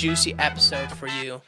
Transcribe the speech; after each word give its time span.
juicy 0.00 0.34
episode 0.38 0.90
for 0.90 1.06
you. 1.06 1.42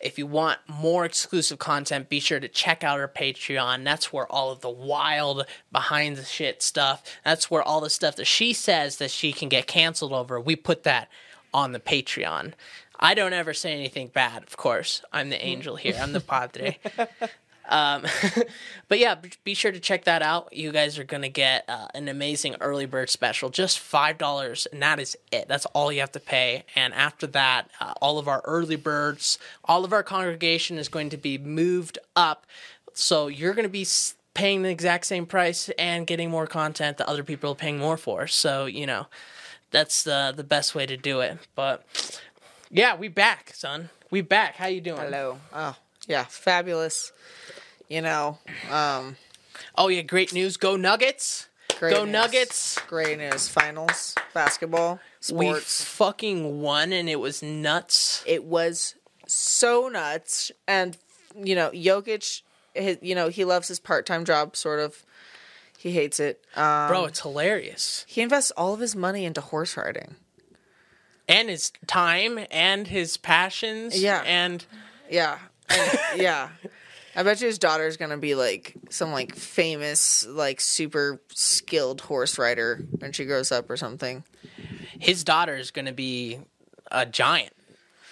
If 0.00 0.18
you 0.18 0.26
want 0.26 0.58
more 0.66 1.04
exclusive 1.04 1.60
content, 1.60 2.08
be 2.08 2.18
sure 2.18 2.40
to 2.40 2.48
check 2.48 2.82
out 2.82 2.98
our 2.98 3.06
Patreon. 3.06 3.84
That's 3.84 4.12
where 4.12 4.26
all 4.26 4.50
of 4.50 4.60
the 4.60 4.68
wild 4.68 5.46
behind 5.70 6.16
the 6.16 6.24
shit 6.24 6.64
stuff, 6.64 7.04
that's 7.24 7.48
where 7.48 7.62
all 7.62 7.80
the 7.80 7.88
stuff 7.88 8.16
that 8.16 8.26
she 8.26 8.52
says 8.54 8.96
that 8.96 9.12
she 9.12 9.32
can 9.32 9.48
get 9.48 9.68
canceled 9.68 10.12
over, 10.12 10.40
we 10.40 10.56
put 10.56 10.82
that 10.82 11.08
on 11.54 11.70
the 11.70 11.78
Patreon. 11.78 12.54
I 12.98 13.14
don't 13.14 13.32
ever 13.32 13.54
say 13.54 13.72
anything 13.72 14.08
bad, 14.08 14.42
of 14.42 14.56
course. 14.56 15.02
I'm 15.12 15.30
the 15.30 15.36
mm. 15.36 15.44
angel 15.44 15.76
here. 15.76 15.94
I'm 16.00 16.12
the 16.12 16.20
padre. 16.20 16.80
Um, 17.68 18.04
but 18.88 18.98
yeah, 18.98 19.16
be 19.44 19.54
sure 19.54 19.72
to 19.72 19.80
check 19.80 20.04
that 20.04 20.22
out. 20.22 20.52
You 20.52 20.72
guys 20.72 20.98
are 20.98 21.04
gonna 21.04 21.28
get 21.28 21.64
uh, 21.68 21.88
an 21.94 22.08
amazing 22.08 22.56
early 22.60 22.86
bird 22.86 23.10
special, 23.10 23.50
just 23.50 23.78
five 23.78 24.18
dollars, 24.18 24.66
and 24.66 24.82
that 24.82 24.98
is 24.98 25.16
it. 25.30 25.48
That's 25.48 25.66
all 25.66 25.92
you 25.92 26.00
have 26.00 26.12
to 26.12 26.20
pay. 26.20 26.64
And 26.74 26.92
after 26.94 27.26
that, 27.28 27.70
uh, 27.80 27.94
all 28.00 28.18
of 28.18 28.28
our 28.28 28.42
early 28.44 28.76
birds, 28.76 29.38
all 29.64 29.84
of 29.84 29.92
our 29.92 30.02
congregation 30.02 30.78
is 30.78 30.88
going 30.88 31.10
to 31.10 31.16
be 31.16 31.38
moved 31.38 31.98
up. 32.16 32.46
So 32.94 33.28
you're 33.28 33.54
gonna 33.54 33.68
be 33.68 33.86
paying 34.34 34.62
the 34.62 34.70
exact 34.70 35.06
same 35.06 35.26
price 35.26 35.68
and 35.78 36.06
getting 36.06 36.30
more 36.30 36.46
content 36.46 36.98
that 36.98 37.08
other 37.08 37.22
people 37.22 37.52
are 37.52 37.56
paying 37.56 37.78
more 37.78 37.96
for. 37.96 38.26
So 38.26 38.66
you 38.66 38.86
know, 38.86 39.06
that's 39.70 40.02
the 40.02 40.32
the 40.34 40.44
best 40.44 40.74
way 40.74 40.86
to 40.86 40.96
do 40.96 41.20
it. 41.20 41.38
But 41.54 42.20
yeah, 42.70 42.96
we 42.96 43.08
back, 43.08 43.52
son. 43.54 43.90
We 44.10 44.20
back. 44.20 44.56
How 44.56 44.66
you 44.66 44.80
doing? 44.80 45.00
Hello. 45.00 45.38
Oh, 45.54 45.76
yeah, 46.12 46.24
fabulous. 46.24 47.12
You 47.88 48.02
know, 48.02 48.38
um, 48.70 49.16
Oh 49.76 49.88
yeah, 49.88 50.02
great 50.02 50.32
news. 50.32 50.56
Go 50.56 50.76
Nuggets. 50.76 51.48
great 51.78 51.94
Go 51.94 52.04
news. 52.04 52.12
Nuggets. 52.12 52.78
Great 52.86 53.18
news. 53.18 53.48
Finals, 53.48 54.14
basketball, 54.34 55.00
Sports. 55.20 55.80
We 55.80 55.84
fucking 55.86 56.60
won 56.60 56.92
and 56.92 57.08
it 57.08 57.20
was 57.20 57.42
nuts. 57.42 58.22
it 58.26 58.44
was 58.44 58.94
so 59.26 59.88
nuts. 59.88 60.52
And, 60.68 60.96
you 61.36 61.54
know, 61.54 61.70
Jokic, 61.70 62.42
his, 62.74 62.98
you 63.02 63.14
know, 63.14 63.28
he 63.28 63.44
loves 63.44 63.68
his 63.68 63.80
part 63.80 64.04
time 64.06 64.24
job, 64.24 64.56
sort 64.56 64.80
of. 64.80 65.04
He 65.78 65.90
hates 65.92 66.20
it. 66.20 66.44
Um, 66.54 66.88
Bro, 66.88 67.06
it's 67.06 67.20
hilarious. 67.20 68.04
he 68.08 68.20
invests 68.22 68.52
all 68.52 68.72
of 68.74 68.80
his 68.80 68.94
money 68.94 69.24
into 69.24 69.40
horse 69.40 69.76
riding. 69.76 70.14
And 71.28 71.48
his 71.48 71.72
time 71.86 72.38
and 72.50 72.86
his 72.88 73.16
passions. 73.16 74.00
Yeah. 74.00 74.22
And 74.24 74.64
Yeah. 75.10 75.38
And- 75.72 75.98
yeah. 76.20 76.48
I 77.14 77.22
bet 77.22 77.40
you 77.40 77.46
his 77.46 77.58
daughter's 77.58 77.96
gonna 77.98 78.16
be 78.16 78.34
like 78.34 78.74
some 78.90 79.12
like 79.12 79.34
famous, 79.34 80.26
like 80.26 80.60
super 80.60 81.20
skilled 81.34 82.00
horse 82.02 82.38
rider 82.38 82.84
when 82.98 83.12
she 83.12 83.24
grows 83.26 83.52
up 83.52 83.68
or 83.68 83.76
something. 83.76 84.24
his 84.98 85.22
daughter 85.24 85.56
is 85.56 85.70
going 85.70 85.86
to 85.86 85.92
be 85.92 86.38
a 86.90 87.04
giant. 87.04 87.52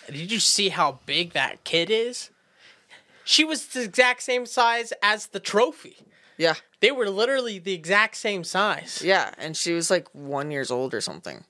Did 0.06 0.30
you 0.30 0.40
see 0.40 0.68
how 0.70 0.98
big 1.06 1.32
that 1.34 1.62
kid 1.64 1.88
is? 1.90 2.30
She 3.24 3.44
was 3.44 3.66
the 3.68 3.84
exact 3.84 4.22
same 4.22 4.44
size 4.44 4.92
as 5.02 5.28
the 5.28 5.38
trophy. 5.40 5.96
Yeah. 6.36 6.54
They 6.80 6.90
were 6.90 7.08
literally 7.08 7.58
the 7.58 7.72
exact 7.74 8.16
same 8.16 8.42
size. 8.44 9.02
Yeah. 9.04 9.32
And 9.38 9.56
she 9.56 9.72
was 9.72 9.88
like 9.90 10.08
one 10.12 10.50
years 10.50 10.70
old 10.70 10.92
or 10.94 11.00
something. 11.00 11.44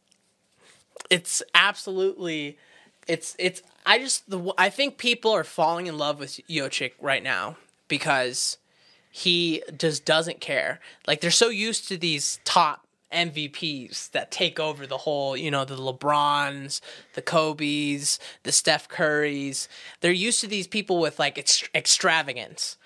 it's 1.08 1.42
absolutely 1.54 2.58
it's 3.08 3.34
it's 3.38 3.62
I 3.86 3.98
just 3.98 4.28
the 4.28 4.52
I 4.58 4.70
think 4.70 4.98
people 4.98 5.32
are 5.32 5.44
falling 5.44 5.86
in 5.86 5.96
love 5.98 6.18
with 6.18 6.40
Jokic 6.48 6.92
right 7.00 7.22
now 7.22 7.56
because 7.88 8.58
he 9.10 9.62
just 9.76 10.04
doesn't 10.04 10.40
care. 10.40 10.80
Like 11.06 11.20
they're 11.20 11.30
so 11.30 11.48
used 11.48 11.88
to 11.88 11.96
these 11.96 12.40
top 12.44 12.86
MVPs 13.12 14.10
that 14.12 14.30
take 14.30 14.60
over 14.60 14.86
the 14.86 14.98
whole, 14.98 15.36
you 15.36 15.50
know, 15.50 15.64
the 15.64 15.76
LeBrons, 15.76 16.80
the 17.14 17.22
Kobe's, 17.22 18.18
the 18.44 18.52
Steph 18.52 18.88
Currys. 18.88 19.66
They're 20.00 20.12
used 20.12 20.40
to 20.40 20.46
these 20.46 20.68
people 20.68 21.00
with 21.00 21.18
like 21.18 21.38
ex- 21.38 21.68
extravagance, 21.74 22.76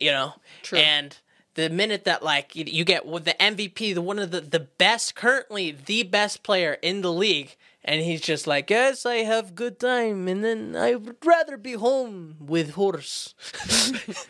you 0.00 0.10
know. 0.10 0.34
True. 0.62 0.78
And 0.78 1.16
the 1.54 1.70
minute 1.70 2.04
that 2.04 2.22
like 2.22 2.56
you, 2.56 2.64
you 2.66 2.84
get 2.84 3.06
with 3.06 3.24
the 3.24 3.34
MVP, 3.34 3.94
the 3.94 4.02
one 4.02 4.18
of 4.18 4.30
the 4.30 4.40
the 4.40 4.60
best 4.60 5.14
currently 5.14 5.70
the 5.70 6.02
best 6.02 6.42
player 6.42 6.78
in 6.82 7.02
the 7.02 7.12
league, 7.12 7.56
and 7.84 8.02
he's 8.02 8.20
just 8.20 8.46
like, 8.46 8.70
yes, 8.70 9.04
I 9.06 9.16
have 9.24 9.54
good 9.54 9.78
time, 9.80 10.28
and 10.28 10.42
then 10.44 10.76
I 10.76 10.94
would 10.94 11.16
rather 11.24 11.56
be 11.56 11.72
home 11.74 12.36
with 12.40 12.70
horse. 12.72 13.34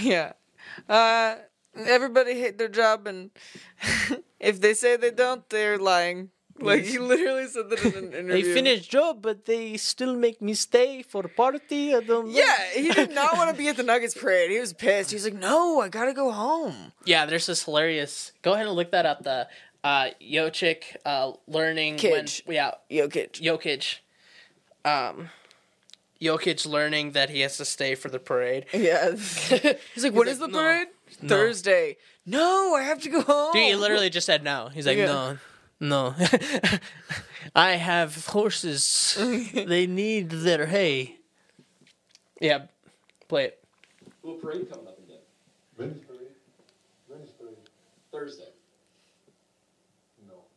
Yeah. 0.00 0.32
Uh, 0.88 1.36
everybody 1.76 2.34
hate 2.40 2.58
their 2.58 2.68
job, 2.68 3.06
and 3.06 3.30
if 4.40 4.60
they 4.60 4.74
say 4.74 4.96
they 4.96 5.10
don't, 5.12 5.48
they're 5.48 5.78
lying. 5.78 6.30
Like 6.60 6.84
he 6.84 6.98
literally 6.98 7.48
said 7.48 7.68
that 7.70 7.84
in 7.84 7.94
an 7.96 8.04
interview. 8.12 8.12
They 8.12 8.38
interview. 8.38 8.54
finish 8.54 8.86
job, 8.88 9.22
but 9.22 9.44
they 9.44 9.76
still 9.76 10.14
make 10.16 10.40
me 10.40 10.54
stay 10.54 11.02
for 11.02 11.24
party. 11.24 11.94
I 11.94 12.00
don't. 12.00 12.26
know. 12.26 12.30
Yeah, 12.30 12.70
he 12.74 12.90
did 12.90 13.12
not 13.12 13.36
want 13.36 13.50
to 13.50 13.56
be 13.56 13.68
at 13.68 13.76
the 13.76 13.82
Nuggets 13.82 14.14
parade. 14.14 14.50
He 14.52 14.60
was 14.60 14.72
pissed. 14.72 15.10
He 15.10 15.16
was 15.16 15.24
like, 15.24 15.34
"No, 15.34 15.80
I 15.80 15.88
gotta 15.88 16.12
go 16.12 16.30
home." 16.30 16.92
Yeah, 17.04 17.26
there's 17.26 17.46
this 17.46 17.64
hilarious. 17.64 18.32
Go 18.42 18.52
ahead 18.54 18.66
and 18.66 18.76
look 18.76 18.92
that 18.92 19.04
up. 19.04 19.24
The 19.24 19.48
uh, 19.84 20.08
Jokic 20.20 20.96
uh, 21.04 21.32
learning 21.46 21.98
when 22.02 22.26
yeah 22.48 22.72
Jokic. 22.90 23.32
Jokic, 23.40 23.98
um, 24.84 25.28
Jokic 26.20 26.66
learning 26.66 27.12
that 27.12 27.28
he 27.30 27.40
has 27.40 27.58
to 27.58 27.64
stay 27.64 27.94
for 27.94 28.08
the 28.08 28.18
parade. 28.18 28.64
Yeah. 28.72 29.12
He's 29.94 30.02
like, 30.04 30.14
"When 30.14 30.26
is 30.26 30.40
like, 30.40 30.50
the 30.50 30.56
"No, 30.56 30.62
parade?" 30.62 30.88
Thursday. 31.28 31.96
No, 32.26 32.74
I 32.74 32.82
have 32.82 33.02
to 33.02 33.10
go 33.10 33.20
home. 33.20 33.52
Dude, 33.52 33.62
he 33.62 33.74
literally 33.74 34.08
just 34.10 34.24
said 34.26 34.42
no. 34.42 34.70
He's 34.72 34.86
like, 34.86 34.96
Yeah. 34.96 35.06
no, 35.06 35.38
no. 35.78 36.14
I 37.54 37.72
have 37.72 38.24
horses. 38.26 39.14
they 39.54 39.86
need 39.86 40.30
their 40.30 40.64
hay. 40.66 41.16
Yeah, 42.40 42.62
play 43.28 43.44
it. 43.44 43.64
Little 44.22 44.40
parade 44.40 44.70
coming 44.70 44.86
up 44.88 44.98
again. 44.98 45.18
Venice 45.76 45.98
parade. 46.08 46.28
Venice 47.10 47.30
parade. 47.38 47.56
Thursday. 48.10 48.48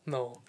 No. 0.08 0.40
No. 0.40 0.40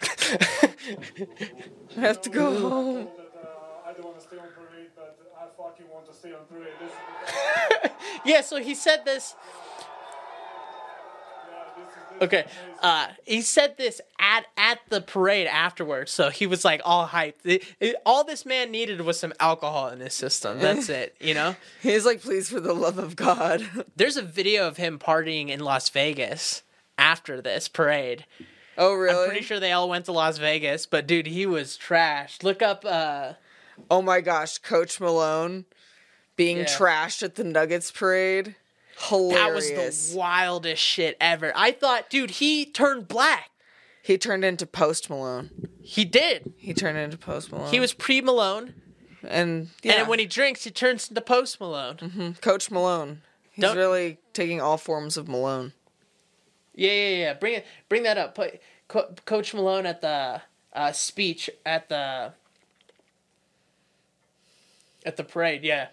I 1.96 2.00
have 2.00 2.20
to 2.22 2.30
go 2.30 2.58
home. 2.68 3.08
Uh, 3.08 3.88
I 3.88 3.92
don't 3.92 4.04
want 4.04 4.18
to 4.20 4.26
stay 4.26 4.36
on 4.38 4.46
parade, 4.56 4.88
but 4.96 5.18
I 5.38 5.44
fucking 5.56 5.86
want 5.92 6.06
to 6.06 6.14
stay 6.14 6.32
on 6.32 6.44
parade. 6.50 6.72
This, 6.80 7.92
yeah, 8.24 8.40
so 8.40 8.56
he 8.56 8.74
said 8.74 9.04
this. 9.04 9.34
yeah, 11.48 11.64
this 11.76 11.88
is, 11.88 11.94
this 12.10 12.22
Okay, 12.22 12.44
uh, 12.82 13.08
he 13.26 13.42
said 13.42 13.76
this 13.76 14.00
at 14.18 14.46
at 14.56 14.78
the 14.88 15.00
parade 15.00 15.46
afterwards, 15.46 16.10
so 16.10 16.30
he 16.30 16.46
was 16.46 16.64
like 16.64 16.80
all 16.84 17.06
hyped. 17.08 17.34
It- 17.44 17.64
it- 17.80 17.96
all 18.06 18.24
this 18.24 18.46
man 18.46 18.70
needed 18.70 19.00
was 19.02 19.18
some 19.20 19.32
alcohol 19.40 19.88
in 19.88 20.00
his 20.00 20.14
system. 20.14 20.58
That's 20.58 20.88
it, 21.00 21.14
you 21.20 21.34
know. 21.34 21.54
He's 21.82 22.06
like, 22.06 22.22
"Please, 22.22 22.48
for 22.48 22.60
the 22.60 22.72
love 22.74 22.98
of 22.98 23.14
God." 23.16 23.62
There's 23.96 24.16
a 24.16 24.22
video 24.22 24.66
of 24.68 24.76
him 24.78 24.98
partying 24.98 25.48
in 25.50 25.60
Las 25.60 25.88
Vegas 25.90 26.62
after 26.96 27.40
this 27.42 27.68
parade. 27.68 28.24
Oh, 28.80 28.94
really? 28.94 29.22
I'm 29.24 29.28
pretty 29.30 29.44
sure 29.44 29.60
they 29.60 29.70
all 29.72 29.88
went 29.88 30.06
to 30.06 30.12
Las 30.12 30.38
Vegas, 30.38 30.86
but 30.86 31.06
dude, 31.06 31.28
he 31.28 31.46
was 31.46 31.78
trashed. 31.78 32.42
Look 32.42 32.60
up 32.62 32.84
uh 32.84 33.34
Oh 33.88 34.02
my 34.02 34.20
gosh, 34.20 34.58
Coach 34.58 35.00
Malone 35.00 35.64
being 36.36 36.58
Yeah. 36.58 36.64
trashed 36.64 37.22
at 37.22 37.36
the 37.36 37.44
Nuggets 37.44 37.90
parade. 37.92 38.56
Hilarious. 38.98 39.70
That 39.70 39.76
was 39.86 40.10
the 40.12 40.18
wildest 40.18 40.82
shit 40.82 41.16
ever. 41.20 41.52
I 41.56 41.70
thought, 41.72 42.10
dude, 42.10 42.32
he 42.32 42.66
turned 42.66 43.08
black. 43.08 43.50
he 44.02 44.18
turned 44.18 44.44
into 44.44 44.66
Post 44.66 45.08
Malone. 45.08 45.50
He 45.82 46.04
did. 46.04 46.52
He 46.58 46.74
turned 46.74 46.98
into 46.98 47.16
Post 47.16 47.52
Malone. 47.52 47.70
He 47.70 47.80
was 47.80 47.92
pre 47.94 48.20
Malone, 48.20 48.74
and 49.26 49.68
yeah, 49.82 50.00
and 50.00 50.08
when 50.08 50.18
he 50.18 50.26
drinks, 50.26 50.64
he 50.64 50.70
turns 50.70 51.08
into 51.08 51.20
post 51.22 51.58
Malone. 51.60 52.36
Coach 52.42 52.70
Malone. 52.70 53.22
He's 53.52 53.62
Don't- 53.62 53.76
really 53.76 54.18
taking 54.34 54.60
all 54.60 54.76
forms 54.76 55.16
of 55.16 55.26
Malone. 55.28 55.72
Yeah, 56.80 56.92
yeah, 56.92 57.16
yeah. 57.16 57.34
Bring 57.34 57.54
it, 57.56 57.66
bring 57.90 58.04
that 58.04 58.16
up. 58.16 58.34
Put 58.34 58.58
Co- 58.88 59.14
Coach 59.26 59.52
Malone 59.52 59.84
at 59.84 60.00
the 60.00 60.40
uh, 60.72 60.92
speech 60.92 61.50
at 61.66 61.90
the 61.90 62.32
at 65.04 65.18
the 65.18 65.22
parade. 65.22 65.62
Yeah. 65.62 65.88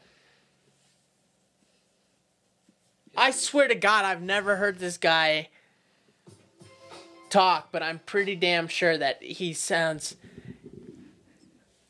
I 3.18 3.32
swear 3.32 3.68
to 3.68 3.76
God, 3.76 4.06
I've 4.06 4.22
never 4.22 4.56
heard 4.56 4.80
this 4.80 4.98
guy 4.98 5.50
talk, 7.30 7.70
but 7.74 7.84
I'm 7.84 8.00
pretty 8.00 8.38
damn 8.38 8.70
sure 8.70 8.98
that 8.98 9.22
he 9.22 9.52
sounds. 9.52 10.16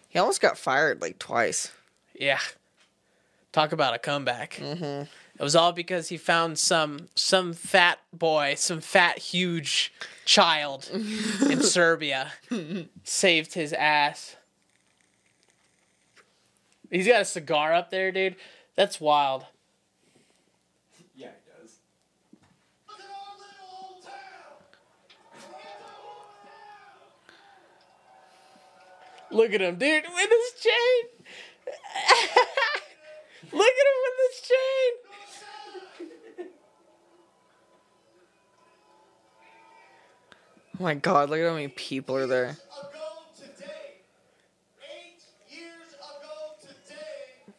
He 0.10 0.18
almost 0.18 0.42
got 0.42 0.58
fired 0.58 1.04
like 1.04 1.20
twice. 1.20 1.72
Yeah. 2.16 2.40
Talk 3.52 3.74
about 3.74 3.94
a 3.94 4.00
comeback. 4.00 4.54
Mm-hmm. 4.54 5.04
It 5.40 5.44
was 5.44 5.56
all 5.56 5.72
because 5.72 6.10
he 6.10 6.18
found 6.18 6.58
some 6.58 7.10
some 7.14 7.54
fat 7.54 8.00
boy, 8.12 8.56
some 8.58 8.82
fat 8.82 9.20
huge 9.20 9.94
child 10.26 10.90
in 10.92 11.62
Serbia, 11.62 12.32
saved 13.04 13.54
his 13.54 13.72
ass. 13.74 14.36
He's 16.90 17.06
got 17.06 17.22
a 17.22 17.26
cigar 17.26 17.74
up 17.74 17.92
there, 17.92 18.12
dude. 18.12 18.36
That's 18.76 19.00
wild. 19.00 19.46
Yeah, 21.16 21.28
he 21.28 21.62
does. 21.62 21.78
Look 29.30 29.54
at 29.54 29.62
him, 29.62 29.76
dude, 29.76 30.04
with 30.14 30.30
his 30.30 30.62
chain. 30.64 31.04
Look 33.52 33.74
at 33.74 33.88
him 33.88 34.00
with 34.04 34.18
his 34.32 34.42
chain. 34.48 35.07
Oh 40.80 40.84
my 40.84 40.94
god, 40.94 41.32
look 41.32 41.40
at 41.40 41.48
how 41.48 41.56
many 41.56 41.70
people 41.70 42.16
are 42.16 42.28
there. 42.28 42.50
ago 42.50 42.58
today, 43.36 44.04
eight 44.84 45.24
years 45.50 45.94
ago 45.96 46.54
today, 46.62 47.52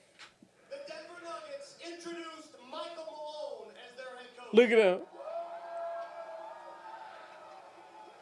the 0.70 0.76
Denver 0.86 1.20
Nuggets 1.24 1.74
introduced 1.84 2.54
Michael 2.70 3.04
Malone 3.10 3.72
as 3.90 3.96
their 3.96 4.06
head 4.16 4.28
coach. 4.38 4.54
Look 4.54 4.70
at 4.70 4.78
him. 4.78 5.00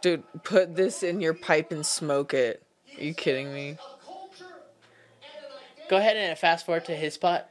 Dude, 0.01 0.43
put 0.45 0.77
this 0.77 1.03
in 1.03 1.21
your 1.21 1.35
pipe 1.35 1.73
and 1.73 1.85
smoke 1.85 2.33
it. 2.33 2.63
Are 2.97 3.05
you 3.05 3.13
kidding 3.13 3.53
me? 3.53 3.73
A 3.73 3.77
culture 4.03 4.31
and 4.41 5.45
an 5.45 5.53
identity 5.53 5.91
Go 5.91 5.99
ahead 5.99 6.17
and 6.17 6.39
fast 6.39 6.65
forward 6.65 6.87
to 6.87 6.97
his 6.97 7.13
spot. 7.13 7.51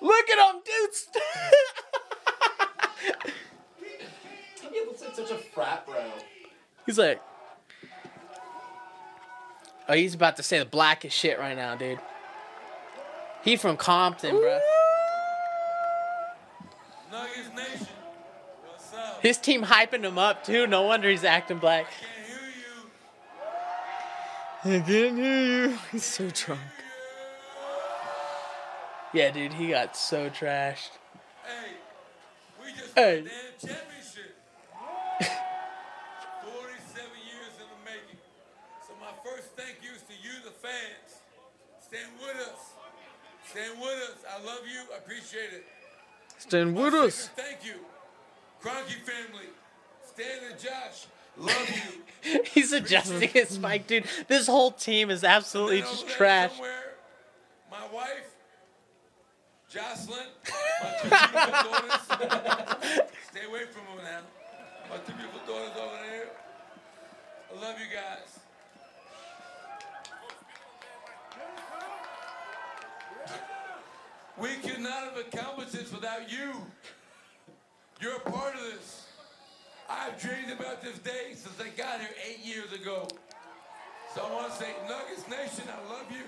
Look 0.00 0.30
at 0.30 0.54
him, 0.54 0.60
dude. 0.64 0.90
He 4.72 4.80
looks 4.86 5.02
like 5.02 5.14
such 5.14 5.30
a 5.30 5.36
frat 5.36 5.86
bro. 5.86 5.96
He's 6.86 6.98
like, 6.98 7.20
oh, 9.88 9.94
he's 9.94 10.14
about 10.14 10.36
to 10.36 10.42
say 10.42 10.58
the 10.58 10.64
blackest 10.64 11.16
shit 11.16 11.38
right 11.38 11.56
now, 11.56 11.74
dude. 11.74 11.98
He 13.42 13.56
from 13.56 13.76
Compton, 13.76 14.36
bro. 14.36 14.58
Nuggets 17.10 17.48
Nation, 17.56 17.86
what's 18.66 18.94
up? 18.94 19.22
His 19.22 19.38
team 19.38 19.64
hyping 19.64 20.04
him 20.04 20.18
up 20.18 20.44
too. 20.44 20.66
No 20.66 20.82
wonder 20.82 21.08
he's 21.08 21.24
acting 21.24 21.58
black. 21.58 21.86
Can't 21.90 22.28
hear 22.28 22.66
you. 24.76 24.82
I 24.82 24.86
can't 24.86 25.18
hear 25.18 25.68
you. 25.68 25.78
He's 25.92 26.04
so 26.04 26.28
drunk. 26.32 26.60
Yeah, 29.12 29.30
dude, 29.32 29.52
he 29.54 29.68
got 29.68 29.96
so 29.96 30.30
trashed. 30.30 30.90
Hey, 31.44 31.72
we 32.62 32.72
just 32.72 32.94
Hey. 32.94 33.16
won 33.16 33.24
the 33.24 33.30
damn 33.66 33.74
championship. 33.74 34.36
47 36.44 37.10
years 37.26 37.54
in 37.58 37.66
the 37.66 37.80
making. 37.84 38.18
So 38.86 38.92
my 39.00 39.12
first 39.24 39.48
thank 39.56 39.78
you 39.82 39.90
is 39.90 40.02
to 40.02 40.14
you, 40.14 40.32
the 40.44 40.50
fans. 40.50 41.20
Stand 41.82 42.10
with 42.20 42.36
us. 42.48 42.60
Stand 43.50 43.80
with 43.80 44.10
us. 44.10 44.24
I 44.30 44.44
love 44.44 44.60
you. 44.72 44.80
I 44.94 44.98
appreciate 44.98 45.52
it. 45.52 45.64
Stand 46.38 46.76
with 46.76 46.92
My 46.94 47.00
us. 47.00 47.28
Thank 47.36 47.64
you. 47.64 47.74
Kroenke 48.62 48.94
family. 49.02 49.48
Stan 50.06 50.50
and 50.50 50.58
Josh. 50.60 51.06
Love 51.36 51.70
you. 52.24 52.42
He's 52.54 52.72
adjusting 52.72 53.28
his 53.28 53.58
mic, 53.58 53.86
dude. 53.86 54.04
This 54.28 54.46
whole 54.46 54.70
team 54.72 55.10
is 55.10 55.24
absolutely 55.24 55.80
just 55.80 56.08
trash. 56.08 56.52
My 57.70 57.86
wife, 57.92 58.29
Jocelyn, 59.70 60.26
my 60.82 60.90
two 61.00 61.08
beautiful 61.08 61.70
daughters. 61.70 62.00
Stay 63.30 63.46
away 63.46 63.66
from 63.70 63.86
them 63.86 64.04
now. 64.04 64.20
My 64.90 64.96
two 65.06 65.12
beautiful 65.12 65.40
daughters 65.46 65.70
over 65.78 65.96
there. 66.10 66.26
I 67.48 67.60
love 67.62 67.76
you 67.78 67.86
guys. 67.94 68.40
We 74.36 74.48
could 74.68 74.80
not 74.80 75.04
have 75.04 75.18
accomplished 75.18 75.72
this 75.72 75.92
without 75.92 76.32
you. 76.32 76.52
You're 78.00 78.16
a 78.16 78.30
part 78.30 78.54
of 78.56 78.62
this. 78.62 79.06
I've 79.88 80.20
dreamed 80.20 80.50
about 80.50 80.82
this 80.82 80.98
day 80.98 81.34
since 81.34 81.54
I 81.60 81.68
got 81.80 82.00
here 82.00 82.08
eight 82.28 82.44
years 82.44 82.72
ago. 82.72 83.06
So 84.16 84.22
I 84.26 84.32
want 84.32 84.50
to 84.50 84.58
say, 84.58 84.72
Nuggets 84.88 85.28
Nation, 85.28 85.70
I 85.70 85.92
love 85.92 86.10
you. 86.10 86.24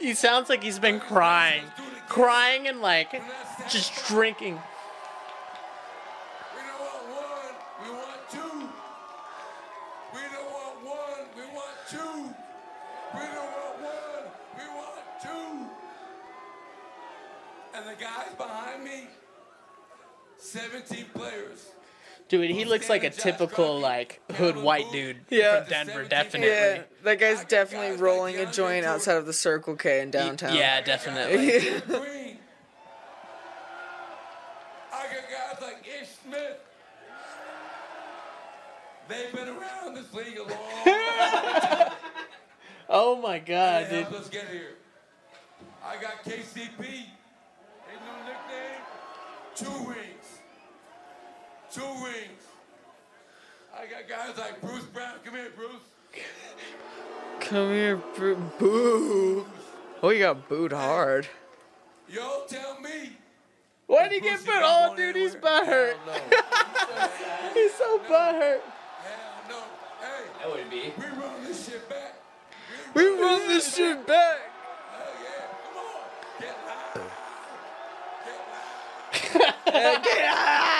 He 0.00 0.14
sounds 0.14 0.48
like 0.48 0.62
he's 0.62 0.78
been 0.78 0.98
crying, 0.98 1.64
crying 2.08 2.66
and 2.68 2.80
like 2.80 3.22
just 3.68 4.06
drinking. 4.06 4.58
We 6.56 6.62
don't 6.62 6.80
want 6.80 7.04
one, 7.10 7.54
we 7.84 7.90
want 7.92 8.30
two. 8.30 8.68
We 10.14 10.20
don't 10.32 10.50
want 10.50 10.76
one, 10.86 11.26
we 11.36 11.42
want 11.54 11.76
two. 11.90 12.34
We 13.12 13.20
don't 13.20 13.52
want 13.52 13.76
one, 13.82 14.24
we 14.56 14.64
want 14.74 15.04
two. 15.22 15.68
And 17.74 17.86
the 17.86 17.96
guys 18.02 18.32
behind 18.38 18.82
me, 18.82 19.08
17 20.38 21.04
players. 21.12 21.72
Dude, 22.30 22.50
he 22.50 22.64
looks 22.64 22.88
like 22.88 23.02
a 23.04 23.10
typical 23.10 23.78
like 23.80 24.20
hood 24.36 24.56
white 24.56 24.90
dude 24.92 25.18
Yeah. 25.30 25.60
from 25.64 25.68
Denver, 25.70 26.04
definitely. 26.04 26.48
Yeah, 26.48 26.82
that 27.02 27.18
guy's 27.18 27.44
definitely 27.44 27.96
rolling 28.00 28.36
a 28.36 28.46
joint 28.50 28.86
outside 28.86 29.16
of 29.16 29.26
the 29.26 29.32
Circle 29.32 29.74
K 29.76 30.00
in 30.00 30.10
downtown. 30.12 30.54
Yeah, 30.56 30.80
definitely. 30.84 31.58
I 34.92 35.02
got 35.02 35.10
guys 35.28 35.60
like 35.60 35.84
Ish 36.02 36.08
Smith. 36.24 36.56
They've 39.08 39.32
been 39.34 39.48
around 39.48 39.94
this 39.96 40.12
league 40.14 40.38
a 40.38 40.42
long 40.42 40.50
time. 41.60 41.92
Oh 42.88 43.20
my 43.20 43.40
god, 43.40 43.86
They 43.90 44.04
dude. 44.04 44.12
Let's 44.12 44.28
get 44.28 44.46
here. 44.48 44.74
I 45.84 46.00
got 46.00 46.22
KCP. 46.24 46.78
His 46.78 47.98
new 48.06 48.18
nickname, 48.24 48.82
Two 49.56 49.88
Rings. 49.90 50.19
Two 51.72 51.80
Rings. 51.82 52.42
I 53.74 53.86
got 53.86 54.08
guys 54.08 54.36
like 54.38 54.60
Bruce 54.60 54.84
Brown. 54.84 55.14
Come 55.24 55.34
here, 55.34 55.50
Bruce. 55.56 55.82
Come 57.40 57.70
here, 57.70 57.96
boo. 57.96 58.36
boo. 58.58 59.46
Oh, 60.02 60.10
you 60.10 60.18
got 60.20 60.48
booed 60.48 60.72
hard. 60.72 61.28
Y'all 62.08 62.44
tell 62.46 62.80
me. 62.80 63.12
Why 63.86 64.04
did 64.08 64.12
he 64.14 64.20
get 64.20 64.44
Brucey 64.44 64.50
put? 64.50 64.60
not 64.60 64.64
Oh, 64.64 64.86
going 64.88 64.96
dude, 64.96 65.16
he's 65.16 65.34
anywhere? 65.34 65.52
butthurt. 65.62 65.94
Hell 66.04 66.06
no. 66.06 67.08
He's 67.54 67.74
so 67.74 67.98
butthurt. 68.00 68.60
Hell 68.60 69.48
no. 69.48 69.58
Hey, 70.00 70.24
That 70.40 70.48
would 70.50 70.70
be. 70.70 70.92
we 70.98 71.04
run 71.20 71.44
this 71.44 71.66
shit 71.68 71.88
back. 71.88 72.14
We 72.94 73.04
run 73.08 73.48
this 73.48 73.74
shit 73.76 74.06
back. 74.06 74.38
Hell 74.92 75.12
yeah. 75.22 75.46
Come 75.64 75.76
on. 75.86 76.02
Get 76.40 76.56
loud. 76.66 77.10
Get 79.64 79.74
loud. 80.64 80.76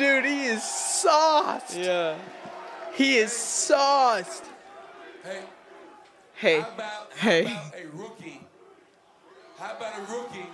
Dude, 0.00 0.24
he 0.24 0.46
is 0.46 0.62
sauced. 0.62 1.76
Yeah. 1.76 2.16
He 2.94 3.18
is 3.18 3.32
sauced. 3.34 4.44
Hey, 5.22 5.42
Hey. 6.32 6.60
how 6.60 6.68
about, 6.70 7.12
how 7.12 7.28
Hey. 7.28 7.42
about 7.42 7.74
a 7.74 7.86
rookie? 7.92 8.40
How 9.58 9.76
about 9.76 9.98
a 9.98 10.02
rookie 10.10 10.46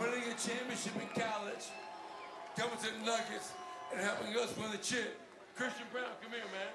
winning 0.00 0.24
a 0.24 0.34
championship 0.34 0.96
in 0.96 1.06
college, 1.14 1.70
coming 2.58 2.76
to 2.76 2.90
the 2.90 3.06
Nuggets, 3.06 3.52
and 3.92 4.00
helping 4.00 4.34
us 4.36 4.56
win 4.56 4.72
the 4.72 4.78
chip? 4.78 5.20
Christian 5.54 5.86
Braun, 5.92 6.06
come 6.20 6.32
here, 6.32 6.40
man. 6.50 6.72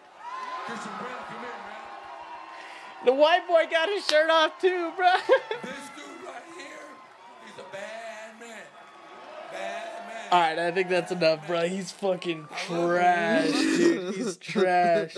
Christian 0.65 0.93
Braun, 0.97 1.23
come 1.27 1.39
here, 1.41 1.59
man. 1.67 3.03
The 3.03 3.13
white 3.13 3.45
boy 3.49 3.65
got 3.69 3.89
his 3.89 4.07
shirt 4.07 4.29
off 4.29 4.61
too, 4.61 4.93
bro. 4.95 5.11
This 5.61 5.89
dude 5.93 6.23
right 6.23 6.47
here, 6.57 6.87
he's 7.43 7.59
a 7.59 7.67
bad 7.73 8.39
man. 8.39 8.63
Bad 9.51 9.83
man. 9.83 9.90
All 10.31 10.39
right, 10.39 10.57
I 10.57 10.71
think 10.71 10.87
that's 10.87 11.11
enough, 11.11 11.45
bro. 11.45 11.67
He's 11.67 11.91
fucking 11.91 12.47
trash, 12.65 13.51
dude. 13.51 14.15
He's 14.15 14.37
trash. 14.37 15.17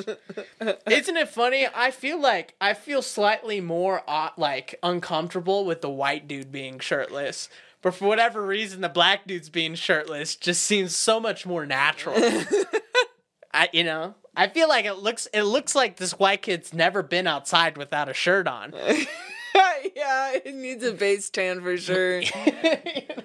Isn't 0.90 1.18
it 1.18 1.30
funny? 1.30 1.68
I 1.74 1.92
feel 1.92 2.20
like 2.20 2.56
I 2.60 2.74
feel 2.74 3.04
slightly 3.04 3.62
more 3.62 4.02
uh, 4.08 4.30
like 4.38 4.80
uncomfortable 4.82 5.66
with 5.66 5.82
the 5.82 5.90
white 5.90 6.28
dude 6.28 6.52
being 6.52 6.80
shirtless. 6.80 7.48
But 7.84 7.94
for 7.94 8.08
whatever 8.08 8.44
reason, 8.44 8.82
the 8.82 8.90
black 8.90 9.28
dude's 9.28 9.50
being 9.50 9.76
shirtless 9.76 10.36
just 10.36 10.64
seems 10.64 10.96
so 10.96 11.20
much 11.20 11.46
more 11.46 11.66
natural. 11.68 12.16
I, 13.54 13.70
you 13.72 13.84
know, 13.84 14.16
I 14.36 14.48
feel 14.48 14.68
like 14.68 14.86
it 14.86 14.96
looks 14.96 15.28
it 15.28 15.44
looks 15.44 15.76
like 15.76 15.98
this 15.98 16.18
white 16.18 16.42
kid's 16.42 16.74
never 16.74 17.04
been 17.04 17.28
outside 17.28 17.78
without 17.78 18.10
a 18.10 18.14
shirt 18.14 18.48
on. 18.48 18.74
yeah, 19.96 20.32
it 20.34 20.56
needs 20.56 20.84
a 20.84 20.94
base 20.94 21.30
tan 21.30 21.62
for 21.62 21.78
sure. 21.78 22.22
you 22.22 22.32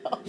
know? 0.05 0.23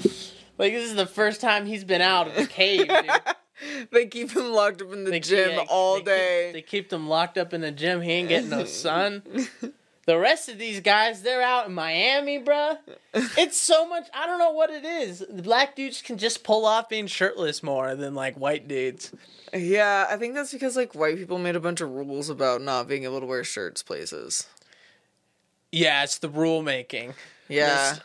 Like 0.60 0.74
this 0.74 0.88
is 0.90 0.96
the 0.96 1.08
first 1.08 1.42
time 1.42 1.66
he's 1.66 1.84
been 1.84 2.02
out 2.02 2.28
of 2.28 2.36
the 2.36 2.46
cave, 2.46 2.88
dude. 2.88 3.12
they 3.92 4.06
keep 4.06 4.32
him 4.36 4.52
locked 4.52 4.82
up 4.84 4.94
in 4.94 5.06
the 5.06 5.12
They- 5.12 5.20
gym 5.22 5.52
yeah, 5.52 5.66
all 5.70 5.96
they 5.96 6.00
keep- 6.02 6.06
day. 6.06 6.50
they 6.54 6.62
keep 6.62 6.90
them 6.90 7.08
locked 7.10 7.38
up 7.40 7.54
in 7.54 7.62
the 7.62 7.72
gym. 7.72 8.02
He 8.02 8.12
ain't 8.12 8.30
getting 8.30 8.50
no 8.50 8.66
sun. 8.66 9.24
the 10.06 10.18
rest 10.20 10.50
of 10.50 10.58
these 10.58 10.82
guys, 10.82 11.22
they're 11.22 11.42
out 11.42 11.68
in 11.68 11.74
Miami, 11.74 12.40
bruh. 12.44 12.78
It's 13.14 13.58
so 13.60 13.88
much. 13.88 14.08
I 14.14 14.26
don't 14.28 14.38
know 14.40 14.52
what 14.52 14.70
it 14.70 14.84
is. 14.86 15.20
The 15.30 15.42
black 15.42 15.76
dudes 15.76 16.02
can 16.02 16.18
just 16.18 16.44
pull 16.44 16.66
off 16.66 16.90
being 16.90 17.08
shirtless 17.08 17.64
more 17.64 17.96
than 17.96 18.14
like 18.14 18.36
white 18.36 18.68
dudes. 18.68 19.12
Yeah, 19.54 20.08
I 20.10 20.18
think 20.18 20.36
that's 20.36 20.52
because 20.52 20.76
like 20.76 20.94
white 20.94 21.16
people 21.18 21.38
made 21.40 21.56
a 21.56 21.60
bunch 21.60 21.80
of 21.82 21.90
rules 21.90 22.30
about 22.30 22.62
not 22.62 22.88
being 22.88 23.06
able 23.06 23.20
to 23.22 23.26
wear 23.26 23.44
shirts 23.44 23.82
places. 23.82 24.46
Yeah, 25.72 26.04
it's 26.04 26.18
the 26.18 26.30
rule 26.30 26.62
making. 26.64 27.14
Yeah. 27.50 27.96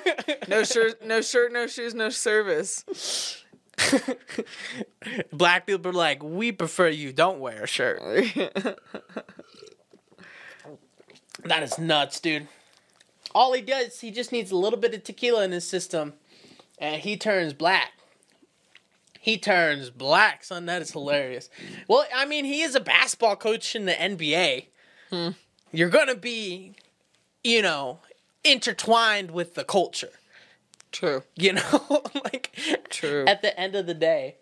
no 0.48 0.64
shirt, 0.64 1.04
no 1.04 1.20
shirt, 1.20 1.52
no 1.52 1.66
shoes, 1.66 1.94
no 1.94 2.08
service. 2.08 3.44
Black 5.32 5.66
people 5.66 5.90
are 5.90 5.94
like, 5.94 6.22
we 6.22 6.52
prefer 6.52 6.88
you 6.88 7.12
don't 7.12 7.38
wear 7.38 7.64
a 7.64 7.66
shirt. 7.66 8.02
That 11.44 11.62
is 11.62 11.78
nuts, 11.78 12.20
dude. 12.20 12.48
All 13.34 13.52
he 13.52 13.60
does, 13.60 14.00
he 14.00 14.10
just 14.10 14.32
needs 14.32 14.50
a 14.50 14.56
little 14.56 14.78
bit 14.78 14.94
of 14.94 15.04
tequila 15.04 15.44
in 15.44 15.52
his 15.52 15.68
system, 15.68 16.14
and 16.78 17.02
he 17.02 17.16
turns 17.16 17.52
black. 17.52 17.92
He 19.20 19.36
turns 19.38 19.90
black, 19.90 20.44
son. 20.44 20.66
That 20.66 20.82
is 20.82 20.92
hilarious. 20.92 21.50
Well, 21.88 22.06
I 22.14 22.24
mean, 22.26 22.44
he 22.44 22.62
is 22.62 22.74
a 22.74 22.80
basketball 22.80 23.36
coach 23.36 23.74
in 23.74 23.86
the 23.86 23.92
NBA. 23.92 24.66
Hmm. 25.10 25.28
You're 25.72 25.90
gonna 25.90 26.14
be, 26.14 26.74
you 27.42 27.60
know, 27.60 27.98
intertwined 28.44 29.30
with 29.30 29.54
the 29.54 29.64
culture. 29.64 30.10
True. 30.92 31.22
You 31.36 31.54
know, 31.54 32.02
like 32.24 32.56
True. 32.90 33.24
at 33.26 33.42
the 33.42 33.58
end 33.58 33.74
of 33.74 33.86
the 33.86 33.94
day. 33.94 34.36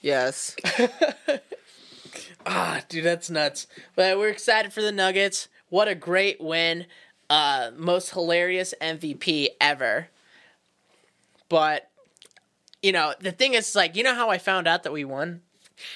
Yes. 0.00 0.56
Ah, 2.44 2.82
dude, 2.88 3.04
that's 3.04 3.30
nuts. 3.30 3.66
But 3.94 4.18
we're 4.18 4.28
excited 4.28 4.72
for 4.72 4.82
the 4.82 4.92
Nuggets. 4.92 5.48
What 5.68 5.88
a 5.88 5.94
great 5.94 6.40
win. 6.40 6.86
Uh, 7.30 7.70
most 7.76 8.10
hilarious 8.10 8.74
MVP 8.80 9.48
ever. 9.60 10.08
But, 11.48 11.88
you 12.82 12.92
know, 12.92 13.14
the 13.20 13.32
thing 13.32 13.54
is, 13.54 13.74
like, 13.74 13.96
you 13.96 14.02
know 14.02 14.14
how 14.14 14.28
I 14.28 14.38
found 14.38 14.66
out 14.66 14.82
that 14.82 14.92
we 14.92 15.04
won? 15.04 15.42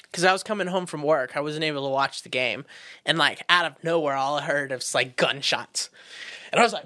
Because 0.03 0.23
I 0.23 0.31
was 0.31 0.43
coming 0.43 0.67
home 0.67 0.85
from 0.85 1.03
work. 1.03 1.35
I 1.35 1.41
wasn't 1.41 1.65
able 1.65 1.85
to 1.85 1.91
watch 1.93 2.23
the 2.23 2.29
game. 2.29 2.65
And, 3.05 3.17
like, 3.17 3.43
out 3.49 3.65
of 3.65 3.83
nowhere, 3.83 4.15
all 4.15 4.37
I 4.37 4.43
heard 4.43 4.71
was, 4.71 4.95
like, 4.95 5.15
gunshots. 5.17 5.89
And 6.51 6.59
I 6.59 6.63
was 6.63 6.73
like, 6.73 6.85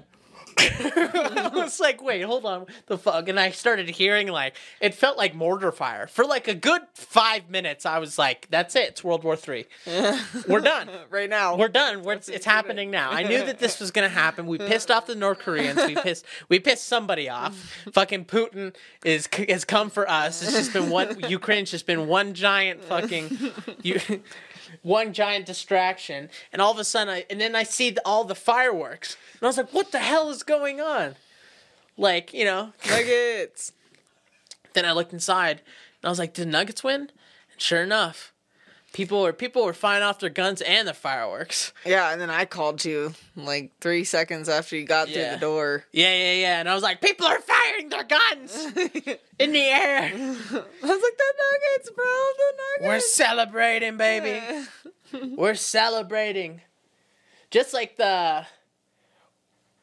I 0.58 1.50
was 1.52 1.80
like, 1.80 2.02
wait, 2.02 2.22
hold 2.22 2.44
on, 2.44 2.66
the 2.86 2.98
fuck? 2.98 3.28
And 3.28 3.38
I 3.38 3.50
started 3.50 3.88
hearing 3.90 4.28
like 4.28 4.56
it 4.80 4.94
felt 4.94 5.16
like 5.18 5.34
mortar 5.34 5.72
fire 5.72 6.06
for 6.06 6.24
like 6.24 6.48
a 6.48 6.54
good 6.54 6.82
five 6.94 7.50
minutes. 7.50 7.86
I 7.86 7.98
was 7.98 8.18
like, 8.18 8.48
that's 8.50 8.76
it, 8.76 8.88
it's 8.90 9.04
World 9.04 9.24
War 9.24 9.36
Three. 9.36 9.66
We're 10.48 10.60
done. 10.60 10.88
right 11.10 11.28
now. 11.30 11.56
We're 11.56 11.68
done. 11.68 12.02
We're, 12.02 12.14
it's, 12.14 12.28
it's 12.28 12.46
happening 12.46 12.90
now. 12.90 13.10
I 13.10 13.22
knew 13.22 13.44
that 13.44 13.58
this 13.58 13.80
was 13.80 13.90
gonna 13.90 14.08
happen. 14.08 14.46
We 14.46 14.58
pissed 14.58 14.90
off 14.90 15.06
the 15.06 15.14
North 15.14 15.38
Koreans. 15.40 15.80
We 15.86 15.94
pissed. 15.94 16.24
We 16.48 16.58
pissed 16.58 16.84
somebody 16.84 17.28
off. 17.28 17.54
Fucking 17.92 18.26
Putin 18.26 18.74
is 19.04 19.28
has 19.48 19.64
come 19.64 19.90
for 19.90 20.08
us. 20.08 20.42
It's 20.42 20.52
just 20.52 20.72
been 20.72 20.90
one. 20.90 21.18
Ukraine's 21.28 21.70
just 21.70 21.86
been 21.86 22.06
one 22.06 22.34
giant 22.34 22.82
fucking. 22.84 23.38
You, 23.82 24.00
one 24.82 25.12
giant 25.12 25.46
distraction, 25.46 26.30
and 26.52 26.62
all 26.62 26.72
of 26.72 26.78
a 26.78 26.84
sudden, 26.84 27.12
I 27.12 27.24
and 27.28 27.40
then 27.40 27.54
I 27.54 27.62
see 27.62 27.90
the, 27.90 28.02
all 28.04 28.24
the 28.24 28.34
fireworks, 28.34 29.16
and 29.34 29.42
I 29.42 29.46
was 29.46 29.56
like, 29.56 29.72
"What 29.72 29.92
the 29.92 29.98
hell 29.98 30.30
is 30.30 30.42
going 30.42 30.80
on?" 30.80 31.16
Like, 31.96 32.32
you 32.32 32.44
know. 32.44 32.72
Nuggets. 32.88 33.72
Then 34.74 34.86
I 34.86 34.92
looked 34.92 35.12
inside, 35.12 35.58
and 35.58 36.04
I 36.06 36.08
was 36.08 36.18
like, 36.18 36.32
"Did 36.32 36.48
Nuggets 36.48 36.82
win?" 36.82 37.10
And 37.52 37.60
sure 37.60 37.82
enough, 37.82 38.31
people 38.92 39.22
were 39.22 39.32
people 39.32 39.64
were 39.64 39.72
firing 39.72 40.02
off 40.02 40.18
their 40.20 40.30
guns 40.30 40.60
and 40.60 40.86
the 40.86 40.94
fireworks. 40.94 41.72
Yeah, 41.84 42.12
and 42.12 42.20
then 42.20 42.30
I 42.30 42.44
called 42.44 42.84
you 42.84 43.14
like 43.36 43.72
three 43.80 44.04
seconds 44.04 44.48
after 44.48 44.76
you 44.76 44.84
got 44.84 45.08
through 45.08 45.30
the 45.30 45.38
door. 45.38 45.84
Yeah, 45.92 46.14
yeah, 46.14 46.32
yeah. 46.34 46.60
And 46.60 46.68
I 46.68 46.74
was 46.74 46.82
like, 46.82 47.00
"People 47.00 47.26
are 47.26 47.40
firing 47.40 47.88
their 47.88 48.04
guns 48.04 48.54
in 49.38 49.52
the 49.52 49.60
air. 49.60 50.10
I 50.12 50.16
was 50.16 50.52
like, 50.52 50.82
the 50.82 51.34
Nuggets, 51.42 51.90
bro, 51.94 52.04
the 52.04 52.52
nuggets. 52.56 52.82
We're 52.82 53.00
celebrating, 53.00 53.96
baby. 53.96 54.66
We're 55.36 55.54
celebrating." 55.54 56.60
Just 57.50 57.74
like 57.74 57.96
the 57.96 58.46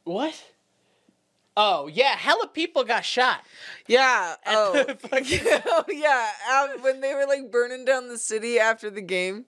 what? 0.04 0.44
Oh 1.58 1.88
yeah, 1.88 2.15
hella 2.15 2.48
people 2.48 2.84
got 2.84 3.03
shot. 3.06 3.41
Yeah. 3.88 4.36
Oh. 4.46 4.84
Fucking- 5.00 5.39
oh 5.65 5.84
yeah. 5.89 6.29
Um, 6.53 6.82
when 6.82 7.01
they 7.01 7.13
were 7.13 7.25
like 7.25 7.51
burning 7.51 7.86
down 7.86 8.08
the 8.10 8.18
city 8.18 8.60
after 8.60 8.89
the 8.89 9.01
game. 9.01 9.46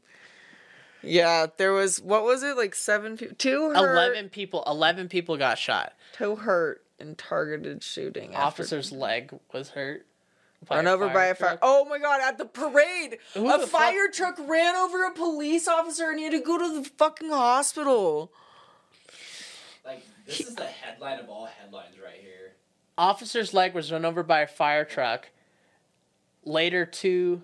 Yeah, 1.04 1.48
there 1.58 1.72
was 1.74 2.00
what 2.02 2.24
was 2.24 2.44
it 2.44 2.56
like 2.58 2.76
seven 2.76 3.18
people, 3.18 3.36
two 3.38 3.70
hurt, 3.74 3.78
Eleven 3.94 4.30
people. 4.30 4.64
Eleven 4.68 5.08
people 5.10 5.36
got 5.38 5.58
shot. 5.58 5.94
two 6.14 6.36
hurt 6.36 6.84
in 7.00 7.16
targeted 7.16 7.82
shooting. 7.84 8.36
after- 8.36 8.46
Officer's 8.64 8.92
leg 8.92 9.34
was 9.52 9.70
hurt. 9.70 10.06
run 10.70 10.86
over 10.86 11.10
by 11.10 11.26
a 11.26 11.36
fire. 11.36 11.50
truck. 11.50 11.60
Oh 11.64 11.86
my 11.86 11.98
god! 11.98 12.22
At 12.22 12.38
the 12.38 12.46
parade, 12.46 13.18
Who 13.34 13.50
a 13.52 13.58
the 13.58 13.66
fuck- 13.66 13.82
fire 13.82 14.10
truck 14.14 14.38
ran 14.48 14.76
over 14.76 15.04
a 15.06 15.12
police 15.12 15.68
officer, 15.68 16.10
and 16.12 16.20
he 16.20 16.26
had 16.26 16.34
to 16.34 16.40
go 16.40 16.60
to 16.60 16.82
the 16.84 16.88
fucking 16.98 17.32
hospital. 17.32 18.32
Like 20.28 20.38
this 20.38 20.48
is 20.48 20.56
the 20.56 20.66
headline 20.66 21.20
of 21.20 21.30
all 21.30 21.46
headlines 21.46 21.96
right 22.04 22.20
here. 22.20 22.54
officer's 22.98 23.54
leg 23.54 23.74
was 23.74 23.92
run 23.92 24.06
over 24.06 24.24
by 24.24 24.42
a 24.42 24.48
fire 24.48 24.86
truck. 24.86 25.30
Later, 26.44 26.86
two 26.86 27.44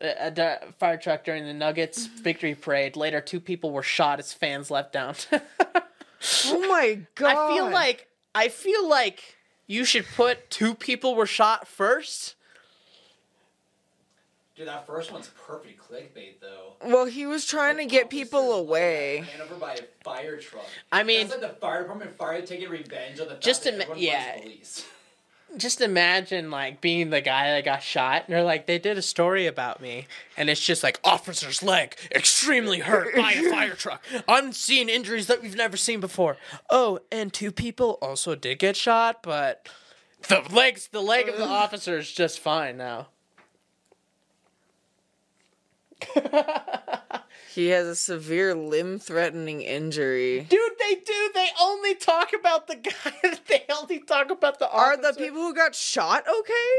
a, 0.00 0.26
a 0.26 0.30
di- 0.30 0.58
fire 0.78 0.96
truck 0.96 1.24
during 1.24 1.44
the 1.44 1.54
Nuggets 1.54 2.06
victory 2.06 2.54
parade. 2.54 2.96
Later, 2.96 3.20
two 3.20 3.40
people 3.40 3.70
were 3.70 3.82
shot 3.82 4.18
as 4.18 4.32
fans 4.32 4.70
left 4.70 4.92
down. 4.92 5.14
Oh 6.46 6.68
my 6.68 7.00
god! 7.16 7.36
I 7.36 7.56
feel 7.56 7.70
like 7.70 8.06
I 8.32 8.48
feel 8.48 8.88
like 8.88 9.36
you 9.66 9.84
should 9.84 10.06
put 10.14 10.50
two 10.50 10.74
people 10.74 11.16
were 11.16 11.26
shot 11.26 11.66
first. 11.66 12.36
Dude, 14.54 14.68
that 14.68 14.86
first 14.86 15.10
one's 15.12 15.30
perfect 15.46 15.80
clickbait 15.80 16.34
though. 16.40 16.74
Well, 16.84 17.06
he 17.06 17.24
was 17.24 17.46
trying 17.46 17.78
to 17.78 17.86
get 17.86 18.10
people 18.10 18.52
away. 18.52 19.20
Ran 19.32 19.40
over 19.40 19.54
by 19.54 19.74
a 19.74 19.82
fire 20.04 20.38
truck. 20.38 20.66
I 20.90 21.02
mean, 21.02 21.28
That's 21.28 21.40
like 21.42 21.52
the 21.52 21.58
fire 21.58 21.82
department 21.82 22.16
fire 22.16 22.42
taking 22.42 22.68
revenge 22.68 23.18
on 23.18 23.28
the 23.28 23.36
Just 23.36 23.66
ima- 23.66 23.84
yeah. 23.96 24.38
police. 24.40 24.86
just 25.56 25.80
imagine 25.80 26.50
like 26.50 26.80
being 26.80 27.10
the 27.10 27.20
guy 27.20 27.50
that 27.50 27.64
got 27.64 27.82
shot 27.82 28.24
and 28.26 28.34
they're 28.34 28.42
like 28.42 28.66
they 28.66 28.78
did 28.78 28.96
a 28.96 29.02
story 29.02 29.46
about 29.46 29.82
me 29.82 30.06
and 30.36 30.48
it's 30.48 30.64
just 30.64 30.82
like 30.82 30.98
officer's 31.04 31.62
leg 31.62 31.94
extremely 32.14 32.78
hurt 32.78 33.14
by 33.14 33.32
a 33.32 33.50
fire 33.50 33.74
truck 33.74 34.02
unseen 34.28 34.88
injuries 34.88 35.26
that 35.26 35.42
we've 35.42 35.54
never 35.54 35.76
seen 35.76 36.00
before 36.00 36.38
oh 36.70 36.98
and 37.10 37.34
two 37.34 37.52
people 37.52 37.98
also 38.00 38.34
did 38.34 38.58
get 38.58 38.76
shot 38.76 39.22
but 39.22 39.68
the 40.28 40.40
legs 40.50 40.88
the 40.90 41.02
leg 41.02 41.28
of 41.28 41.36
the 41.36 41.44
officer 41.46 41.98
is 41.98 42.10
just 42.10 42.40
fine 42.40 42.78
now 42.78 43.08
He 47.54 47.68
has 47.68 47.86
a 47.86 47.94
severe 47.94 48.54
limb-threatening 48.54 49.60
injury. 49.60 50.46
dude 50.48 50.72
they 50.78 50.94
do 50.94 51.30
they 51.34 51.48
only 51.60 51.94
talk 51.94 52.32
about 52.32 52.66
the 52.66 52.76
guy 53.04 53.12
that 53.22 53.40
they 53.46 53.64
only 53.78 53.98
talk 53.98 54.30
about 54.30 54.58
the 54.58 54.70
Are 54.70 54.94
officer. 54.94 55.12
the 55.12 55.18
people 55.18 55.42
who 55.42 55.54
got 55.54 55.74
shot 55.74 56.24
okay? 56.26 56.74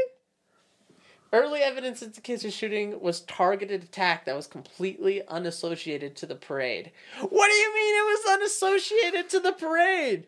Early 1.32 1.60
evidence 1.60 2.02
indicates 2.02 2.42
the 2.42 2.48
kids' 2.48 2.54
shooting 2.56 3.00
was 3.00 3.20
targeted 3.22 3.82
attack 3.84 4.24
that 4.24 4.34
was 4.36 4.46
completely 4.46 5.26
unassociated 5.28 6.14
to 6.16 6.26
the 6.26 6.36
parade. 6.36 6.90
What 7.20 7.48
do 7.48 7.54
you 7.54 7.74
mean 7.74 7.94
it 7.96 8.06
was 8.06 8.34
unassociated 8.34 9.28
to 9.30 9.40
the 9.40 9.52
parade? 9.52 10.26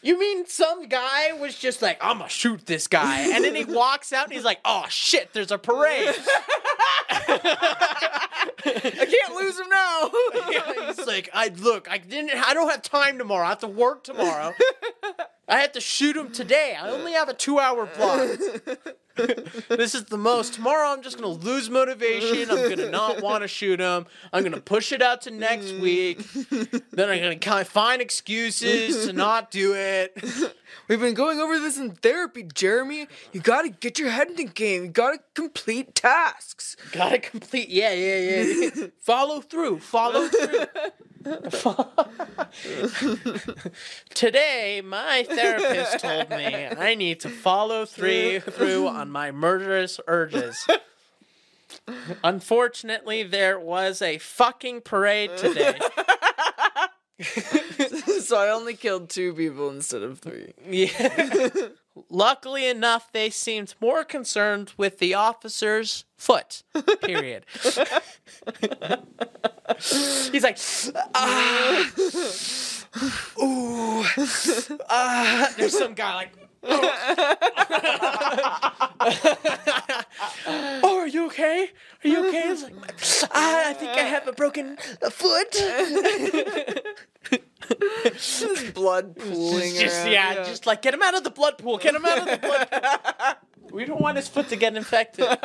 You 0.00 0.18
mean 0.18 0.46
some 0.46 0.88
guy 0.88 1.32
was 1.32 1.58
just 1.58 1.82
like, 1.82 1.98
I'm 2.00 2.18
gonna 2.18 2.30
shoot 2.30 2.66
this 2.66 2.86
guy, 2.86 3.34
and 3.34 3.44
then 3.44 3.54
he 3.54 3.64
walks 3.72 4.12
out 4.12 4.24
and 4.24 4.32
he's 4.32 4.44
like, 4.44 4.60
oh 4.64 4.84
shit, 4.88 5.32
there's 5.32 5.50
a 5.50 5.58
parade. 5.58 6.14
I 7.10 9.06
can't 9.10 9.34
lose 9.34 9.58
him 9.58 9.68
now. 9.68 10.10
Yeah, 10.50 10.86
he's 10.94 11.06
like, 11.06 11.28
I 11.32 11.48
look, 11.48 11.90
I 11.90 11.98
didn't, 11.98 12.30
I 12.30 12.54
don't 12.54 12.70
have 12.70 12.82
time 12.82 13.18
tomorrow. 13.18 13.44
I 13.46 13.50
have 13.50 13.58
to 13.60 13.66
work 13.66 14.04
tomorrow. 14.04 14.54
I 15.48 15.60
have 15.60 15.72
to 15.72 15.80
shoot 15.80 16.16
him 16.16 16.30
today. 16.30 16.76
I 16.78 16.90
only 16.90 17.12
have 17.12 17.28
a 17.28 17.34
two-hour 17.34 17.86
block. 17.96 18.38
this 19.68 19.94
is 19.94 20.04
the 20.04 20.18
most. 20.18 20.54
Tomorrow, 20.54 20.88
I'm 20.88 21.02
just 21.02 21.16
gonna 21.16 21.28
lose 21.28 21.70
motivation. 21.70 22.50
I'm 22.50 22.68
gonna 22.68 22.90
not 22.90 23.22
want 23.22 23.42
to 23.42 23.48
shoot 23.48 23.80
him. 23.80 24.06
I'm 24.32 24.42
gonna 24.42 24.60
push 24.60 24.92
it 24.92 25.02
out 25.02 25.22
to 25.22 25.30
next 25.30 25.66
mm. 25.66 25.80
week. 25.80 26.18
Then 26.92 27.08
I'm 27.08 27.20
gonna 27.20 27.36
kind 27.36 27.60
of 27.60 27.68
find 27.68 28.00
excuses 28.00 29.06
to 29.06 29.12
not 29.12 29.50
do 29.50 29.74
it. 29.74 30.16
We've 30.86 31.00
been 31.00 31.14
going 31.14 31.40
over 31.40 31.58
this 31.58 31.78
in 31.78 31.92
therapy, 31.92 32.42
Jeremy. 32.42 33.08
You 33.32 33.40
gotta 33.40 33.70
get 33.70 33.98
your 33.98 34.10
head 34.10 34.28
in 34.28 34.36
the 34.36 34.44
game. 34.44 34.84
You 34.84 34.90
gotta 34.90 35.18
complete 35.34 35.94
tasks. 35.94 36.76
Gotta 36.92 37.18
complete. 37.18 37.68
Yeah, 37.68 37.92
yeah, 37.92 38.18
yeah. 38.18 38.70
yeah. 38.74 38.86
follow 39.00 39.40
through. 39.40 39.80
Follow 39.80 40.28
through. 40.28 40.66
Today, 44.14 44.82
my 44.84 45.26
therapist 45.28 46.00
told 46.00 46.30
me 46.30 46.66
I 46.66 46.94
need 46.94 47.20
to 47.20 47.28
follow 47.28 47.84
through 47.84 48.40
through 48.40 48.86
on 48.86 49.10
my 49.10 49.32
murderous 49.32 49.98
urges. 50.06 50.66
Unfortunately, 52.22 53.22
there 53.22 53.58
was 53.58 54.00
a 54.00 54.18
fucking 54.18 54.82
parade 54.82 55.36
today. 55.36 55.78
so 58.20 58.38
I 58.38 58.50
only 58.50 58.74
killed 58.74 59.10
two 59.10 59.34
people 59.34 59.70
instead 59.70 60.02
of 60.02 60.20
three. 60.20 60.52
Yeah. 60.70 61.48
Luckily 62.10 62.68
enough, 62.68 63.10
they 63.12 63.30
seemed 63.30 63.74
more 63.80 64.04
concerned 64.04 64.72
with 64.76 64.98
the 64.98 65.14
officer's 65.14 66.04
foot. 66.16 66.62
Period. 67.02 67.44
He's 70.32 70.42
like, 70.42 70.58
ah, 71.14 71.90
ooh, 73.42 74.04
ah. 74.88 75.52
There's 75.56 75.76
some 75.76 75.94
guy 75.94 76.14
like, 76.14 76.47
oh, 80.82 80.98
are 80.98 81.06
you 81.06 81.26
okay? 81.26 81.70
Are 82.04 82.08
you 82.08 82.28
okay?" 82.28 82.48
It's 82.48 83.22
like, 83.22 83.30
"I, 83.32 83.70
I 83.70 83.72
think 83.74 83.92
I 83.92 84.02
have 84.02 84.26
a 84.26 84.32
broken 84.32 84.76
foot." 85.10 85.52
Just 88.16 88.74
blood 88.74 89.16
pooling. 89.16 89.60
just, 89.60 89.80
just 89.80 89.96
around, 90.04 90.12
yeah, 90.12 90.34
just 90.44 90.66
like 90.66 90.82
get 90.82 90.94
him 90.94 91.02
out 91.02 91.14
of 91.14 91.24
the 91.24 91.30
blood 91.30 91.58
pool. 91.58 91.78
Get 91.78 91.94
him 91.94 92.04
out 92.04 92.18
of 92.18 92.24
the 92.26 92.38
blood 92.38 92.70
pool. 92.70 93.70
we 93.72 93.84
don't 93.84 94.00
want 94.00 94.16
his 94.16 94.28
foot 94.28 94.48
to 94.48 94.56
get 94.56 94.76
infected. 94.76 95.26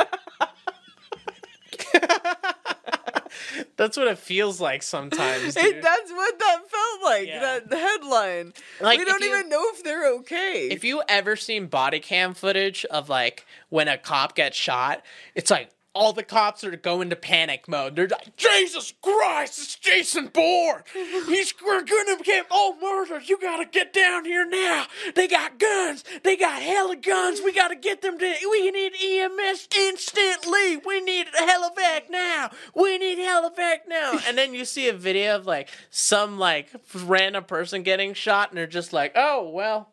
That's 3.77 3.97
what 3.97 4.07
it 4.07 4.17
feels 4.17 4.59
like 4.61 4.83
sometimes. 4.83 5.55
Dude. 5.55 5.83
that's 5.83 6.11
what 6.11 6.39
that 6.39 6.61
felt 6.69 7.03
like. 7.03 7.27
Yeah. 7.27 7.39
That 7.39 7.69
the 7.69 7.77
headline. 7.77 8.53
Like, 8.81 8.99
we 8.99 9.05
don't 9.05 9.21
you- 9.21 9.29
even 9.35 9.49
know 9.49 9.63
if 9.73 9.83
they're 9.83 10.07
okay. 10.15 10.69
If 10.71 10.83
you 10.83 11.03
ever 11.07 11.35
seen 11.35 11.67
body 11.67 11.99
cam 11.99 12.33
footage 12.33 12.85
of 12.85 13.09
like 13.09 13.45
when 13.69 13.87
a 13.87 13.97
cop 13.97 14.35
gets 14.35 14.57
shot, 14.57 15.03
it's 15.35 15.51
like 15.51 15.69
all 15.93 16.11
the 16.11 16.23
cops 16.23 16.63
are 16.63 16.75
go 16.75 17.01
into 17.01 17.15
panic 17.15 17.67
mode. 17.67 17.95
They're 17.95 18.07
like, 18.07 18.35
Jesus 18.35 18.93
Christ, 19.01 19.59
it's 19.59 19.75
Jason 19.75 20.27
Bourne. 20.27 20.83
He's 21.27 21.53
we're 21.63 21.83
gonna 21.83 22.21
get 22.23 22.47
oh, 22.49 22.75
all 22.81 22.81
murdered. 22.81 23.29
You 23.29 23.37
gotta 23.39 23.65
get 23.65 23.93
down 23.93 24.25
here 24.25 24.45
now. 24.47 24.85
They 25.15 25.27
got 25.27 25.59
guns. 25.59 26.03
They 26.23 26.35
got 26.35 26.61
hella 26.61 26.95
guns. 26.95 27.41
We 27.43 27.53
gotta 27.53 27.75
get 27.75 28.01
them 28.01 28.17
to. 28.17 28.35
We 28.49 28.71
need 28.71 28.93
EMS 29.01 29.67
instantly. 29.77 30.77
We 30.77 31.01
need 31.01 31.27
Helivac 31.27 32.09
now. 32.09 32.49
We 32.75 32.97
need 32.97 33.19
Helivac 33.19 33.87
now. 33.87 34.19
And 34.33 34.37
then 34.37 34.53
you 34.53 34.65
see 34.65 34.87
a 34.87 34.93
video 34.93 35.35
of 35.35 35.45
like 35.45 35.69
some 35.89 36.39
like 36.39 36.69
random 36.95 37.43
person 37.43 37.83
getting 37.83 38.13
shot, 38.13 38.49
and 38.49 38.57
they're 38.57 38.65
just 38.65 38.93
like, 38.93 39.11
oh 39.15 39.49
well 39.49 39.92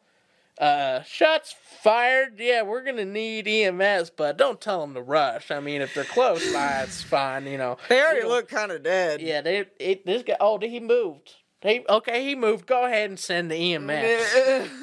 uh, 0.61 1.03
shots 1.03 1.55
fired. 1.83 2.39
Yeah, 2.39 2.63
we're 2.63 2.85
gonna 2.85 3.05
need 3.05 3.49
EMS, 3.49 4.11
but 4.11 4.37
don't 4.37 4.61
tell 4.61 4.83
them 4.83 4.95
to 4.95 5.03
rush. 5.03 5.51
I 5.51 5.61
mean, 5.61 5.81
if 5.81 5.95
they're 5.95 6.05
close 6.05 6.53
by, 6.53 6.83
it's 6.83 7.03
fine. 7.03 7.47
You 7.47 7.59
know. 7.59 7.79
they 7.89 8.01
already 8.01 8.27
look 8.27 8.49
kind 8.49 8.71
of 8.71 8.83
dead. 8.83 9.21
Yeah, 9.21 9.41
they. 9.41 9.67
It, 9.79 10.07
this 10.07 10.23
guy. 10.23 10.37
Oh, 10.39 10.59
he 10.59 10.79
moved. 10.79 11.35
He 11.63 11.85
okay. 11.89 12.25
He 12.25 12.35
moved. 12.35 12.67
Go 12.67 12.85
ahead 12.85 13.11
and 13.11 13.19
send 13.19 13.51
the 13.51 13.75
EMS. 13.75 14.71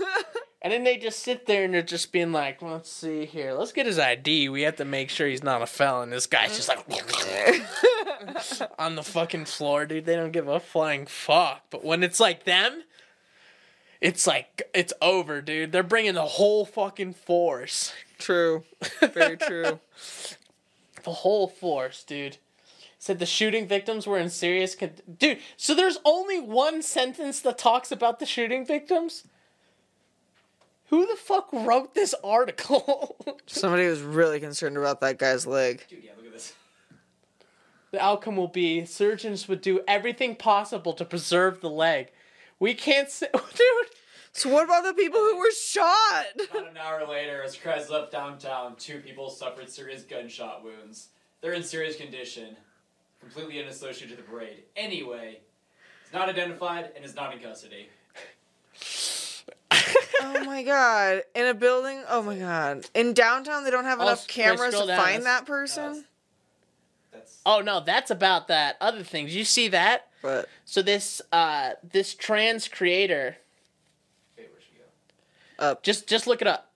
And 0.67 0.74
then 0.74 0.84
they 0.84 0.98
just 0.98 1.19
sit 1.19 1.46
there 1.46 1.63
and 1.63 1.74
they're 1.74 1.84
just 1.84 2.12
being 2.12 2.31
like, 2.31 2.62
let's 2.62 2.91
see 2.91 3.25
here. 3.25 3.53
Let's 3.53 3.72
get 3.72 3.86
his 3.86 4.00
ID. 4.00 4.50
We 4.50 4.63
have 4.63 4.77
to 4.77 4.86
make 4.86 5.10
sure 5.10 5.27
he's 5.27 5.43
not 5.43 5.62
a 5.62 5.67
felon. 5.67 6.10
This 6.10 6.25
guy's 6.25 6.57
just 6.57 6.67
like 6.67 6.79
on 8.79 8.96
the 8.96 9.03
fucking 9.03 9.46
floor, 9.46 9.86
dude. 9.86 10.05
They 10.05 10.15
don't 10.15 10.31
give 10.31 10.48
a 10.48 10.60
flying 10.60 11.05
fuck. 11.05 11.62
But 11.69 11.86
when 11.86 12.03
it's 12.03 12.19
like 12.19 12.46
them, 12.46 12.84
it's 14.01 14.27
like, 14.27 14.69
it's 14.73 14.93
over, 15.01 15.41
dude. 15.41 15.71
They're 15.71 15.83
bringing 15.83 16.13
the 16.13 16.25
whole 16.25 16.65
fucking 16.65 17.13
force. 17.13 17.93
true. 18.17 18.63
Very 19.01 19.37
true. 19.37 19.79
The 21.03 21.11
whole 21.11 21.47
force, 21.47 22.03
dude. 22.03 22.37
Said 22.99 23.19
the 23.19 23.25
shooting 23.25 23.67
victims 23.67 24.05
were 24.07 24.17
in 24.17 24.29
serious 24.29 24.75
con- 24.75 24.91
dude. 25.19 25.39
So 25.55 25.73
there's 25.73 25.99
only 26.03 26.39
one 26.39 26.81
sentence 26.81 27.39
that 27.41 27.57
talks 27.57 27.91
about 27.91 28.19
the 28.19 28.25
shooting 28.25 28.65
victims. 28.65 29.23
Who 30.89 31.05
the 31.05 31.15
fuck 31.15 31.49
wrote 31.51 31.93
this 31.95 32.15
article? 32.23 33.17
Somebody 33.45 33.87
was 33.87 34.01
really 34.01 34.39
concerned 34.39 34.77
about 34.77 35.01
that 35.01 35.17
guy's 35.19 35.45
leg. 35.45 35.83
Dude, 35.89 36.03
yeah, 36.03 36.11
look 36.17 36.25
at 36.27 36.31
this. 36.33 36.53
the 37.91 38.01
outcome 38.01 38.35
will 38.37 38.47
be 38.47 38.85
surgeons 38.85 39.47
would 39.47 39.61
do 39.61 39.81
everything 39.87 40.35
possible 40.35 40.93
to 40.93 41.03
preserve 41.05 41.61
the 41.61 41.69
leg. 41.69 42.11
We 42.59 42.73
can't 42.73 43.09
say, 43.09 43.27
dude. 43.33 43.87
So 44.33 44.49
what 44.49 44.65
about 44.65 44.83
the 44.83 44.93
people 44.93 45.19
who 45.19 45.37
were 45.37 45.51
shot? 45.51 46.25
About 46.51 46.69
an 46.69 46.77
hour 46.77 47.08
later, 47.08 47.41
as 47.41 47.58
Krez 47.58 47.89
left 47.89 48.12
downtown, 48.12 48.75
two 48.75 48.99
people 48.99 49.29
suffered 49.29 49.69
serious 49.69 50.03
gunshot 50.03 50.63
wounds. 50.63 51.10
They're 51.41 51.53
in 51.53 51.63
serious 51.63 51.95
condition, 51.95 52.55
completely 53.19 53.60
unassociated 53.62 54.15
to 54.15 54.23
the 54.23 54.29
parade. 54.29 54.63
Anyway, 54.75 55.39
it's 56.03 56.13
not 56.13 56.29
identified 56.29 56.91
and 56.95 57.03
is 57.03 57.15
not 57.15 57.34
in 57.34 57.39
custody. 57.39 57.89
Oh 60.19 60.43
my 60.45 60.63
god! 60.63 61.23
In 61.36 61.45
a 61.45 61.53
building. 61.53 62.01
Oh 62.10 62.21
my 62.21 62.38
god! 62.38 62.86
In 62.93 63.13
downtown, 63.13 63.63
they 63.63 63.71
don't 63.71 63.86
have 63.86 63.99
enough 63.99 64.27
Chris, 64.27 64.36
cameras 64.36 64.79
to 64.79 64.88
down. 64.88 64.99
find 64.99 65.25
that 65.25 65.45
person. 65.45 66.05
That's 67.12 67.38
Oh 67.45 67.62
no, 67.62 67.79
that's 67.79 68.12
about 68.12 68.47
that 68.49 68.77
other 68.82 69.03
things. 69.03 69.36
You 69.36 69.45
see 69.45 69.67
that? 69.69 70.07
But 70.21 70.49
So 70.65 70.82
this 70.82 71.21
uh 71.32 71.71
this 71.84 72.13
trans 72.13 72.67
creator, 72.67 73.38
wait, 74.38 74.49
where'd 74.49 74.63
she 74.63 75.60
go? 75.60 75.77
just 75.82 76.08
just 76.08 76.27
look 76.27 76.41
it 76.41 76.47
up. 76.47 76.71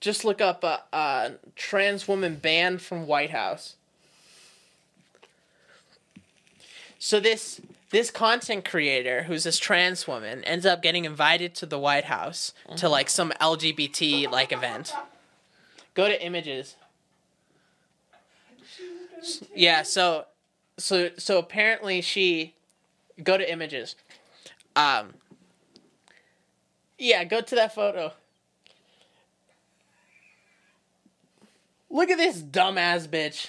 Just 0.00 0.24
look 0.24 0.40
up 0.40 0.64
uh, 0.64 0.78
uh 0.92 1.30
trans 1.56 2.08
woman 2.08 2.36
banned 2.36 2.82
from 2.82 3.06
White 3.06 3.30
House. 3.30 3.76
So 6.98 7.20
this 7.20 7.60
this 7.90 8.10
content 8.10 8.64
creator 8.64 9.24
who's 9.24 9.44
this 9.44 9.58
trans 9.58 10.08
woman 10.08 10.42
ends 10.44 10.66
up 10.66 10.82
getting 10.82 11.04
invited 11.04 11.54
to 11.56 11.66
the 11.66 11.78
White 11.78 12.06
House 12.06 12.52
to 12.76 12.88
like 12.88 13.08
some 13.08 13.30
LGBT 13.40 14.30
like 14.30 14.52
event. 14.52 14.92
Go 15.94 16.08
to 16.08 16.20
images. 16.24 16.74
Yeah, 19.54 19.82
so 19.82 20.26
so 20.78 21.10
so 21.16 21.38
apparently 21.38 22.00
she 22.00 22.54
go 23.22 23.36
to 23.36 23.50
images. 23.50 23.96
Um 24.76 25.14
Yeah, 26.98 27.24
go 27.24 27.40
to 27.40 27.54
that 27.54 27.74
photo. 27.74 28.12
Look 31.90 32.10
at 32.10 32.18
this 32.18 32.42
dumbass 32.42 33.06
bitch. 33.06 33.48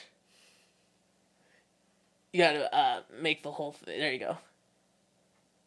You 2.31 2.39
gotta 2.39 2.75
uh, 2.75 3.01
make 3.21 3.43
the 3.43 3.51
whole 3.51 3.71
thing. 3.71 3.97
There 3.97 4.11
you 4.11 4.19
go. 4.19 4.37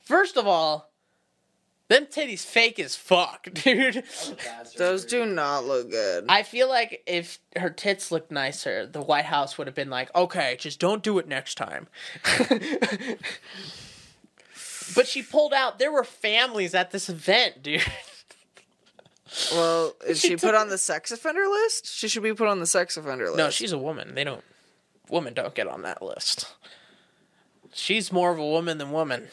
First 0.02 0.36
of 0.36 0.46
all, 0.46 0.87
them 1.88 2.06
titties 2.06 2.44
fake 2.44 2.78
as 2.78 2.94
fuck, 2.94 3.48
dude. 3.52 3.94
That 3.94 4.04
was 4.04 4.28
a 4.30 4.34
bastard. 4.36 4.78
those 4.78 5.04
do 5.06 5.24
not 5.26 5.64
look 5.64 5.90
good. 5.90 6.26
I 6.28 6.42
feel 6.42 6.68
like 6.68 7.02
if 7.06 7.38
her 7.56 7.70
tits 7.70 8.12
looked 8.12 8.30
nicer, 8.30 8.86
the 8.86 9.00
White 9.02 9.24
House 9.24 9.56
would 9.58 9.66
have 9.66 9.74
been 9.74 9.90
like, 9.90 10.14
okay, 10.14 10.56
just 10.58 10.78
don't 10.78 11.02
do 11.02 11.18
it 11.18 11.26
next 11.26 11.56
time. 11.56 11.88
but 14.94 15.06
she 15.06 15.22
pulled 15.22 15.54
out. 15.54 15.78
There 15.78 15.92
were 15.92 16.04
families 16.04 16.74
at 16.74 16.90
this 16.90 17.08
event, 17.08 17.62
dude. 17.62 17.82
well, 19.52 19.94
is 20.06 20.20
She 20.20 20.28
she, 20.28 20.36
put 20.36 20.54
on 20.54 20.68
the 20.68 20.78
sex 20.78 21.10
offender 21.10 21.46
list? 21.48 21.86
She 21.86 22.08
should 22.08 22.22
be 22.22 22.34
put 22.34 22.48
on 22.48 22.60
the 22.60 22.66
sex 22.66 22.96
offender 22.96 23.26
list. 23.26 23.38
No, 23.38 23.50
she's 23.50 23.72
a 23.72 23.78
woman. 23.78 24.14
They 24.14 24.24
don't. 24.24 24.44
Women 25.10 25.32
don't 25.32 25.54
get 25.54 25.66
on 25.66 25.82
that 25.82 26.02
list. 26.02 26.52
She's 27.72 28.12
more 28.12 28.30
of 28.30 28.38
a 28.38 28.44
woman 28.46 28.76
than 28.76 28.90
woman. 28.90 29.28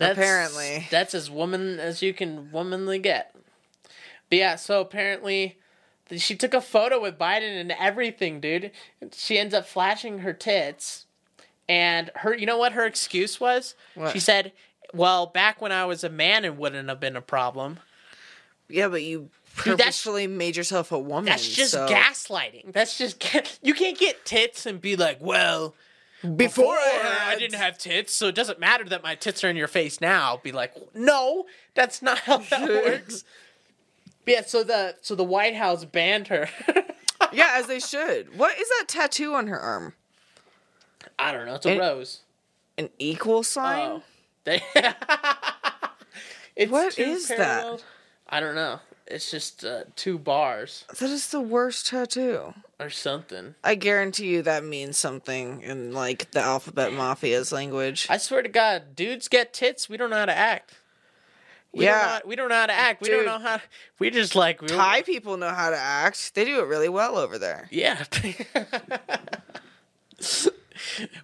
Apparently. 0.00 0.86
that's 0.90 1.14
as 1.14 1.30
woman 1.30 1.78
as 1.78 2.02
you 2.02 2.12
can 2.14 2.50
womanly 2.50 2.98
get. 2.98 3.34
But 4.30 4.38
yeah, 4.38 4.56
so 4.56 4.80
apparently, 4.80 5.58
she 6.16 6.34
took 6.34 6.54
a 6.54 6.60
photo 6.60 7.00
with 7.00 7.18
Biden 7.18 7.60
and 7.60 7.72
everything, 7.72 8.40
dude. 8.40 8.70
She 9.12 9.38
ends 9.38 9.54
up 9.54 9.66
flashing 9.66 10.20
her 10.20 10.32
tits, 10.32 11.06
and 11.68 12.10
her. 12.16 12.34
You 12.34 12.46
know 12.46 12.58
what 12.58 12.72
her 12.72 12.84
excuse 12.86 13.38
was? 13.38 13.74
What? 13.94 14.12
She 14.12 14.20
said, 14.20 14.52
"Well, 14.92 15.26
back 15.26 15.60
when 15.60 15.72
I 15.72 15.84
was 15.84 16.02
a 16.04 16.08
man, 16.10 16.44
it 16.44 16.56
wouldn't 16.56 16.88
have 16.88 17.00
been 17.00 17.16
a 17.16 17.20
problem." 17.22 17.78
Yeah, 18.68 18.88
but 18.88 19.02
you 19.02 19.28
Dude, 19.62 19.78
that's- 19.78 20.04
made 20.06 20.56
yourself 20.56 20.90
a 20.90 20.98
woman. 20.98 21.26
That's 21.26 21.48
just 21.48 21.72
so- 21.72 21.86
gaslighting. 21.86 22.72
That's 22.72 22.98
just 22.98 23.22
you 23.62 23.74
can't 23.74 23.98
get 23.98 24.24
tits 24.24 24.66
and 24.66 24.80
be 24.80 24.96
like, 24.96 25.18
"Well." 25.20 25.74
Before, 26.24 26.36
Before 26.36 26.74
I, 26.76 27.32
I 27.32 27.36
didn't 27.38 27.58
have 27.58 27.76
tits, 27.76 28.14
so 28.14 28.28
it 28.28 28.34
doesn't 28.34 28.58
matter 28.58 28.84
that 28.84 29.02
my 29.02 29.14
tits 29.14 29.44
are 29.44 29.48
in 29.50 29.56
your 29.56 29.68
face 29.68 30.00
now. 30.00 30.40
Be 30.42 30.52
like, 30.52 30.72
no, 30.94 31.44
that's 31.74 32.00
not 32.00 32.18
how 32.20 32.38
that 32.38 32.68
works. 32.86 33.24
yeah, 34.26 34.42
so 34.42 34.64
the 34.64 34.96
so 35.02 35.14
the 35.14 35.22
White 35.24 35.54
House 35.54 35.84
banned 35.84 36.28
her. 36.28 36.48
Yeah, 37.32 37.52
as 37.54 37.66
they 37.66 37.80
should. 37.80 38.38
What 38.38 38.56
is 38.60 38.68
that 38.68 38.84
tattoo 38.86 39.34
on 39.34 39.48
her 39.48 39.58
arm? 39.58 39.94
I 41.18 41.32
don't 41.32 41.46
know. 41.46 41.56
It's 41.56 41.66
a 41.66 41.70
And- 41.70 41.80
rose. 41.80 42.20
An 42.78 42.90
equal 42.98 43.42
sign? 43.42 43.88
Oh, 43.88 44.02
they. 44.44 44.62
What 46.68 46.92
two 46.92 47.18
that? 47.28 47.82
I 48.28 48.38
don't 48.40 48.54
know. 48.54 48.78
It's 49.06 49.30
just 49.30 49.64
uh, 49.64 49.84
two 49.96 50.18
bars 50.18 50.84
That 50.98 51.10
is 51.10 51.28
the 51.28 51.40
worst 51.40 51.88
tattoo. 51.88 52.54
or 52.80 52.88
something. 52.88 53.54
I 53.62 53.74
guarantee 53.74 54.28
you 54.28 54.42
that 54.42 54.64
means 54.64 54.96
something 54.96 55.60
in 55.60 55.92
like 55.92 56.30
the 56.30 56.40
alphabet 56.40 56.92
mafia's 56.92 57.52
language. 57.52 58.06
I 58.08 58.16
swear 58.16 58.42
to 58.42 58.48
God, 58.48 58.96
dudes 58.96 59.28
get 59.28 59.52
tits. 59.52 59.88
We 59.90 59.98
don't 59.98 60.08
know 60.10 60.16
how 60.16 60.24
to 60.26 60.36
act. 60.36 60.74
We 61.72 61.84
don't 61.86 61.92
know 61.94 61.98
yeah, 62.00 62.08
how- 62.08 62.20
we 62.24 62.36
don't 62.36 62.48
know 62.48 62.54
how 62.54 62.66
to 62.66 62.72
act. 62.72 63.02
We 63.02 63.08
Dude. 63.08 63.26
don't 63.26 63.42
know 63.42 63.48
how. 63.48 63.60
We 63.98 64.10
just 64.10 64.36
like 64.36 64.62
we, 64.62 64.68
Thai 64.68 65.02
people 65.02 65.36
know 65.36 65.50
how 65.50 65.70
to 65.70 65.76
act. 65.76 66.34
They 66.34 66.44
do 66.44 66.60
it 66.60 66.66
really 66.66 66.88
well 66.88 67.18
over 67.18 67.36
there. 67.36 67.66
Yeah. 67.72 68.04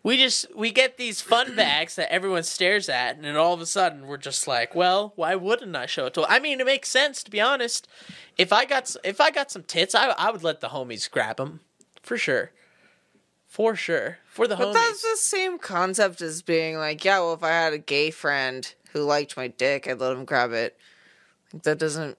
we 0.02 0.16
just 0.16 0.46
we 0.54 0.70
get 0.70 0.96
these 0.96 1.20
fun 1.20 1.56
bags 1.56 1.96
that 1.96 2.12
everyone 2.12 2.42
stares 2.42 2.88
at, 2.88 3.16
and 3.16 3.24
then 3.24 3.36
all 3.36 3.54
of 3.54 3.60
a 3.60 3.66
sudden 3.66 4.06
we're 4.06 4.16
just 4.16 4.46
like, 4.46 4.74
well, 4.74 5.12
why 5.16 5.34
wouldn't 5.34 5.74
I 5.76 5.86
show 5.86 6.06
it 6.06 6.14
to? 6.14 6.24
I 6.24 6.38
mean, 6.38 6.60
it 6.60 6.66
makes 6.66 6.88
sense 6.88 7.22
to 7.24 7.30
be 7.30 7.40
honest. 7.40 7.88
If 8.38 8.52
I 8.52 8.64
got 8.64 8.94
if 9.04 9.20
I 9.20 9.30
got 9.30 9.50
some 9.50 9.62
tits, 9.62 9.94
I 9.94 10.08
I 10.10 10.30
would 10.30 10.42
let 10.42 10.60
the 10.60 10.68
homies 10.68 11.10
grab 11.10 11.36
them 11.36 11.60
for 12.02 12.16
sure, 12.16 12.52
for 13.46 13.74
sure, 13.76 14.18
for 14.28 14.46
the 14.46 14.56
But 14.56 14.68
homies. 14.68 14.72
But 14.72 14.78
that's 14.80 15.02
the 15.02 15.16
same 15.16 15.58
concept 15.58 16.20
as 16.20 16.42
being 16.42 16.76
like, 16.78 17.04
yeah, 17.04 17.18
well, 17.20 17.34
if 17.34 17.42
I 17.42 17.50
had 17.50 17.72
a 17.72 17.78
gay 17.78 18.10
friend 18.10 18.72
who 18.92 19.02
liked 19.02 19.36
my 19.36 19.48
dick, 19.48 19.86
I'd 19.86 20.00
let 20.00 20.12
him 20.12 20.24
grab 20.24 20.52
it. 20.52 20.76
Like, 21.52 21.62
That 21.64 21.78
doesn't. 21.78 22.18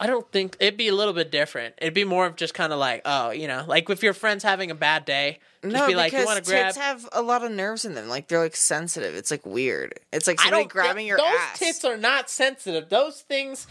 I 0.00 0.06
don't 0.06 0.30
think 0.32 0.56
it'd 0.60 0.76
be 0.76 0.88
a 0.88 0.94
little 0.94 1.12
bit 1.14 1.30
different. 1.30 1.74
It'd 1.78 1.94
be 1.94 2.04
more 2.04 2.26
of 2.26 2.36
just 2.36 2.54
kind 2.54 2.72
of 2.72 2.78
like, 2.78 3.02
oh, 3.04 3.30
you 3.30 3.46
know, 3.48 3.64
like 3.66 3.88
if 3.90 4.02
your 4.02 4.14
friend's 4.14 4.42
having 4.44 4.70
a 4.70 4.74
bad 4.74 5.04
day, 5.04 5.38
just 5.62 5.74
no, 5.74 5.86
be 5.86 5.94
like, 5.94 6.10
because 6.12 6.22
you 6.22 6.26
want 6.26 6.44
to 6.44 6.50
grab. 6.50 6.66
tits 6.66 6.76
have 6.76 7.08
a 7.12 7.22
lot 7.22 7.44
of 7.44 7.50
nerves 7.52 7.84
in 7.84 7.94
them. 7.94 8.08
Like 8.08 8.28
they're 8.28 8.40
like 8.40 8.56
sensitive. 8.56 9.14
It's 9.14 9.30
like 9.30 9.44
weird. 9.46 9.98
It's 10.12 10.26
like 10.26 10.40
I 10.40 10.44
somebody 10.44 10.62
don't 10.64 10.72
grabbing 10.72 10.96
think- 10.96 11.08
your 11.08 11.18
those 11.18 11.26
ass. 11.28 11.58
tits 11.58 11.84
are 11.84 11.96
not 11.96 12.28
sensitive. 12.30 12.88
Those 12.88 13.20
things, 13.22 13.66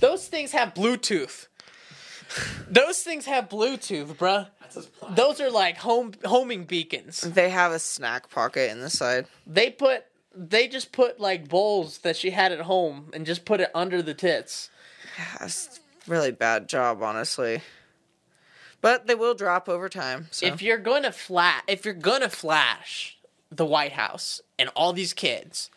those 0.00 0.26
things 0.28 0.52
have 0.52 0.74
Bluetooth. 0.74 1.46
Those 2.68 3.00
things 3.02 3.24
have 3.26 3.48
Bluetooth, 3.48 4.14
bruh. 4.16 4.48
That's 4.60 4.74
his 4.74 4.86
plan. 4.86 5.14
Those 5.14 5.40
are 5.40 5.50
like 5.50 5.78
home 5.78 6.12
homing 6.24 6.64
beacons. 6.64 7.20
they 7.22 7.48
have 7.50 7.72
a 7.72 7.78
snack 7.78 8.30
pocket 8.30 8.70
in 8.70 8.80
the 8.80 8.90
side. 8.90 9.26
They 9.46 9.70
put 9.70 10.04
they 10.34 10.68
just 10.68 10.92
put 10.92 11.18
like 11.18 11.48
bowls 11.48 11.98
that 11.98 12.16
she 12.16 12.30
had 12.30 12.52
at 12.52 12.60
home 12.60 13.10
and 13.14 13.24
just 13.24 13.44
put 13.44 13.60
it 13.60 13.70
under 13.74 14.02
the 14.02 14.14
tits. 14.14 14.68
That's 15.40 15.80
really 16.06 16.32
bad 16.32 16.68
job, 16.68 17.02
honestly. 17.02 17.60
But 18.80 19.06
they 19.06 19.14
will 19.14 19.34
drop 19.34 19.68
over 19.68 19.88
time. 19.88 20.28
So. 20.30 20.46
If 20.46 20.62
you're 20.62 20.78
gonna 20.78 21.12
flat, 21.12 21.64
if 21.66 21.84
you're 21.84 21.94
gonna 21.94 22.28
flash 22.28 23.18
the 23.50 23.66
White 23.66 23.92
House 23.92 24.40
and 24.58 24.70
all 24.76 24.92
these 24.92 25.12
kids, 25.12 25.70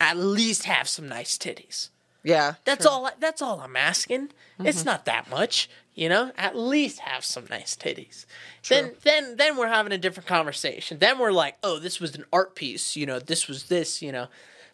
at 0.00 0.16
least 0.16 0.64
have 0.64 0.88
some 0.88 1.08
nice 1.08 1.36
titties. 1.36 1.90
yeah, 2.22 2.54
That's 2.64 2.84
true. 2.84 2.92
all. 2.92 3.10
That's 3.18 3.42
all 3.42 3.60
I'm 3.60 3.76
asking. 3.76 4.30
It's 4.58 4.78
mm-hmm. 4.78 4.86
not 4.86 5.04
that 5.04 5.28
much, 5.30 5.68
you 5.94 6.08
know. 6.08 6.32
At 6.38 6.56
least 6.56 7.00
have 7.00 7.24
some 7.24 7.44
nice 7.50 7.76
titties. 7.76 8.24
Then, 8.68 8.92
then, 9.02 9.36
then 9.36 9.56
we're 9.56 9.68
having 9.68 9.92
a 9.92 9.98
different 9.98 10.26
conversation. 10.26 10.98
Then 10.98 11.18
we're 11.18 11.32
like, 11.32 11.56
oh, 11.62 11.78
this 11.78 12.00
was 12.00 12.14
an 12.14 12.24
art 12.32 12.54
piece. 12.54 12.96
You 12.96 13.06
know, 13.06 13.18
this 13.18 13.48
was 13.48 13.64
this. 13.64 14.00
You 14.00 14.12
know, 14.12 14.28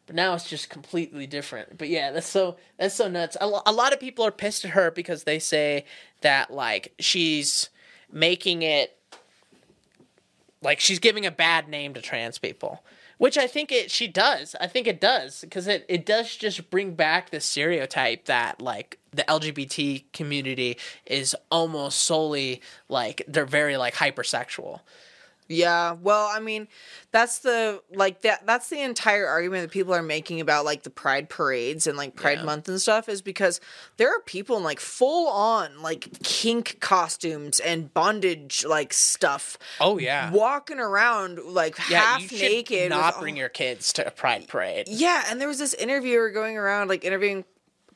but 0.06 0.16
now 0.16 0.34
it's 0.34 0.48
just 0.48 0.68
completely 0.68 1.26
different. 1.26 1.78
But 1.78 1.88
yeah, 1.88 2.10
that's 2.10 2.28
so 2.28 2.56
that's 2.78 2.94
so 2.94 3.08
nuts. 3.08 3.36
A, 3.40 3.46
lo- 3.46 3.62
a 3.66 3.72
lot 3.72 3.92
of 3.92 4.00
people 4.00 4.24
are 4.24 4.32
pissed 4.32 4.64
at 4.64 4.72
her 4.72 4.90
because 4.90 5.24
they 5.24 5.38
say 5.38 5.84
that 6.22 6.52
like 6.52 6.94
she's 6.98 7.70
making 8.10 8.62
it 8.62 8.96
like 10.62 10.80
she's 10.80 10.98
giving 10.98 11.26
a 11.26 11.30
bad 11.30 11.68
name 11.68 11.94
to 11.94 12.00
trans 12.00 12.38
people 12.38 12.82
which 13.18 13.36
i 13.38 13.46
think 13.46 13.72
it 13.72 13.90
she 13.90 14.06
does 14.06 14.54
i 14.60 14.66
think 14.66 14.86
it 14.86 15.00
does 15.00 15.40
because 15.42 15.66
it, 15.66 15.84
it 15.88 16.04
does 16.06 16.36
just 16.36 16.70
bring 16.70 16.94
back 16.94 17.30
the 17.30 17.40
stereotype 17.40 18.26
that 18.26 18.60
like 18.60 18.98
the 19.12 19.22
lgbt 19.24 20.04
community 20.12 20.76
is 21.06 21.34
almost 21.50 22.00
solely 22.00 22.60
like 22.88 23.22
they're 23.26 23.46
very 23.46 23.76
like 23.76 23.94
hypersexual 23.94 24.80
Yeah, 25.52 25.92
well, 25.92 26.26
I 26.32 26.40
mean, 26.40 26.68
that's 27.10 27.40
the 27.40 27.82
like 27.92 28.22
that 28.22 28.46
that's 28.46 28.68
the 28.68 28.80
entire 28.80 29.26
argument 29.26 29.62
that 29.62 29.70
people 29.70 29.94
are 29.94 30.02
making 30.02 30.40
about 30.40 30.64
like 30.64 30.82
the 30.82 30.90
pride 30.90 31.28
parades 31.28 31.86
and 31.86 31.96
like 31.96 32.16
Pride 32.16 32.38
Yeah. 32.38 32.44
month 32.44 32.68
and 32.68 32.80
stuff 32.80 33.08
is 33.08 33.22
because 33.22 33.60
there 33.96 34.08
are 34.08 34.20
people 34.20 34.56
in 34.56 34.62
like 34.62 34.80
full 34.80 35.28
on 35.28 35.82
like 35.82 36.08
kink 36.22 36.78
costumes 36.80 37.60
and 37.60 37.92
bondage 37.92 38.64
like 38.66 38.92
stuff 38.92 39.58
oh 39.80 39.98
yeah 39.98 40.30
walking 40.30 40.78
around 40.78 41.38
like 41.44 41.76
yeah 41.90 42.00
half 42.00 42.32
you 42.32 42.38
naked 42.38 42.90
not 42.90 43.14
with 43.14 43.20
bring 43.22 43.36
your 43.36 43.48
kids 43.48 43.92
to 43.92 44.06
a 44.06 44.10
pride 44.10 44.48
parade 44.48 44.86
Yeah, 44.88 45.24
and 45.28 45.40
there 45.40 45.48
was 45.48 45.58
this 45.58 45.74
interviewer 45.74 46.30
going 46.30 46.56
around 46.56 46.88
like 46.88 47.04
interviewing 47.04 47.44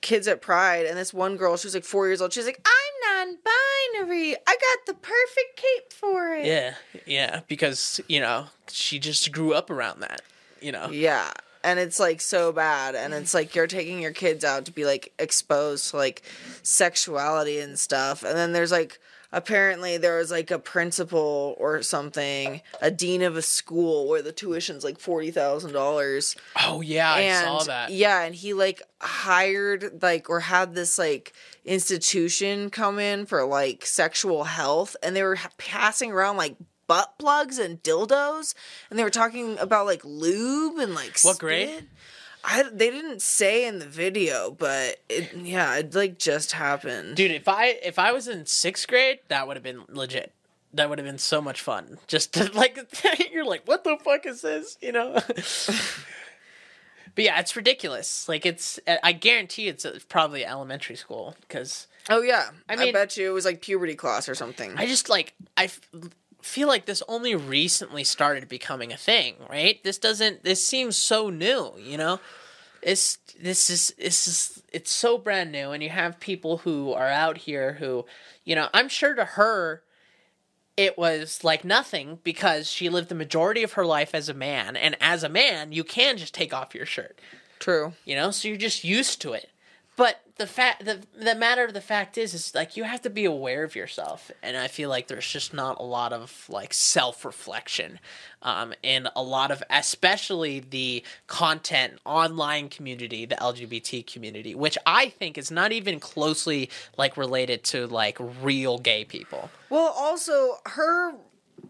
kids 0.07 0.29
at 0.29 0.41
Pride, 0.41 0.87
and 0.87 0.97
this 0.97 1.13
one 1.13 1.37
girl, 1.37 1.57
she 1.57 1.67
was 1.67 1.75
like 1.75 1.85
four 1.85 2.07
years 2.07 2.23
old. 2.23 2.33
She's 2.33 2.47
like, 2.47 2.65
"I'm 2.65 3.27
non-binary. 3.27 4.37
I 4.47 4.57
got 4.57 4.87
the 4.87 4.95
perfect 4.95 5.57
cape 5.57 5.93
for 5.93 6.33
it." 6.35 6.47
yeah 6.47 6.75
yeah 7.07 7.41
because 7.49 8.01
you 8.09 8.21
know 8.21 8.47
she 8.69 8.99
just 8.99 9.33
grew 9.33 9.53
up 9.53 9.69
around 9.69 10.01
that 10.01 10.23
you 10.61 10.71
know 10.73 10.89
Yeah. 10.91 11.31
And 11.65 11.81
it's 11.81 11.99
like 11.99 12.21
so 12.21 12.53
bad. 12.53 12.95
And 12.95 13.13
it's 13.13 13.35
like 13.35 13.57
you're 13.57 13.67
taking 13.67 14.01
your 14.01 14.13
kids 14.13 14.45
out 14.45 14.67
to 14.67 14.73
be 14.73 14.85
like 14.85 15.13
exposed 15.19 15.91
to 15.91 15.97
like 15.97 16.23
sexuality 16.63 17.59
and 17.59 17.77
stuff. 17.77 18.23
And 18.23 18.37
then 18.37 18.53
there's 18.53 18.71
like 18.71 19.01
apparently 19.37 19.99
there 19.99 20.17
was 20.17 20.31
like 20.31 20.51
a 20.51 20.59
principal 20.59 21.55
or 21.59 21.83
something, 21.83 22.63
a 22.81 22.91
dean 22.91 23.23
of 23.23 23.37
a 23.37 23.43
school 23.43 24.09
where 24.09 24.23
the 24.23 24.33
tuition's 24.33 24.83
like 24.83 24.99
forty 24.99 25.31
thousand 25.31 25.73
dollars. 25.73 26.35
oh 26.65 26.81
yeah 26.81 27.13
i 27.13 27.45
saw 27.45 27.63
that 27.63 27.91
yeah, 27.93 28.23
and 28.23 28.35
he 28.35 28.55
like 28.55 28.83
hired 29.01 30.03
like 30.03 30.29
or 30.31 30.41
had 30.41 30.75
this 30.75 30.99
like 30.99 31.35
institution 31.65 32.71
come 32.71 32.99
in 32.99 33.27
for 33.27 33.45
like 33.45 33.85
sexual 33.87 34.45
health, 34.45 34.97
and 35.03 35.15
they 35.15 35.23
were 35.23 35.37
ha- 35.37 35.51
passing 35.59 36.11
around 36.11 36.37
like 36.37 36.57
butt 36.87 37.19
plugs 37.19 37.59
and 37.59 37.83
dildos, 37.83 38.55
and 38.91 38.99
they 38.99 39.05
were 39.05 39.11
talking 39.11 39.59
about 39.59 39.87
like 39.87 40.03
lube 40.05 40.79
and 40.79 40.95
like 40.95 41.19
What 41.23 41.39
grade? 41.39 41.87
I 42.49 42.63
they 42.73 42.91
didn't 42.91 43.23
say 43.23 43.67
in 43.67 43.81
the 43.81 43.87
video, 43.87 44.53
but 44.53 45.01
it, 45.09 45.35
yeah, 45.35 45.77
it 45.77 45.95
like 45.95 46.19
just 46.19 46.53
happened. 46.53 47.17
Dude, 47.17 47.33
if 47.33 47.49
I 47.49 47.71
if 47.83 47.99
I 47.99 48.13
was 48.13 48.29
in 48.29 48.47
sixth 48.47 48.87
grade, 48.87 49.19
that 49.29 49.49
would 49.49 49.57
have 49.57 49.65
been 49.65 49.83
legit. 49.89 50.33
That 50.73 50.89
would 50.89 50.99
have 50.99 51.07
been 51.07 51.19
so 51.19 51.41
much 51.41 51.61
fun. 51.61 51.99
Just 52.07 52.35
to, 52.35 52.51
like 52.55 52.79
you're 53.33 53.45
like, 53.45 53.67
what 53.67 53.83
the 53.83 53.97
fuck 54.03 54.27
is 54.27 54.43
this? 54.43 54.79
You 54.81 54.93
know. 54.93 55.15
but 55.25 55.35
yeah, 57.17 57.41
it's 57.41 57.57
ridiculous. 57.57 58.29
Like 58.29 58.47
it's, 58.47 58.79
I 59.03 59.13
guarantee 59.13 59.67
it's 59.67 59.85
probably 60.09 60.45
elementary 60.45 60.97
school 60.97 61.35
because 61.41 61.89
Oh 62.09 62.23
yeah, 62.23 62.51
I, 62.69 62.75
I 62.75 62.93
bet 62.93 63.17
you 63.17 63.29
it 63.29 63.33
was 63.33 63.45
like 63.45 63.61
puberty 63.61 63.97
class 63.97 64.29
or 64.29 64.37
something. 64.37 64.73
I 64.77 64.87
just 64.87 65.09
like 65.09 65.35
I 65.57 65.69
feel 66.47 66.69
like 66.69 66.87
this 66.87 67.03
only 67.09 67.35
recently 67.35 68.05
started 68.05 68.49
becoming 68.49 68.93
a 68.93 68.97
thing, 68.97 69.35
right? 69.51 69.83
This 69.85 69.99
doesn't. 69.99 70.45
This 70.45 70.67
seems 70.67 70.97
so 70.97 71.29
new, 71.29 71.73
you 71.79 71.99
know. 71.99 72.21
It's 72.83 73.19
this 73.41 73.69
is 73.69 73.93
this 73.99 74.29
is 74.29 74.63
it's 74.73 74.91
so 74.91 75.19
brand 75.19 75.53
new, 75.53 75.73
and 75.73 75.83
you 75.83 75.91
have 75.91 76.21
people 76.21 76.59
who 76.59 76.93
are 76.93 77.09
out 77.09 77.39
here 77.39 77.75
who, 77.75 78.07
you 78.45 78.55
know, 78.55 78.69
I'm 78.73 78.89
sure 78.89 79.15
to 79.15 79.25
her. 79.25 79.83
It 80.77 80.99
was 80.99 81.43
like 81.43 81.65
nothing 81.65 82.19
because 82.23 82.71
she 82.71 82.91
lived 82.91 83.09
the 83.09 83.15
majority 83.15 83.63
of 83.63 83.73
her 83.73 83.87
life 83.87 84.15
as 84.15 84.29
a 84.29 84.35
man, 84.35 84.77
and 84.77 84.95
as 85.01 85.25
a 85.25 85.29
man, 85.29 85.73
you 85.73 85.85
can 85.85 86.19
just 86.19 86.35
take 86.35 86.53
off 86.53 86.75
your 86.75 86.85
shirt 86.85 87.19
True. 87.59 87.95
you 88.05 88.15
know 88.15 88.31
so 88.31 88.49
you're 88.49 88.57
just 88.57 88.85
used 88.85 89.21
to 89.23 89.33
it 89.33 89.51
but 89.97 90.21
the 90.37 90.47
fact 90.47 90.85
the, 90.85 91.01
the 91.19 91.35
matter 91.35 91.65
of 91.65 91.73
the 91.73 91.81
fact 91.81 92.19
is 92.19 92.35
is 92.35 92.55
like 92.55 92.77
you 92.77 92.85
have 92.85 93.01
to 93.03 93.11
be 93.11 93.25
aware 93.25 93.65
of 93.65 93.75
yourself. 93.75 94.31
And 94.43 94.57
i 94.57 94.69
feel 94.69 94.89
like 94.89 95.09
there's 95.09 95.29
just 95.29 95.55
not 95.55 95.81
a 95.81 95.83
lot 95.83 96.13
of 96.13 96.47
like 96.49 96.73
self-reflection. 96.75 97.99
Um, 98.43 98.75
in 98.83 99.09
a 99.17 99.23
lot 99.23 99.51
of 99.51 99.63
especially 99.71 100.61
the 100.61 101.03
content 101.27 101.95
online 102.05 102.69
community 102.69 103.25
the 103.25 103.35
lgbt 103.37 104.07
community 104.07 104.55
which 104.55 104.79
i 104.87 105.09
think 105.09 105.37
is 105.37 105.51
not 105.51 105.73
even 105.73 105.99
closely 105.99 106.71
like 106.97 107.17
related 107.17 107.65
to 107.65 107.87
like 107.87 108.19
real 108.43 108.79
gay 108.79 109.05
people. 109.05 109.51
Well, 109.71 109.93
also 109.97 110.59
her 110.67 111.15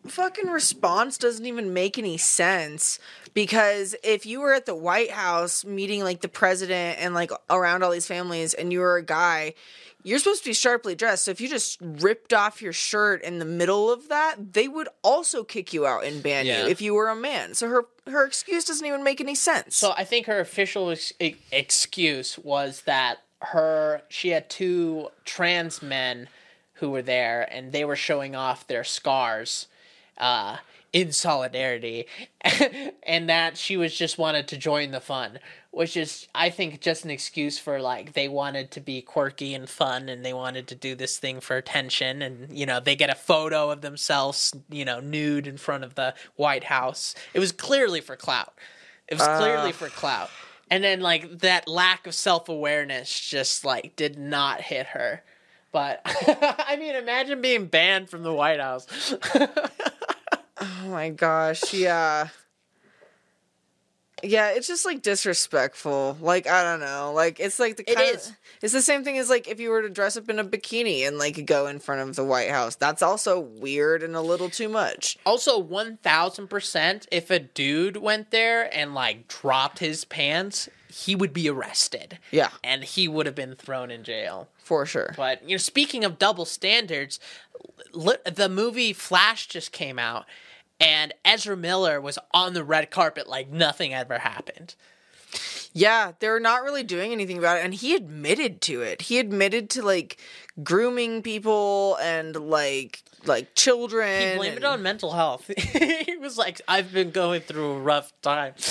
fucking 0.06 0.48
response 0.48 1.18
doesn't 1.18 1.46
even 1.46 1.72
make 1.74 1.98
any 1.98 2.16
sense 2.16 2.98
because 3.34 3.94
if 4.02 4.24
you 4.26 4.40
were 4.40 4.54
at 4.54 4.66
the 4.66 4.74
White 4.74 5.10
House 5.10 5.64
meeting 5.64 6.02
like 6.02 6.20
the 6.20 6.28
president 6.28 6.98
and 7.00 7.14
like 7.14 7.30
around 7.50 7.82
all 7.82 7.90
these 7.90 8.06
families 8.06 8.54
and 8.54 8.72
you 8.72 8.80
were 8.80 8.96
a 8.96 9.02
guy, 9.04 9.54
you're 10.04 10.18
supposed 10.20 10.44
to 10.44 10.50
be 10.50 10.54
sharply 10.54 10.94
dressed. 10.94 11.24
So 11.24 11.32
if 11.32 11.40
you 11.40 11.48
just 11.48 11.78
ripped 11.80 12.32
off 12.32 12.62
your 12.62 12.72
shirt 12.72 13.22
in 13.22 13.40
the 13.40 13.44
middle 13.44 13.90
of 13.92 14.08
that, 14.08 14.52
they 14.52 14.68
would 14.68 14.88
also 15.02 15.42
kick 15.42 15.72
you 15.72 15.84
out 15.86 16.04
and 16.04 16.22
ban 16.22 16.46
Yeah. 16.46 16.62
you 16.64 16.70
if 16.70 16.80
you 16.80 16.94
were 16.94 17.08
a 17.08 17.16
man. 17.16 17.54
So 17.54 17.68
her 17.68 17.84
her 18.06 18.24
excuse 18.24 18.64
doesn't 18.64 18.86
even 18.86 19.02
make 19.02 19.20
any 19.20 19.34
sense. 19.34 19.76
So 19.76 19.92
I 19.96 20.04
think 20.04 20.26
her 20.26 20.38
official 20.38 20.90
ex- 20.90 21.12
excuse 21.50 22.38
was 22.38 22.82
that 22.82 23.18
her 23.42 24.02
she 24.08 24.28
had 24.30 24.48
two 24.48 25.08
trans 25.24 25.82
men 25.82 26.28
who 26.74 26.90
were 26.90 27.02
there 27.02 27.48
and 27.52 27.72
they 27.72 27.84
were 27.84 27.96
showing 27.96 28.36
off 28.36 28.66
their 28.66 28.84
scars 28.84 29.66
uh, 30.18 30.58
in 30.92 31.12
solidarity, 31.12 32.06
and 33.02 33.28
that 33.28 33.56
she 33.56 33.76
was 33.76 33.94
just 33.94 34.18
wanted 34.18 34.48
to 34.48 34.56
join 34.56 34.92
the 34.92 35.00
fun, 35.00 35.38
which 35.76 35.94
is 35.94 36.26
I 36.34 36.48
think 36.48 36.80
just 36.80 37.04
an 37.04 37.10
excuse 37.10 37.58
for 37.58 37.82
like 37.82 38.14
they 38.14 38.28
wanted 38.28 38.70
to 38.70 38.80
be 38.80 39.02
quirky 39.02 39.52
and 39.52 39.68
fun 39.68 40.08
and 40.08 40.24
they 40.24 40.32
wanted 40.32 40.66
to 40.68 40.74
do 40.74 40.94
this 40.94 41.18
thing 41.18 41.38
for 41.40 41.58
attention 41.58 42.22
and 42.22 42.56
you 42.56 42.64
know 42.64 42.80
they 42.80 42.96
get 42.96 43.10
a 43.10 43.14
photo 43.14 43.70
of 43.70 43.82
themselves 43.82 44.54
you 44.70 44.86
know 44.86 45.00
nude 45.00 45.46
in 45.46 45.58
front 45.58 45.84
of 45.84 45.94
the 45.94 46.14
White 46.36 46.64
House. 46.64 47.14
It 47.34 47.40
was 47.40 47.52
clearly 47.52 48.00
for 48.00 48.16
clout. 48.16 48.54
It 49.06 49.18
was 49.18 49.26
clearly 49.26 49.72
for 49.72 49.88
clout. 49.90 50.30
And 50.70 50.82
then 50.82 51.00
like 51.00 51.40
that 51.40 51.68
lack 51.68 52.06
of 52.06 52.14
self-awareness 52.14 53.20
just 53.20 53.62
like 53.62 53.94
did 53.96 54.18
not 54.18 54.62
hit 54.62 54.86
her. 54.86 55.22
But 55.72 56.00
I 56.06 56.78
mean 56.80 56.94
imagine 56.94 57.42
being 57.42 57.66
banned 57.66 58.08
from 58.08 58.22
the 58.22 58.32
White 58.32 58.60
House. 58.60 58.86
Oh 60.58 60.88
my 60.88 61.10
gosh, 61.10 61.74
yeah. 61.74 62.28
Yeah, 64.22 64.52
it's 64.52 64.66
just 64.66 64.86
like 64.86 65.02
disrespectful. 65.02 66.16
Like 66.22 66.46
I 66.48 66.62
don't 66.62 66.80
know. 66.80 67.12
Like 67.14 67.38
it's 67.38 67.58
like 67.58 67.76
the 67.76 67.88
It 67.90 67.96
kind 67.96 68.16
is. 68.16 68.30
Of, 68.30 68.36
it's 68.62 68.72
the 68.72 68.80
same 68.80 69.04
thing 69.04 69.18
as 69.18 69.28
like 69.28 69.46
if 69.46 69.60
you 69.60 69.68
were 69.68 69.82
to 69.82 69.90
dress 69.90 70.16
up 70.16 70.30
in 70.30 70.38
a 70.38 70.44
bikini 70.44 71.06
and 71.06 71.18
like 71.18 71.44
go 71.44 71.66
in 71.66 71.78
front 71.78 72.00
of 72.08 72.16
the 72.16 72.24
White 72.24 72.48
House. 72.50 72.76
That's 72.76 73.02
also 73.02 73.38
weird 73.38 74.02
and 74.02 74.16
a 74.16 74.22
little 74.22 74.48
too 74.48 74.70
much. 74.70 75.18
Also, 75.26 75.58
one 75.58 75.98
thousand 75.98 76.48
percent, 76.48 77.06
if 77.12 77.30
a 77.30 77.38
dude 77.38 77.98
went 77.98 78.30
there 78.30 78.74
and 78.74 78.94
like 78.94 79.28
dropped 79.28 79.80
his 79.80 80.06
pants, 80.06 80.70
he 80.88 81.14
would 81.14 81.34
be 81.34 81.50
arrested. 81.50 82.18
Yeah. 82.30 82.48
and 82.64 82.84
he 82.84 83.08
would 83.08 83.26
have 83.26 83.34
been 83.34 83.54
thrown 83.54 83.90
in 83.90 84.02
jail. 84.02 84.48
For 84.56 84.86
sure. 84.86 85.12
But 85.14 85.42
you 85.46 85.54
know, 85.56 85.58
speaking 85.58 86.04
of 86.04 86.18
double 86.18 86.46
standards, 86.46 87.20
the 87.92 88.48
movie 88.50 88.94
Flash 88.94 89.46
just 89.46 89.72
came 89.72 89.98
out, 89.98 90.24
and 90.80 91.14
Ezra 91.24 91.56
Miller 91.56 92.00
was 92.00 92.18
on 92.32 92.54
the 92.54 92.64
red 92.64 92.90
carpet 92.90 93.28
like 93.28 93.48
nothing 93.48 93.94
ever 93.94 94.18
happened. 94.18 94.74
Yeah, 95.72 96.12
they're 96.20 96.40
not 96.40 96.62
really 96.62 96.82
doing 96.82 97.12
anything 97.12 97.36
about 97.38 97.58
it 97.58 97.64
and 97.64 97.74
he 97.74 97.94
admitted 97.94 98.60
to 98.62 98.80
it. 98.82 99.02
He 99.02 99.18
admitted 99.18 99.68
to 99.70 99.82
like 99.82 100.18
grooming 100.62 101.22
people 101.22 101.98
and 102.00 102.34
like 102.34 103.02
like 103.26 103.54
children. 103.54 104.30
He 104.30 104.36
blamed 104.36 104.58
it 104.58 104.64
on 104.64 104.82
mental 104.82 105.12
health. 105.12 105.50
he 105.56 106.16
was 106.16 106.38
like, 106.38 106.60
"I've 106.68 106.92
been 106.92 107.10
going 107.10 107.42
through 107.42 107.72
a 107.72 107.80
rough 107.80 108.12
time." 108.22 108.54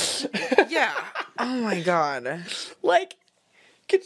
Yeah. 0.68 0.94
Oh 1.38 1.62
my 1.62 1.82
god. 1.82 2.44
like, 2.82 3.16
could 3.88 4.02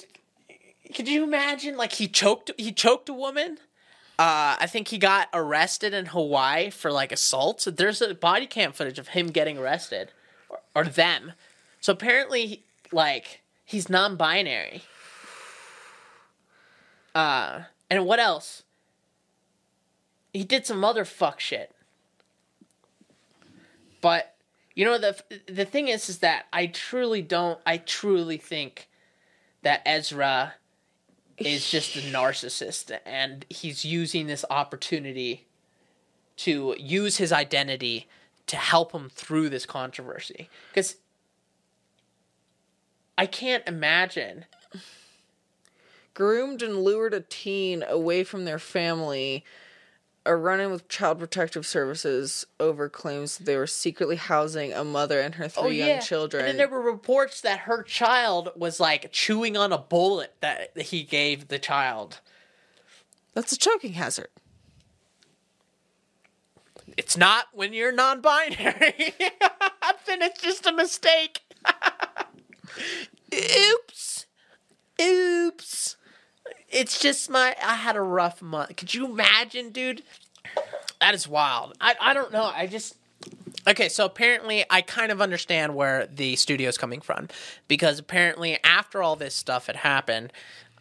could 0.93 1.07
you 1.07 1.23
imagine? 1.23 1.77
Like 1.77 1.93
he 1.93 2.07
choked 2.07 2.51
he 2.57 2.71
choked 2.71 3.09
a 3.09 3.13
woman. 3.13 3.59
Uh, 4.19 4.57
I 4.59 4.67
think 4.67 4.89
he 4.89 4.97
got 4.97 5.29
arrested 5.33 5.93
in 5.93 6.07
Hawaii 6.07 6.71
for 6.71 6.91
like 6.91 7.13
assault. 7.13 7.65
There's 7.65 8.01
a 8.01 8.13
body 8.13 8.47
cam 8.47 8.73
footage 8.73 8.99
of 8.99 9.07
him 9.07 9.27
getting 9.27 9.57
arrested, 9.57 10.11
or, 10.49 10.59
or 10.75 10.83
them. 10.83 11.31
So 11.79 11.93
apparently, 11.93 12.63
like 12.91 13.39
he's 13.63 13.87
non-binary. 13.87 14.83
Uh, 17.15 17.61
and 17.89 18.05
what 18.05 18.19
else? 18.19 18.63
He 20.33 20.43
did 20.43 20.65
some 20.65 20.83
other 20.83 21.05
fuck 21.05 21.39
shit. 21.39 21.73
But 24.01 24.35
you 24.75 24.83
know 24.83 24.97
the 24.97 25.17
the 25.47 25.63
thing 25.63 25.87
is 25.87 26.09
is 26.09 26.17
that 26.17 26.47
I 26.51 26.67
truly 26.67 27.21
don't 27.21 27.61
I 27.65 27.77
truly 27.77 28.35
think 28.35 28.89
that 29.61 29.81
Ezra 29.85 30.55
is 31.39 31.69
just 31.69 31.95
a 31.95 31.99
narcissist 31.99 32.97
and 33.05 33.45
he's 33.49 33.85
using 33.85 34.27
this 34.27 34.45
opportunity 34.49 35.45
to 36.37 36.75
use 36.77 37.17
his 37.17 37.31
identity 37.31 38.07
to 38.47 38.55
help 38.55 38.91
him 38.91 39.09
through 39.09 39.49
this 39.49 39.65
controversy. 39.65 40.49
Cuz 40.73 40.95
I 43.17 43.25
can't 43.25 43.67
imagine 43.67 44.45
groomed 46.13 46.61
and 46.61 46.83
lured 46.83 47.13
a 47.13 47.21
teen 47.21 47.83
away 47.83 48.23
from 48.23 48.45
their 48.45 48.59
family 48.59 49.43
are 50.25 50.37
running 50.37 50.71
with 50.71 50.87
child 50.87 51.19
protective 51.19 51.65
services 51.65 52.45
over 52.59 52.89
claims 52.89 53.37
that 53.37 53.45
they 53.45 53.55
were 53.55 53.67
secretly 53.67 54.15
housing 54.15 54.73
a 54.73 54.83
mother 54.83 55.19
and 55.19 55.35
her 55.35 55.47
three 55.47 55.81
oh, 55.81 55.87
young 55.87 56.01
children. 56.01 56.43
Oh, 56.43 56.45
And 56.45 56.51
then 56.51 56.57
there 56.57 56.67
were 56.67 56.81
reports 56.81 57.41
that 57.41 57.59
her 57.59 57.83
child 57.83 58.51
was 58.55 58.79
like 58.79 59.11
chewing 59.11 59.57
on 59.57 59.71
a 59.71 59.77
bullet 59.77 60.35
that 60.41 60.77
he 60.77 61.03
gave 61.03 61.47
the 61.47 61.59
child. 61.59 62.19
That's 63.33 63.53
a 63.53 63.57
choking 63.57 63.93
hazard. 63.93 64.29
It's 66.97 67.15
not 67.15 67.45
when 67.53 67.73
you're 67.73 67.93
non-binary. 67.93 69.13
then 70.05 70.21
it's 70.21 70.41
just 70.41 70.65
a 70.65 70.73
mistake. 70.73 71.41
Oops. 73.33 74.25
Oops. 75.01 75.05
It's 76.71 76.99
just 76.99 77.29
my 77.29 77.55
I 77.63 77.75
had 77.75 77.95
a 77.95 78.01
rough 78.01 78.41
month. 78.41 78.75
Could 78.75 78.93
you 78.93 79.05
imagine, 79.05 79.71
dude? 79.71 80.03
That 81.01 81.13
is 81.13 81.27
wild. 81.27 81.75
I 81.81 81.95
I 81.99 82.13
don't 82.13 82.31
know. 82.31 82.43
I 82.43 82.67
just 82.67 82.95
Okay, 83.67 83.89
so 83.89 84.05
apparently 84.05 84.65
I 84.69 84.81
kind 84.81 85.11
of 85.11 85.21
understand 85.21 85.75
where 85.75 86.07
the 86.07 86.35
studio's 86.37 86.77
coming 86.77 87.01
from 87.01 87.27
because 87.67 87.99
apparently 87.99 88.57
after 88.63 89.03
all 89.03 89.15
this 89.15 89.35
stuff 89.35 89.67
had 89.67 89.75
happened, 89.75 90.31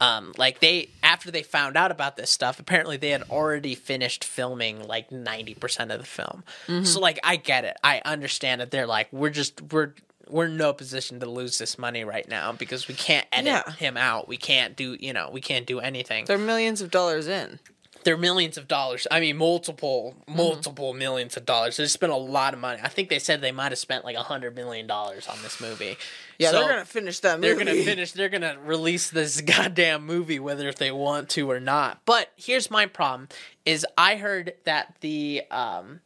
um, 0.01 0.33
like 0.39 0.61
they 0.61 0.91
after 1.03 1.31
they 1.31 1.43
found 1.43 1.77
out 1.77 1.91
about 1.91 2.17
this 2.17 2.31
stuff, 2.31 2.61
apparently 2.61 2.97
they 2.97 3.11
had 3.11 3.25
already 3.31 3.75
finished 3.75 4.25
filming 4.25 4.87
like 4.87 5.11
ninety 5.11 5.55
percent 5.55 5.91
of 5.91 5.99
the 5.99 6.07
film. 6.07 6.45
So 6.85 7.01
like 7.01 7.19
I 7.25 7.37
get 7.37 7.65
it, 7.65 7.77
I 7.83 8.01
understand 8.05 8.61
that 8.61 8.71
They're 8.71 8.87
like 8.87 9.13
we're 9.13 9.31
just 9.31 9.61
we're 9.73 9.95
we're 10.31 10.47
in 10.47 10.57
no 10.57 10.73
position 10.73 11.21
to 11.21 11.27
lose 11.27 11.59
this 11.59 11.79
money 11.79 12.05
right 12.05 12.29
now 12.29 12.53
because 12.53 12.89
we 12.89 12.95
can't 12.95 13.27
edit 13.33 13.47
Yeah. 13.47 13.73
him 13.73 13.97
out. 13.97 14.29
We 14.29 14.37
can't 14.37 14.77
do 14.77 14.97
you 14.99 15.13
know 15.13 15.31
we 15.33 15.41
can't 15.41 15.67
do 15.67 15.81
anything 15.81 16.25
They're 16.27 16.39
millions 16.39 16.81
of 16.81 16.91
dollars 16.91 17.27
in. 17.29 17.59
they're 18.05 18.17
millions 18.17 18.57
of 18.57 18.69
dollars. 18.69 19.07
I 19.11 19.21
mean, 19.21 19.37
multiple, 19.37 20.15
multiple 20.27 20.95
millions 20.95 21.37
of 21.37 21.45
dollars. 21.45 21.77
They 21.77 21.87
spent 21.87 22.13
a 22.13 22.17
lot 22.17 22.55
of 22.55 22.61
money. 22.61 22.81
I 22.83 22.89
think 22.89 23.09
they 23.11 23.19
said 23.19 23.41
they 23.41 23.53
might 23.53 23.73
have 23.73 23.79
spent 23.79 24.05
like 24.05 24.17
a 24.17 24.23
hundred 24.23 24.55
million 24.55 24.87
dollars 24.87 25.27
on 25.29 25.37
this 25.43 25.61
movie. 25.61 25.99
Yeah, 26.39 26.53
So 26.53 26.61
they're 26.61 26.69
gonna 26.69 26.85
finish 26.85 27.19
that 27.21 27.41
movie. 27.41 27.49
they're 27.55 27.65
gonna 27.65 27.83
finish. 27.85 28.13
They're 28.13 28.29
gonna 28.29 28.57
release 28.65 29.11
this 29.11 29.41
goddamn 29.57 30.07
movie, 30.07 30.39
whether 30.39 30.69
if 30.69 30.77
they 30.77 30.93
want 30.93 31.29
to 31.31 31.51
or 31.51 31.59
not. 31.61 32.01
But 32.05 32.31
here's 32.37 32.71
my 32.71 32.87
problem: 32.87 33.29
is 33.67 33.85
I 33.99 34.17
heard 34.17 34.55
that 34.65 34.95
the 35.01 35.43
um, 35.51 36.01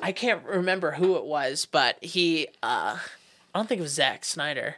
I 0.00 0.12
can't 0.12 0.44
remember 0.44 0.92
who 0.92 1.16
it 1.16 1.24
was, 1.24 1.66
but 1.66 2.02
he 2.02 2.46
uh, 2.62 2.98
I 3.56 3.58
don't 3.58 3.68
think 3.68 3.78
it 3.78 3.84
was 3.84 3.94
Zack 3.94 4.26
Snyder. 4.26 4.76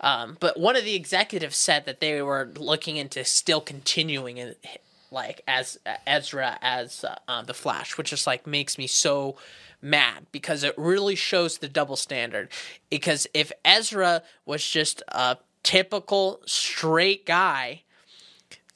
Um, 0.00 0.36
but 0.40 0.58
one 0.58 0.74
of 0.74 0.84
the 0.84 0.96
executives 0.96 1.56
said 1.56 1.86
that 1.86 2.00
they 2.00 2.20
were 2.22 2.50
looking 2.56 2.96
into 2.96 3.24
still 3.24 3.60
continuing 3.60 4.38
it, 4.38 4.82
like 5.12 5.42
as 5.46 5.78
Ezra 6.04 6.58
as 6.60 7.04
uh, 7.04 7.14
uh, 7.28 7.42
the 7.42 7.54
Flash, 7.54 7.96
which 7.96 8.10
just 8.10 8.26
like 8.26 8.44
makes 8.44 8.78
me 8.78 8.88
so 8.88 9.36
mad 9.80 10.26
because 10.32 10.64
it 10.64 10.74
really 10.76 11.14
shows 11.14 11.58
the 11.58 11.68
double 11.68 11.94
standard. 11.94 12.48
Because 12.90 13.28
if 13.32 13.52
Ezra 13.64 14.24
was 14.44 14.68
just 14.68 15.04
a 15.06 15.36
typical 15.62 16.40
straight 16.46 17.26
guy, 17.26 17.82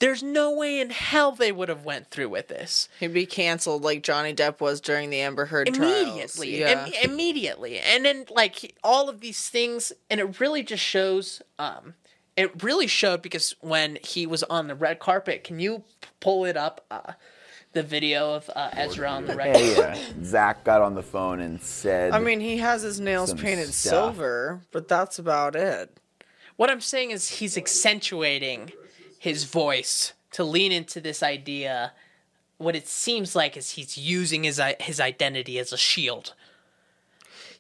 there's 0.01 0.23
no 0.23 0.51
way 0.53 0.81
in 0.81 0.91
hell 0.91 1.31
they 1.33 1.53
would 1.53 1.69
have 1.69 1.85
went 1.85 2.11
through 2.11 2.29
with 2.29 2.49
this 2.49 2.89
He'd 2.99 3.13
be 3.15 3.27
canceled 3.27 3.83
like 3.83 4.03
Johnny 4.03 4.35
Depp 4.35 4.61
was 4.61 4.81
during 4.81 5.11
the 5.11 5.21
Amber 5.21 5.45
Heard 5.47 5.73
trials. 5.73 6.39
immediately 6.39 6.61
Yeah. 6.61 6.87
Im- 6.87 7.11
immediately 7.11 7.79
and 7.79 8.05
then 8.05 8.25
like 8.31 8.75
all 8.83 9.09
of 9.09 9.21
these 9.21 9.49
things 9.49 9.93
and 10.11 10.19
it 10.21 10.41
really 10.41 10.63
just 10.63 10.83
shows 10.83 11.41
um 11.59 11.95
it 12.37 12.63
really 12.63 12.87
showed 12.87 13.23
because 13.23 13.55
when 13.61 13.99
he 14.03 14.27
was 14.27 14.43
on 14.45 14.67
the 14.67 14.75
red 14.75 14.99
carpet 14.99 15.45
can 15.45 15.61
you 15.61 15.85
p- 16.01 16.09
pull 16.21 16.45
it 16.45 16.57
up 16.57 16.85
uh 16.91 17.13
the 17.73 17.83
video 17.85 18.35
of 18.35 18.51
uh, 18.57 18.69
Ezra 18.73 19.09
on 19.09 19.27
the 19.27 19.37
red 19.37 19.55
Hey, 19.55 19.77
uh, 19.81 19.95
Zach 20.25 20.65
got 20.65 20.81
on 20.83 20.97
the 20.97 21.05
phone 21.05 21.39
and 21.39 21.63
said, 21.63 22.11
I 22.11 22.19
mean, 22.19 22.41
he 22.41 22.57
has 22.57 22.83
his 22.83 22.99
nails 22.99 23.33
painted 23.33 23.73
stuff. 23.73 24.17
silver, 24.17 24.63
but 24.73 24.89
that's 24.89 25.21
about 25.21 25.55
it. 25.55 25.97
what 26.57 26.69
I'm 26.69 26.81
saying 26.81 27.13
is 27.13 27.29
he's 27.29 27.57
accentuating 27.57 28.73
his 29.21 29.45
voice 29.45 30.15
to 30.33 30.43
lean 30.43 30.73
into 30.73 30.99
this 30.99 31.23
idea 31.23 31.93
what 32.57 32.75
it 32.75 32.89
seems 32.89 33.37
like 33.37 33.55
is 33.57 33.73
he's 33.73 33.97
using 33.97 34.45
his 34.45 34.59
his 34.81 34.99
identity 34.99 35.59
as 35.59 35.73
a 35.73 35.77
shield 35.77 36.33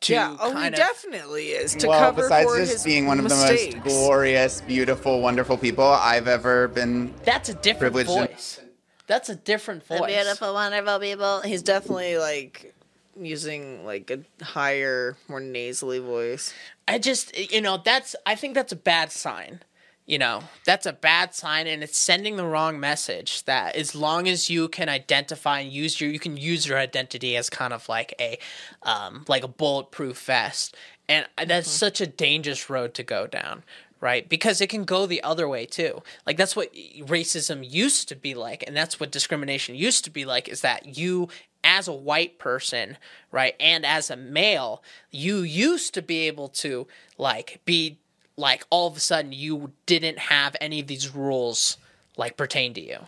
to 0.01 0.14
yeah, 0.14 0.35
oh, 0.40 0.57
he 0.59 0.68
of 0.68 0.75
definitely 0.75 1.49
is 1.49 1.75
to 1.75 1.87
well, 1.88 2.01
cover 2.01 2.23
besides 2.23 2.51
for 2.51 2.57
just 2.59 2.73
his 2.73 2.85
being 2.85 3.07
one 3.07 3.18
of 3.18 3.25
mistakes. 3.25 3.75
the 3.75 3.81
most 3.81 3.87
glorious, 3.87 4.62
beautiful, 4.62 5.20
wonderful 5.20 5.59
people 5.59 5.85
I've 5.85 6.27
ever 6.27 6.68
been. 6.68 7.12
that's 7.25 7.51
a 7.51 7.55
different 7.55 7.92
Privileged 7.92 8.11
and- 8.11 8.29
voice 8.31 8.61
that's 9.07 9.29
a 9.29 9.35
different 9.35 9.85
voice 9.85 10.01
beautiful, 10.07 10.55
wonderful 10.55 11.01
people. 11.01 11.40
He's 11.40 11.62
definitely 11.62 12.16
like 12.16 12.73
using 13.20 13.85
like 13.85 14.09
a 14.11 14.44
higher, 14.44 15.16
more 15.29 15.40
nasally 15.40 15.99
voice. 15.99 16.55
I 16.87 16.99
just, 16.99 17.37
you 17.53 17.61
know, 17.61 17.79
that's, 17.85 18.14
I 18.25 18.37
think 18.37 18.55
that's 18.55 18.73
a 18.73 18.77
bad 18.77 19.11
sign. 19.11 19.62
You 20.06 20.18
know, 20.18 20.42
that's 20.64 20.86
a 20.86 20.92
bad 20.92 21.34
sign 21.34 21.68
and 21.68 21.84
it's 21.84 21.96
sending 21.96 22.36
the 22.36 22.44
wrong 22.44 22.80
message 22.80 23.44
that 23.44 23.76
as 23.76 23.94
long 23.94 24.26
as 24.26 24.50
you 24.50 24.68
can 24.68 24.88
identify 24.88 25.60
and 25.60 25.72
use 25.72 26.00
your, 26.00 26.10
you 26.10 26.18
can 26.18 26.36
use 26.36 26.66
your 26.66 26.78
identity 26.78 27.36
as 27.36 27.48
kind 27.48 27.72
of 27.72 27.88
like 27.88 28.14
a, 28.18 28.38
um, 28.82 29.24
like 29.28 29.44
a 29.44 29.48
bulletproof 29.48 30.20
vest. 30.24 30.76
And 31.08 31.26
that's 31.46 31.70
such 31.70 32.00
a 32.00 32.06
dangerous 32.06 32.68
road 32.68 32.92
to 32.94 33.04
go 33.04 33.28
down, 33.28 33.62
right? 34.00 34.28
Because 34.28 34.60
it 34.60 34.68
can 34.68 34.84
go 34.84 35.06
the 35.06 35.22
other 35.22 35.48
way 35.48 35.64
too. 35.64 36.02
Like 36.26 36.36
that's 36.36 36.56
what 36.56 36.74
racism 36.74 37.68
used 37.68 38.08
to 38.08 38.16
be 38.16 38.34
like. 38.34 38.64
And 38.66 38.76
that's 38.76 38.98
what 38.98 39.12
discrimination 39.12 39.76
used 39.76 40.04
to 40.04 40.10
be 40.10 40.24
like 40.24 40.48
is 40.48 40.62
that 40.62 40.96
you, 40.98 41.28
as 41.62 41.86
a 41.86 41.92
white 41.92 42.38
person, 42.38 42.96
right, 43.30 43.54
and 43.60 43.86
as 43.86 44.10
a 44.10 44.16
male, 44.16 44.82
you 45.12 45.42
used 45.42 45.94
to 45.94 46.02
be 46.02 46.26
able 46.26 46.48
to 46.48 46.88
like 47.16 47.60
be 47.64 47.99
like 48.40 48.66
all 48.70 48.88
of 48.88 48.96
a 48.96 49.00
sudden 49.00 49.33
you 49.33 49.72
didn't 49.87 50.18
have 50.18 50.57
any 50.61 50.81
of 50.81 50.87
these 50.88 51.14
rules 51.14 51.76
like 52.16 52.37
pertain 52.37 52.74
to 52.74 52.81
you. 52.81 52.98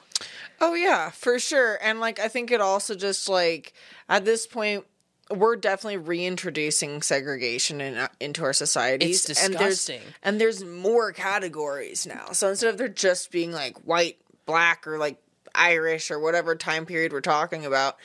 Oh 0.60 0.74
yeah, 0.74 1.10
for 1.10 1.38
sure. 1.40 1.78
And 1.82 1.98
like 1.98 2.20
I 2.20 2.28
think 2.28 2.50
it 2.52 2.60
also 2.60 2.94
just 2.94 3.28
like 3.28 3.72
at 4.08 4.24
this 4.24 4.46
point 4.46 4.84
we're 5.30 5.56
definitely 5.56 5.96
reintroducing 5.96 7.00
segregation 7.00 7.80
in, 7.80 7.96
uh, 7.96 8.08
into 8.20 8.44
our 8.44 8.52
societies. 8.52 9.28
It's 9.30 9.42
And 9.42 9.54
there's, 9.54 9.86
disgusting. 9.86 10.12
and 10.22 10.40
there's 10.40 10.62
more 10.62 11.12
categories 11.12 12.06
now. 12.06 12.32
So 12.32 12.50
instead 12.50 12.68
of 12.70 12.76
there 12.78 12.88
just 12.88 13.30
being 13.30 13.50
like 13.50 13.78
white, 13.78 14.18
black, 14.44 14.86
or 14.86 14.98
like 14.98 15.16
Irish 15.54 16.10
or 16.10 16.18
whatever 16.18 16.54
time 16.54 16.84
period 16.86 17.12
we're 17.12 17.20
talking 17.22 17.64
about, 17.64 17.96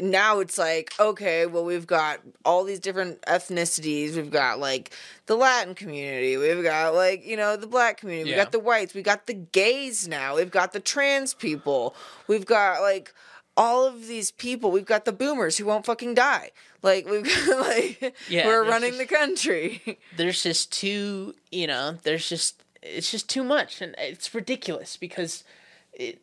now 0.00 0.38
it's 0.40 0.56
like, 0.58 0.92
okay, 1.00 1.46
well, 1.46 1.64
we've 1.64 1.86
got 1.86 2.20
all 2.44 2.64
these 2.64 2.78
different 2.80 3.20
ethnicities. 3.22 4.14
We've 4.14 4.30
got 4.30 4.58
like 4.60 4.90
the 5.26 5.36
Latin 5.36 5.74
community. 5.74 6.36
We've 6.36 6.62
got 6.62 6.94
like, 6.94 7.26
you 7.26 7.36
know, 7.36 7.56
the 7.56 7.66
black 7.66 7.96
community. 7.98 8.30
We've 8.30 8.36
got 8.38 8.52
the 8.52 8.60
whites. 8.60 8.94
We 8.94 9.02
got 9.02 9.26
the 9.26 9.34
gays 9.34 10.06
now. 10.06 10.36
We've 10.36 10.50
got 10.50 10.72
the 10.72 10.80
trans 10.80 11.34
people. 11.34 11.94
We've 12.28 12.46
got 12.46 12.82
like 12.82 13.12
all 13.56 13.84
of 13.86 14.06
these 14.06 14.30
people. 14.30 14.70
We've 14.70 14.84
got 14.84 15.04
the 15.04 15.12
boomers 15.12 15.58
who 15.58 15.64
won't 15.66 15.84
fucking 15.86 16.14
die. 16.14 16.50
Like 16.82 17.06
we've 17.08 17.24
got 17.24 17.58
like 17.66 18.14
Yeah, 18.28 18.46
we're 18.46 18.64
running 18.64 18.92
just- 18.92 18.98
the 19.10 19.14
country. 19.16 19.98
there's 20.16 20.42
just 20.42 20.72
too 20.72 21.34
you 21.50 21.66
know 21.66 21.98
there's 22.04 22.28
just 22.28 22.62
it's 22.82 23.10
just 23.10 23.28
too 23.28 23.44
much 23.44 23.82
and 23.82 23.94
it's 23.98 24.32
ridiculous 24.34 24.96
because 24.96 25.44
it, 25.92 26.22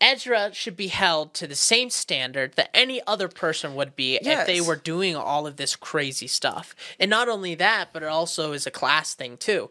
Ezra 0.00 0.50
should 0.52 0.76
be 0.76 0.88
held 0.88 1.34
to 1.34 1.46
the 1.46 1.54
same 1.54 1.90
standard 1.90 2.54
that 2.54 2.70
any 2.74 3.00
other 3.06 3.28
person 3.28 3.74
would 3.74 3.96
be 3.96 4.16
if 4.16 4.46
they 4.46 4.60
were 4.60 4.76
doing 4.76 5.16
all 5.16 5.46
of 5.46 5.56
this 5.56 5.76
crazy 5.76 6.26
stuff. 6.26 6.74
And 6.98 7.10
not 7.10 7.28
only 7.28 7.54
that, 7.56 7.90
but 7.92 8.02
it 8.02 8.08
also 8.08 8.52
is 8.52 8.66
a 8.66 8.70
class 8.70 9.14
thing 9.14 9.36
too. 9.36 9.70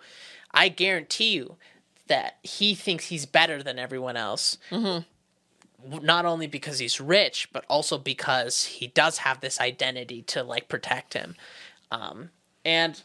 I 0.51 0.69
guarantee 0.69 1.31
you 1.31 1.55
that 2.07 2.38
he 2.43 2.73
thinks 2.75 3.05
he's 3.05 3.25
better 3.25 3.62
than 3.62 3.79
everyone 3.79 4.17
else. 4.17 4.57
Mm-hmm. 4.69 6.05
Not 6.05 6.25
only 6.25 6.47
because 6.47 6.79
he's 6.79 6.99
rich, 6.99 7.49
but 7.53 7.65
also 7.69 7.97
because 7.97 8.65
he 8.65 8.88
does 8.88 9.19
have 9.19 9.41
this 9.41 9.60
identity 9.62 10.21
to 10.23 10.43
like 10.43 10.67
protect 10.67 11.13
him. 11.13 11.36
Um, 11.91 12.31
and 12.65 13.01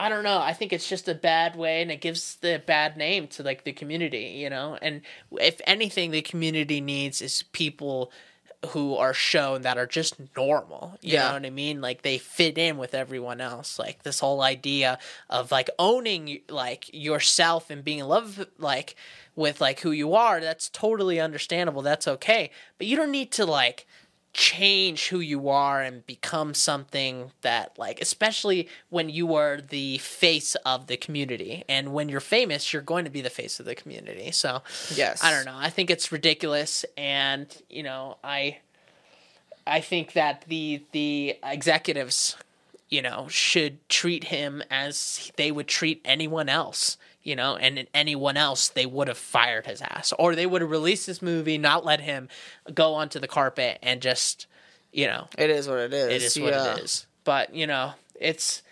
I 0.00 0.08
don't 0.08 0.24
know. 0.24 0.38
I 0.38 0.54
think 0.54 0.72
it's 0.72 0.88
just 0.88 1.08
a 1.08 1.14
bad 1.14 1.56
way, 1.56 1.82
and 1.82 1.90
it 1.90 2.00
gives 2.00 2.36
the 2.36 2.62
bad 2.64 2.96
name 2.96 3.26
to 3.28 3.42
like 3.42 3.64
the 3.64 3.72
community, 3.72 4.36
you 4.42 4.48
know. 4.48 4.78
And 4.80 5.02
if 5.32 5.60
anything, 5.66 6.10
the 6.10 6.22
community 6.22 6.80
needs 6.80 7.20
is 7.20 7.42
people 7.52 8.10
who 8.68 8.96
are 8.96 9.12
shown 9.12 9.60
that 9.62 9.76
are 9.76 9.86
just 9.86 10.14
normal. 10.36 10.96
You 11.02 11.14
Yeah. 11.14 11.28
know 11.28 11.34
what 11.34 11.46
I 11.46 11.50
mean? 11.50 11.82
Like 11.82 12.00
they 12.02 12.16
fit 12.16 12.56
in 12.56 12.78
with 12.78 12.94
everyone 12.94 13.42
else. 13.42 13.78
Like 13.78 14.02
this 14.02 14.20
whole 14.20 14.40
idea 14.42 14.98
of 15.28 15.50
like 15.50 15.68
owning 15.78 16.40
like 16.48 16.88
yourself 16.94 17.68
and 17.70 17.84
being 17.84 17.98
in 17.98 18.08
love 18.08 18.46
like 18.58 18.96
with 19.36 19.60
like 19.60 19.80
who 19.80 19.92
you 19.92 20.14
are. 20.14 20.40
That's 20.40 20.68
totally 20.70 21.20
understandable. 21.20 21.82
That's 21.82 22.08
okay. 22.08 22.50
But 22.78 22.86
you 22.86 22.96
don't 22.96 23.10
need 23.10 23.32
to 23.32 23.44
like 23.46 23.86
change 24.32 25.08
who 25.08 25.18
you 25.18 25.48
are 25.48 25.82
and 25.82 26.06
become 26.06 26.54
something 26.54 27.32
that 27.42 27.76
like 27.78 28.00
especially 28.00 28.68
when 28.88 29.08
you 29.08 29.34
are 29.34 29.60
the 29.60 29.98
face 29.98 30.54
of 30.64 30.86
the 30.86 30.96
community. 30.96 31.64
And 31.68 31.92
when 31.92 32.08
you're 32.08 32.20
famous 32.20 32.72
you're 32.72 32.82
going 32.82 33.04
to 33.04 33.10
be 33.10 33.20
the 33.20 33.30
face 33.30 33.58
of 33.58 33.66
the 33.66 33.74
community. 33.74 34.30
So 34.30 34.62
Yes. 34.94 35.22
i 35.24 35.30
don't 35.30 35.44
know. 35.44 35.56
I 35.56 35.70
think 35.70 35.90
it's 35.90 36.12
ridiculous. 36.12 36.84
And 36.96 37.46
you 37.68 37.82
know 37.82 38.18
i 38.22 38.58
i 39.66 39.80
think 39.80 40.12
that 40.12 40.44
the 40.48 40.82
the 40.92 41.36
executives 41.42 42.36
you 42.88 43.02
know 43.02 43.26
should 43.28 43.86
treat 43.88 44.24
him 44.24 44.62
as 44.70 45.30
they 45.36 45.50
would 45.52 45.68
treat 45.68 46.00
anyone 46.04 46.48
else 46.48 46.96
you 47.22 47.36
know 47.36 47.56
and 47.56 47.86
anyone 47.94 48.36
else 48.36 48.68
they 48.68 48.86
would 48.86 49.08
have 49.08 49.18
fired 49.18 49.66
his 49.66 49.82
ass 49.82 50.12
or 50.18 50.34
they 50.34 50.46
would 50.46 50.62
have 50.62 50.70
released 50.70 51.06
this 51.06 51.20
movie 51.20 51.58
not 51.58 51.84
let 51.84 52.00
him 52.00 52.28
go 52.72 52.94
onto 52.94 53.18
the 53.18 53.28
carpet 53.28 53.78
and 53.82 54.00
just 54.00 54.46
you 54.92 55.06
know 55.06 55.26
It 55.38 55.50
is 55.50 55.68
what 55.68 55.78
it 55.78 55.92
is. 55.92 56.08
it 56.08 56.22
is 56.22 56.38
what 56.40 56.52
yeah. 56.52 56.74
it 56.76 56.84
is 56.84 57.06
but 57.24 57.54
you 57.54 57.66
know 57.66 57.92
it's 58.18 58.62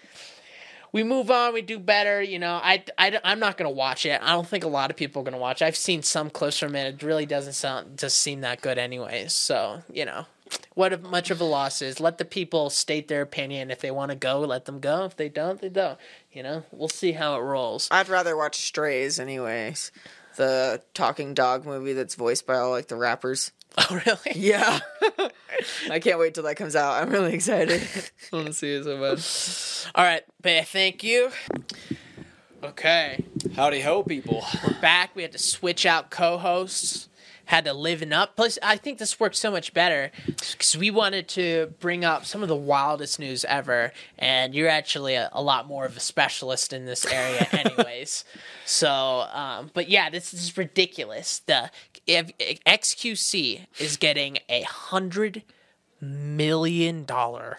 we 0.93 1.05
move 1.05 1.31
on 1.31 1.53
we 1.53 1.61
do 1.63 1.79
better 1.79 2.23
you 2.23 2.39
know 2.39 2.55
I, 2.63 2.83
I 2.97 3.21
i'm 3.23 3.39
not 3.39 3.57
gonna 3.59 3.71
watch 3.71 4.07
it 4.07 4.21
i 4.23 4.33
don't 4.33 4.47
think 4.49 4.65
a 4.65 4.69
lot 4.69 4.91
of 4.91 4.97
people 4.97 5.21
are 5.21 5.25
gonna 5.25 5.37
watch 5.39 5.61
it. 5.63 5.67
i've 5.67 5.77
seen 5.77 6.03
some 6.03 6.31
clips 6.31 6.59
from 6.59 6.75
it 6.75 6.95
it 6.95 7.03
really 7.03 7.27
doesn't 7.27 7.53
sound 7.53 7.99
just 7.99 8.19
seem 8.19 8.41
that 8.41 8.63
good 8.63 8.79
anyways 8.79 9.33
so 9.33 9.83
you 9.93 10.05
know 10.07 10.25
what 10.75 10.93
a- 10.93 10.99
much 10.99 11.31
of 11.31 11.41
a 11.41 11.45
loss 11.45 11.83
is 11.83 12.01
let 12.01 12.19
the 12.19 12.25
people 12.25 12.71
state 12.71 13.09
their 13.09 13.23
opinion 13.23 13.71
if 13.71 13.81
they 13.81 13.91
want 13.91 14.11
to 14.11 14.17
go 14.17 14.41
let 14.41 14.65
them 14.65 14.81
go 14.81 15.05
if 15.05 15.17
they 15.17 15.29
don't 15.29 15.61
they 15.61 15.69
don't 15.69 15.99
you 16.33 16.43
know 16.43 16.63
we'll 16.73 16.89
see 16.89 17.13
how 17.13 17.37
it 17.37 17.41
rolls 17.41 17.89
I'd 17.91 18.09
rather 18.09 18.37
watch 18.37 18.57
Strays, 18.57 19.19
anyways. 19.21 19.91
The 20.37 20.81
talking 20.95 21.35
dog 21.35 21.67
movie 21.67 21.95
that's 21.95 22.15
voiced 22.15 22.47
by 22.47 22.57
all 22.59 22.71
like 22.71 22.87
the 22.87 22.95
rappers. 22.97 23.51
oh 23.79 24.01
really 24.07 24.33
Yeah. 24.37 24.79
I 25.91 25.99
can't 25.99 26.19
wait 26.21 26.35
till 26.35 26.45
that 26.45 26.55
comes 26.57 26.77
out. 26.77 27.03
I'm 27.03 27.11
really 27.11 27.35
excited. 27.35 27.83
I 28.33 28.37
want 28.37 28.47
to 28.47 28.53
see 28.53 28.73
it 28.75 28.85
so 28.85 29.01
bad. 29.01 29.91
all 29.97 30.05
right 30.05 30.23
but 30.41 30.67
thank 30.69 31.03
you 31.03 31.31
okay 32.63 33.25
Howdy 33.55 33.81
ho, 33.81 34.03
people. 34.03 34.45
we're 34.67 34.81
back. 34.81 35.15
We 35.17 35.23
had 35.23 35.33
to 35.33 35.39
switch 35.39 35.85
out 35.87 36.11
co-hosts. 36.11 37.09
Had 37.49 37.65
to 37.65 37.73
live 37.73 38.01
liven 38.01 38.13
up. 38.13 38.37
Plus, 38.37 38.59
I 38.63 38.77
think 38.77 38.99
this 38.99 39.19
worked 39.19 39.37
so 39.37 39.51
much 39.51 39.73
better 39.73 40.11
because 40.27 40.77
we 40.77 40.91
wanted 40.91 41.29
to 41.29 41.73
bring 41.81 42.05
up 42.05 42.27
some 42.27 42.43
of 42.43 42.49
the 42.49 42.55
wildest 42.55 43.19
news 43.19 43.45
ever, 43.47 43.93
and 44.19 44.55
you're 44.55 44.69
actually 44.69 45.15
a, 45.15 45.31
a 45.33 45.43
lot 45.43 45.67
more 45.67 45.87
of 45.87 45.97
a 45.97 46.01
specialist 46.01 46.73
in 46.73 46.85
this 46.85 47.07
area, 47.07 47.47
anyways. 47.53 48.25
so, 48.67 49.27
um, 49.33 49.71
but 49.73 49.89
yeah, 49.89 50.11
this 50.11 50.33
is 50.35 50.57
ridiculous. 50.57 51.41
The 51.47 51.71
if, 52.07 52.37
XQC 52.67 53.67
is 53.79 53.97
getting 53.97 54.39
a 54.49 54.63
hundred 54.63 55.43
million 56.01 57.05
dollar. 57.05 57.59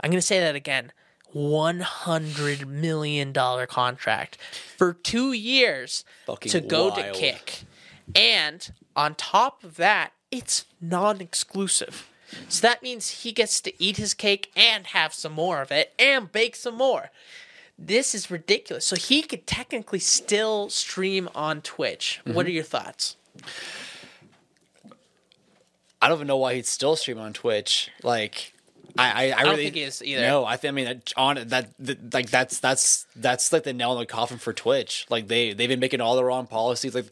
I'm 0.00 0.10
gonna 0.10 0.22
say 0.22 0.40
that 0.40 0.54
again. 0.54 0.92
One 1.32 1.80
hundred 1.80 2.66
million 2.66 3.32
dollar 3.32 3.66
contract 3.66 4.38
for 4.76 4.94
two 4.94 5.32
years 5.32 6.04
Fucking 6.26 6.52
to 6.52 6.60
go 6.60 6.94
to 6.94 7.00
wild. 7.00 7.14
kick, 7.14 7.62
and 8.14 8.72
on 8.94 9.14
top 9.14 9.64
of 9.64 9.76
that, 9.76 10.12
it's 10.30 10.64
non-exclusive. 10.80 12.08
So 12.48 12.66
that 12.66 12.82
means 12.82 13.22
he 13.22 13.32
gets 13.32 13.60
to 13.62 13.82
eat 13.82 13.96
his 13.96 14.14
cake 14.14 14.50
and 14.56 14.88
have 14.88 15.14
some 15.14 15.32
more 15.32 15.62
of 15.62 15.70
it 15.70 15.94
and 15.98 16.30
bake 16.30 16.56
some 16.56 16.74
more. 16.76 17.10
This 17.78 18.14
is 18.14 18.30
ridiculous. 18.30 18.84
So 18.86 18.96
he 18.96 19.22
could 19.22 19.46
technically 19.46 19.98
still 19.98 20.70
stream 20.70 21.28
on 21.34 21.60
Twitch. 21.60 22.20
Mm-hmm. 22.20 22.34
What 22.34 22.46
are 22.46 22.50
your 22.50 22.64
thoughts? 22.64 23.16
I 26.00 26.08
don't 26.08 26.18
even 26.18 26.26
know 26.26 26.36
why 26.36 26.54
he'd 26.54 26.66
still 26.66 26.96
stream 26.96 27.18
on 27.18 27.32
Twitch. 27.32 27.90
Like, 28.02 28.54
I, 28.98 29.32
I, 29.32 29.38
I, 29.38 29.42
don't 29.42 29.52
really 29.52 29.64
think 29.64 29.74
he 29.76 29.82
is 29.82 30.02
either. 30.02 30.22
No, 30.22 30.44
I 30.44 30.56
think 30.56 30.72
I 30.72 30.74
mean 30.74 30.84
that- 30.86 31.12
on 31.16 31.36
that, 31.48 31.68
that 31.78 32.14
like 32.14 32.30
that's 32.30 32.60
that's 32.60 33.06
that's 33.14 33.52
like 33.52 33.64
the 33.64 33.72
nail 33.72 33.92
in 33.92 33.98
the 33.98 34.06
coffin 34.06 34.38
for 34.38 34.52
Twitch. 34.52 35.06
Like 35.10 35.28
they 35.28 35.52
they've 35.52 35.68
been 35.68 35.80
making 35.80 36.00
all 36.00 36.16
the 36.16 36.24
wrong 36.24 36.46
policies. 36.46 36.94
Like 36.94 37.06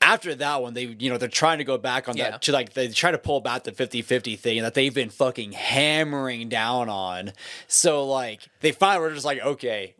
after 0.00 0.34
that 0.34 0.62
one, 0.62 0.74
they 0.74 0.84
you 0.84 1.10
know 1.10 1.18
they're 1.18 1.28
trying 1.28 1.58
to 1.58 1.64
go 1.64 1.78
back 1.78 2.08
on 2.08 2.16
Yeah. 2.16 2.30
that 2.32 2.42
to 2.42 2.52
like 2.52 2.72
they 2.72 2.88
try 2.88 3.10
to 3.10 3.18
pull 3.18 3.40
back 3.40 3.64
the 3.64 3.72
50-50 3.72 4.38
thing 4.38 4.62
that 4.62 4.74
they've 4.74 4.94
been 4.94 5.10
fucking 5.10 5.52
hammering 5.52 6.48
down 6.48 6.88
on. 6.88 7.32
So 7.68 8.06
like 8.06 8.48
they 8.60 8.72
finally 8.72 9.08
were 9.08 9.14
just 9.14 9.26
like 9.26 9.40
okay. 9.40 9.94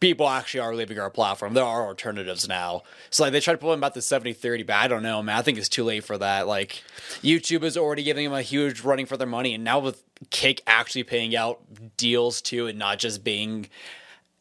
People 0.00 0.28
actually 0.28 0.58
are 0.62 0.74
leaving 0.74 0.98
our 0.98 1.10
platform. 1.10 1.54
There 1.54 1.62
are 1.62 1.86
alternatives 1.86 2.48
now. 2.48 2.82
So 3.10 3.22
like 3.22 3.30
they 3.32 3.38
tried 3.38 3.52
to 3.52 3.58
pull 3.58 3.72
him 3.72 3.78
about 3.78 3.94
the 3.94 4.00
70-30, 4.00 4.66
but 4.66 4.74
I 4.74 4.88
don't 4.88 5.04
know, 5.04 5.22
man. 5.22 5.36
I 5.36 5.42
think 5.42 5.58
it's 5.58 5.68
too 5.68 5.84
late 5.84 6.02
for 6.02 6.18
that. 6.18 6.48
Like 6.48 6.82
YouTube 7.22 7.62
is 7.62 7.76
already 7.76 8.02
giving 8.02 8.24
them 8.24 8.32
a 8.32 8.42
huge 8.42 8.80
running 8.80 9.06
for 9.06 9.16
their 9.16 9.28
money, 9.28 9.54
and 9.54 9.62
now 9.62 9.78
with 9.78 10.02
Kick 10.30 10.60
actually 10.66 11.04
paying 11.04 11.36
out 11.36 11.60
deals 11.96 12.42
too, 12.42 12.66
and 12.66 12.80
not 12.80 12.98
just 12.98 13.22
being, 13.22 13.68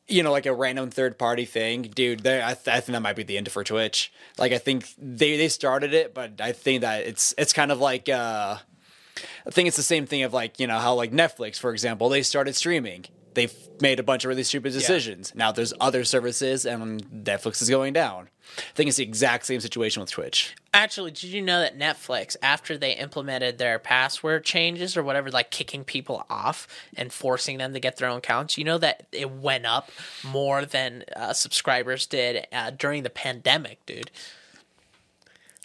you 0.09 0.23
know, 0.23 0.31
like 0.31 0.45
a 0.45 0.53
random 0.53 0.89
third 0.89 1.17
party 1.17 1.45
thing, 1.45 1.83
dude. 1.83 2.25
I, 2.25 2.53
th- 2.53 2.67
I 2.67 2.79
think 2.79 2.93
that 2.93 3.01
might 3.01 3.15
be 3.15 3.23
the 3.23 3.37
end 3.37 3.51
for 3.51 3.63
Twitch. 3.63 4.11
Like 4.37 4.51
I 4.51 4.57
think 4.57 4.85
they 4.97 5.37
they 5.37 5.49
started 5.49 5.93
it, 5.93 6.13
but 6.13 6.41
I 6.41 6.51
think 6.51 6.81
that 6.81 7.05
it's 7.05 7.33
it's 7.37 7.53
kind 7.53 7.71
of 7.71 7.79
like. 7.79 8.09
uh 8.09 8.57
I 9.45 9.51
think 9.51 9.67
it's 9.67 9.75
the 9.77 9.83
same 9.83 10.05
thing 10.05 10.23
of 10.23 10.33
like 10.33 10.59
you 10.59 10.67
know 10.67 10.79
how 10.79 10.93
like 10.93 11.11
Netflix, 11.11 11.57
for 11.57 11.71
example, 11.71 12.07
they 12.09 12.21
started 12.23 12.55
streaming. 12.55 13.05
They've 13.33 13.53
made 13.81 13.99
a 13.99 14.03
bunch 14.03 14.23
of 14.25 14.29
really 14.29 14.43
stupid 14.43 14.73
decisions. 14.73 15.33
Now 15.35 15.51
there's 15.51 15.73
other 15.79 16.03
services, 16.03 16.65
and 16.65 17.03
Netflix 17.25 17.61
is 17.61 17.69
going 17.69 17.93
down. 17.93 18.29
I 18.57 18.61
think 18.75 18.87
it's 18.87 18.97
the 18.97 19.03
exact 19.03 19.45
same 19.45 19.59
situation 19.59 20.01
with 20.01 20.11
Twitch. 20.11 20.55
Actually, 20.73 21.11
did 21.11 21.23
you 21.23 21.41
know 21.41 21.59
that 21.61 21.77
Netflix, 21.77 22.35
after 22.41 22.77
they 22.77 22.93
implemented 22.93 23.57
their 23.57 23.79
password 23.79 24.43
changes 24.43 24.95
or 24.95 25.03
whatever, 25.03 25.31
like 25.31 25.49
kicking 25.49 25.83
people 25.83 26.25
off 26.29 26.67
and 26.95 27.11
forcing 27.11 27.57
them 27.57 27.73
to 27.73 27.79
get 27.79 27.97
their 27.97 28.09
own 28.09 28.17
accounts, 28.17 28.57
you 28.57 28.63
know 28.63 28.77
that 28.77 29.07
it 29.11 29.31
went 29.31 29.65
up 29.65 29.91
more 30.23 30.65
than 30.65 31.03
uh, 31.15 31.33
subscribers 31.33 32.05
did 32.05 32.47
uh, 32.51 32.71
during 32.71 33.03
the 33.03 33.09
pandemic, 33.09 33.85
dude. 33.85 34.11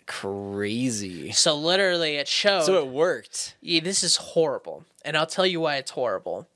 Crazy. 0.06 1.32
So 1.32 1.56
literally, 1.56 2.16
it 2.16 2.28
showed. 2.28 2.64
So 2.64 2.78
it 2.78 2.88
worked. 2.88 3.56
Yeah, 3.60 3.80
this 3.80 4.04
is 4.04 4.16
horrible. 4.16 4.84
And 5.04 5.16
I'll 5.16 5.26
tell 5.26 5.46
you 5.46 5.60
why 5.60 5.76
it's 5.76 5.92
horrible. 5.92 6.48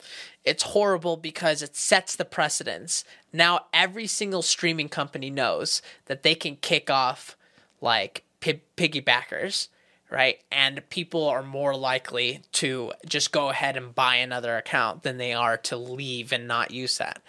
It's 0.44 0.62
horrible 0.62 1.16
because 1.16 1.62
it 1.62 1.76
sets 1.76 2.16
the 2.16 2.24
precedence. 2.24 3.04
Now 3.32 3.66
every 3.72 4.06
single 4.06 4.42
streaming 4.42 4.88
company 4.88 5.30
knows 5.30 5.82
that 6.06 6.22
they 6.22 6.34
can 6.34 6.56
kick 6.56 6.90
off 6.90 7.36
like 7.80 8.24
pi- 8.40 8.60
piggybackers, 8.76 9.68
right? 10.10 10.40
And 10.50 10.88
people 10.90 11.28
are 11.28 11.42
more 11.42 11.76
likely 11.76 12.42
to 12.52 12.92
just 13.06 13.32
go 13.32 13.50
ahead 13.50 13.76
and 13.76 13.94
buy 13.94 14.16
another 14.16 14.56
account 14.56 15.02
than 15.02 15.18
they 15.18 15.32
are 15.32 15.56
to 15.58 15.76
leave 15.76 16.32
and 16.32 16.48
not 16.48 16.70
use 16.70 16.98
that. 16.98 17.22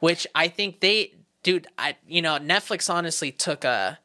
Which 0.00 0.26
I 0.34 0.48
think 0.48 0.80
they, 0.80 1.12
dude, 1.42 1.66
I 1.78 1.96
you 2.06 2.22
know 2.22 2.38
Netflix 2.38 2.92
honestly 2.92 3.30
took 3.30 3.64
a 3.64 3.98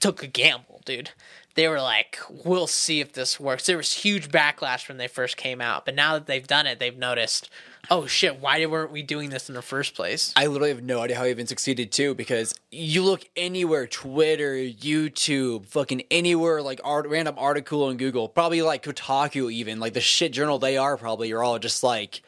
took 0.00 0.22
a 0.22 0.26
gamble, 0.26 0.82
dude. 0.84 1.10
They 1.54 1.68
were 1.68 1.80
like, 1.80 2.18
"We'll 2.30 2.66
see 2.66 3.00
if 3.00 3.12
this 3.12 3.38
works." 3.38 3.66
There 3.66 3.76
was 3.76 3.92
huge 3.92 4.28
backlash 4.30 4.88
when 4.88 4.98
they 4.98 5.08
first 5.08 5.36
came 5.36 5.60
out, 5.60 5.84
but 5.84 5.94
now 5.94 6.14
that 6.14 6.26
they've 6.26 6.46
done 6.46 6.66
it, 6.66 6.78
they've 6.78 6.96
noticed, 6.96 7.50
"Oh 7.90 8.06
shit, 8.06 8.40
why 8.40 8.64
weren't 8.66 8.92
we 8.92 9.02
doing 9.02 9.30
this 9.30 9.48
in 9.48 9.54
the 9.54 9.62
first 9.62 9.94
place?" 9.94 10.32
I 10.36 10.46
literally 10.46 10.70
have 10.70 10.82
no 10.82 11.00
idea 11.00 11.16
how 11.16 11.24
he 11.24 11.30
even 11.30 11.46
succeeded 11.46 11.92
too, 11.92 12.14
because 12.14 12.54
you 12.70 13.02
look 13.02 13.28
anywhere, 13.36 13.86
Twitter, 13.86 14.54
YouTube, 14.54 15.66
fucking 15.66 16.02
anywhere, 16.10 16.62
like 16.62 16.80
art, 16.84 17.06
random 17.08 17.34
article 17.38 17.84
on 17.84 17.96
Google, 17.96 18.28
probably 18.28 18.62
like 18.62 18.82
Kotaku, 18.82 19.52
even 19.52 19.80
like 19.80 19.94
the 19.94 20.00
shit 20.00 20.32
journal 20.32 20.58
they 20.58 20.76
are, 20.76 20.96
probably 20.96 21.28
you're 21.28 21.42
all 21.42 21.58
just 21.58 21.82
like, 21.82 22.22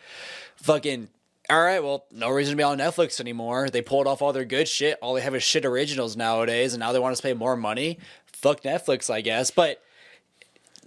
fucking. 0.56 1.08
All 1.50 1.62
right, 1.62 1.84
well, 1.84 2.06
no 2.10 2.30
reason 2.30 2.52
to 2.52 2.56
be 2.56 2.62
on 2.62 2.78
Netflix 2.78 3.20
anymore. 3.20 3.68
They 3.68 3.82
pulled 3.82 4.06
off 4.06 4.22
all 4.22 4.32
their 4.32 4.46
good 4.46 4.66
shit. 4.66 4.98
All 5.02 5.12
they 5.12 5.20
have 5.20 5.34
is 5.34 5.42
shit 5.42 5.66
originals 5.66 6.16
nowadays, 6.16 6.72
and 6.72 6.80
now 6.80 6.92
they 6.92 6.98
want 6.98 7.12
us 7.12 7.18
to 7.18 7.22
pay 7.22 7.34
more 7.34 7.54
money. 7.54 7.98
Fuck 8.32 8.62
Netflix, 8.62 9.12
I 9.12 9.20
guess. 9.20 9.50
But 9.50 9.82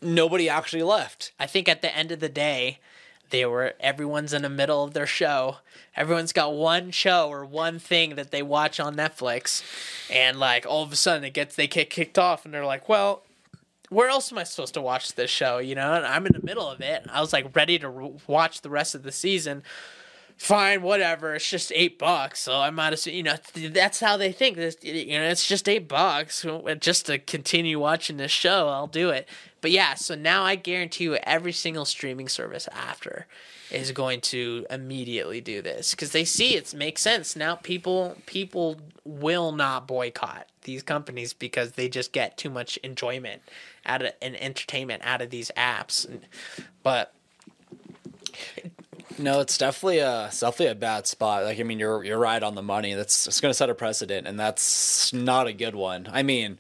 nobody 0.02 0.50
actually 0.50 0.82
left. 0.82 1.32
I 1.40 1.46
think 1.46 1.70
at 1.70 1.84
the 1.84 1.96
end 1.96 2.12
of 2.12 2.22
the 2.22 2.28
day, 2.28 2.80
they 3.30 3.46
were 3.46 3.74
everyone's 3.80 4.34
in 4.34 4.42
the 4.42 4.50
middle 4.50 4.84
of 4.84 4.94
their 4.94 5.08
show. 5.08 5.58
Everyone's 5.96 6.34
got 6.34 6.54
one 6.54 6.92
show 6.92 7.30
or 7.30 7.46
one 7.46 7.80
thing 7.80 8.16
that 8.16 8.32
they 8.32 8.42
watch 8.42 8.80
on 8.80 8.96
Netflix, 8.96 9.64
and 10.12 10.40
like 10.40 10.66
all 10.66 10.84
of 10.84 10.92
a 10.92 10.96
sudden 10.96 11.24
it 11.24 11.34
gets 11.34 11.56
they 11.56 11.68
get 11.68 11.90
kicked 11.90 12.18
off, 12.18 12.46
and 12.46 12.54
they're 12.54 12.66
like, 12.66 12.88
"Well, 12.88 13.24
where 13.90 14.10
else 14.10 14.32
am 14.32 14.38
I 14.38 14.44
supposed 14.44 14.74
to 14.76 14.82
watch 14.82 15.16
this 15.16 15.32
show?" 15.32 15.58
You 15.58 15.76
know, 15.76 15.94
and 15.94 16.06
I'm 16.06 16.26
in 16.26 16.34
the 16.34 16.46
middle 16.46 16.70
of 16.70 16.82
it. 16.82 17.06
I 17.12 17.22
was 17.22 17.34
like 17.34 17.56
ready 17.56 17.80
to 17.80 17.90
re- 17.90 18.14
watch 18.28 18.62
the 18.62 18.70
rest 18.70 18.96
of 18.96 19.04
the 19.04 19.12
season. 19.12 19.64
Fine, 20.38 20.84
whatever. 20.84 21.34
It's 21.34 21.50
just 21.50 21.72
eight 21.74 21.98
bucks, 21.98 22.42
so 22.42 22.60
I 22.60 22.70
might 22.70 22.94
as 22.94 23.06
well. 23.08 23.16
You 23.16 23.24
know, 23.24 23.36
that's 23.54 24.00
how 24.00 24.18
they 24.18 24.32
think. 24.32 24.56
This, 24.56 24.78
you 24.84 25.18
know, 25.18 25.26
it's 25.26 25.48
just 25.48 25.68
eight 25.68 25.88
bucks 25.88 26.46
just 26.80 27.08
to 27.08 27.18
continue 27.18 27.80
watching 27.80 28.18
this 28.18 28.32
show. 28.32 28.68
I'll 28.68 28.88
do 28.88 29.10
it. 29.10 29.28
But 29.62 29.72
yeah, 29.72 29.96
so 29.96 30.14
now 30.14 30.44
I 30.44 30.56
guarantee 30.56 31.06
you, 31.06 31.16
every 31.16 31.52
single 31.52 31.86
streaming 31.86 32.30
service 32.30 32.68
after 32.72 33.26
is 33.72 33.92
going 33.92 34.22
to 34.22 34.66
immediately 34.70 35.42
do 35.42 35.62
this 35.62 35.92
because 35.92 36.12
they 36.12 36.24
see 36.24 36.56
it 36.56 36.74
makes 36.74 37.02
sense. 37.02 37.36
Now 37.36 37.56
people 37.56 38.16
people 38.28 38.78
will 39.04 39.52
not 39.52 39.88
boycott 39.88 40.48
these 40.62 40.84
companies 40.84 41.34
because 41.34 41.74
they 41.74 41.90
just 41.90 42.12
get 42.12 42.38
too 42.38 42.50
much 42.50 42.78
enjoyment 42.78 43.42
out 43.86 44.04
of 44.04 44.14
and 44.22 44.40
entertainment 44.42 45.02
out 45.04 45.22
of 45.22 45.32
these 45.32 45.52
apps. 45.58 46.08
But 46.84 47.14
No, 49.20 49.40
it's 49.40 49.58
definitely 49.58 50.00
a 50.00 50.28
it's 50.28 50.40
definitely 50.40 50.68
a 50.68 50.76
bad 50.76 51.08
spot. 51.08 51.44
Like 51.44 51.60
I 51.60 51.64
mean, 51.64 51.80
you're 51.80 52.04
you're 52.04 52.20
right 52.20 52.42
on 52.42 52.56
the 52.56 52.62
money. 52.62 52.94
That's 52.94 53.28
it's 53.28 53.42
going 53.42 53.50
to 53.50 53.56
set 53.56 53.70
a 53.70 53.76
precedent, 53.76 54.28
and 54.28 54.40
that's 54.40 55.12
not 55.14 55.48
a 55.48 55.54
good 55.54 55.76
one. 55.76 56.08
I 56.12 56.24
mean, 56.24 56.60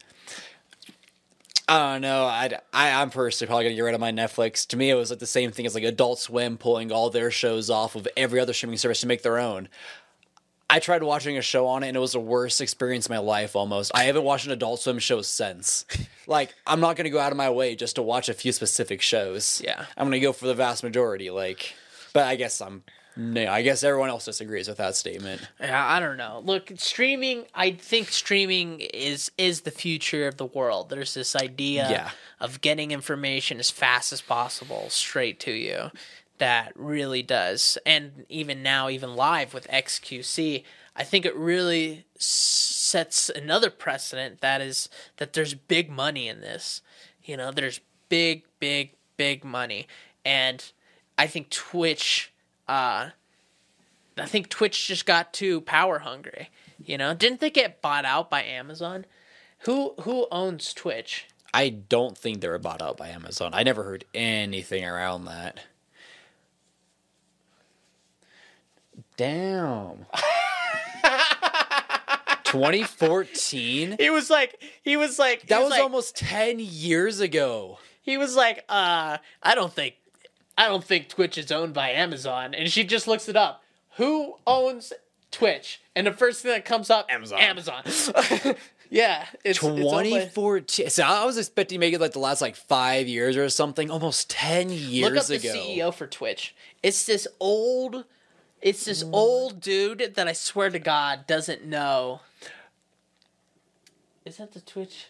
I 1.68 1.94
don't 1.94 2.02
know. 2.02 2.26
I 2.26 2.52
I 2.74 3.02
I'm 3.02 3.10
personally 3.10 3.48
probably 3.48 3.66
going 3.66 3.74
to 3.74 3.78
get 3.78 3.84
rid 3.84 3.96
of 3.96 4.02
my 4.02 4.12
Netflix. 4.12 4.66
To 4.68 4.78
me, 4.78 4.90
it 4.90 4.96
was 4.96 5.10
like 5.10 5.20
the 5.20 5.28
same 5.28 5.52
thing 5.52 5.66
as 5.66 5.76
like 5.76 5.84
Adult 5.84 6.20
Swim 6.20 6.58
pulling 6.58 6.92
all 6.92 7.10
their 7.10 7.30
shows 7.30 7.70
off 7.70 7.96
of 7.96 8.08
every 8.18 8.40
other 8.40 8.54
streaming 8.54 8.78
service 8.78 9.02
to 9.02 9.08
make 9.08 9.22
their 9.22 9.38
own. 9.38 9.70
I 10.70 10.80
tried 10.80 11.02
watching 11.02 11.38
a 11.38 11.42
show 11.42 11.66
on 11.68 11.84
it, 11.84 11.88
and 11.88 11.96
it 11.96 12.00
was 12.02 12.12
the 12.12 12.20
worst 12.20 12.60
experience 12.60 13.06
of 13.06 13.12
my 13.12 13.20
life. 13.20 13.56
Almost, 13.56 13.92
I 13.96 14.04
haven't 14.04 14.24
watched 14.24 14.48
an 14.48 14.52
Adult 14.52 14.82
Swim 14.82 15.00
show 15.00 15.22
since. 15.22 15.86
like, 16.28 16.54
I'm 16.66 16.82
not 16.82 16.98
going 16.98 17.06
to 17.06 17.10
go 17.10 17.20
out 17.20 17.32
of 17.32 17.38
my 17.38 17.50
way 17.50 17.76
just 17.76 17.96
to 17.96 18.02
watch 18.02 18.28
a 18.28 18.34
few 18.34 18.52
specific 18.52 19.02
shows. 19.02 19.62
Yeah. 19.64 19.86
I'm 19.96 20.06
going 20.06 20.20
to 20.20 20.20
go 20.20 20.34
for 20.34 20.48
the 20.48 20.54
vast 20.56 20.84
majority. 20.84 21.30
Like. 21.30 21.76
But 22.14 22.26
I 22.26 22.36
guess 22.36 22.62
I'm. 22.62 22.84
No, 23.20 23.48
I 23.52 23.64
guess 23.64 23.84
everyone 23.84 24.10
else 24.10 24.26
disagrees 24.26 24.68
with 24.68 24.78
that 24.78 24.96
statement. 24.96 25.42
Yeah, 25.60 25.84
I 25.84 26.00
don't 26.00 26.18
know. 26.18 26.40
Look, 26.46 26.72
streaming. 26.78 27.46
I 27.56 27.72
think 27.72 28.10
streaming 28.10 28.80
is 28.82 29.32
is 29.40 29.62
the 29.62 29.72
future 29.72 30.28
of 30.28 30.38
the 30.38 30.46
world. 30.46 30.90
There's 30.90 31.16
this 31.16 31.36
idea 31.36 31.90
Yeah. 31.90 32.12
of 32.40 32.62
getting 32.62 32.92
information 32.92 33.60
as 33.60 33.72
fast 33.72 34.14
as 34.14 34.22
possible 34.22 34.92
straight 34.92 35.40
to 35.42 35.52
you. 35.52 35.90
That 36.38 36.74
really 36.76 37.24
does, 37.24 37.80
and 37.88 38.24
even 38.30 38.62
now, 38.62 38.88
even 38.90 39.16
live 39.16 39.56
with 39.56 39.68
XQC, 39.72 40.64
I 40.96 41.04
think 41.04 41.26
it 41.26 41.36
really 41.36 42.06
sets 42.20 43.30
another 43.30 43.72
precedent. 43.72 44.42
That 44.42 44.62
is 44.62 44.90
that 45.18 45.34
there's 45.34 45.56
big 45.56 45.90
money 45.90 46.28
in 46.28 46.42
this. 46.42 46.82
You 47.24 47.38
know, 47.38 47.52
there's 47.52 47.80
big, 48.10 48.44
big, 48.60 48.92
big 49.18 49.44
money, 49.44 49.88
and 50.24 50.72
I 51.18 51.28
think 51.28 51.50
Twitch. 51.50 52.32
Uh, 52.68 53.10
I 54.18 54.26
think 54.26 54.50
Twitch 54.50 54.88
just 54.88 55.06
got 55.06 55.34
too 55.34 55.62
power 55.62 56.00
hungry. 56.00 56.50
You 56.84 56.98
know, 56.98 57.14
didn't 57.14 57.40
they 57.40 57.50
get 57.50 57.82
bought 57.82 58.06
out 58.06 58.30
by 58.30 58.44
Amazon? 58.44 59.06
Who 59.60 59.94
who 60.02 60.28
owns 60.32 60.74
Twitch? 60.74 61.26
I 61.54 61.70
don't 61.70 62.18
think 62.18 62.42
they 62.42 62.48
were 62.50 62.60
bought 62.60 62.82
out 62.82 62.98
by 62.98 63.08
Amazon. 63.10 63.52
I 63.54 63.64
never 63.64 63.84
heard 63.84 64.06
anything 64.14 64.86
around 64.86 65.26
that. 65.26 65.62
Damn. 69.16 70.06
2014? 72.44 73.96
He 74.00 74.10
was 74.10 74.30
like, 74.30 74.62
he 74.84 74.96
was 74.98 75.20
like, 75.20 75.42
he 75.42 75.48
That 75.48 75.62
was 75.62 75.72
like- 75.72 75.82
almost 75.82 76.16
10 76.16 76.60
years 76.60 77.20
ago. 77.20 77.80
He 78.02 78.18
was 78.18 78.36
like, 78.36 78.64
uh, 78.70 79.18
I 79.44 79.56
don't 79.56 79.74
think, 79.74 79.96
I 80.58 80.68
don't 80.68 80.84
think 80.84 81.08
Twitch 81.08 81.38
is 81.38 81.52
owned 81.52 81.74
by 81.74 81.92
Amazon. 81.92 82.54
And 82.54 82.72
she 82.72 82.84
just 82.84 83.08
looks 83.08 83.30
it 83.30 83.36
up. 83.36 83.64
Who 83.98 84.36
owns 84.48 84.92
Twitch? 85.32 85.82
And 85.96 86.08
the 86.08 86.12
first 86.12 86.42
thing 86.42 86.52
that 86.52 86.66
comes 86.66 86.90
up, 86.90 87.08
Amazon. 87.10 87.40
Amazon. 87.40 87.84
yeah, 88.90 89.26
it's 89.44 89.60
it's 89.60 89.64
owned 89.64 89.78
2014. 89.78 90.90
So 90.90 91.04
I 91.04 91.26
was 91.26 91.38
expecting 91.38 91.80
maybe 91.80 91.98
like 91.98 92.14
the 92.14 92.20
last 92.20 92.42
like 92.42 92.56
five 92.56 93.08
years 93.08 93.38
or 93.38 93.48
something. 93.50 93.92
Almost 93.92 94.30
10 94.32 94.70
years 94.70 95.12
Look 95.12 95.18
up 95.18 95.28
the 95.28 95.36
ago. 95.36 95.54
CEO 95.54 95.94
for 95.94 96.08
Twitch. 96.08 96.56
It's 96.82 97.06
this 97.06 97.28
old, 97.40 98.06
it's 98.62 98.86
this 98.86 99.04
old 99.12 99.62
dude 99.62 100.14
that 100.16 100.28
I 100.28 100.34
swear 100.34 100.70
to 100.70 100.80
God 100.80 101.28
doesn't 101.28 101.66
know. 101.66 102.22
Is 104.26 104.38
that 104.38 104.54
the 104.54 104.62
Twitch? 104.62 105.08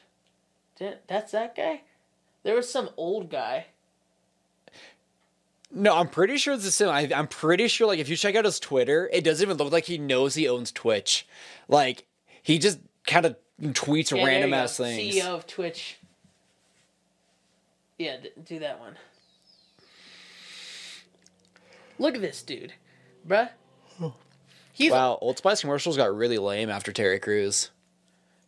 That's 1.08 1.32
that 1.32 1.56
guy. 1.56 1.82
There 2.44 2.56
was 2.56 2.70
some 2.70 2.90
old 2.98 3.32
guy. 3.32 3.68
No, 5.70 5.96
I'm 5.98 6.08
pretty 6.08 6.38
sure 6.38 6.54
it's 6.54 6.64
the 6.64 6.72
same. 6.72 6.90
I, 6.90 7.10
I'm 7.14 7.28
pretty 7.28 7.68
sure, 7.68 7.88
like, 7.88 8.00
if 8.00 8.08
you 8.10 8.16
check 8.16 8.36
out 8.36 8.46
his 8.46 8.60
Twitter, 8.60 9.10
it 9.12 9.24
doesn't 9.24 9.46
even 9.46 9.58
look 9.58 9.72
like 9.74 9.86
he 9.86 9.98
knows 9.98 10.34
he 10.36 10.48
owns 10.48 10.72
Twitch. 10.72 11.28
Like, 11.68 12.06
he 12.42 12.58
just 12.58 12.80
kind 13.06 13.26
of 13.26 13.36
tweets 13.62 14.16
Yeah, 14.16 14.26
random 14.26 14.54
ass 14.54 14.78
things. 14.78 15.16
CEO 15.16 15.26
of 15.28 15.46
Twitch. 15.46 15.98
Yeah, 17.98 18.18
d- 18.24 18.30
do 18.44 18.60
that 18.60 18.80
one. 18.80 18.96
Look 22.00 22.16
at 22.16 22.22
this 22.22 22.42
dude, 22.44 22.74
bruh. 23.28 23.50
He's 24.72 24.92
Wow, 24.92 25.18
Old 25.22 25.40
Spice 25.40 25.62
commercials 25.62 25.98
got 25.98 26.16
really 26.16 26.38
lame 26.38 26.70
after 26.70 26.92
Terry 26.92 27.20
Crews. 27.20 27.72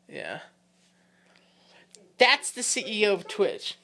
yeah. 0.07 0.39
That's 2.19 2.51
the 2.51 2.61
CEO 2.61 3.13
of 3.13 3.27
Twitch. 3.27 3.77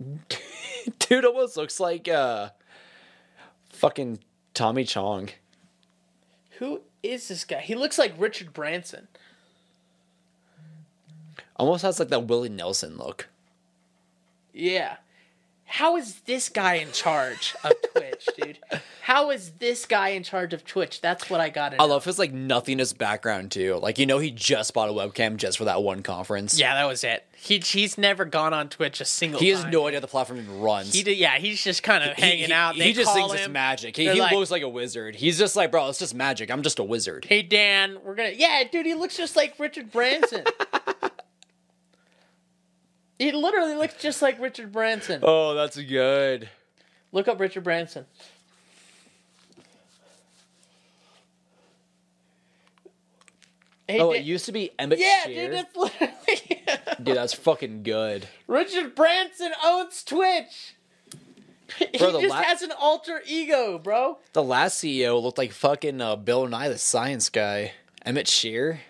Dude 0.98 1.24
almost 1.24 1.56
looks 1.56 1.80
like 1.80 2.08
uh 2.08 2.50
fucking 3.70 4.18
Tommy 4.54 4.84
Chong. 4.84 5.30
Who 6.58 6.82
is 7.02 7.28
this 7.28 7.44
guy? 7.44 7.60
He 7.60 7.74
looks 7.74 7.98
like 7.98 8.14
Richard 8.16 8.52
Branson. 8.52 9.08
Almost 11.56 11.82
has 11.82 11.98
like 11.98 12.08
that 12.08 12.26
Willie 12.26 12.48
Nelson 12.48 12.96
look. 12.96 13.28
Yeah. 14.52 14.96
How 15.72 15.96
is 15.96 16.20
this 16.26 16.50
guy 16.50 16.74
in 16.74 16.92
charge 16.92 17.56
of 17.64 17.72
Twitch, 17.94 18.28
dude? 18.36 18.58
How 19.00 19.30
is 19.30 19.52
this 19.52 19.86
guy 19.86 20.10
in 20.10 20.22
charge 20.22 20.52
of 20.52 20.66
Twitch? 20.66 21.00
That's 21.00 21.30
what 21.30 21.40
I 21.40 21.48
got. 21.48 21.74
I 21.80 21.84
love 21.84 22.04
his 22.04 22.18
like 22.18 22.30
nothingness 22.30 22.92
background 22.92 23.52
too. 23.52 23.76
Like 23.76 23.98
you 23.98 24.04
know 24.04 24.18
he 24.18 24.30
just 24.30 24.74
bought 24.74 24.90
a 24.90 24.92
webcam 24.92 25.38
just 25.38 25.56
for 25.56 25.64
that 25.64 25.82
one 25.82 26.02
conference. 26.02 26.60
Yeah, 26.60 26.74
that 26.74 26.84
was 26.84 27.04
it. 27.04 27.24
He 27.34 27.58
he's 27.58 27.96
never 27.96 28.26
gone 28.26 28.52
on 28.52 28.68
Twitch 28.68 29.00
a 29.00 29.06
single. 29.06 29.40
He 29.40 29.48
has 29.48 29.62
time. 29.62 29.70
no 29.70 29.86
idea 29.86 30.02
the 30.02 30.08
platform 30.08 30.40
even 30.40 30.60
runs. 30.60 30.92
He 30.92 31.02
did, 31.02 31.16
yeah, 31.16 31.38
he's 31.38 31.64
just 31.64 31.82
kind 31.82 32.04
of 32.04 32.18
hanging 32.18 32.48
he- 32.48 32.52
out. 32.52 32.74
He, 32.74 32.92
just 32.92 33.14
thinks 33.14 33.32
him. 33.32 33.38
it's 33.38 33.48
magic. 33.48 33.96
He, 33.96 34.10
he 34.10 34.20
like, 34.20 34.32
looks 34.32 34.50
like 34.50 34.62
a 34.62 34.68
wizard. 34.68 35.16
He's 35.16 35.38
just 35.38 35.56
like, 35.56 35.70
bro, 35.70 35.88
it's 35.88 35.98
just 35.98 36.14
magic. 36.14 36.50
I'm 36.50 36.60
just 36.60 36.80
a 36.80 36.84
wizard. 36.84 37.24
Hey 37.24 37.40
Dan, 37.40 37.96
we're 38.04 38.14
gonna. 38.14 38.34
Yeah, 38.36 38.62
dude, 38.70 38.84
he 38.84 38.92
looks 38.92 39.16
just 39.16 39.36
like 39.36 39.58
Richard 39.58 39.90
Branson. 39.90 40.44
he 43.22 43.32
literally 43.32 43.74
looks 43.74 43.94
just 43.94 44.20
like 44.20 44.40
Richard 44.40 44.72
Branson. 44.72 45.20
Oh, 45.22 45.54
that's 45.54 45.76
good. 45.80 46.48
Look 47.12 47.28
up 47.28 47.38
Richard 47.38 47.62
Branson. 47.62 48.04
Hey, 53.86 54.00
oh, 54.00 54.10
it 54.10 54.22
used 54.22 54.46
to 54.46 54.52
be 54.52 54.70
Emmett 54.78 54.98
yeah, 54.98 55.24
Shear. 55.24 55.48
dude, 55.48 55.56
that's 55.56 55.76
literally. 55.76 56.64
Dude, 57.02 57.16
that's 57.16 57.34
fucking 57.34 57.82
good. 57.82 58.26
Richard 58.46 58.94
Branson 58.94 59.52
owns 59.64 60.02
Twitch. 60.04 60.74
He 61.78 61.96
Bro, 61.96 62.20
just 62.20 62.28
la- 62.28 62.42
has 62.42 62.60
an 62.60 62.72
alter 62.78 63.22
ego, 63.26 63.78
bro. 63.78 64.18
The 64.34 64.42
last 64.42 64.82
CEO 64.82 65.22
looked 65.22 65.38
like 65.38 65.52
fucking 65.52 66.02
uh, 66.02 66.16
Bill 66.16 66.46
Nye, 66.46 66.68
the 66.68 66.76
science 66.76 67.30
guy. 67.30 67.72
Emmett 68.04 68.28
Shear. 68.28 68.82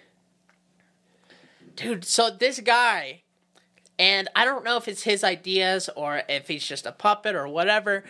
Dude, 1.77 2.05
so 2.05 2.29
this 2.31 2.59
guy, 2.59 3.22
and 4.03 4.29
I 4.35 4.45
don't 4.45 4.65
know 4.65 4.77
if 4.79 4.89
it's 4.89 5.05
his 5.05 5.23
ideas 5.23 5.89
or 5.95 6.23
if 6.29 6.49
he's 6.49 6.67
just 6.67 6.87
a 6.87 6.93
puppet 6.93 7.37
or 7.37 7.47
whatever, 7.47 8.03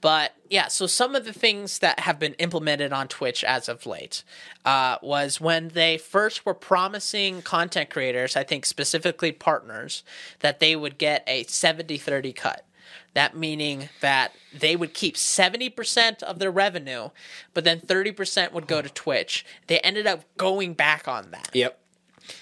but 0.00 0.36
yeah, 0.48 0.68
so 0.68 0.86
some 0.86 1.16
of 1.16 1.24
the 1.24 1.32
things 1.32 1.80
that 1.80 1.98
have 1.98 2.20
been 2.20 2.34
implemented 2.34 2.92
on 2.92 3.08
Twitch 3.08 3.42
as 3.42 3.68
of 3.68 3.84
late 3.84 4.22
uh, 4.64 4.98
was 5.02 5.40
when 5.40 5.70
they 5.70 5.98
first 5.98 6.46
were 6.46 6.54
promising 6.54 7.42
content 7.42 7.90
creators, 7.90 8.36
I 8.36 8.44
think 8.44 8.64
specifically 8.64 9.32
partners, 9.32 10.04
that 10.38 10.60
they 10.60 10.76
would 10.76 10.98
get 10.98 11.24
a 11.26 11.42
70 11.42 11.98
30 11.98 12.32
cut. 12.32 12.64
That 13.14 13.36
meaning 13.36 13.88
that 14.00 14.32
they 14.56 14.76
would 14.76 14.94
keep 14.94 15.16
70% 15.16 16.22
of 16.22 16.38
their 16.38 16.52
revenue, 16.52 17.10
but 17.54 17.64
then 17.64 17.80
30% 17.80 18.52
would 18.52 18.68
go 18.68 18.80
to 18.82 18.88
Twitch. 18.88 19.44
They 19.66 19.80
ended 19.80 20.06
up 20.06 20.22
going 20.36 20.74
back 20.74 21.08
on 21.08 21.32
that. 21.32 21.50
Yep. 21.52 21.76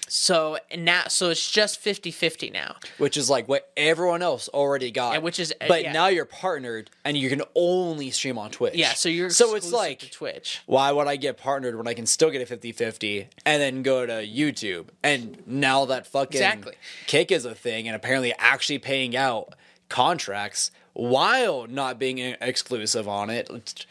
So 0.07 0.57
now, 0.75 1.03
so 1.07 1.29
it's 1.29 1.49
just 1.51 1.83
50-50 1.83 2.51
now. 2.51 2.75
Which 2.97 3.17
is 3.17 3.29
like 3.29 3.47
what 3.47 3.71
everyone 3.77 4.21
else 4.21 4.47
already 4.49 4.91
got. 4.91 5.13
Yeah, 5.13 5.19
which 5.19 5.39
is- 5.39 5.53
uh, 5.61 5.65
but 5.67 5.83
yeah. 5.83 5.91
now 5.91 6.07
you're 6.07 6.25
partnered 6.25 6.89
and 7.05 7.15
you 7.17 7.29
can 7.29 7.41
only 7.55 8.09
stream 8.11 8.37
on 8.37 8.51
Twitch. 8.51 8.75
Yeah, 8.75 8.93
so 8.93 9.09
you're 9.09 9.29
so 9.29 9.55
it's 9.55 9.71
like 9.71 10.11
Twitch. 10.11 10.61
why 10.65 10.91
would 10.91 11.07
I 11.07 11.15
get 11.15 11.37
partnered 11.37 11.75
when 11.75 11.87
I 11.87 11.93
can 11.93 12.05
still 12.05 12.29
get 12.29 12.41
a 12.49 12.55
50-50 12.57 13.27
and 13.45 13.61
then 13.61 13.83
go 13.83 14.05
to 14.05 14.13
YouTube? 14.25 14.87
And 15.03 15.41
now 15.45 15.85
that 15.85 16.07
fucking 16.07 16.39
Exactly. 16.41 16.73
kick 17.07 17.31
is 17.31 17.45
a 17.45 17.55
thing 17.55 17.87
and 17.87 17.95
apparently 17.95 18.33
actually 18.37 18.79
paying 18.79 19.15
out 19.15 19.55
contracts 19.89 20.71
while 20.93 21.65
not 21.67 21.97
being 21.99 22.17
exclusive 22.19 23.07
on 23.07 23.29
it. 23.29 23.85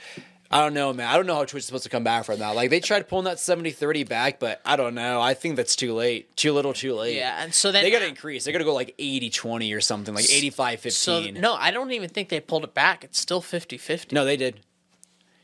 I 0.51 0.63
don't 0.63 0.73
know, 0.73 0.95
man. 0.95 1.07
I 1.07 1.17
don't 1.17 1.27
know 1.27 1.35
how 1.35 1.45
Twitch 1.45 1.61
is 1.61 1.67
supposed 1.67 1.85
to 1.85 1.91
come 1.91 2.05
back 2.05 2.25
from 2.25 2.39
that. 2.39 2.57
Like 2.57 2.71
they 2.71 2.81
tried 2.81 3.07
pulling 3.07 3.27
that 3.27 3.37
70-30 3.37 4.09
back, 4.09 4.41
but 4.41 4.63
I 4.65 4.77
don't 4.77 4.95
know. 4.95 5.21
I 5.21 5.35
think 5.35 5.57
that's 5.57 5.77
too 5.77 5.93
late. 5.93 6.35
Too 6.37 6.55
little, 6.55 6.73
too 6.73 6.95
late. 6.95 7.17
Yeah, 7.17 7.43
and 7.43 7.53
so 7.53 7.71
then 7.71 7.85
they 7.85 7.91
got 7.91 7.99
to 7.99 8.09
increase. 8.09 8.47
They 8.47 8.53
got 8.53 8.59
to 8.59 8.65
go 8.65 8.73
like 8.73 8.97
80-20 8.97 9.77
or 9.77 9.83
something, 9.83 10.15
like 10.15 10.25
85-15. 10.25 10.93
So 10.93 11.21
no, 11.33 11.55
I 11.55 11.71
don't 11.71 11.93
even 11.93 12.09
think 12.09 12.31
they 12.31 12.41
pulled 12.41 12.65
it 12.65 12.73
back. 12.73 13.05
It's 13.05 13.21
still 13.21 13.43
50-50. 13.43 14.13
No, 14.13 14.25
they 14.25 14.39
did. 14.39 14.61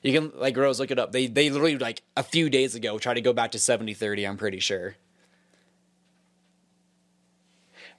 You 0.00 0.12
can 0.12 0.32
like 0.38 0.56
Rose 0.56 0.80
look 0.80 0.90
it 0.90 0.98
up. 0.98 1.12
They 1.12 1.26
they 1.26 1.48
literally 1.48 1.78
like 1.78 2.02
a 2.16 2.22
few 2.22 2.50
days 2.50 2.74
ago 2.74 2.98
tried 2.98 3.14
to 3.14 3.22
go 3.22 3.32
back 3.32 3.52
to 3.52 3.58
70-30, 3.58 4.28
I'm 4.28 4.36
pretty 4.36 4.60
sure. 4.60 4.96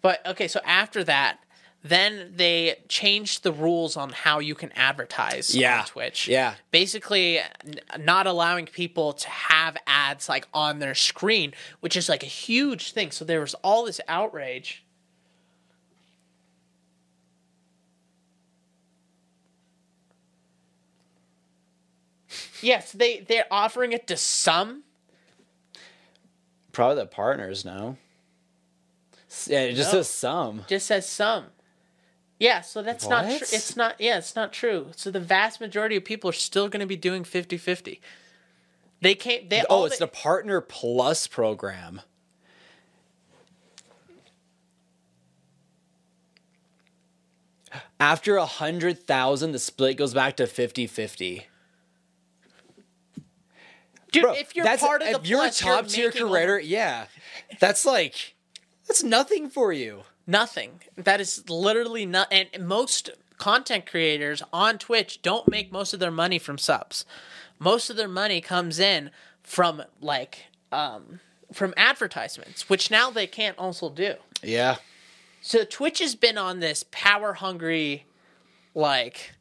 But 0.01 0.25
okay, 0.25 0.47
so 0.47 0.59
after 0.65 1.03
that, 1.03 1.39
then 1.87 2.33
they 2.35 2.79
changed 2.89 3.43
the 3.43 3.51
rules 3.51 3.95
on 3.95 4.09
how 4.09 4.39
you 4.39 4.55
can 4.55 4.71
advertise 4.71 5.53
Yeah. 5.53 5.81
on 5.81 5.85
Twitch. 5.85 6.27
Yeah. 6.27 6.55
Basically, 6.71 7.37
n- 7.37 7.79
not 7.99 8.25
allowing 8.25 8.65
people 8.65 9.13
to 9.13 9.29
have 9.29 9.77
ads 9.85 10.27
like 10.27 10.47
on 10.51 10.79
their 10.79 10.95
screen, 10.95 11.53
which 11.81 11.95
is 11.95 12.09
like 12.09 12.23
a 12.23 12.27
huge 12.47 12.91
thing. 12.91 13.11
So 13.11 13.23
there 13.23 13.39
was 13.39 13.53
all 13.63 13.85
this 13.85 14.01
outrage. 14.07 14.83
Yes, 22.61 22.91
they 22.91 23.19
they're 23.21 23.45
offering 23.51 23.91
it 23.93 24.07
to 24.07 24.17
some. 24.17 24.83
Probably 26.71 26.95
the 26.95 27.05
partners 27.05 27.63
no. 27.63 27.97
Yeah, 29.47 29.61
it 29.61 29.73
just 29.75 29.91
No. 29.93 29.99
says 29.99 30.09
some. 30.09 30.65
just 30.67 30.87
says 30.87 31.07
some. 31.07 31.45
Yeah, 32.39 32.61
so 32.61 32.81
that's 32.81 33.07
not 33.07 33.25
true. 33.25 33.35
It's 33.35 33.75
not 33.77 33.95
yeah, 33.99 34.17
it's 34.17 34.35
not 34.35 34.51
true. 34.51 34.87
So 34.95 35.09
the 35.09 35.19
vast 35.19 35.61
majority 35.61 35.95
of 35.95 36.03
people 36.03 36.29
are 36.29 36.33
still 36.33 36.67
going 36.67 36.81
to 36.81 36.85
be 36.85 36.97
doing 36.97 37.23
50-50. 37.23 37.99
They 39.01 39.15
can't 39.15 39.49
they 39.49 39.63
Oh, 39.69 39.85
it's 39.85 39.97
they- 39.99 40.05
the 40.05 40.11
Partner 40.11 40.61
Plus 40.61 41.27
program. 41.27 42.01
After 47.99 48.37
a 48.37 48.45
hundred 48.45 49.05
thousand, 49.05 49.51
the 49.51 49.59
split 49.59 49.97
goes 49.97 50.13
back 50.13 50.37
to 50.37 50.43
50-50. 50.43 51.43
Dude, 54.11 54.21
Bro, 54.21 54.33
if 54.33 54.55
you're 54.55 54.65
part 54.77 55.01
of 55.01 55.07
the 55.09 55.19
if 55.19 55.27
you're 55.27 55.45
a 55.45 55.51
top 55.51 55.87
tier 55.87 56.11
creator, 56.11 56.57
yeah, 56.59 57.07
that's 57.59 57.85
like 57.85 58.35
that's 58.87 59.03
nothing 59.03 59.49
for 59.49 59.73
you. 59.73 60.03
Nothing. 60.27 60.81
That 60.95 61.21
is 61.21 61.49
literally 61.49 62.05
not 62.05 62.27
and 62.31 62.49
most 62.67 63.09
content 63.37 63.85
creators 63.85 64.41
on 64.53 64.77
Twitch 64.77 65.21
don't 65.21 65.47
make 65.47 65.71
most 65.71 65.93
of 65.93 65.99
their 65.99 66.11
money 66.11 66.39
from 66.39 66.57
subs. 66.57 67.05
Most 67.59 67.89
of 67.89 67.95
their 67.97 68.07
money 68.07 68.41
comes 68.41 68.79
in 68.79 69.11
from 69.43 69.83
like 70.01 70.45
um 70.71 71.19
from 71.53 71.73
advertisements, 71.77 72.69
which 72.69 72.89
now 72.91 73.09
they 73.09 73.27
can't 73.27 73.57
also 73.57 73.89
do. 73.89 74.15
Yeah, 74.43 74.77
So 75.41 75.63
Twitch 75.63 75.99
has 75.99 76.15
been 76.15 76.37
on 76.37 76.59
this 76.59 76.83
power 76.91 77.33
hungry, 77.33 78.05
like, 78.73 79.33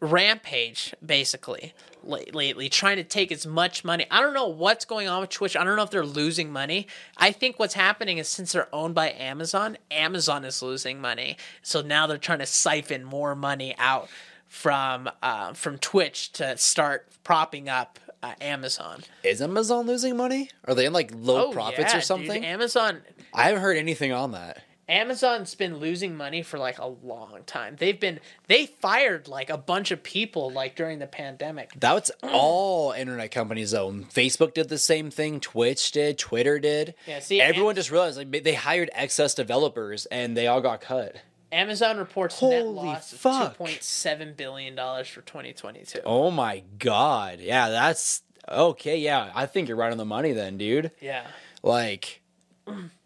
rampage 0.00 0.94
basically 1.04 1.72
lately, 2.04 2.68
trying 2.68 2.96
to 2.96 3.04
take 3.04 3.30
as 3.32 3.46
much 3.46 3.84
money. 3.84 4.06
I 4.10 4.20
don't 4.20 4.34
know 4.34 4.48
what's 4.48 4.84
going 4.84 5.08
on 5.08 5.20
with 5.20 5.30
Twitch. 5.30 5.56
I 5.56 5.64
don't 5.64 5.76
know 5.76 5.82
if 5.82 5.90
they're 5.90 6.04
losing 6.04 6.52
money. 6.52 6.86
I 7.16 7.32
think 7.32 7.58
what's 7.58 7.74
happening 7.74 8.18
is 8.18 8.28
since 8.28 8.52
they're 8.52 8.68
owned 8.74 8.94
by 8.94 9.10
Amazon, 9.12 9.76
Amazon 9.90 10.44
is 10.44 10.62
losing 10.62 11.00
money. 11.00 11.36
So 11.62 11.80
now 11.82 12.06
they're 12.06 12.18
trying 12.18 12.38
to 12.40 12.46
siphon 12.46 13.04
more 13.04 13.34
money 13.34 13.74
out 13.78 14.08
from 14.48 15.08
uh, 15.22 15.52
from 15.52 15.78
Twitch 15.78 16.32
to 16.32 16.56
start 16.56 17.06
propping 17.24 17.68
up 17.68 17.98
uh, 18.22 18.34
Amazon. 18.40 19.02
is 19.22 19.40
Amazon 19.40 19.86
losing 19.86 20.16
money? 20.16 20.50
Are 20.66 20.74
they 20.74 20.86
in 20.86 20.92
like 20.92 21.10
low 21.14 21.52
profits 21.52 21.78
Oh, 21.78 21.82
yeah, 21.82 21.90
or 21.90 22.00
dude. 22.00 22.04
something? 22.04 22.44
Amazon 22.44 23.02
I 23.32 23.44
haven't 23.44 23.62
heard 23.62 23.76
anything 23.76 24.12
on 24.12 24.32
that. 24.32 24.62
Amazon's 24.90 25.54
been 25.54 25.76
losing 25.76 26.16
money 26.16 26.42
for 26.42 26.58
like 26.58 26.78
a 26.78 26.86
long 26.86 27.38
time. 27.46 27.76
They've 27.78 27.98
been 27.98 28.18
they 28.48 28.66
fired 28.66 29.28
like 29.28 29.48
a 29.48 29.56
bunch 29.56 29.92
of 29.92 30.02
people 30.02 30.50
like 30.50 30.74
during 30.74 30.98
the 30.98 31.06
pandemic. 31.06 31.70
That's 31.78 32.10
mm. 32.22 32.30
all 32.32 32.90
internet 32.90 33.30
companies 33.30 33.70
though. 33.70 33.92
Facebook 33.92 34.52
did 34.52 34.68
the 34.68 34.78
same 34.78 35.10
thing. 35.10 35.38
Twitch 35.38 35.92
did. 35.92 36.18
Twitter 36.18 36.58
did. 36.58 36.94
Yeah, 37.06 37.20
see, 37.20 37.40
everyone 37.40 37.72
Am- 37.72 37.76
just 37.76 37.92
realized 37.92 38.18
like 38.18 38.42
they 38.42 38.54
hired 38.54 38.90
excess 38.92 39.32
developers 39.32 40.06
and 40.06 40.36
they 40.36 40.48
all 40.48 40.60
got 40.60 40.80
cut. 40.80 41.16
Amazon 41.52 41.98
reports 41.98 42.42
net 42.42 42.62
Holy 42.62 42.86
loss 42.86 43.12
fuck. 43.12 43.42
of 43.42 43.52
two 43.52 43.58
point 43.58 43.82
seven 43.84 44.34
billion 44.36 44.74
dollars 44.74 45.06
for 45.06 45.20
twenty 45.20 45.52
twenty 45.52 45.84
two. 45.84 46.00
Oh 46.04 46.32
my 46.32 46.64
god. 46.80 47.38
Yeah, 47.38 47.68
that's 47.70 48.22
okay. 48.48 48.98
Yeah, 48.98 49.30
I 49.36 49.46
think 49.46 49.68
you're 49.68 49.76
right 49.76 49.92
on 49.92 49.98
the 49.98 50.04
money 50.04 50.32
then, 50.32 50.58
dude. 50.58 50.90
Yeah. 51.00 51.26
Like, 51.62 52.22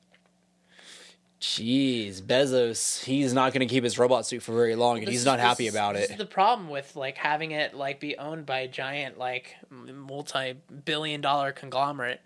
jeez, 1.44 2.22
Bezos. 2.22 3.04
He's 3.04 3.34
not 3.34 3.52
going 3.52 3.66
to 3.66 3.72
keep 3.72 3.84
his 3.84 3.98
robot 3.98 4.26
suit 4.26 4.42
for 4.42 4.52
very 4.52 4.74
long, 4.74 4.98
and 4.98 5.08
he's 5.08 5.26
not 5.26 5.38
happy 5.38 5.68
about 5.68 5.94
this 5.94 6.10
it. 6.10 6.18
the 6.18 6.24
problem 6.24 6.70
with 6.70 6.96
like 6.96 7.18
having 7.18 7.50
it 7.50 7.74
like 7.74 8.00
be 8.00 8.16
owned 8.16 8.46
by 8.46 8.60
a 8.60 8.68
giant 8.68 9.18
like 9.18 9.54
multi 9.70 10.54
billion 10.84 11.20
dollar 11.20 11.52
conglomerate. 11.52 12.20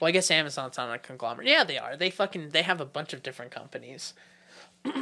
Well, 0.00 0.08
I 0.08 0.12
guess 0.12 0.30
Amazon's 0.30 0.78
not 0.78 0.92
a 0.92 0.98
conglomerate. 0.98 1.48
Yeah, 1.48 1.64
they 1.64 1.78
are. 1.78 1.96
They 1.96 2.10
fucking 2.10 2.50
they 2.50 2.62
have 2.62 2.80
a 2.80 2.86
bunch 2.86 3.12
of 3.12 3.22
different 3.22 3.52
companies. 3.52 4.14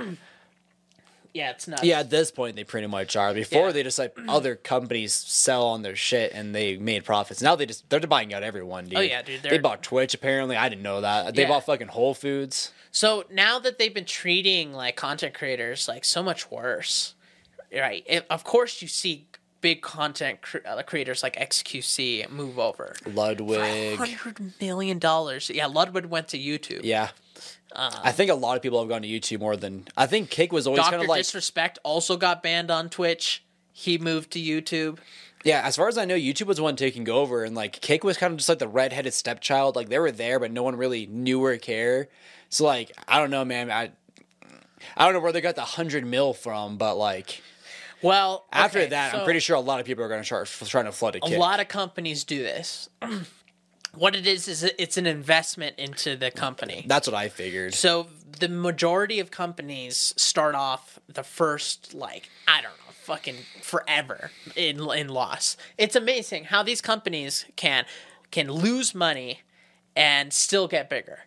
yeah, 1.35 1.51
it's 1.51 1.68
nuts. 1.68 1.83
Yeah, 1.85 2.01
at 2.01 2.11
this 2.11 2.31
point 2.31 2.57
they 2.57 2.64
pretty 2.64 2.87
much 2.87 3.16
are. 3.16 3.33
Before 3.35 3.66
Yeah. 3.66 3.72
they 3.72 3.83
just 3.83 3.99
like 3.99 4.16
other 4.28 4.57
companies 4.57 5.12
sell 5.14 5.66
on 5.66 5.83
their 5.83 5.97
shit 5.97 6.33
and 6.33 6.55
they 6.55 6.76
made 6.76 7.05
profits. 7.05 7.41
Now 7.43 7.57
they 7.57 7.66
just 7.66 7.89
they're 7.91 8.01
buying 8.01 8.33
out 8.35 8.43
everyone, 8.43 8.85
dude. 8.87 8.99
Oh, 8.99 9.03
yeah, 9.03 9.22
dude, 9.22 9.43
They 9.43 9.59
bought 9.59 9.83
Twitch 9.83 10.14
apparently. 10.14 10.57
I 10.57 10.68
didn't 10.68 10.83
know 10.83 11.01
that. 11.01 11.35
They 11.35 11.43
Yeah. 11.43 11.49
bought 11.49 11.66
fucking 11.66 11.89
Whole 11.89 12.14
Foods. 12.14 12.72
So 12.93 13.24
now 13.31 13.59
that 13.61 13.78
they've 13.78 13.95
been 13.95 14.05
treating 14.05 14.72
like 14.72 14.97
content 14.97 15.35
creators 15.35 15.87
like 15.87 16.05
so 16.05 16.22
much 16.22 16.51
worse, 16.51 17.14
right? 17.72 18.03
It, 18.07 18.26
of 18.28 18.43
course, 18.45 18.83
you 18.83 18.89
see 18.89 19.26
big 19.61 19.83
content 19.83 20.41
cr- 20.41 20.57
uh, 20.66 20.83
creators 20.83 21.22
like 21.22 21.37
XQC 21.37 22.28
move 22.31 22.59
over. 22.59 22.95
Ludwig. 23.07 23.97
Hundred 23.99 24.55
million 24.61 24.99
dollars. 24.99 25.51
Yeah, 25.55 25.66
Ludwig 25.66 26.07
went 26.07 26.28
to 26.28 26.39
YouTube. 26.39 26.81
Yeah. 26.83 27.11
Um, 27.72 27.92
I 28.02 28.12
think 28.12 28.30
a 28.30 28.34
lot 28.34 28.56
of 28.56 28.62
people 28.62 28.80
have 28.80 28.88
gone 28.88 29.02
to 29.02 29.08
YouTube 29.08 29.40
more 29.40 29.56
than 29.56 29.86
I 29.96 30.06
think 30.06 30.30
Kick 30.30 30.52
was 30.52 30.66
always 30.66 30.82
kind 30.82 31.02
of 31.02 31.08
like 31.08 31.20
Disrespect 31.20 31.78
also 31.84 32.16
got 32.16 32.42
banned 32.42 32.70
on 32.70 32.88
Twitch. 32.88 33.44
He 33.72 33.98
moved 33.98 34.32
to 34.32 34.40
YouTube. 34.40 34.98
Yeah, 35.44 35.62
as 35.64 35.76
far 35.76 35.88
as 35.88 35.96
I 35.96 36.04
know, 36.04 36.16
YouTube 36.16 36.46
was 36.46 36.58
the 36.58 36.62
one 36.62 36.76
taking 36.76 37.08
over, 37.08 37.44
and 37.44 37.54
like 37.54 37.80
Kick 37.80 38.04
was 38.04 38.16
kind 38.18 38.32
of 38.32 38.38
just 38.38 38.48
like 38.48 38.58
the 38.58 38.68
redheaded 38.68 39.14
stepchild. 39.14 39.76
Like 39.76 39.88
they 39.88 39.98
were 39.98 40.10
there, 40.10 40.38
but 40.38 40.50
no 40.50 40.62
one 40.62 40.76
really 40.76 41.06
knew 41.06 41.42
or 41.42 41.56
cared. 41.56 42.08
So 42.50 42.64
like, 42.64 42.92
I 43.08 43.18
don't 43.18 43.30
know, 43.30 43.44
man. 43.44 43.70
I 43.70 43.92
I 44.96 45.04
don't 45.04 45.14
know 45.14 45.20
where 45.20 45.32
they 45.32 45.40
got 45.40 45.56
the 45.56 45.62
hundred 45.62 46.04
mil 46.04 46.32
from, 46.34 46.76
but 46.76 46.96
like 46.96 47.42
Well, 48.02 48.44
after 48.52 48.80
okay, 48.80 48.88
that, 48.88 49.14
I'm 49.14 49.24
pretty 49.24 49.40
sure 49.40 49.56
a 49.56 49.60
lot 49.60 49.80
of 49.80 49.86
people 49.86 50.04
are 50.04 50.08
going 50.08 50.20
to 50.20 50.26
start 50.26 50.42
f- 50.42 50.68
trying 50.68 50.86
to 50.86 50.92
flood 50.92 51.16
a 51.16 51.24
a 51.24 51.38
lot 51.38 51.60
of 51.60 51.68
companies 51.68 52.24
do 52.24 52.42
this. 52.42 52.88
what 53.95 54.14
it 54.14 54.26
is 54.26 54.49
is 54.49 54.62
it's 54.62 54.97
an 54.97 55.07
investment 55.07 55.78
into 55.78 56.16
the 56.16 56.30
company. 56.30 56.84
That's 56.86 57.09
what 57.09 57.14
I 57.14 57.28
figured. 57.28 57.74
So 57.74 58.07
the 58.38 58.49
majority 58.49 59.20
of 59.20 59.30
companies 59.30 60.14
start 60.16 60.55
off 60.55 60.99
the 61.09 61.22
first 61.22 61.95
like 61.95 62.28
I 62.47 62.62
don't 62.62 62.70
know, 62.70 62.93
fucking 62.93 63.36
forever 63.62 64.30
in 64.55 64.80
in 64.91 65.09
loss. 65.09 65.57
It's 65.76 65.97
amazing 65.97 66.45
how 66.45 66.62
these 66.62 66.80
companies 66.80 67.47
can 67.57 67.84
can 68.30 68.51
lose 68.51 68.95
money 68.95 69.41
and 69.97 70.32
still 70.32 70.68
get 70.68 70.88
bigger. 70.88 71.20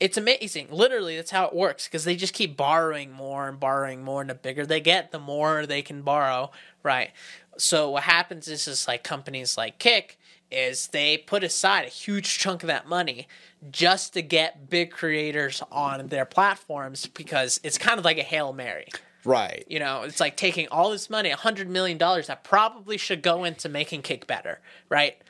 It's 0.00 0.16
amazing. 0.16 0.68
Literally, 0.70 1.16
that's 1.16 1.32
how 1.32 1.46
it 1.46 1.54
works 1.54 1.86
because 1.86 2.04
they 2.04 2.14
just 2.14 2.32
keep 2.32 2.56
borrowing 2.56 3.12
more 3.12 3.48
and 3.48 3.58
borrowing 3.58 4.04
more, 4.04 4.20
and 4.20 4.30
the 4.30 4.34
bigger 4.34 4.64
they 4.64 4.80
get, 4.80 5.10
the 5.10 5.18
more 5.18 5.66
they 5.66 5.82
can 5.82 6.02
borrow. 6.02 6.52
Right. 6.82 7.10
So 7.58 7.90
what 7.90 8.04
happens 8.04 8.46
is, 8.46 8.68
is 8.68 8.86
like 8.86 9.02
companies 9.02 9.58
like 9.58 9.78
Kick 9.78 10.17
is 10.50 10.88
they 10.88 11.18
put 11.18 11.44
aside 11.44 11.86
a 11.86 11.90
huge 11.90 12.38
chunk 12.38 12.62
of 12.62 12.68
that 12.68 12.88
money 12.88 13.28
just 13.70 14.12
to 14.14 14.22
get 14.22 14.70
big 14.70 14.90
creators 14.90 15.62
on 15.70 16.08
their 16.08 16.24
platforms 16.24 17.06
because 17.06 17.60
it's 17.62 17.78
kind 17.78 17.98
of 17.98 18.04
like 18.04 18.18
a 18.18 18.22
hail 18.22 18.52
mary. 18.52 18.86
Right. 19.24 19.64
You 19.68 19.78
know, 19.78 20.02
it's 20.02 20.20
like 20.20 20.36
taking 20.36 20.68
all 20.68 20.90
this 20.90 21.10
money, 21.10 21.30
a 21.30 21.36
hundred 21.36 21.68
million 21.68 21.98
dollars 21.98 22.28
that 22.28 22.44
probably 22.44 22.96
should 22.96 23.22
go 23.22 23.44
into 23.44 23.68
making 23.68 24.02
Kick 24.02 24.26
better, 24.26 24.60
right? 24.88 25.20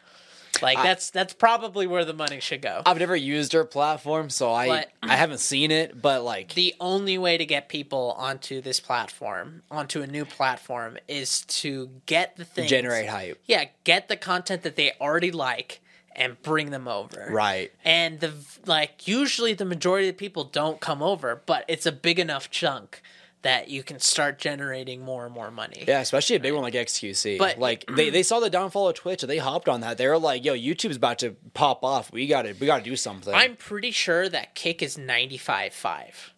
Like 0.63 0.79
that's 0.79 1.11
that's 1.11 1.33
probably 1.35 1.87
where 1.87 2.05
the 2.05 2.13
money 2.13 2.41
should 2.41 2.63
go. 2.63 2.83
I've 2.87 2.99
never 2.99 3.17
used 3.17 3.53
her 3.53 3.65
platform, 3.65 4.31
so 4.31 4.53
I 4.53 4.67
But- 4.69 4.91
I 5.03 5.17
haven't 5.17 5.39
seen 5.39 5.71
it, 5.71 6.01
but 6.01 6.23
like 6.23 6.55
the 6.55 6.75
only 6.81 7.19
way 7.19 7.39
to 7.39 7.47
get 7.47 7.69
people 7.69 8.15
onto 8.19 8.61
this 8.61 8.81
platform, 8.81 9.63
onto 9.71 10.03
a 10.03 10.07
new 10.07 10.25
platform, 10.25 10.99
is 11.07 11.43
to 11.43 11.91
get 12.07 12.37
the 12.37 12.45
things 12.45 12.71
generate 12.71 13.09
hype. 13.09 13.41
Yeah, 13.47 13.67
get 13.85 14.09
the 14.09 14.17
content 14.17 14.63
that 14.63 14.77
they 14.77 14.93
already 15.01 15.31
like 15.31 15.81
and 16.17 16.41
bring 16.43 16.71
them 16.71 16.89
over. 16.89 17.29
Right. 17.31 17.73
And 17.85 18.21
the 18.21 18.33
like 18.67 19.07
usually 19.07 19.55
the 19.55 19.65
majority 19.65 20.09
of 20.09 20.17
people 20.17 20.45
don't 20.45 20.81
come 20.81 21.03
over, 21.03 21.41
but 21.47 21.65
it's 21.69 21.87
a 21.87 21.93
big 21.93 22.19
enough 22.19 22.51
chunk 22.51 23.01
that 23.43 23.69
you 23.69 23.83
can 23.83 24.01
start 24.01 24.39
generating 24.39 25.03
more 25.03 25.25
and 25.25 25.35
more 25.35 25.51
money. 25.51 25.85
Yeah, 25.87 26.01
especially 26.01 26.37
a 26.37 26.41
big 26.41 26.53
one 26.53 26.63
like 26.63 26.75
XQC. 26.75 27.39
But- 27.39 27.59
like 27.59 27.85
they, 27.95 28.11
they 28.11 28.23
saw 28.23 28.41
the 28.41 28.51
downfall 28.51 28.89
of 28.89 28.95
Twitch 28.95 29.23
and 29.23 29.31
they 29.31 29.39
hopped 29.39 29.69
on 29.69 29.81
that. 29.83 29.97
They 29.99 30.09
were 30.09 30.19
like, 30.19 30.45
"Yo, 30.45 30.55
YouTube's 30.55 30.97
about 30.97 31.21
to 31.21 31.37
pop 31.55 31.85
off. 31.85 32.13
We 32.13 32.27
got 32.27 32.43
to 32.43 32.53
we 32.55 32.67
got 32.67 32.79
to 32.79 32.85
do 32.85 32.97
something." 32.97 33.33
I'm 33.35 33.57
pretty 33.57 33.91
sure 33.91 34.29
that 34.29 34.55
Kick 34.55 34.83
is 34.83 34.97
95.5. 34.97 36.31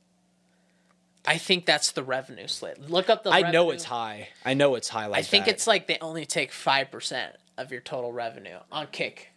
I 1.27 1.37
think 1.39 1.67
that's 1.67 1.93
the 1.93 2.03
revenue 2.03 2.47
slit. 2.47 2.91
Look 2.91 3.11
up 3.11 3.25
the 3.25 3.31
I 3.31 3.51
know 3.51 3.71
it's 3.71 3.85
high. 3.85 4.29
I 4.45 4.55
know 4.55 4.75
it's 4.75 4.89
high. 4.89 5.07
Like 5.07 5.21
I 5.21 5.23
think 5.23 5.45
that. 5.47 5.53
it's 5.53 5.67
like 5.67 5.87
they 5.87 5.99
only 6.01 6.25
take 6.25 6.51
5% 6.51 7.33
of 7.59 7.71
your 7.71 7.81
total 7.83 8.13
revenue 8.13 8.57
on 8.73 8.87
Kick. 8.91 9.31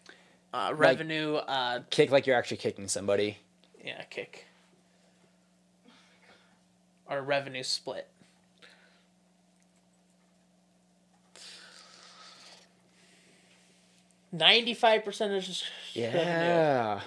Uh, 0.53 0.71
revenue, 0.75 1.33
uh, 1.35 1.79
kick 1.89 2.11
like 2.11 2.27
you're 2.27 2.35
actually 2.35 2.57
kicking 2.57 2.87
somebody. 2.87 3.39
yeah, 3.83 4.03
Kick. 4.03 4.45
Or 7.13 7.21
revenue 7.21 7.61
split. 7.61 8.07
Ninety-five 14.31 15.05
percent 15.05 15.31
is 15.33 15.45
just 15.45 15.65
revenue. 15.95 16.21
Yeah. 16.23 17.01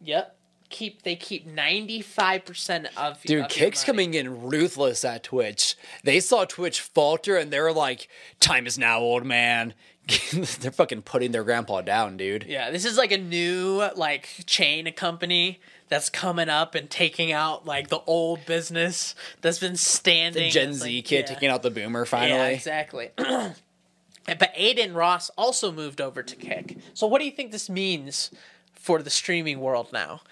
Yep. 0.00 0.36
Keep 0.70 1.02
they 1.02 1.16
keep 1.16 1.46
ninety 1.46 2.00
five 2.00 2.46
percent 2.46 2.88
of 2.96 3.20
Dude, 3.24 3.44
of 3.44 3.50
Kick's 3.50 3.84
coming 3.84 4.14
in 4.14 4.40
ruthless 4.44 5.04
at 5.04 5.22
Twitch. 5.22 5.76
They 6.02 6.18
saw 6.18 6.46
Twitch 6.46 6.80
falter 6.80 7.36
and 7.36 7.52
they 7.52 7.60
were 7.60 7.74
like, 7.74 8.08
"Time 8.40 8.66
is 8.66 8.78
now, 8.78 9.00
old 9.00 9.26
man." 9.26 9.74
They're 10.32 10.70
fucking 10.70 11.02
putting 11.02 11.32
their 11.32 11.44
grandpa 11.44 11.82
down, 11.82 12.16
dude. 12.16 12.46
Yeah, 12.48 12.70
this 12.70 12.86
is 12.86 12.96
like 12.96 13.12
a 13.12 13.18
new 13.18 13.86
like 13.94 14.30
chain 14.46 14.90
company 14.94 15.60
that's 15.92 16.08
coming 16.08 16.48
up 16.48 16.74
and 16.74 16.88
taking 16.88 17.32
out 17.32 17.66
like 17.66 17.88
the 17.88 18.00
old 18.06 18.46
business 18.46 19.14
that's 19.42 19.58
been 19.58 19.76
standing. 19.76 20.44
The 20.44 20.50
Gen 20.50 20.72
Z 20.72 20.96
like- 20.96 21.04
kid 21.04 21.26
yeah. 21.28 21.34
taking 21.34 21.50
out 21.50 21.62
the 21.62 21.70
boomer 21.70 22.06
finally. 22.06 22.30
Yeah, 22.38 22.46
exactly. 22.46 23.10
but 23.18 23.54
Adin 24.56 24.94
Ross 24.94 25.30
also 25.36 25.70
moved 25.70 26.00
over 26.00 26.22
to 26.22 26.34
Kick. 26.34 26.78
So 26.94 27.06
what 27.06 27.18
do 27.18 27.26
you 27.26 27.30
think 27.30 27.52
this 27.52 27.68
means 27.68 28.30
for 28.72 29.02
the 29.02 29.10
streaming 29.10 29.60
world 29.60 29.92
now? 29.92 30.22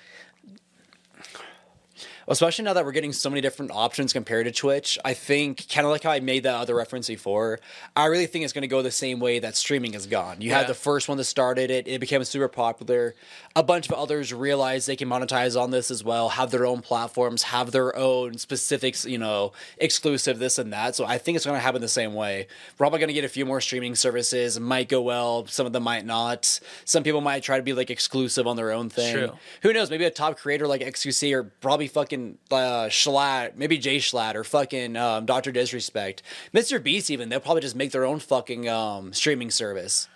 Especially 2.30 2.64
now 2.64 2.72
that 2.72 2.84
we're 2.84 2.92
getting 2.92 3.12
so 3.12 3.28
many 3.28 3.40
different 3.40 3.70
options 3.72 4.12
compared 4.12 4.46
to 4.46 4.52
Twitch. 4.52 4.98
I 5.04 5.14
think 5.14 5.68
kind 5.68 5.84
of 5.86 5.90
like 5.90 6.02
how 6.04 6.10
I 6.12 6.20
made 6.20 6.44
that 6.44 6.54
other 6.54 6.74
reference 6.74 7.08
before. 7.08 7.58
I 7.96 8.06
really 8.06 8.26
think 8.26 8.44
it's 8.44 8.52
going 8.52 8.62
to 8.62 8.68
go 8.68 8.80
the 8.82 8.90
same 8.90 9.20
way 9.20 9.40
that 9.40 9.56
streaming 9.56 9.92
has 9.94 10.06
gone. 10.06 10.40
You 10.40 10.50
Yeah. 10.50 10.58
had 10.58 10.66
the 10.68 10.74
first 10.74 11.08
one 11.08 11.18
that 11.18 11.24
started 11.24 11.70
it; 11.70 11.88
it 11.88 12.00
became 12.00 12.22
super 12.24 12.48
popular. 12.48 13.14
A 13.56 13.62
bunch 13.62 13.88
of 13.88 13.94
others 13.94 14.32
realized 14.32 14.86
they 14.86 14.96
can 14.96 15.08
monetize 15.08 15.60
on 15.60 15.70
this 15.72 15.90
as 15.90 16.04
well, 16.04 16.28
have 16.30 16.50
their 16.52 16.64
own 16.64 16.80
platforms, 16.82 17.42
have 17.44 17.72
their 17.72 17.96
own 17.96 18.38
specifics, 18.38 19.04
you 19.04 19.18
know, 19.18 19.52
exclusive 19.78 20.38
this 20.38 20.58
and 20.58 20.72
that. 20.72 20.94
So 20.94 21.04
I 21.04 21.18
think 21.18 21.34
it's 21.36 21.44
going 21.44 21.56
to 21.56 21.60
happen 21.60 21.80
the 21.80 21.88
same 21.88 22.14
way. 22.14 22.46
We're 22.72 22.76
probably 22.76 23.00
going 23.00 23.08
to 23.08 23.14
get 23.14 23.24
a 23.24 23.28
few 23.28 23.44
more 23.44 23.60
streaming 23.60 23.96
services. 23.96 24.58
Might 24.60 24.88
go 24.88 25.02
well. 25.02 25.46
Some 25.48 25.66
of 25.66 25.72
them 25.72 25.82
might 25.82 26.06
not. 26.06 26.60
Some 26.84 27.02
people 27.02 27.20
might 27.20 27.42
try 27.42 27.56
to 27.56 27.62
be 27.62 27.72
like 27.72 27.90
exclusive 27.90 28.46
on 28.46 28.56
their 28.56 28.70
own 28.70 28.88
thing. 28.88 29.14
True. 29.14 29.32
Who 29.62 29.72
knows? 29.72 29.90
Maybe 29.90 30.04
a 30.04 30.10
top 30.10 30.36
creator 30.38 30.66
like 30.68 30.80
XQC 30.82 31.34
or 31.34 31.42
probably 31.42 31.88
fucking 31.88 32.19
uh, 32.50 32.88
Schlatt, 32.88 33.56
maybe 33.56 33.78
Jay 33.78 33.98
Schlatt 33.98 34.34
or 34.34 34.44
fucking 34.44 34.96
um, 34.96 35.26
Doctor 35.26 35.52
Disrespect, 35.52 36.22
Mr. 36.54 36.82
Beast. 36.82 37.10
Even 37.10 37.28
they'll 37.28 37.40
probably 37.40 37.62
just 37.62 37.76
make 37.76 37.92
their 37.92 38.04
own 38.04 38.18
fucking 38.18 38.68
um, 38.68 39.12
streaming 39.12 39.50
service. 39.50 40.08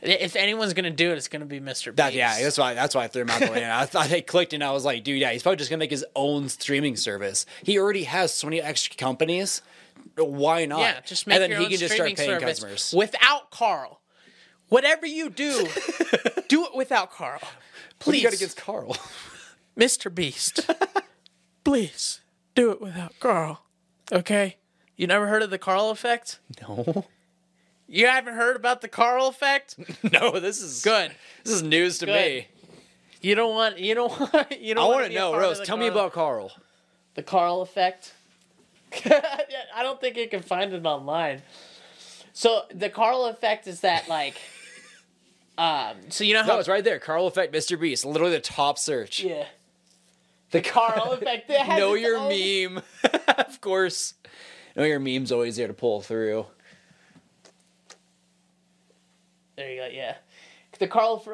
If 0.00 0.34
anyone's 0.34 0.74
gonna 0.74 0.90
do 0.90 1.12
it, 1.12 1.18
it's 1.18 1.28
gonna 1.28 1.46
be 1.46 1.60
Mr. 1.60 1.86
Beast. 1.86 1.96
That 1.96 2.12
yeah, 2.12 2.40
that's 2.42 2.58
why 2.58 2.74
that's 2.74 2.94
why 2.94 3.04
I 3.04 3.08
threw 3.08 3.22
him 3.22 3.30
out 3.30 3.40
the 3.40 3.52
way. 3.52 3.70
I 3.70 3.86
thought 3.86 4.10
I 4.10 4.20
clicked 4.20 4.52
and 4.52 4.62
I 4.64 4.72
was 4.72 4.84
like, 4.84 5.04
dude, 5.04 5.20
yeah, 5.20 5.30
he's 5.30 5.42
probably 5.42 5.58
just 5.58 5.70
gonna 5.70 5.78
make 5.78 5.90
his 5.92 6.04
own 6.16 6.48
streaming 6.48 6.96
service. 6.96 7.46
He 7.62 7.78
already 7.78 8.04
has 8.04 8.34
so 8.34 8.48
many 8.48 8.60
extra 8.60 8.96
companies. 8.96 9.62
Why 10.16 10.66
not? 10.66 10.80
Yeah, 10.80 11.00
just 11.02 11.26
make 11.26 11.36
and 11.36 11.42
then 11.42 11.50
your 11.50 11.60
he 11.60 11.64
own 11.66 11.70
can 11.70 11.78
just 11.78 11.94
start 11.94 12.16
paying 12.16 12.40
customers. 12.40 12.92
without 12.96 13.50
Karl. 13.50 14.00
Whatever 14.68 15.06
you 15.06 15.30
do, 15.30 15.68
do 16.48 16.64
it 16.64 16.74
without 16.74 17.12
Karl. 17.12 17.38
What 17.40 17.42
do 17.42 18.10
Please, 18.10 18.22
you 18.22 18.28
got 18.28 18.34
against 18.34 18.56
Karl? 18.56 18.96
Mr. 19.78 20.12
Beast. 20.12 20.68
Please 21.64 22.20
do 22.54 22.70
it 22.70 22.80
without 22.80 23.12
Karl. 23.20 23.62
Okay? 24.10 24.56
You 24.96 25.06
never 25.06 25.26
heard 25.28 25.42
of 25.42 25.50
the 25.50 25.58
Karl 25.58 25.90
effect? 25.90 26.38
No, 26.60 27.06
You 27.86 28.06
haven't 28.06 28.34
heard 28.34 28.56
about 28.56 28.80
the 28.80 28.88
Karl 28.88 29.28
effect? 29.28 29.76
no, 30.12 30.38
this 30.38 30.60
is 30.60 30.82
Good. 30.82 31.12
This 31.44 31.54
is 31.54 31.62
news 31.62 31.98
to 31.98 32.06
Good. 32.06 32.14
me. 32.14 32.48
You 33.20 33.34
don't 33.36 33.54
want. 33.54 33.78
You 33.78 33.94
don't 33.94 34.18
want. 34.34 34.60
You 34.60 34.74
don't 34.74 34.84
I 34.84 34.86
want 34.88 35.00
want 35.02 35.12
to 35.12 35.18
know, 35.18 35.36
Rose. 35.36 35.60
Tell 35.60 35.76
me 35.76 35.86
about 35.86 36.12
Karl. 36.12 36.50
the 37.14 37.22
Karl 37.22 37.62
effect. 37.62 38.12
I 39.04 39.82
don't 39.82 40.00
think 40.00 40.16
you 40.16 40.28
can 40.28 40.42
find 40.42 40.72
it 40.72 40.84
online. 40.84 41.40
So 42.34 42.62
the 42.74 42.88
Karl 42.90 43.26
effect 43.26 43.66
is 43.66 43.80
that 43.80 44.08
like, 44.08 44.36
um. 45.56 45.96
So 46.10 46.24
you 46.24 46.34
know 46.34 46.42
how 46.42 46.54
No, 46.54 46.58
it's 46.58 46.68
right 46.68 46.82
there. 46.84 46.98
Karl 46.98 47.26
Effect, 47.26 47.54
Mr. 47.54 47.78
Beast, 47.80 48.04
literally 48.04 48.32
the 48.32 48.40
top 48.40 48.78
search. 48.78 49.22
yeah. 49.22 49.46
The 50.52 50.60
Karl 50.60 51.12
effect. 51.12 51.48
Know 51.50 51.94
your 51.94 52.16
own- 52.18 52.28
meme, 52.74 52.82
of 53.28 53.60
course. 53.60 54.14
Know 54.76 54.84
your 54.84 55.00
meme's 55.00 55.32
always 55.32 55.56
there 55.56 55.66
to 55.66 55.74
pull 55.74 56.00
through. 56.00 56.46
There 59.56 59.70
you 59.70 59.80
go. 59.80 59.86
Yeah. 59.92 60.16
The 60.78 60.88
Karl 60.88 61.24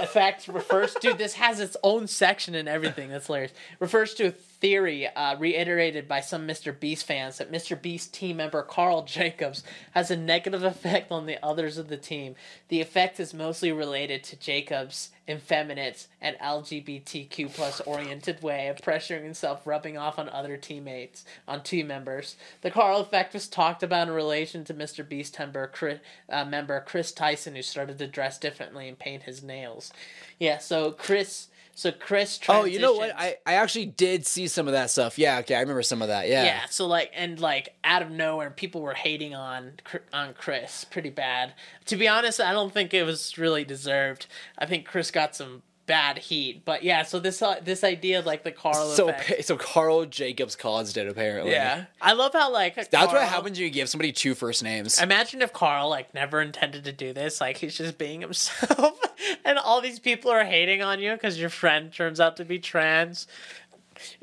effect 0.00 0.46
refers 0.46 0.94
to 0.94 1.14
this 1.14 1.34
has 1.34 1.58
its 1.58 1.76
own 1.82 2.06
section 2.06 2.54
and 2.54 2.68
everything. 2.68 3.08
That's 3.08 3.26
hilarious. 3.26 3.52
Refers 3.80 4.14
to 4.14 4.26
a 4.26 4.30
theory 4.64 5.06
uh, 5.06 5.36
reiterated 5.36 6.08
by 6.08 6.22
some 6.22 6.48
Mr. 6.48 6.80
Beast 6.80 7.04
fans 7.04 7.36
that 7.36 7.52
Mr. 7.52 7.78
Beast 7.80 8.14
team 8.14 8.38
member 8.38 8.62
Karl 8.62 9.02
Jacobs 9.04 9.62
has 9.90 10.10
a 10.10 10.16
negative 10.16 10.64
effect 10.64 11.12
on 11.12 11.26
the 11.26 11.36
others 11.44 11.76
of 11.76 11.88
the 11.88 11.98
team. 11.98 12.34
The 12.68 12.80
effect 12.80 13.20
is 13.20 13.34
mostly 13.34 13.72
related 13.72 14.24
to 14.24 14.36
Jacobs' 14.36 15.10
effeminate 15.28 16.06
and 16.18 16.38
LGBTQ 16.38 17.52
plus 17.52 17.82
oriented 17.82 18.42
way 18.42 18.68
of 18.68 18.78
pressuring 18.78 19.24
himself, 19.24 19.66
rubbing 19.66 19.98
off 19.98 20.18
on 20.18 20.30
other 20.30 20.56
teammates, 20.56 21.26
on 21.46 21.62
team 21.62 21.86
members. 21.86 22.36
The 22.62 22.70
Karl 22.70 23.00
effect 23.00 23.34
was 23.34 23.46
talked 23.46 23.82
about 23.82 24.08
in 24.08 24.14
relation 24.14 24.64
to 24.64 24.72
Mr. 24.72 25.06
Beast 25.06 25.38
member 25.38 25.66
Chris, 25.66 26.00
uh, 26.30 26.46
member 26.46 26.80
Chris 26.80 27.12
Tyson, 27.12 27.54
who 27.54 27.60
started 27.60 27.98
to 27.98 28.06
dress 28.06 28.38
differently 28.38 28.88
and 28.88 28.98
paint 28.98 29.24
his 29.24 29.42
nails. 29.42 29.92
Yeah, 30.38 30.56
so 30.56 30.90
Chris, 30.90 31.48
so 31.74 31.90
Chris. 31.90 32.38
Oh, 32.48 32.64
you 32.64 32.78
know 32.78 32.92
what? 32.92 33.12
I, 33.16 33.36
I 33.44 33.54
actually 33.54 33.86
did 33.86 34.26
see 34.26 34.46
some 34.46 34.68
of 34.68 34.72
that 34.72 34.90
stuff. 34.90 35.18
Yeah, 35.18 35.38
okay, 35.40 35.56
I 35.56 35.60
remember 35.60 35.82
some 35.82 36.02
of 36.02 36.08
that. 36.08 36.28
Yeah. 36.28 36.44
yeah. 36.44 36.64
so 36.70 36.86
like 36.86 37.10
and 37.14 37.40
like 37.40 37.74
out 37.82 38.02
of 38.02 38.10
nowhere 38.10 38.50
people 38.50 38.80
were 38.80 38.94
hating 38.94 39.34
on 39.34 39.72
on 40.12 40.34
Chris 40.34 40.84
pretty 40.84 41.10
bad. 41.10 41.54
To 41.86 41.96
be 41.96 42.06
honest, 42.06 42.40
I 42.40 42.52
don't 42.52 42.72
think 42.72 42.94
it 42.94 43.02
was 43.02 43.36
really 43.38 43.64
deserved. 43.64 44.26
I 44.56 44.66
think 44.66 44.86
Chris 44.86 45.10
got 45.10 45.34
some 45.34 45.62
bad 45.86 46.18
heat. 46.18 46.64
But 46.64 46.82
yeah, 46.82 47.02
so 47.02 47.18
this 47.20 47.42
uh, 47.42 47.60
this 47.62 47.84
idea 47.84 48.18
of 48.18 48.26
like 48.26 48.42
the 48.42 48.50
Karl 48.52 48.90
So 48.90 49.08
effect. 49.08 49.28
pa- 49.28 49.42
so 49.42 49.56
Karl 49.56 50.04
Jacobs 50.06 50.56
caused 50.56 50.96
it 50.96 51.06
apparently. 51.08 51.52
yeah, 51.52 51.84
I 52.00 52.12
love 52.14 52.32
how 52.32 52.52
like 52.52 52.74
That's 52.74 52.88
Karl, 52.88 53.08
what 53.12 53.22
happens 53.22 53.58
when 53.58 53.66
you 53.66 53.70
give 53.70 53.88
somebody 53.88 54.12
two 54.12 54.34
first 54.34 54.62
names. 54.62 55.00
Imagine 55.00 55.42
if 55.42 55.52
Karl 55.52 55.88
like 55.88 56.12
never 56.14 56.40
intended 56.40 56.84
to 56.84 56.92
do 56.92 57.12
this, 57.12 57.40
like 57.40 57.56
he's 57.58 57.76
just 57.76 57.98
being 57.98 58.20
himself, 58.22 58.98
and 59.44 59.58
all 59.58 59.80
these 59.80 59.98
people 59.98 60.30
are 60.30 60.44
hating 60.44 60.82
on 60.82 61.00
you 61.00 61.12
because 61.12 61.38
your 61.38 61.50
friend 61.50 61.92
turns 61.92 62.20
out 62.20 62.36
to 62.38 62.44
be 62.44 62.58
trans. 62.58 63.26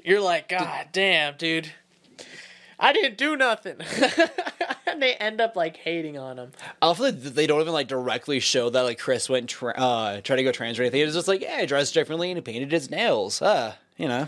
You're 0.03 0.21
like, 0.21 0.49
God 0.49 0.87
damn, 0.91 1.37
dude, 1.37 1.71
I 2.81 2.93
didn't 2.93 3.17
do 3.17 3.37
nothing, 3.37 3.75
and 4.87 5.01
they 5.01 5.13
end 5.13 5.39
up 5.39 5.55
like 5.55 5.77
hating 5.77 6.17
on 6.17 6.39
him. 6.39 6.51
I 6.81 6.87
love 6.87 6.97
that 6.97 7.35
they 7.35 7.45
don't 7.45 7.61
even 7.61 7.73
like 7.73 7.87
directly 7.87 8.39
show 8.39 8.71
that 8.71 8.81
like 8.81 8.97
Chris 8.97 9.29
went 9.29 9.49
tra- 9.49 9.75
uh 9.77 10.19
trying 10.21 10.37
to 10.37 10.43
go 10.43 10.51
trans 10.51 10.79
or 10.79 10.81
anything. 10.81 11.01
It's 11.01 11.13
just 11.13 11.27
like, 11.27 11.41
yeah, 11.41 11.61
he 11.61 11.67
dressed 11.67 11.93
differently 11.93 12.31
and 12.31 12.37
he 12.37 12.41
painted 12.41 12.71
his 12.71 12.89
nails. 12.89 13.41
Uh, 13.41 13.75
you 13.97 14.07
know. 14.07 14.27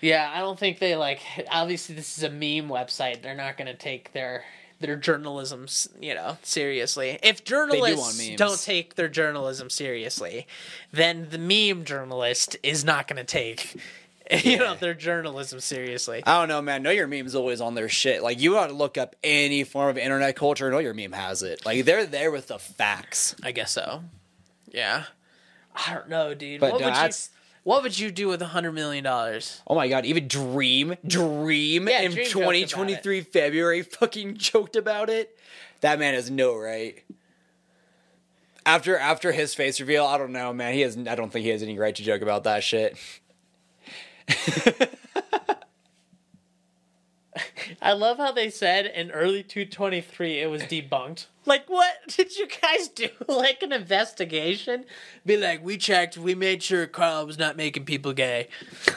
Yeah, 0.00 0.30
I 0.32 0.40
don't 0.40 0.58
think 0.58 0.78
they 0.78 0.94
like. 0.94 1.20
Obviously, 1.50 1.94
this 1.94 2.18
is 2.18 2.24
a 2.24 2.30
meme 2.30 2.68
website. 2.68 3.22
They're 3.22 3.34
not 3.34 3.56
going 3.56 3.66
to 3.66 3.74
take 3.74 4.12
their 4.12 4.44
their 4.80 4.96
journalism, 4.96 5.66
you 6.00 6.14
know, 6.14 6.36
seriously. 6.42 7.18
If 7.22 7.44
journalists 7.44 8.18
want 8.18 8.38
don't 8.38 8.60
take 8.60 8.94
their 8.94 9.08
journalism 9.08 9.70
seriously, 9.70 10.46
then 10.92 11.28
the 11.30 11.38
meme 11.38 11.84
journalist 11.84 12.56
is 12.62 12.84
not 12.84 13.08
going 13.08 13.16
to 13.16 13.24
take, 13.24 13.80
you 14.44 14.58
know, 14.58 14.74
their 14.74 14.94
journalism 14.94 15.60
seriously. 15.60 16.22
I 16.26 16.40
don't 16.40 16.48
know, 16.48 16.60
man. 16.62 16.82
Know 16.82 16.90
your 16.90 17.06
meme's 17.06 17.34
always 17.34 17.60
on 17.60 17.74
their 17.74 17.88
shit. 17.88 18.22
Like 18.22 18.40
you 18.40 18.56
ought 18.58 18.66
to 18.68 18.72
look 18.74 18.98
up 18.98 19.16
any 19.24 19.64
form 19.64 19.88
of 19.88 19.98
internet 19.98 20.36
culture. 20.36 20.70
Know 20.70 20.78
your 20.78 20.94
meme 20.94 21.12
has 21.12 21.42
it. 21.42 21.64
Like 21.64 21.84
they're 21.84 22.06
there 22.06 22.30
with 22.30 22.48
the 22.48 22.58
facts. 22.58 23.34
I 23.42 23.52
guess 23.52 23.70
so. 23.70 24.02
Yeah. 24.70 25.04
I 25.74 25.94
don't 25.94 26.08
know, 26.08 26.34
dude. 26.34 26.60
But 26.60 26.72
what 26.72 26.80
would 26.82 26.92
that's- 26.94 27.30
you? 27.32 27.34
What 27.64 27.82
would 27.82 27.98
you 27.98 28.10
do 28.10 28.28
with 28.28 28.40
a 28.40 28.46
hundred 28.46 28.72
million 28.72 29.04
dollars? 29.04 29.60
Oh 29.66 29.74
my 29.74 29.88
god, 29.88 30.06
even 30.06 30.26
Dream, 30.26 30.94
Dream 31.06 31.86
Yeah, 31.86 32.00
in 32.00 32.12
joked 32.12 32.30
about 32.32 32.52
2023 32.52 33.20
February 33.22 33.82
fucking 33.82 34.36
joked 34.38 34.74
about 34.74 35.10
it. 35.10 35.38
That 35.82 35.98
man 35.98 36.14
has 36.14 36.30
no 36.30 36.56
right. 36.56 37.02
After 38.64 38.96
after 38.96 39.32
his 39.32 39.54
face 39.54 39.80
reveal, 39.80 40.06
I 40.06 40.16
don't 40.16 40.32
know, 40.32 40.52
man. 40.54 40.72
He 40.72 40.80
has 40.80 40.96
I 40.96 41.14
don't 41.14 41.30
think 41.30 41.44
he 41.44 41.50
has 41.50 41.62
any 41.62 41.78
right 41.78 41.94
to 41.94 42.02
joke 42.02 42.22
about 42.22 42.44
that 42.44 42.64
shit. 42.64 42.96
I 47.80 47.92
love 47.92 48.16
how 48.16 48.32
they 48.32 48.50
said 48.50 48.86
in 48.86 49.10
early 49.12 49.42
223 49.44 50.40
it 50.40 50.50
was 50.50 50.62
debunked. 50.62 51.26
Like, 51.44 51.68
what 51.70 51.94
did 52.08 52.36
you 52.36 52.48
guys 52.48 52.88
do? 52.88 53.08
Like 53.28 53.62
an 53.62 53.72
investigation? 53.72 54.84
Be 55.24 55.36
like, 55.36 55.64
we 55.64 55.76
checked, 55.76 56.16
we 56.18 56.34
made 56.34 56.62
sure 56.62 56.86
Karl 56.86 57.26
was 57.26 57.38
not 57.38 57.56
making 57.56 57.84
people 57.84 58.12
gay. 58.12 58.48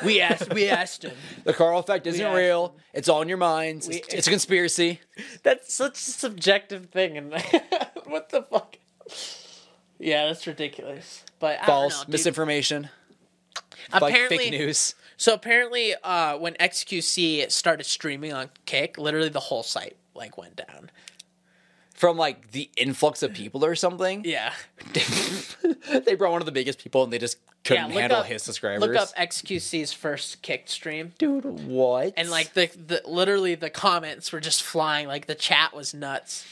We 0.04 0.22
asked, 0.22 0.54
we 0.54 0.68
asked 0.70 1.04
him. 1.04 1.12
The 1.44 1.54
Karl 1.54 1.80
effect 1.80 2.08
isn't 2.08 2.26
asked 2.26 2.36
real. 2.36 2.76
It's 2.94 3.08
all 3.10 3.22
in 3.22 3.28
your 3.30 3.38
minds. 3.38 3.88
We- 3.88 3.96
It's, 3.98 4.14
it's 4.14 4.28
a 4.28 4.32
conspiracy. 4.32 5.02
That's 5.44 5.74
such 5.74 5.94
a 5.94 5.98
subjective 6.02 6.88
thing, 6.88 7.18
and 7.18 7.32
what 8.06 8.30
the 8.30 8.42
fuck? 8.44 8.78
Yeah, 10.00 10.26
that's 10.28 10.48
ridiculous. 10.48 11.24
But 11.40 11.60
I 11.62 11.66
False, 11.68 11.94
don't 11.94 12.00
know, 12.00 12.06
dude. 12.06 12.12
misinformation, 12.14 12.90
like 13.94 14.02
Apparently, 14.14 14.38
fake 14.38 14.52
news. 14.52 14.96
So 15.22 15.36
apparently, 15.36 15.94
uh, 16.04 16.40
when 16.40 16.56
XQC 16.56 17.52
started 17.52 17.84
streaming 17.84 18.34
on 18.34 18.50
Kick, 18.66 18.98
literally 18.98 19.30
the 19.30 19.40
whole 19.40 19.62
site 19.62 19.96
like 20.16 20.36
went 20.36 20.56
down. 20.56 20.90
From 21.94 22.18
like 22.18 22.54
the 22.54 22.72
influx 22.76 23.22
of 23.22 23.32
people 23.32 23.64
or 23.64 23.76
something. 23.76 24.24
Yeah. 24.26 24.52
they 26.06 26.16
brought 26.16 26.32
one 26.32 26.42
of 26.42 26.48
the 26.48 26.52
biggest 26.52 26.80
people 26.80 27.04
and 27.04 27.14
they 27.14 27.20
just 27.20 27.38
couldn't 27.64 27.92
yeah, 27.92 28.00
handle 28.00 28.18
up, 28.22 28.26
his 28.26 28.42
subscribers. 28.42 28.82
Look 28.82 28.96
up 28.96 29.10
XQC's 29.10 29.94
first 29.94 30.42
Kick 30.42 30.68
stream. 30.68 31.14
Dude, 31.20 31.46
what? 31.68 32.16
and 32.18 32.32
like 32.32 32.56
the, 32.56 32.72
the 32.88 33.04
literally 33.06 33.54
the 33.54 33.70
comments 33.70 34.32
were 34.32 34.40
just 34.40 34.64
flying 34.64 35.08
like 35.08 35.28
the 35.28 35.36
chat 35.36 35.76
was 35.76 35.94
nuts 35.94 36.48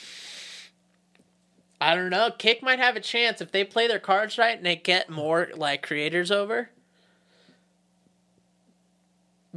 i 1.81 1.95
don't 1.95 2.11
know 2.11 2.29
kick 2.37 2.61
might 2.61 2.77
have 2.77 2.95
a 2.95 2.99
chance 2.99 3.41
if 3.41 3.51
they 3.51 3.63
play 3.63 3.87
their 3.87 3.99
cards 3.99 4.37
right 4.37 4.57
and 4.57 4.65
they 4.65 4.75
get 4.75 5.09
more 5.09 5.47
like 5.55 5.81
creators 5.81 6.29
over 6.29 6.69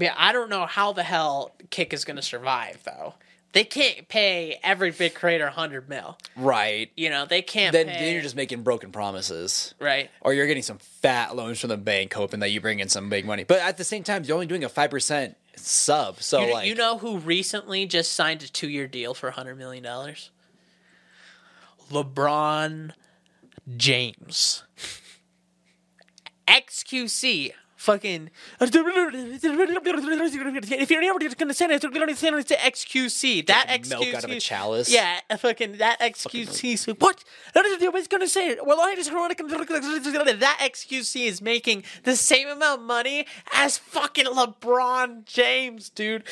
yeah 0.02 0.14
i 0.16 0.32
don't 0.32 0.50
know 0.50 0.66
how 0.66 0.92
the 0.92 1.02
hell 1.02 1.52
kick 1.70 1.92
is 1.92 2.04
going 2.04 2.16
to 2.16 2.22
survive 2.22 2.78
though 2.84 3.14
they 3.52 3.64
can't 3.64 4.08
pay 4.08 4.58
every 4.62 4.90
big 4.90 5.14
creator 5.14 5.44
100 5.44 5.88
mil 5.88 6.16
right. 6.36 6.90
you 6.96 7.10
know 7.10 7.26
they 7.26 7.42
can't 7.42 7.72
Then, 7.72 7.86
pay, 7.86 8.00
then 8.00 8.12
you're 8.14 8.22
just 8.22 8.36
making 8.36 8.62
broken 8.62 8.90
promises. 8.92 9.74
right 9.78 10.10
Or 10.20 10.32
you're 10.34 10.46
getting 10.46 10.62
some 10.62 10.78
fat 10.78 11.36
loans 11.36 11.60
from 11.60 11.68
the 11.68 11.76
bank 11.76 12.12
hoping 12.14 12.40
that 12.40 12.50
you 12.50 12.60
bring 12.60 12.80
in 12.80 12.88
some 12.88 13.08
big 13.08 13.26
money. 13.26 13.44
But 13.44 13.60
at 13.60 13.76
the 13.76 13.84
same 13.84 14.02
time, 14.02 14.24
you're 14.24 14.34
only 14.34 14.46
doing 14.46 14.64
a 14.64 14.68
5% 14.68 15.34
sub. 15.56 16.22
So, 16.22 16.46
you, 16.46 16.52
like, 16.52 16.66
you 16.66 16.74
know 16.74 16.98
who 16.98 17.18
recently 17.18 17.84
just 17.86 18.12
signed 18.12 18.42
a 18.42 18.48
two-year 18.48 18.86
deal 18.86 19.12
for 19.14 19.30
$100 19.30 19.56
million 19.56 19.84
lebron 21.90 22.92
james 23.76 24.62
xqc 26.48 27.52
fucking 27.82 28.30
if 28.60 28.72
you're 28.72 29.10
never 31.00 31.18
gonna 31.34 31.52
send 31.52 31.72
it 31.72 31.82
to 31.82 31.88
xqc 31.88 33.44
that 33.48 33.66
xqc 33.68 33.88
milk 33.90 34.14
out 34.14 34.22
of 34.22 34.30
a 34.30 34.38
chalice. 34.38 34.88
yeah 34.88 35.18
fucking 35.36 35.78
that 35.78 35.98
xqc 35.98 36.78
so 36.78 36.94
what 36.94 37.24
everybody's 37.56 38.06
gonna 38.06 38.28
say 38.28 38.50
it 38.50 38.64
well 38.64 38.80
i 38.80 38.94
just 38.94 39.10
that 39.10 40.58
xqc 40.72 41.26
is 41.26 41.42
making 41.42 41.82
the 42.04 42.14
same 42.14 42.46
amount 42.46 42.80
of 42.80 42.86
money 42.86 43.26
as 43.52 43.78
fucking 43.78 44.26
lebron 44.26 45.24
james 45.24 45.90
dude 45.90 46.22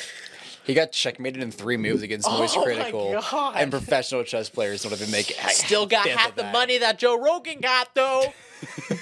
he 0.63 0.73
got 0.73 0.93
checkmated 0.93 1.43
in 1.43 1.51
three 1.51 1.75
moves 1.75 2.01
against 2.03 2.29
Moist 2.29 2.55
Oh 2.55 2.59
my 2.59 2.65
Critical. 2.75 3.19
God. 3.31 3.55
And 3.57 3.71
professional 3.71 4.23
chess 4.23 4.47
players 4.47 4.83
don't 4.83 4.93
even 4.93 5.09
make 5.09 5.31
Still 5.49 5.87
got 5.87 6.07
half 6.07 6.35
the 6.35 6.43
money 6.43 6.77
that 6.77 6.99
Joe 6.99 7.19
Rogan 7.19 7.61
got 7.61 7.95
though. 7.95 8.31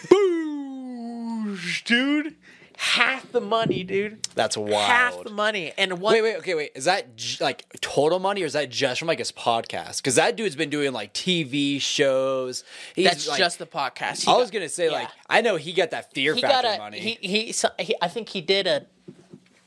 Boosh, 1.60 1.84
dude. 1.84 2.36
Half 2.82 3.34
the 3.34 3.42
money, 3.42 3.84
dude. 3.84 4.26
That's 4.36 4.56
wild. 4.56 4.74
Half 4.74 5.24
the 5.26 5.32
money. 5.32 5.74
And 5.78 6.00
one 6.00 6.14
Wait, 6.14 6.22
wait, 6.22 6.38
okay, 6.38 6.56
wait. 6.56 6.72
Is 6.76 6.86
that 6.86 7.18
j- 7.18 7.44
like 7.44 7.66
total 7.82 8.20
money 8.20 8.42
or 8.42 8.46
is 8.46 8.54
that 8.54 8.70
just 8.70 9.00
from 9.00 9.10
like 9.10 9.18
his 9.20 9.34
podcast? 9.34 9.98
Because 9.98 10.16
that 10.16 10.38
dude's 10.38 10.56
been 10.56 10.70
doing 10.70 10.94
like 10.94 11.14
TV 11.14 11.82
shows. 11.82 12.64
He's, 12.96 13.06
that's 13.06 13.28
like- 13.28 13.38
just 13.38 13.60
the 13.60 13.66
podcast. 13.66 14.24
He 14.24 14.32
I 14.32 14.34
got- 14.36 14.40
was 14.40 14.50
gonna 14.52 14.70
say 14.70 14.86
yeah. 14.86 14.92
like 14.94 15.10
I 15.30 15.42
know 15.42 15.58
he 15.58 15.74
got 15.74 15.92
that 15.92 16.14
fear 16.14 16.34
he 16.34 16.40
factor 16.42 16.70
a 16.70 16.78
money. 16.78 17.00
he, 17.00 17.18
he 17.22 17.52
so- 17.52 17.72
he 17.78 17.96
I 18.02 18.08
think 18.08 18.30
he 18.30 18.40
did 18.40 18.66
a 18.66 18.86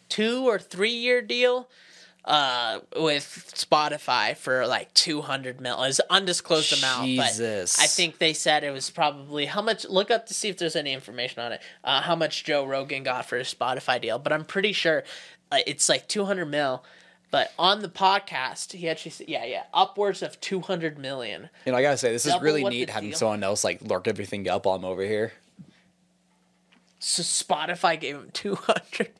two 0.08 0.48
or 0.48 0.58
three 0.58 0.92
year 0.94 1.20
deal 1.20 1.68
uh 2.24 2.78
with 2.96 3.52
Spotify 3.54 4.36
for 4.36 4.66
like 4.66 4.92
200 4.94 5.60
mil. 5.60 5.82
It's 5.82 6.00
undisclosed 6.10 6.72
amount, 6.78 7.06
Jesus. 7.06 7.76
but 7.76 7.82
I 7.82 7.86
think 7.86 8.18
they 8.18 8.32
said 8.32 8.62
it 8.64 8.70
was 8.70 8.90
probably 8.90 9.46
how 9.46 9.60
much 9.62 9.84
look 9.88 10.10
up 10.10 10.26
to 10.26 10.34
see 10.34 10.48
if 10.48 10.56
there's 10.58 10.76
any 10.76 10.92
information 10.92 11.42
on 11.42 11.52
it. 11.52 11.60
Uh 11.82 12.00
how 12.00 12.14
much 12.14 12.44
Joe 12.44 12.64
Rogan 12.64 13.02
got 13.02 13.26
for 13.26 13.36
his 13.38 13.52
Spotify 13.52 14.00
deal, 14.00 14.18
but 14.18 14.32
I'm 14.32 14.44
pretty 14.44 14.72
sure 14.72 15.02
uh, 15.50 15.58
it's 15.66 15.88
like 15.88 16.06
200 16.08 16.46
mil. 16.46 16.84
But 17.32 17.50
on 17.58 17.80
the 17.80 17.88
podcast, 17.88 18.72
he 18.72 18.90
actually 18.90 19.12
said, 19.12 19.26
yeah, 19.28 19.46
yeah, 19.46 19.62
upwards 19.72 20.22
of 20.22 20.38
200 20.42 20.98
million. 20.98 21.48
you 21.64 21.72
know, 21.72 21.78
I 21.78 21.82
gotta 21.82 21.96
say 21.96 22.12
this 22.12 22.26
is 22.26 22.38
really 22.42 22.62
neat 22.62 22.90
having 22.90 23.08
deal- 23.10 23.18
someone 23.18 23.42
else 23.42 23.64
like 23.64 23.80
lurk 23.80 24.06
everything 24.06 24.46
up 24.48 24.66
while 24.66 24.76
I'm 24.76 24.84
over 24.84 25.02
here. 25.02 25.32
So 27.04 27.22
Spotify 27.24 27.98
gave 27.98 28.14
him 28.14 28.28
200 28.32 29.10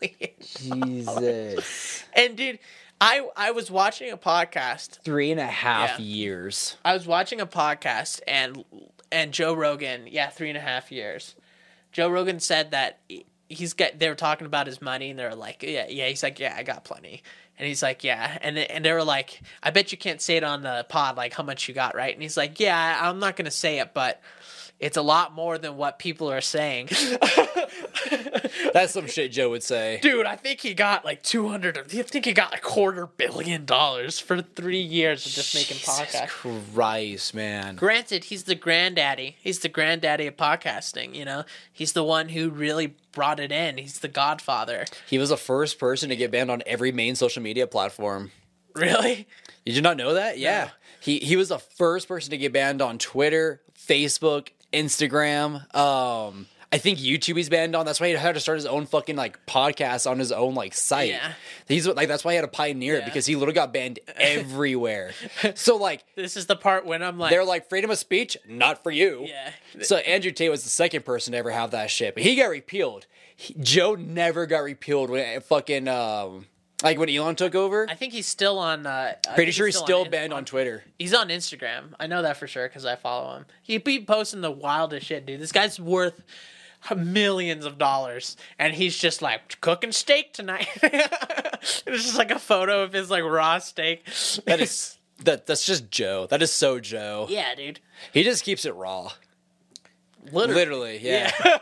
billion. 0.00 0.30
Jesus. 0.40 2.04
And 2.14 2.36
dude, 2.36 2.58
I 3.00 3.26
I 3.36 3.50
was 3.50 3.70
watching 3.70 4.10
a 4.12 4.16
podcast. 4.16 5.00
Three 5.02 5.30
and 5.32 5.40
a 5.40 5.46
half 5.46 5.98
Yeah. 5.98 6.04
years. 6.04 6.76
I 6.84 6.94
was 6.94 7.06
watching 7.06 7.40
a 7.40 7.46
podcast 7.46 8.20
and 8.28 8.64
and 9.10 9.32
Joe 9.32 9.54
Rogan, 9.54 10.06
yeah, 10.08 10.28
three 10.30 10.48
and 10.50 10.56
a 10.58 10.60
half 10.62 10.92
years. 10.92 11.34
Joe 11.90 12.08
Rogan 12.08 12.38
said 12.40 12.70
that 12.70 13.00
he- 13.08 13.26
he's 13.48 13.72
got. 13.74 13.98
They 13.98 14.08
were 14.08 14.14
talking 14.14 14.46
about 14.46 14.66
his 14.68 14.80
money, 14.80 15.10
and 15.10 15.18
they're 15.18 15.34
like, 15.34 15.62
yeah, 15.62 15.86
yeah. 15.88 16.06
He's 16.08 16.22
like, 16.22 16.38
yeah, 16.38 16.54
I 16.56 16.62
got 16.62 16.84
plenty. 16.84 17.22
And 17.58 17.68
he's 17.68 17.82
like, 17.82 18.02
yeah. 18.02 18.38
And 18.40 18.56
they, 18.56 18.66
and 18.66 18.84
they 18.84 18.92
were 18.92 19.04
like, 19.04 19.42
I 19.62 19.70
bet 19.70 19.92
you 19.92 19.98
can't 19.98 20.20
say 20.22 20.36
it 20.36 20.44
on 20.44 20.62
the 20.62 20.86
pod, 20.88 21.16
like 21.16 21.34
how 21.34 21.42
much 21.42 21.68
you 21.68 21.74
got, 21.74 21.94
right? 21.94 22.14
And 22.14 22.22
he's 22.22 22.36
like, 22.36 22.58
yeah, 22.60 22.98
I'm 23.02 23.18
not 23.18 23.36
gonna 23.36 23.50
say 23.50 23.78
it, 23.80 23.92
but 23.92 24.20
it's 24.82 24.96
a 24.96 25.02
lot 25.02 25.32
more 25.32 25.58
than 25.58 25.76
what 25.76 26.00
people 26.00 26.28
are 26.28 26.40
saying. 26.40 26.88
That's 28.72 28.92
some 28.92 29.06
shit 29.06 29.30
Joe 29.30 29.50
would 29.50 29.62
say. 29.62 30.00
Dude, 30.02 30.26
I 30.26 30.34
think 30.34 30.58
he 30.60 30.74
got 30.74 31.04
like 31.04 31.22
200, 31.22 31.78
I 31.78 32.02
think 32.02 32.24
he 32.24 32.32
got 32.32 32.52
a 32.52 32.60
quarter 32.60 33.06
billion 33.06 33.64
dollars 33.64 34.18
for 34.18 34.42
three 34.42 34.80
years 34.80 35.24
of 35.24 35.32
just 35.32 35.54
making 35.54 35.76
podcasts. 35.76 36.28
Christ, 36.28 37.32
man. 37.32 37.76
Granted, 37.76 38.24
he's 38.24 38.42
the 38.42 38.56
granddaddy. 38.56 39.36
He's 39.40 39.60
the 39.60 39.68
granddaddy 39.68 40.26
of 40.26 40.36
podcasting, 40.36 41.14
you 41.14 41.24
know? 41.24 41.44
He's 41.72 41.92
the 41.92 42.02
one 42.02 42.30
who 42.30 42.50
really 42.50 42.96
brought 43.12 43.38
it 43.38 43.52
in. 43.52 43.78
He's 43.78 44.00
the 44.00 44.08
godfather. 44.08 44.86
He 45.08 45.16
was 45.16 45.28
the 45.28 45.36
first 45.36 45.78
person 45.78 46.08
to 46.08 46.16
get 46.16 46.32
banned 46.32 46.50
on 46.50 46.60
every 46.66 46.90
main 46.90 47.14
social 47.14 47.42
media 47.42 47.68
platform. 47.68 48.32
Really? 48.74 49.28
You 49.64 49.72
did 49.72 49.76
you 49.76 49.82
not 49.82 49.96
know 49.96 50.14
that? 50.14 50.38
Yeah. 50.38 50.70
He 50.98 51.18
he 51.20 51.36
was 51.36 51.50
the 51.50 51.58
first 51.58 52.08
person 52.08 52.30
to 52.30 52.36
get 52.36 52.52
banned 52.52 52.82
on 52.82 52.98
Twitter, 52.98 53.60
Facebook, 53.78 54.48
Instagram. 54.72 55.74
Um 55.74 56.46
I 56.74 56.78
think 56.78 56.98
YouTube 56.98 57.36
he's 57.36 57.50
banned 57.50 57.76
on. 57.76 57.84
That's 57.84 58.00
why 58.00 58.08
he 58.08 58.14
had 58.14 58.32
to 58.34 58.40
start 58.40 58.56
his 58.56 58.64
own 58.64 58.86
fucking 58.86 59.14
like 59.14 59.44
podcast 59.44 60.10
on 60.10 60.18
his 60.18 60.32
own 60.32 60.54
like 60.54 60.72
site. 60.72 61.10
Yeah. 61.10 61.32
He's 61.68 61.86
like 61.86 62.08
that's 62.08 62.24
why 62.24 62.32
he 62.32 62.36
had 62.36 62.42
to 62.42 62.48
pioneer 62.48 62.94
it 62.96 63.04
because 63.04 63.26
he 63.26 63.34
literally 63.36 63.54
got 63.54 63.74
banned 63.74 63.98
everywhere. 64.16 65.12
so 65.54 65.76
like 65.76 66.02
This 66.16 66.36
is 66.36 66.46
the 66.46 66.56
part 66.56 66.86
when 66.86 67.02
I'm 67.02 67.18
like, 67.18 67.30
they're 67.30 67.44
like 67.44 67.68
freedom 67.68 67.90
of 67.90 67.98
speech, 67.98 68.38
not 68.48 68.82
for 68.82 68.90
you. 68.90 69.26
yeah, 69.28 69.50
So 69.82 69.96
Andrew 69.98 70.30
Tate 70.32 70.50
was 70.50 70.62
the 70.64 70.70
second 70.70 71.04
person 71.04 71.32
to 71.32 71.38
ever 71.38 71.50
have 71.50 71.72
that 71.72 71.90
shit, 71.90 72.14
but 72.14 72.22
he 72.22 72.36
got 72.36 72.46
repealed. 72.46 73.06
He- 73.36 73.54
Joe 73.60 73.94
never 73.94 74.46
got 74.46 74.60
repealed 74.60 75.10
when 75.10 75.40
fucking 75.42 75.88
um 75.88 76.46
like 76.82 76.98
when 76.98 77.08
Elon 77.08 77.36
took 77.36 77.54
over. 77.54 77.86
I 77.88 77.94
think 77.94 78.12
he's 78.12 78.26
still 78.26 78.58
on. 78.58 78.86
Uh, 78.86 79.14
Pretty 79.34 79.52
sure 79.52 79.66
he's 79.66 79.78
still 79.78 80.02
on- 80.02 80.10
banned 80.10 80.32
on 80.32 80.44
Twitter. 80.44 80.84
He's 80.98 81.14
on 81.14 81.28
Instagram. 81.28 81.94
I 82.00 82.06
know 82.06 82.22
that 82.22 82.36
for 82.36 82.46
sure 82.46 82.68
because 82.68 82.84
I 82.84 82.96
follow 82.96 83.36
him. 83.36 83.46
He 83.62 83.78
be 83.78 84.04
posting 84.04 84.40
the 84.40 84.50
wildest 84.50 85.06
shit, 85.06 85.26
dude. 85.26 85.40
This 85.40 85.52
guy's 85.52 85.78
worth 85.80 86.22
millions 86.96 87.64
of 87.64 87.78
dollars, 87.78 88.36
and 88.58 88.74
he's 88.74 88.98
just 88.98 89.22
like 89.22 89.60
cooking 89.60 89.92
steak 89.92 90.32
tonight. 90.32 90.68
it's 90.82 91.82
just 91.84 92.18
like 92.18 92.30
a 92.30 92.38
photo 92.38 92.82
of 92.82 92.92
his 92.92 93.10
like 93.10 93.22
raw 93.24 93.58
steak. 93.58 94.04
That 94.46 94.60
is 94.60 94.98
that 95.24 95.46
that's 95.46 95.64
just 95.64 95.90
Joe. 95.90 96.26
That 96.28 96.42
is 96.42 96.52
so 96.52 96.80
Joe. 96.80 97.26
yeah, 97.28 97.54
dude. 97.54 97.80
He 98.12 98.22
just 98.24 98.44
keeps 98.44 98.64
it 98.64 98.74
raw. 98.74 99.12
Literally. 100.32 100.54
Literally, 100.54 100.98
yeah. 101.02 101.30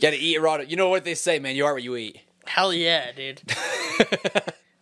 Gotta 0.00 0.16
eat 0.16 0.38
raw. 0.40 0.56
You 0.56 0.76
know 0.76 0.88
what 0.88 1.04
they 1.04 1.14
say, 1.14 1.38
man. 1.38 1.56
You 1.56 1.66
are 1.66 1.74
what 1.74 1.82
you 1.82 1.96
eat. 1.96 2.20
Hell 2.50 2.74
yeah, 2.74 3.12
dude. 3.12 3.40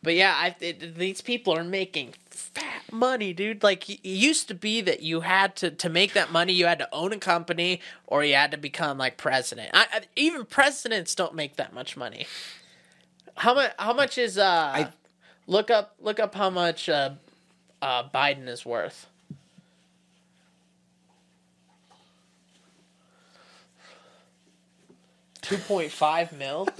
but 0.02 0.14
yeah, 0.14 0.32
I, 0.34 0.56
it, 0.58 0.96
these 0.96 1.20
people 1.20 1.54
are 1.54 1.62
making 1.62 2.14
fat 2.30 2.84
money, 2.90 3.34
dude. 3.34 3.62
Like 3.62 3.90
it 3.90 4.00
used 4.02 4.48
to 4.48 4.54
be 4.54 4.80
that 4.80 5.02
you 5.02 5.20
had 5.20 5.54
to 5.56 5.70
to 5.72 5.90
make 5.90 6.14
that 6.14 6.32
money, 6.32 6.54
you 6.54 6.64
had 6.64 6.78
to 6.78 6.88
own 6.94 7.12
a 7.12 7.18
company 7.18 7.82
or 8.06 8.24
you 8.24 8.36
had 8.36 8.52
to 8.52 8.56
become 8.56 8.96
like 8.96 9.18
president. 9.18 9.68
I, 9.74 9.86
I, 9.92 10.00
even 10.16 10.46
presidents 10.46 11.14
don't 11.14 11.34
make 11.34 11.56
that 11.56 11.74
much 11.74 11.94
money. 11.94 12.26
How 13.36 13.54
much? 13.54 13.72
How 13.78 13.92
much 13.92 14.16
is 14.16 14.38
uh? 14.38 14.90
look 15.46 15.70
up 15.70 15.94
look 16.00 16.18
up 16.18 16.34
how 16.34 16.48
much 16.48 16.88
uh, 16.88 17.10
uh 17.82 18.08
Biden 18.08 18.48
is 18.48 18.64
worth. 18.64 19.06
Two 25.42 25.58
point 25.58 25.92
five 25.92 26.32
mil. 26.32 26.66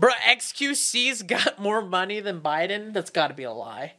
Bro, 0.00 0.12
XQC's 0.26 1.22
got 1.24 1.60
more 1.60 1.82
money 1.82 2.20
than 2.20 2.40
Biden. 2.40 2.94
That's 2.94 3.10
got 3.10 3.28
to 3.28 3.34
be 3.34 3.42
a 3.44 3.52
lie. 3.52 3.92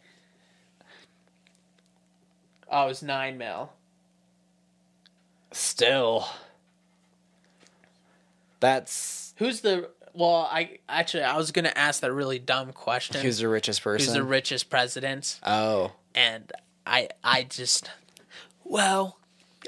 Oh, 2.70 2.86
it 2.86 2.88
was 2.88 3.04
nine 3.04 3.38
mil. 3.38 3.72
Still, 5.52 6.28
that's 8.62 9.34
Who's 9.38 9.62
the? 9.62 9.90
Well, 10.14 10.48
I 10.50 10.80
actually 10.88 11.24
I 11.24 11.36
was 11.38 11.52
gonna 11.52 11.74
ask 11.76 12.02
that 12.02 12.12
really 12.14 12.40
dumb 12.40 12.72
question. 12.72 13.22
who's 13.22 13.40
the 13.40 13.50
richest 13.50 13.82
person. 13.84 14.06
Who's 14.06 14.14
the 14.14 14.24
richest 14.24 14.70
president? 14.70 15.40
oh, 15.46 15.92
And 16.16 16.52
I 16.86 17.10
I 17.24 17.44
just, 17.44 17.90
wow, 18.64 19.16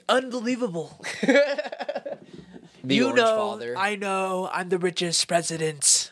unbelievable. 0.07 1.01
the 1.21 2.17
you 2.83 3.05
Orange 3.05 3.17
know, 3.17 3.37
Father. 3.51 3.77
I 3.77 3.95
know, 3.97 4.49
I'm 4.51 4.69
the 4.69 4.79
richest 4.79 5.27
president. 5.27 6.02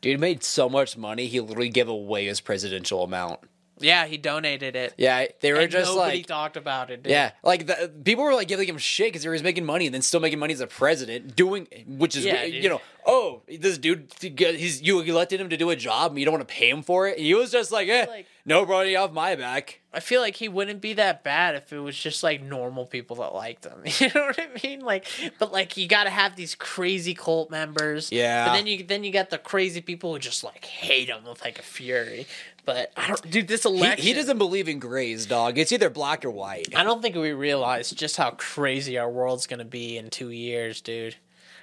Dude 0.00 0.20
made 0.20 0.44
so 0.44 0.68
much 0.68 0.96
money. 0.96 1.26
He 1.26 1.40
literally 1.40 1.68
gave 1.68 1.88
away 1.88 2.26
his 2.26 2.40
presidential 2.40 3.02
amount. 3.02 3.40
Yeah, 3.80 4.06
he 4.06 4.16
donated 4.16 4.74
it. 4.76 4.94
Yeah, 4.96 5.26
they 5.40 5.52
were 5.52 5.60
and 5.60 5.70
just 5.70 5.94
nobody 5.94 6.18
like. 6.18 6.26
talked 6.26 6.56
about 6.56 6.90
it. 6.90 7.02
Dude. 7.04 7.12
Yeah, 7.12 7.32
like 7.42 7.66
the, 7.66 7.92
people 8.04 8.24
were 8.24 8.34
like 8.34 8.48
giving 8.48 8.68
him 8.68 8.78
shit 8.78 9.08
because 9.08 9.22
he 9.22 9.28
was 9.28 9.42
making 9.42 9.64
money 9.64 9.86
and 9.86 9.94
then 9.94 10.02
still 10.02 10.20
making 10.20 10.38
money 10.38 10.52
as 10.52 10.60
a 10.60 10.66
president, 10.66 11.36
doing 11.36 11.68
which 11.86 12.16
is 12.16 12.24
Yeah, 12.24 12.42
you 12.44 12.68
know, 12.68 12.80
oh, 13.06 13.42
this 13.48 13.78
dude, 13.78 14.12
he's 14.20 14.82
you 14.82 15.00
elected 15.00 15.40
him 15.40 15.50
to 15.50 15.56
do 15.56 15.70
a 15.70 15.76
job 15.76 16.12
and 16.12 16.18
you 16.18 16.24
don't 16.24 16.34
want 16.34 16.48
to 16.48 16.52
pay 16.52 16.68
him 16.68 16.82
for 16.82 17.06
it. 17.06 17.18
He 17.18 17.34
was 17.34 17.52
just 17.52 17.70
like, 17.70 17.88
eh, 17.88 18.06
Like- 18.08 18.26
no, 18.48 18.64
bro, 18.64 18.80
you 18.80 18.96
off 18.96 19.12
my 19.12 19.36
back. 19.36 19.80
I 19.92 20.00
feel 20.00 20.20
like 20.20 20.36
he 20.36 20.48
wouldn't 20.48 20.80
be 20.80 20.94
that 20.94 21.22
bad 21.22 21.54
if 21.54 21.72
it 21.72 21.78
was 21.78 21.96
just 21.98 22.22
like 22.22 22.42
normal 22.42 22.86
people 22.86 23.16
that 23.16 23.34
liked 23.34 23.64
him. 23.66 23.82
You 24.00 24.08
know 24.14 24.22
what 24.26 24.38
I 24.40 24.48
mean? 24.66 24.80
Like, 24.80 25.06
but 25.38 25.52
like 25.52 25.76
you 25.76 25.86
got 25.86 26.04
to 26.04 26.10
have 26.10 26.34
these 26.36 26.54
crazy 26.54 27.14
cult 27.14 27.50
members. 27.50 28.10
Yeah. 28.10 28.46
But 28.46 28.52
then 28.54 28.66
you 28.66 28.84
then 28.84 29.04
you 29.04 29.12
got 29.12 29.30
the 29.30 29.38
crazy 29.38 29.80
people 29.80 30.12
who 30.12 30.18
just 30.18 30.42
like 30.44 30.64
hate 30.64 31.08
him 31.08 31.24
with 31.28 31.42
like 31.44 31.58
a 31.58 31.62
fury. 31.62 32.26
But 32.64 32.92
I 32.96 33.08
don't, 33.08 33.30
dude. 33.30 33.48
This 33.48 33.62
He, 33.62 33.68
election. 33.68 34.04
he 34.04 34.12
doesn't 34.12 34.38
believe 34.38 34.68
in 34.68 34.78
grays, 34.78 35.26
dog. 35.26 35.56
It's 35.58 35.72
either 35.72 35.90
black 35.90 36.24
or 36.24 36.30
white. 36.30 36.74
I 36.76 36.84
don't 36.84 37.00
think 37.02 37.16
we 37.16 37.32
realize 37.32 37.90
just 37.90 38.16
how 38.16 38.30
crazy 38.32 38.98
our 38.98 39.10
world's 39.10 39.46
gonna 39.46 39.64
be 39.64 39.96
in 39.96 40.10
two 40.10 40.30
years, 40.30 40.80
dude, 40.80 41.16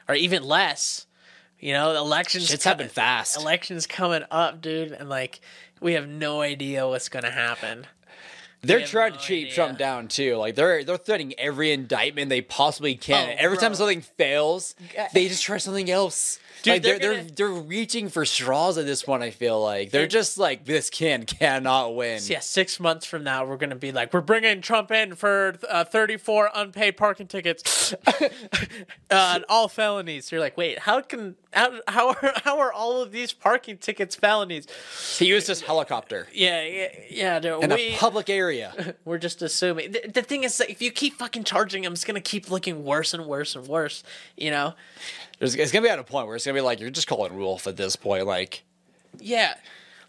or 0.07 0.15
even 0.15 0.43
less. 0.43 1.05
You 1.59 1.73
know, 1.73 1.95
elections. 1.95 2.51
It's 2.53 2.63
happening 2.65 2.89
fast. 2.89 3.37
Elections 3.37 3.87
coming 3.87 4.23
up, 4.29 4.61
dude, 4.61 4.91
and 4.91 5.07
like 5.09 5.39
we 5.81 5.93
have 5.93 6.07
no 6.07 6.41
idea 6.41 6.87
what's 6.87 7.09
gonna 7.09 7.31
happen. 7.31 7.87
They're 8.67 8.85
trying 8.85 9.13
no 9.13 9.17
to 9.17 9.23
cheat 9.23 9.45
idea. 9.45 9.55
Trump 9.55 9.77
down 9.77 10.07
too. 10.07 10.35
Like 10.37 10.55
they're 10.55 10.83
they're 10.83 10.97
threatening 10.97 11.33
every 11.37 11.71
indictment 11.71 12.29
they 12.29 12.41
possibly 12.41 12.95
can. 12.95 13.29
Oh, 13.29 13.35
every 13.37 13.57
time 13.57 13.73
something 13.75 14.01
fails, 14.01 14.75
they 15.13 15.27
just 15.27 15.43
try 15.43 15.57
something 15.57 15.89
else. 15.89 16.39
Dude, 16.63 16.73
like 16.75 16.81
they're 16.81 16.97
they're 16.97 17.13
they're, 17.13 17.21
gonna- 17.21 17.33
they're 17.35 17.61
reaching 17.67 18.09
for 18.09 18.25
straws 18.25 18.79
at 18.79 18.85
this 18.87 19.03
point. 19.03 19.21
I 19.21 19.29
feel 19.29 19.61
like 19.61 19.91
they're 19.91 20.07
just 20.07 20.37
like 20.39 20.65
this 20.65 20.89
can 20.89 21.25
cannot 21.25 21.95
win. 21.95 22.21
Yeah, 22.25 22.39
six 22.39 22.79
months 22.79 23.05
from 23.05 23.23
now, 23.23 23.45
we're 23.45 23.57
gonna 23.57 23.75
be 23.75 23.91
like, 23.91 24.11
we're 24.13 24.21
bringing 24.21 24.61
Trump 24.61 24.89
in 24.89 25.13
for 25.13 25.55
uh, 25.69 25.83
thirty-four 25.83 26.49
unpaid 26.55 26.97
parking 26.97 27.27
tickets, 27.27 27.93
uh, 29.11 29.39
all 29.47 29.67
felonies. 29.67 30.31
you're 30.31 30.41
like, 30.41 30.57
wait, 30.57 30.79
how 30.79 31.01
can 31.01 31.35
how 31.53 31.81
how 31.87 32.09
are 32.09 32.33
how 32.43 32.59
are 32.59 32.73
all 32.73 33.01
of 33.01 33.11
these 33.11 33.31
parking 33.31 33.77
tickets 33.77 34.15
felonies? 34.15 34.65
He 35.19 35.25
used 35.27 35.47
his 35.47 35.61
helicopter 35.61 36.27
Yeah, 36.33 36.63
yeah, 36.63 36.87
yeah. 37.09 37.39
dude, 37.39 37.63
in 37.63 37.69
we 37.71 37.93
a 37.93 37.97
public 37.97 38.29
area. 38.29 38.54
we're 39.05 39.17
just 39.17 39.41
assuming. 39.41 39.91
The, 39.91 40.01
the 40.13 40.21
thing 40.21 40.43
is, 40.43 40.57
that 40.57 40.69
if 40.69 40.81
you 40.81 40.91
keep 40.91 41.15
fucking 41.15 41.43
charging 41.43 41.83
him, 41.83 41.93
it's 41.93 42.05
gonna 42.05 42.21
keep 42.21 42.49
looking 42.49 42.83
worse 42.83 43.13
and 43.13 43.25
worse 43.25 43.55
and 43.55 43.67
worse. 43.67 44.03
You 44.37 44.51
know? 44.51 44.73
There's, 45.39 45.55
it's 45.55 45.71
gonna 45.71 45.83
be 45.83 45.89
at 45.89 45.99
a 45.99 46.03
point 46.03 46.27
where 46.27 46.35
it's 46.35 46.45
gonna 46.45 46.57
be 46.57 46.61
like 46.61 46.79
you're 46.79 46.89
just 46.89 47.07
calling 47.07 47.35
Wolf 47.37 47.67
at 47.67 47.77
this 47.77 47.95
point. 47.95 48.25
Like 48.25 48.63
Yeah. 49.19 49.55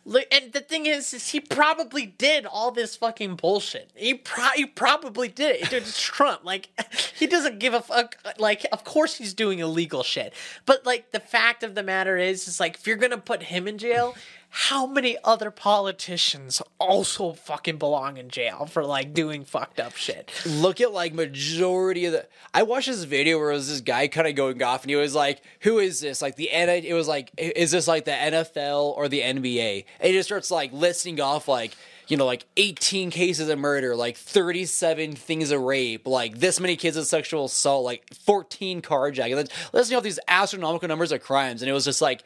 Look, 0.08 0.24
and 0.30 0.52
the 0.52 0.60
thing 0.60 0.86
is, 0.86 1.12
is 1.12 1.30
he 1.30 1.40
probably 1.40 2.06
did 2.06 2.46
all 2.46 2.70
this 2.70 2.94
fucking 2.94 3.34
bullshit. 3.34 3.90
He, 3.96 4.14
pro- 4.14 4.50
he 4.54 4.64
probably 4.64 5.26
did 5.26 5.56
it. 5.56 5.72
It's 5.72 6.00
Trump. 6.16 6.44
Like, 6.44 6.68
he 7.18 7.26
doesn't 7.26 7.58
give 7.58 7.74
a 7.74 7.80
fuck. 7.82 8.16
Like, 8.38 8.64
of 8.70 8.84
course 8.84 9.16
he's 9.16 9.34
doing 9.34 9.58
illegal 9.58 10.04
shit. 10.04 10.32
But, 10.64 10.86
like, 10.86 11.10
the 11.10 11.18
fact 11.18 11.64
of 11.64 11.74
the 11.74 11.82
matter 11.82 12.16
is, 12.16 12.46
is 12.46 12.60
like, 12.60 12.76
if 12.76 12.86
you're 12.86 12.94
gonna 12.96 13.18
put 13.18 13.42
him 13.42 13.66
in 13.66 13.78
jail, 13.78 14.14
how 14.58 14.86
many 14.86 15.18
other 15.22 15.50
politicians 15.50 16.62
also 16.78 17.34
fucking 17.34 17.76
belong 17.76 18.16
in 18.16 18.30
jail 18.30 18.64
for, 18.64 18.84
like, 18.84 19.12
doing 19.12 19.44
fucked 19.44 19.78
up 19.78 19.94
shit? 19.96 20.32
look 20.46 20.80
at 20.80 20.92
like 20.92 21.12
majority 21.12 22.06
of 22.06 22.12
the 22.12 22.26
i 22.54 22.62
watched 22.62 22.86
this 22.86 23.04
video 23.04 23.38
where 23.38 23.50
it 23.50 23.54
was 23.54 23.68
this 23.68 23.80
guy 23.80 24.08
kind 24.08 24.26
of 24.26 24.34
going 24.34 24.62
off 24.62 24.82
and 24.82 24.90
he 24.90 24.96
was 24.96 25.14
like 25.14 25.42
who 25.60 25.78
is 25.78 26.00
this? 26.00 26.22
Like 26.22 26.36
the 26.36 26.50
N- 26.50 26.68
it 26.68 26.94
was 26.94 27.06
like 27.08 27.30
is 27.36 27.70
this 27.70 27.86
like 27.86 28.04
the 28.04 28.12
nfl 28.12 28.96
or 28.96 29.08
the 29.08 29.20
nba 29.20 29.84
and 30.00 30.06
he 30.10 30.12
just 30.16 30.28
starts 30.28 30.50
like 30.50 30.72
listing 30.72 31.20
off 31.20 31.48
like 31.48 31.76
you 32.08 32.16
know 32.16 32.24
like 32.24 32.44
18 32.56 33.10
cases 33.10 33.48
of 33.48 33.58
murder 33.58 33.94
like 33.96 34.16
37 34.16 35.16
things 35.16 35.50
of 35.50 35.60
rape 35.60 36.06
like 36.06 36.38
this 36.38 36.60
many 36.60 36.76
kids 36.76 36.96
of 36.96 37.06
sexual 37.06 37.46
assault 37.46 37.84
like 37.84 38.02
14 38.14 38.80
carjacking 38.80 39.48
listing 39.72 39.96
off 39.96 40.02
these 40.02 40.20
astronomical 40.28 40.88
numbers 40.88 41.12
of 41.12 41.22
crimes. 41.22 41.62
And 41.62 41.68
it 41.68 41.72
was 41.74 41.84
just 41.84 42.00
like 42.00 42.22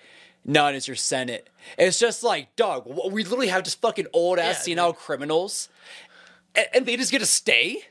None 0.51 0.74
is 0.74 0.88
your 0.88 0.96
Senate. 0.96 1.48
It's 1.78 1.98
just 1.98 2.24
like, 2.24 2.57
dog, 2.57 2.84
we 3.12 3.22
literally 3.22 3.46
have 3.48 3.62
just 3.62 3.80
fucking 3.80 4.09
old 4.12 4.38
ass 4.40 4.57
Yeah, 4.66 4.74
senile 4.74 4.92
criminals, 4.92 5.68
and, 6.57 6.66
and 6.74 6.86
they 6.86 6.96
just 6.96 7.12
get 7.12 7.20
to 7.20 7.26
stay. 7.26 7.82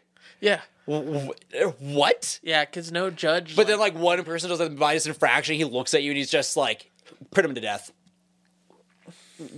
Yeah. 0.41 0.59
Wh- 0.85 1.29
wh- 1.53 1.81
What? 1.81 2.39
Yeah, 2.43 2.65
because 2.65 2.91
no 2.91 3.11
judge. 3.11 3.55
But 3.55 3.67
then, 3.67 3.79
like, 3.79 3.95
one 3.97 4.21
person 4.25 4.49
does 4.49 4.59
a 4.59 4.69
minus 4.69 5.05
infraction, 5.07 5.55
he 5.55 5.63
looks 5.63 5.93
at 5.93 6.03
you 6.03 6.11
and 6.11 6.17
he's 6.17 6.29
just 6.31 6.57
like, 6.57 6.91
put 7.31 7.45
him 7.45 7.55
to 7.55 7.61
death. 7.61 7.91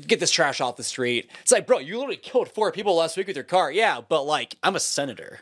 Get 0.05 0.19
this 0.19 0.29
trash 0.29 0.61
off 0.61 0.75
the 0.77 0.83
street. 0.83 1.31
It's 1.41 1.51
like, 1.51 1.65
bro, 1.65 1.79
you 1.79 1.97
literally 1.97 2.17
killed 2.17 2.49
four 2.53 2.71
people 2.71 2.95
last 2.95 3.17
week 3.17 3.25
with 3.25 3.35
your 3.35 3.43
car. 3.45 3.71
Yeah, 3.71 4.01
but 4.07 4.23
like, 4.23 4.55
I'm 4.61 4.75
a 4.75 4.79
senator. 4.79 5.39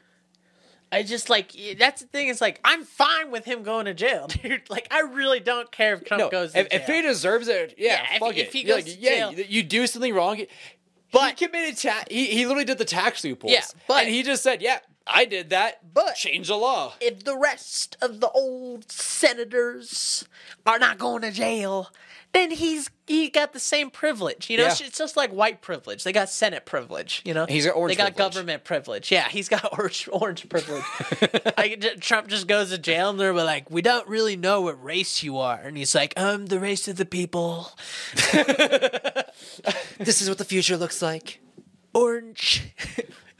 I 0.91 1.03
just 1.03 1.29
like 1.29 1.53
that's 1.77 2.01
the 2.01 2.07
thing. 2.07 2.27
Is 2.29 2.41
like 2.41 2.59
I'm 2.63 2.83
fine 2.83 3.29
with 3.31 3.45
him 3.45 3.63
going 3.63 3.85
to 3.85 3.93
jail, 3.93 4.27
dude. 4.43 4.69
Like 4.69 4.87
I 4.91 5.01
really 5.01 5.39
don't 5.39 5.71
care 5.71 5.93
if 5.93 6.03
Trump 6.05 6.19
No, 6.21 6.29
goes 6.29 6.53
to 6.53 6.59
if, 6.61 6.69
jail. 6.69 6.79
if 6.81 6.87
he 6.87 7.01
deserves 7.01 7.47
it, 7.47 7.75
yeah, 7.77 7.93
Yeah, 8.09 8.13
if- 8.15 8.19
fuck 8.19 8.35
if 8.37 8.47
it. 8.47 8.53
he 8.53 8.63
goes 8.63 8.75
like, 8.77 8.85
to 8.85 8.91
yeah, 8.99 9.09
jail- 9.09 9.33
you, 9.33 9.45
you 9.47 9.63
do 9.63 9.85
something 9.87 10.13
wrong. 10.13 10.41
But- 11.11 11.39
he 11.39 11.45
committed 11.47 11.77
ta- 11.77 12.03
he, 12.09 12.25
he 12.27 12.45
literally 12.45 12.65
did 12.65 12.77
the 12.77 12.85
tax 12.85 13.23
loopholes. 13.23 13.53
Yeah, 13.53 13.63
but- 13.87 14.03
and 14.05 14.13
he 14.13 14.23
just 14.23 14.43
said, 14.43 14.61
yeah, 14.61 14.79
I 15.07 15.25
did 15.25 15.49
that, 15.51 15.93
But- 15.93 16.15
change 16.15 16.47
the 16.49 16.55
law. 16.55 16.93
if 17.01 17.23
the 17.23 17.35
rest 17.37 17.97
of 18.01 18.19
the 18.19 18.29
old 18.29 18.91
senators 18.91 20.27
are 20.65 20.77
not 20.79 20.97
going 20.97 21.21
to 21.23 21.31
jail, 21.31 21.91
then 22.31 22.51
he's 22.51 22.89
he 23.07 23.29
got 23.29 23.53
the 23.53 23.59
same 23.59 23.89
privilege. 23.89 24.49
You 24.51 24.57
know, 24.57 24.63
Yeah. 24.65 24.75
it's, 24.81 24.97
just 24.97 25.17
like 25.17 25.31
white 25.31 25.61
privilege. 25.61 26.03
They 26.03 26.11
got 26.13 26.29
Senate 26.29 26.65
privilege. 26.65 27.23
You 27.25 27.33
know, 27.33 27.45
He's 27.47 27.65
got 27.65 27.75
orange 27.75 27.97
They 27.97 28.03
got 28.03 28.15
privilege. 28.15 28.33
government 28.35 28.63
privilege. 28.63 29.11
Yeah, 29.11 29.27
he's 29.29 29.49
got 29.49 29.67
orange 29.79 30.07
orange 30.11 30.47
privilege. 30.47 30.83
I, 31.57 31.75
Trump 31.99 32.27
just 32.27 32.47
goes 32.47 32.69
to 32.69 32.77
jail 32.77 33.09
and 33.09 33.19
they're 33.19 33.33
like, 33.33 33.71
we 33.71 33.81
don't 33.81 34.07
really 34.07 34.35
know 34.35 34.61
what 34.61 34.81
race 34.83 35.23
you 35.23 35.37
are, 35.39 35.59
and 35.59 35.75
he's 35.75 35.95
like, 35.95 36.13
I'm 36.17 36.45
the 36.47 36.59
race 36.59 36.87
of 36.87 36.97
the 36.97 37.05
people, 37.05 37.71
This 39.97 40.21
is 40.21 40.29
what 40.29 40.37
the 40.37 40.45
future 40.45 40.77
looks 40.77 41.01
like. 41.01 41.39
orange. 41.93 42.63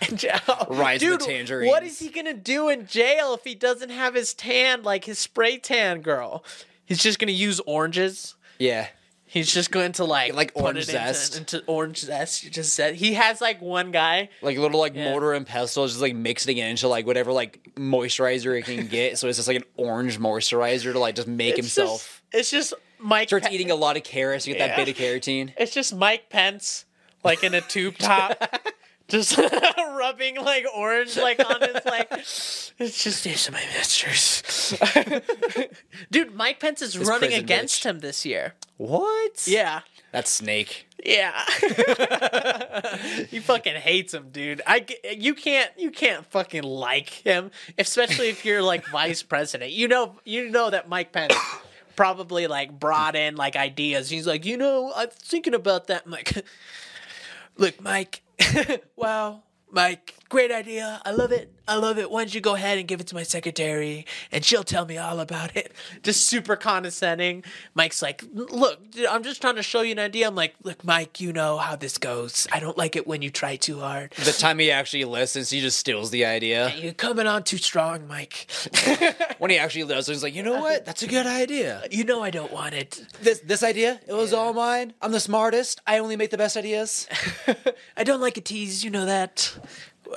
And 0.02 0.18
jail. 0.18 0.40
Oh, 0.48 0.66
Rise 0.70 1.02
the 1.02 1.18
Dude, 1.18 1.68
what 1.68 1.84
is 1.84 2.00
he 2.00 2.10
gonna 2.10 2.34
do 2.34 2.70
in 2.70 2.88
jail 2.88 3.34
if 3.34 3.44
he 3.44 3.54
doesn't 3.54 3.90
have 3.90 4.16
his 4.16 4.34
tan 4.34 4.82
like 4.82 5.04
his 5.06 5.20
spray 5.20 5.58
tan 5.58 6.02
girl? 6.02 6.44
He's 6.86 7.04
just 7.04 7.20
gonna 7.20 7.34
use 7.34 7.60
oranges. 7.66 8.36
Yeah. 8.60 8.88
He's 9.26 9.54
just 9.54 9.70
going 9.70 9.92
to 9.94 10.06
like 10.06 10.34
Like 10.34 10.54
put 10.56 10.64
orange 10.64 10.78
it 10.80 10.90
into- 10.90 10.92
zest. 10.92 11.38
into, 11.38 11.64
orange 11.68 12.00
zest. 12.00 12.44
You 12.44 12.50
just 12.50 12.74
said 12.74 12.96
he 12.96 13.14
has 13.14 13.42
like 13.42 13.62
one 13.62 13.92
guy. 13.92 14.30
Like 14.42 14.58
a 14.58 14.62
little 14.62 14.80
like 14.80 14.96
Yeah. 14.96 15.12
mortar 15.12 15.34
and 15.34 15.46
pestle, 15.46 15.86
just 15.88 16.02
like 16.02 16.16
mixing 16.16 16.58
it 16.58 16.66
into 16.68 16.88
like 16.88 17.06
whatever 17.06 17.32
like 17.32 17.60
moisturizer 17.76 18.58
it 18.58 18.66
can 18.66 18.88
get. 18.88 19.18
so 19.20 19.28
it's 19.28 19.38
just 19.38 19.48
like 19.48 19.58
an 19.58 19.64
orange 19.78 20.18
moisturizer 20.20 20.94
to 20.94 21.00
like 21.00 21.16
just 21.16 21.28
make 21.28 21.50
It's 21.52 21.58
himself. 21.60 22.24
Just, 22.32 22.40
it's 22.40 22.52
just 22.52 22.74
Mike. 22.98 23.30
Starts 23.30 23.48
Pe- 23.48 23.54
eating 23.54 23.70
a 23.70 23.76
lot 23.76 23.98
of 23.98 24.04
carrots 24.04 24.46
to 24.46 24.52
get 24.52 24.60
that 24.60 24.78
Yeah. 24.78 24.84
beta 24.84 25.00
carotene. 25.00 25.54
It's 25.58 25.74
just 25.76 25.96
Mike 25.96 26.30
Pence, 26.32 26.86
like 27.24 27.44
in 27.44 27.54
a 27.54 27.62
tube 27.62 27.98
top, 28.00 28.60
just 29.10 29.38
rubbing 29.78 30.38
like 30.38 30.66
orange 30.76 31.18
like 31.18 31.40
on 31.46 31.62
his 31.62 31.86
like. 31.86 32.12
It's 32.82 33.04
just 33.04 33.26
these 33.26 33.50
are 33.50 33.52
my 33.52 33.60
masters. 33.76 34.74
Dude, 36.12 36.34
Mike 36.34 36.62
Pence 36.62 36.82
is 36.82 36.98
running 36.98 37.34
against 37.34 37.82
bitch. 37.82 37.86
him 37.86 38.00
this 38.00 38.26
year. 38.26 38.54
What? 38.78 39.46
Yeah. 39.46 39.82
That's 40.14 40.30
Snake. 40.32 40.88
Yeah. 41.04 41.34
he 43.30 43.40
fucking 43.40 43.76
hates 43.76 44.14
him, 44.14 44.30
dude. 44.32 44.62
I 44.66 44.80
g- 44.80 44.98
you 45.18 45.34
can't 45.34 45.72
you 45.78 45.92
can't 45.92 46.26
fucking 46.28 46.64
like 46.64 47.10
him, 47.10 47.52
especially 47.78 48.30
if 48.30 48.46
you're 48.46 48.62
like 48.62 48.88
vice 48.88 49.24
president. 49.24 49.72
You 49.72 49.88
know 49.90 50.16
you 50.24 50.50
know 50.50 50.70
that 50.70 50.88
Mike 50.88 51.12
Pence 51.12 51.36
probably 51.98 52.48
like 52.48 52.80
brought 52.80 53.16
in 53.16 53.36
like 53.36 53.56
ideas. 53.58 54.10
He's 54.10 54.26
like, 54.26 54.46
"You 54.46 54.56
know, 54.58 54.94
I'm 54.96 55.10
thinking 55.10 55.54
about 55.54 55.88
that." 55.88 56.04
I'm 56.06 56.12
like, 56.12 56.46
"Look, 57.58 57.82
Mike. 57.82 58.22
wow, 58.96 59.44
Mike, 59.72 60.16
great 60.30 60.52
idea. 60.52 61.02
I 61.06 61.12
love 61.12 61.32
it. 61.32 61.52
I 61.68 61.76
love 61.76 62.00
it. 62.00 62.10
Why 62.10 62.22
don't 62.22 62.34
you 62.34 62.42
go 62.42 62.56
ahead 62.56 62.80
and 62.80 62.88
give 62.88 63.00
it 63.00 63.06
to 63.08 63.16
my 63.16 63.22
secretary 63.22 64.08
and 64.32 64.44
she'll 64.44 64.64
tell 64.64 64.86
me 64.86 64.98
all 64.98 65.20
about 65.20 65.56
it? 65.56 65.72
Just 66.04 66.26
super 66.26 66.56
condescending. 66.56 67.44
Mike's 67.76 68.02
like, 68.02 68.24
look, 68.34 68.80
I'm 69.08 69.22
just 69.22 69.40
trying 69.42 69.56
to 69.56 69.64
show 69.64 69.82
you 69.82 69.92
an 69.92 70.00
idea. 70.00 70.28
I'm 70.28 70.34
like, 70.34 70.56
look, 70.64 70.84
Mike, 70.84 71.22
you 71.22 71.32
know 71.32 71.58
how 71.58 71.76
this 71.76 72.00
goes. 72.00 72.48
I 72.52 72.60
don't 72.60 72.78
like 72.78 72.96
it 72.96 73.06
when 73.06 73.22
you 73.22 73.30
try 73.30 73.56
too 73.56 73.80
hard. 73.80 74.12
The 74.14 74.32
time 74.32 74.58
he 74.58 74.72
actually 74.72 75.06
listens, 75.06 75.52
he 75.52 75.62
just 75.62 75.78
steals 75.78 76.10
the 76.10 76.26
idea. 76.26 76.74
You're 76.76 76.94
coming 76.94 77.28
on 77.28 77.44
too 77.44 77.58
strong, 77.58 78.08
Mike. 78.08 78.48
When 79.40 79.52
he 79.52 79.58
actually 79.58 79.86
listens, 79.86 80.18
he's 80.18 80.24
like, 80.24 80.36
you 80.36 80.44
know 80.44 80.60
what? 80.60 80.86
That's 80.86 81.02
a 81.02 81.08
good 81.08 81.26
idea. 81.26 81.82
You 81.92 82.04
know 82.04 82.22
I 82.22 82.30
don't 82.30 82.52
want 82.52 82.74
it. 82.74 83.06
This 83.22 83.40
this 83.40 83.64
idea, 83.64 84.02
it 84.06 84.14
was 84.14 84.34
all 84.34 84.54
mine. 84.54 84.94
I'm 85.02 85.14
the 85.14 85.20
smartest. 85.22 85.80
I 85.88 86.00
only 86.00 86.18
make 86.18 86.30
the 86.30 86.38
best 86.38 86.58
ideas. 86.58 87.08
I 87.98 88.04
don't 88.04 88.20
like 88.20 88.36
a 88.36 88.42
tease. 88.42 88.84
You 88.84 88.90
know 88.92 89.06
that. 89.06 89.58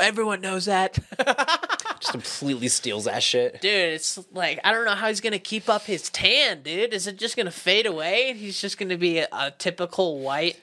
Everyone 0.01 0.41
knows 0.41 0.65
that. 0.67 0.99
Just 2.01 2.13
completely 2.13 2.69
steals 2.69 3.05
that 3.05 3.23
shit. 3.23 3.61
Dude, 3.61 3.71
it's 3.71 4.19
like 4.33 4.59
I 4.65 4.73
don't 4.73 4.85
know 4.85 4.95
how 4.95 5.09
he's 5.09 5.21
gonna 5.21 5.39
keep 5.39 5.69
up 5.69 5.83
his 5.83 6.09
tan, 6.11 6.63
dude. 6.63 6.93
Is 6.95 7.07
it 7.07 7.17
just 7.17 7.37
gonna 7.37 7.51
fade 7.53 7.87
away 7.87 8.31
and 8.31 8.39
he's 8.39 8.61
just 8.61 8.77
gonna 8.79 8.97
be 8.97 9.19
a, 9.19 9.29
a 9.33 9.51
typical 9.53 10.19
white? 10.19 10.59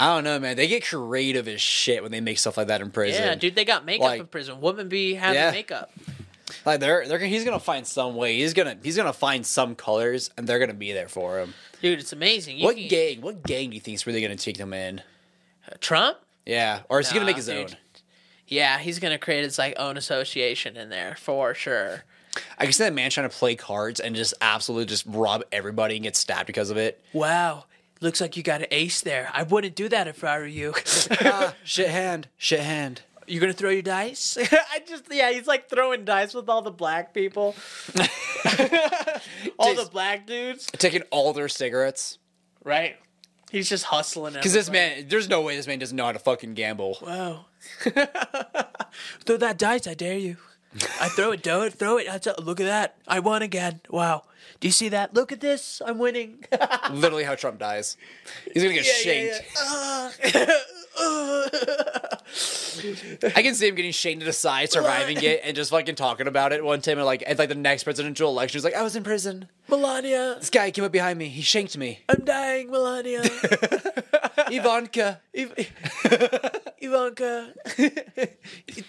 I 0.00 0.06
don't 0.14 0.24
know, 0.24 0.38
man. 0.40 0.56
They 0.56 0.66
get 0.66 0.84
creative 0.84 1.46
as 1.46 1.60
shit 1.60 2.02
when 2.02 2.10
they 2.10 2.20
make 2.20 2.38
stuff 2.38 2.56
like 2.56 2.66
that 2.68 2.80
in 2.80 2.90
prison. 2.90 3.22
Yeah, 3.22 3.34
dude, 3.36 3.54
they 3.54 3.64
got 3.66 3.84
makeup 3.84 4.04
Like- 4.04 4.20
in 4.20 4.26
prison. 4.26 4.60
Women 4.60 4.88
be 4.88 5.14
having 5.14 5.36
Yeah. 5.36 5.50
makeup. 5.52 5.92
Like 6.66 6.80
they're 6.80 7.06
they're 7.06 7.18
he's 7.18 7.44
gonna 7.44 7.60
find 7.60 7.86
some 7.86 8.16
way. 8.16 8.36
He's 8.38 8.54
gonna 8.54 8.76
he's 8.82 8.96
gonna 8.96 9.12
find 9.12 9.46
some 9.46 9.76
colors, 9.76 10.30
and 10.36 10.48
they're 10.48 10.58
gonna 10.58 10.74
be 10.74 10.92
there 10.92 11.08
for 11.08 11.38
him. 11.38 11.54
Dude, 11.82 12.00
it's 12.00 12.12
amazing. 12.12 12.58
You 12.58 12.64
what 12.64 12.76
can- 12.76 12.88
gang? 12.88 13.20
What 13.20 13.44
gang 13.44 13.68
do 13.70 13.74
you 13.76 13.80
think 13.80 13.94
is 13.94 14.06
really 14.08 14.20
gonna 14.22 14.34
take 14.36 14.56
him 14.56 14.72
in? 14.72 15.02
Trump? 15.78 16.16
Yeah, 16.46 16.80
or 16.88 16.98
is 16.98 17.08
he 17.08 17.14
gonna 17.14 17.24
Nah, 17.24 17.26
make 17.28 17.36
his 17.36 17.46
dude. 17.46 17.56
own? 17.56 17.76
Yeah, 18.50 18.78
he's 18.78 18.98
gonna 18.98 19.16
create 19.18 19.44
his 19.44 19.58
like 19.58 19.74
own 19.78 19.96
association 19.96 20.76
in 20.76 20.90
there 20.90 21.14
for 21.18 21.54
sure. 21.54 22.04
I 22.58 22.64
can 22.64 22.72
see 22.72 22.84
that 22.84 22.92
man 22.92 23.10
trying 23.10 23.28
to 23.30 23.34
play 23.34 23.54
cards 23.56 23.98
and 24.00 24.14
just 24.14 24.34
absolutely 24.40 24.86
just 24.86 25.04
rob 25.06 25.42
everybody 25.50 25.94
and 25.96 26.02
get 26.04 26.14
stabbed 26.16 26.46
because 26.46 26.68
of 26.70 26.76
it. 26.76 27.02
Wow, 27.12 27.64
looks 28.00 28.20
like 28.20 28.36
you 28.36 28.42
got 28.42 28.60
an 28.60 28.66
ace 28.70 29.00
there. 29.00 29.30
I 29.32 29.44
wouldn't 29.44 29.74
do 29.76 29.88
that 29.88 30.06
if 30.08 30.22
I 30.24 30.38
were 30.38 30.46
you. 30.46 30.74
ah, 31.22 31.54
shit 31.64 31.88
hand, 31.88 32.28
shit 32.36 32.60
hand. 32.60 33.02
you 33.26 33.38
gonna 33.40 33.52
throw 33.52 33.70
your 33.70 33.82
dice? 33.82 34.36
I 34.52 34.80
just 34.86 35.04
yeah, 35.12 35.30
he's 35.32 35.46
like 35.46 35.68
throwing 35.70 36.04
dice 36.04 36.34
with 36.34 36.48
all 36.48 36.62
the 36.62 36.70
black 36.72 37.14
people, 37.14 37.54
all 39.58 39.74
the 39.74 39.88
black 39.90 40.26
dudes, 40.26 40.66
Taking 40.66 41.02
all 41.10 41.32
their 41.32 41.48
cigarettes. 41.48 42.18
right? 42.64 42.96
He's 43.50 43.68
just 43.68 43.84
hustling. 43.84 44.34
Because 44.34 44.52
this 44.52 44.70
man, 44.70 45.06
there's 45.08 45.28
no 45.28 45.40
way 45.42 45.56
this 45.56 45.66
man 45.66 45.78
doesn't 45.78 45.96
know 45.96 46.04
how 46.06 46.12
to 46.12 46.18
fucking 46.18 46.54
gamble. 46.54 46.98
Wow. 47.02 47.46
throw 49.24 49.36
that 49.36 49.58
dice, 49.58 49.86
I 49.86 49.94
dare 49.94 50.18
you. 50.18 50.36
I 51.00 51.08
throw 51.08 51.32
it, 51.32 51.42
do 51.42 51.62
it, 51.62 51.72
throw 51.74 51.98
it. 51.98 52.06
That's 52.06 52.28
a- 52.28 52.40
Look 52.40 52.60
at 52.60 52.64
that. 52.66 52.96
I 53.08 53.18
won 53.18 53.42
again. 53.42 53.80
Wow. 53.90 54.22
Do 54.60 54.68
you 54.68 54.72
see 54.72 54.88
that? 54.90 55.14
Look 55.14 55.32
at 55.32 55.40
this. 55.40 55.82
I'm 55.84 55.98
winning. 55.98 56.44
Literally 56.92 57.24
how 57.24 57.34
Trump 57.34 57.58
dies. 57.58 57.96
He's 58.52 58.62
gonna 58.62 58.74
get 58.74 58.84
shanked. 58.84 59.42
Ah. 59.58 60.12
I 63.36 63.42
can 63.42 63.54
see 63.54 63.68
him 63.68 63.74
getting 63.74 63.92
shanked 63.92 64.20
to 64.20 64.26
the 64.26 64.32
side, 64.32 64.70
surviving 64.70 65.22
it, 65.22 65.40
and 65.44 65.54
just 65.56 65.70
fucking 65.70 65.94
talking 65.94 66.26
about 66.26 66.52
it 66.52 66.64
one 66.64 66.80
time. 66.80 66.98
And 66.98 67.06
like, 67.06 67.22
at 67.26 67.38
like 67.38 67.48
the 67.48 67.54
next 67.54 67.84
presidential 67.84 68.28
election, 68.30 68.58
he's 68.58 68.64
like, 68.64 68.74
"I 68.74 68.82
was 68.82 68.96
in 68.96 69.02
prison. 69.02 69.48
Melania, 69.68 70.36
This 70.38 70.50
guy 70.50 70.70
came 70.70 70.84
up 70.84 70.92
behind 70.92 71.18
me. 71.18 71.28
He 71.28 71.42
shanked 71.42 71.76
me. 71.76 72.00
I'm 72.08 72.24
dying, 72.24 72.70
Melania. 72.70 73.22
Ivanka." 74.50 75.20
Iv- 75.32 75.54
Ivanka, 76.82 77.52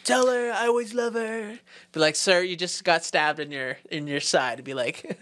tell 0.05 0.27
her 0.27 0.51
I 0.53 0.67
always 0.67 0.93
love 0.93 1.13
her. 1.13 1.59
Be 1.91 1.99
like, 1.99 2.15
sir, 2.15 2.41
you 2.41 2.55
just 2.55 2.83
got 2.85 3.03
stabbed 3.03 3.39
in 3.39 3.51
your 3.51 3.77
in 3.89 4.07
your 4.07 4.21
side. 4.21 4.63
Be 4.63 4.73
like, 4.73 5.19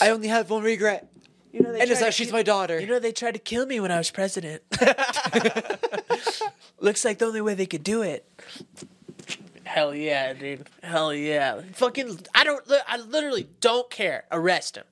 I 0.00 0.10
only 0.10 0.28
have 0.28 0.50
one 0.50 0.62
regret, 0.62 1.08
you 1.52 1.60
know, 1.60 1.72
they 1.72 1.80
and 1.80 1.90
it's 1.90 2.00
tried 2.00 2.06
that 2.06 2.12
to 2.12 2.12
she's 2.12 2.28
kill- 2.28 2.36
my 2.38 2.42
daughter. 2.42 2.80
You 2.80 2.86
know, 2.86 2.98
they 2.98 3.12
tried 3.12 3.32
to 3.34 3.38
kill 3.40 3.66
me 3.66 3.78
when 3.80 3.90
I 3.90 3.98
was 3.98 4.10
president. 4.10 4.62
Looks 6.80 7.04
like 7.04 7.18
the 7.18 7.26
only 7.26 7.40
way 7.40 7.54
they 7.54 7.66
could 7.66 7.84
do 7.84 8.02
it. 8.02 8.26
Hell 9.64 9.94
yeah, 9.94 10.32
dude. 10.32 10.68
Hell 10.82 11.14
yeah. 11.14 11.60
Fucking, 11.74 12.18
I 12.34 12.44
don't, 12.44 12.64
I 12.88 12.96
literally 12.98 13.48
don't 13.60 13.88
care. 13.90 14.24
Arrest 14.32 14.76
him. 14.76 14.84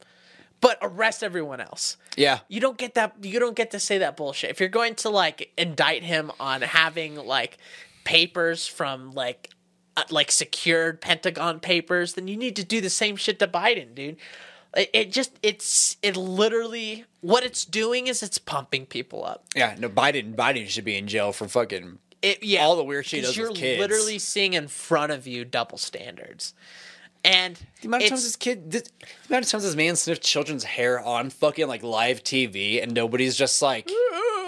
But 0.60 0.78
arrest 0.82 1.22
everyone 1.22 1.60
else. 1.60 1.96
yeah, 2.16 2.40
You 2.48 2.60
don't 2.60 2.76
get 2.76 2.94
that, 2.94 3.14
you 3.22 3.40
don't 3.40 3.56
get 3.56 3.70
to 3.70 3.80
say 3.80 3.98
that 3.98 4.16
bullshit. 4.16 4.50
If 4.50 4.60
you're 4.60 4.68
going 4.68 4.94
to, 4.96 5.08
like, 5.08 5.52
indict 5.56 6.02
him 6.02 6.30
on 6.38 6.60
having, 6.60 7.16
like, 7.16 7.56
papers 8.04 8.66
from, 8.66 9.12
like, 9.12 9.48
uh, 9.96 10.02
like 10.10 10.30
secured 10.30 11.00
Pentagon 11.00 11.60
papers, 11.60 12.12
then 12.12 12.28
you 12.28 12.36
need 12.36 12.56
to 12.56 12.64
do 12.64 12.80
the 12.82 12.90
same 12.90 13.16
shit 13.16 13.38
to 13.38 13.48
Biden, 13.48 13.94
dude. 13.94 14.16
It, 14.76 14.90
it 14.92 15.12
just, 15.12 15.38
it's, 15.42 15.96
it 16.02 16.16
literally, 16.16 17.04
what 17.22 17.42
it's 17.44 17.64
doing 17.64 18.06
is 18.06 18.22
it's 18.22 18.38
pumping 18.38 18.86
people 18.86 19.24
up. 19.24 19.44
yeah. 19.54 19.74
No, 19.78 19.88
Biden. 19.88 20.34
Biden 20.36 20.68
should 20.68 20.84
be 20.84 20.96
in 20.96 21.06
jail 21.08 21.32
for 21.32 21.48
fucking 21.48 21.98
It, 22.22 22.42
yeah, 22.42 22.62
all 22.64 22.76
the 22.76 22.84
weird 22.84 23.04
shit 23.06 23.24
does 23.24 23.36
You're 23.36 23.48
with 23.50 23.58
kids. 23.58 23.80
literally 23.80 24.18
seeing 24.18 24.52
in 24.54 24.68
front 24.68 25.10
of 25.12 25.26
you 25.26 25.44
double 25.44 25.76
standards, 25.78 26.54
and 27.24 27.58
The 27.82 27.88
amount 27.88 28.04
of 28.04 28.08
times 28.10 28.22
this 28.24 28.36
kid, 28.36 28.70
this, 28.70 28.82
the 28.82 29.06
amount 29.28 29.44
of 29.44 29.50
times 29.50 29.64
this 29.64 29.74
man 29.74 29.96
sniffed 29.96 30.22
children's 30.22 30.64
hair 30.64 31.00
on 31.00 31.30
fucking 31.30 31.66
like 31.66 31.82
live 31.82 32.22
TV, 32.22 32.82
and 32.82 32.94
nobody's 32.94 33.36
just 33.36 33.60
like, 33.60 33.88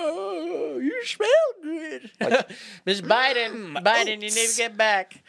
Oh, 0.04 0.78
you 0.82 1.04
smell 1.04 1.28
good, 1.62 2.10
Miss 2.86 3.00
Biden. 3.00 3.72
Mm, 3.74 3.82
Biden, 3.84 4.22
you 4.22 4.30
need 4.30 4.30
to 4.30 4.56
get 4.56 4.76
back. 4.76 5.22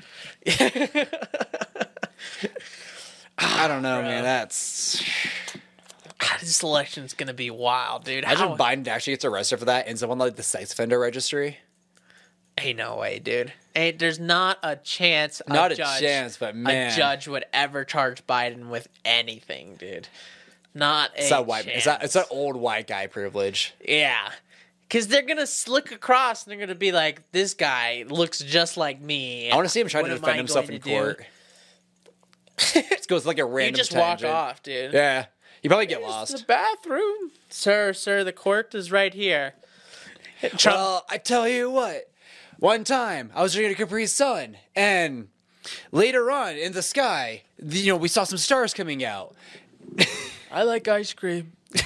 I 3.37 3.67
don't 3.67 3.81
know, 3.81 4.01
man. 4.01 4.23
That's 4.23 5.03
God, 6.19 6.39
this 6.39 6.63
election's 6.63 7.13
gonna 7.13 7.33
be 7.33 7.49
wild, 7.49 8.05
dude. 8.05 8.23
imagine 8.23 8.49
How- 8.49 8.55
Biden 8.57 8.87
actually 8.87 9.13
gets 9.13 9.25
arrested 9.25 9.57
for 9.59 9.65
that, 9.65 9.87
ends 9.87 10.01
someone 10.01 10.19
like 10.19 10.35
the 10.35 10.43
sex 10.43 10.71
offender 10.73 10.99
registry. 10.99 11.57
Ain't 12.59 12.77
no 12.77 12.97
way, 12.97 13.19
dude. 13.19 13.51
Ain't 13.75 13.97
there's 13.97 14.19
not 14.19 14.59
a 14.61 14.75
chance. 14.75 15.41
Not 15.47 15.71
a, 15.71 15.73
a 15.73 15.77
judge, 15.77 16.01
chance, 16.01 16.37
but 16.37 16.55
man. 16.55 16.91
a 16.91 16.95
judge 16.95 17.27
would 17.27 17.45
ever 17.51 17.83
charge 17.83 18.25
Biden 18.27 18.69
with 18.69 18.87
anything, 19.03 19.75
dude. 19.75 20.07
Not 20.75 21.11
a 21.15 21.21
It's 21.21 21.29
that 21.29 21.45
white. 21.45 21.67
It's 21.67 21.85
that. 21.85 22.03
It's 22.03 22.13
chance. 22.13 22.27
that 22.27 22.33
old 22.33 22.55
white 22.55 22.87
guy 22.87 23.07
privilege. 23.07 23.73
Yeah. 23.83 24.29
Because 24.87 25.07
they're 25.07 25.23
gonna 25.23 25.47
slick 25.47 25.91
across 25.91 26.43
and 26.43 26.51
they're 26.51 26.59
gonna 26.59 26.75
be 26.77 26.91
like, 26.91 27.23
"This 27.31 27.55
guy 27.55 28.05
looks 28.07 28.39
just 28.39 28.77
like 28.77 29.01
me." 29.01 29.49
I 29.49 29.55
want 29.55 29.65
to 29.65 29.69
see 29.69 29.81
him 29.81 29.87
try 29.87 30.03
to 30.03 30.09
defend 30.09 30.37
himself 30.37 30.69
in 30.69 30.79
to 30.79 31.15
do? 31.17 31.23
Just 32.73 33.09
goes 33.09 33.25
like 33.25 33.39
a 33.39 33.45
random. 33.45 33.73
You 33.73 33.77
just 33.83 33.95
walk 33.95 34.23
off, 34.23 34.63
dude. 34.63 34.93
Yeah, 34.93 35.25
you 35.61 35.69
probably 35.69 35.85
get 35.85 35.99
Here's 35.99 36.09
lost. 36.09 36.37
The 36.37 36.43
bathroom, 36.45 37.31
sir, 37.49 37.93
sir. 37.93 38.23
The 38.23 38.33
court 38.33 38.73
is 38.75 38.91
right 38.91 39.13
here. 39.13 39.53
Trump, 40.57 40.77
Well, 40.77 41.05
I 41.09 41.17
tell 41.17 41.47
you 41.47 41.69
what. 41.69 42.09
One 42.59 42.83
time, 42.83 43.31
I 43.35 43.41
was 43.41 43.53
drinking 43.53 43.73
a 43.73 43.75
Capri 43.75 44.05
Sun, 44.05 44.57
and 44.75 45.27
later 45.91 46.31
on 46.31 46.55
in 46.55 46.71
the 46.73 46.81
sky, 46.81 47.43
the- 47.59 47.79
you 47.79 47.91
know, 47.93 47.97
we 47.97 48.07
saw 48.07 48.23
some 48.23 48.37
stars 48.37 48.73
coming 48.73 49.03
out. 49.03 49.35
I 50.51 50.63
like 50.63 50.87
ice 50.87 51.13
cream. 51.13 51.53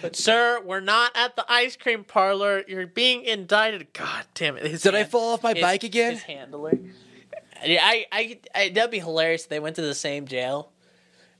But 0.00 0.16
sir, 0.16 0.60
we're 0.64 0.80
not 0.80 1.12
at 1.14 1.36
the 1.36 1.44
ice 1.48 1.76
cream 1.76 2.04
parlor. 2.04 2.62
You're 2.66 2.86
being 2.86 3.22
indicted. 3.24 3.92
God 3.92 4.24
damn 4.34 4.56
it! 4.56 4.64
His 4.66 4.82
Did 4.82 4.94
I 4.94 5.04
fall 5.04 5.34
off 5.34 5.42
my 5.42 5.52
his- 5.52 5.60
bike 5.62 5.84
again? 5.84 6.12
His 6.14 6.22
handler. 6.22 6.78
Yeah, 7.64 7.80
I, 7.82 8.06
I, 8.12 8.38
I, 8.54 8.68
that'd 8.70 8.90
be 8.90 8.98
hilarious. 8.98 9.44
if 9.44 9.48
They 9.48 9.60
went 9.60 9.76
to 9.76 9.82
the 9.82 9.94
same 9.94 10.26
jail, 10.26 10.72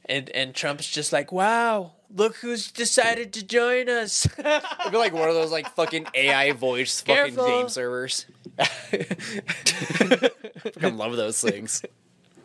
and 0.07 0.31
and 0.31 0.55
Trump's 0.55 0.89
just 0.89 1.13
like, 1.13 1.33
"Wow, 1.33 1.93
look 2.15 2.37
who's 2.37 2.71
decided 2.71 3.33
to 3.35 3.45
join 3.45 3.89
us." 3.89 4.27
It'd 4.39 4.63
be 4.91 4.97
like 4.97 5.13
one 5.13 5.29
of 5.29 5.35
those 5.35 5.51
like 5.53 5.69
fucking 5.75 6.07
AI 6.15 6.53
voice 6.53 7.01
fucking 7.01 7.35
game 7.35 7.69
servers. 7.69 8.27
I 8.59 8.71
love 10.89 11.17
those 11.17 11.41
things. 11.41 11.83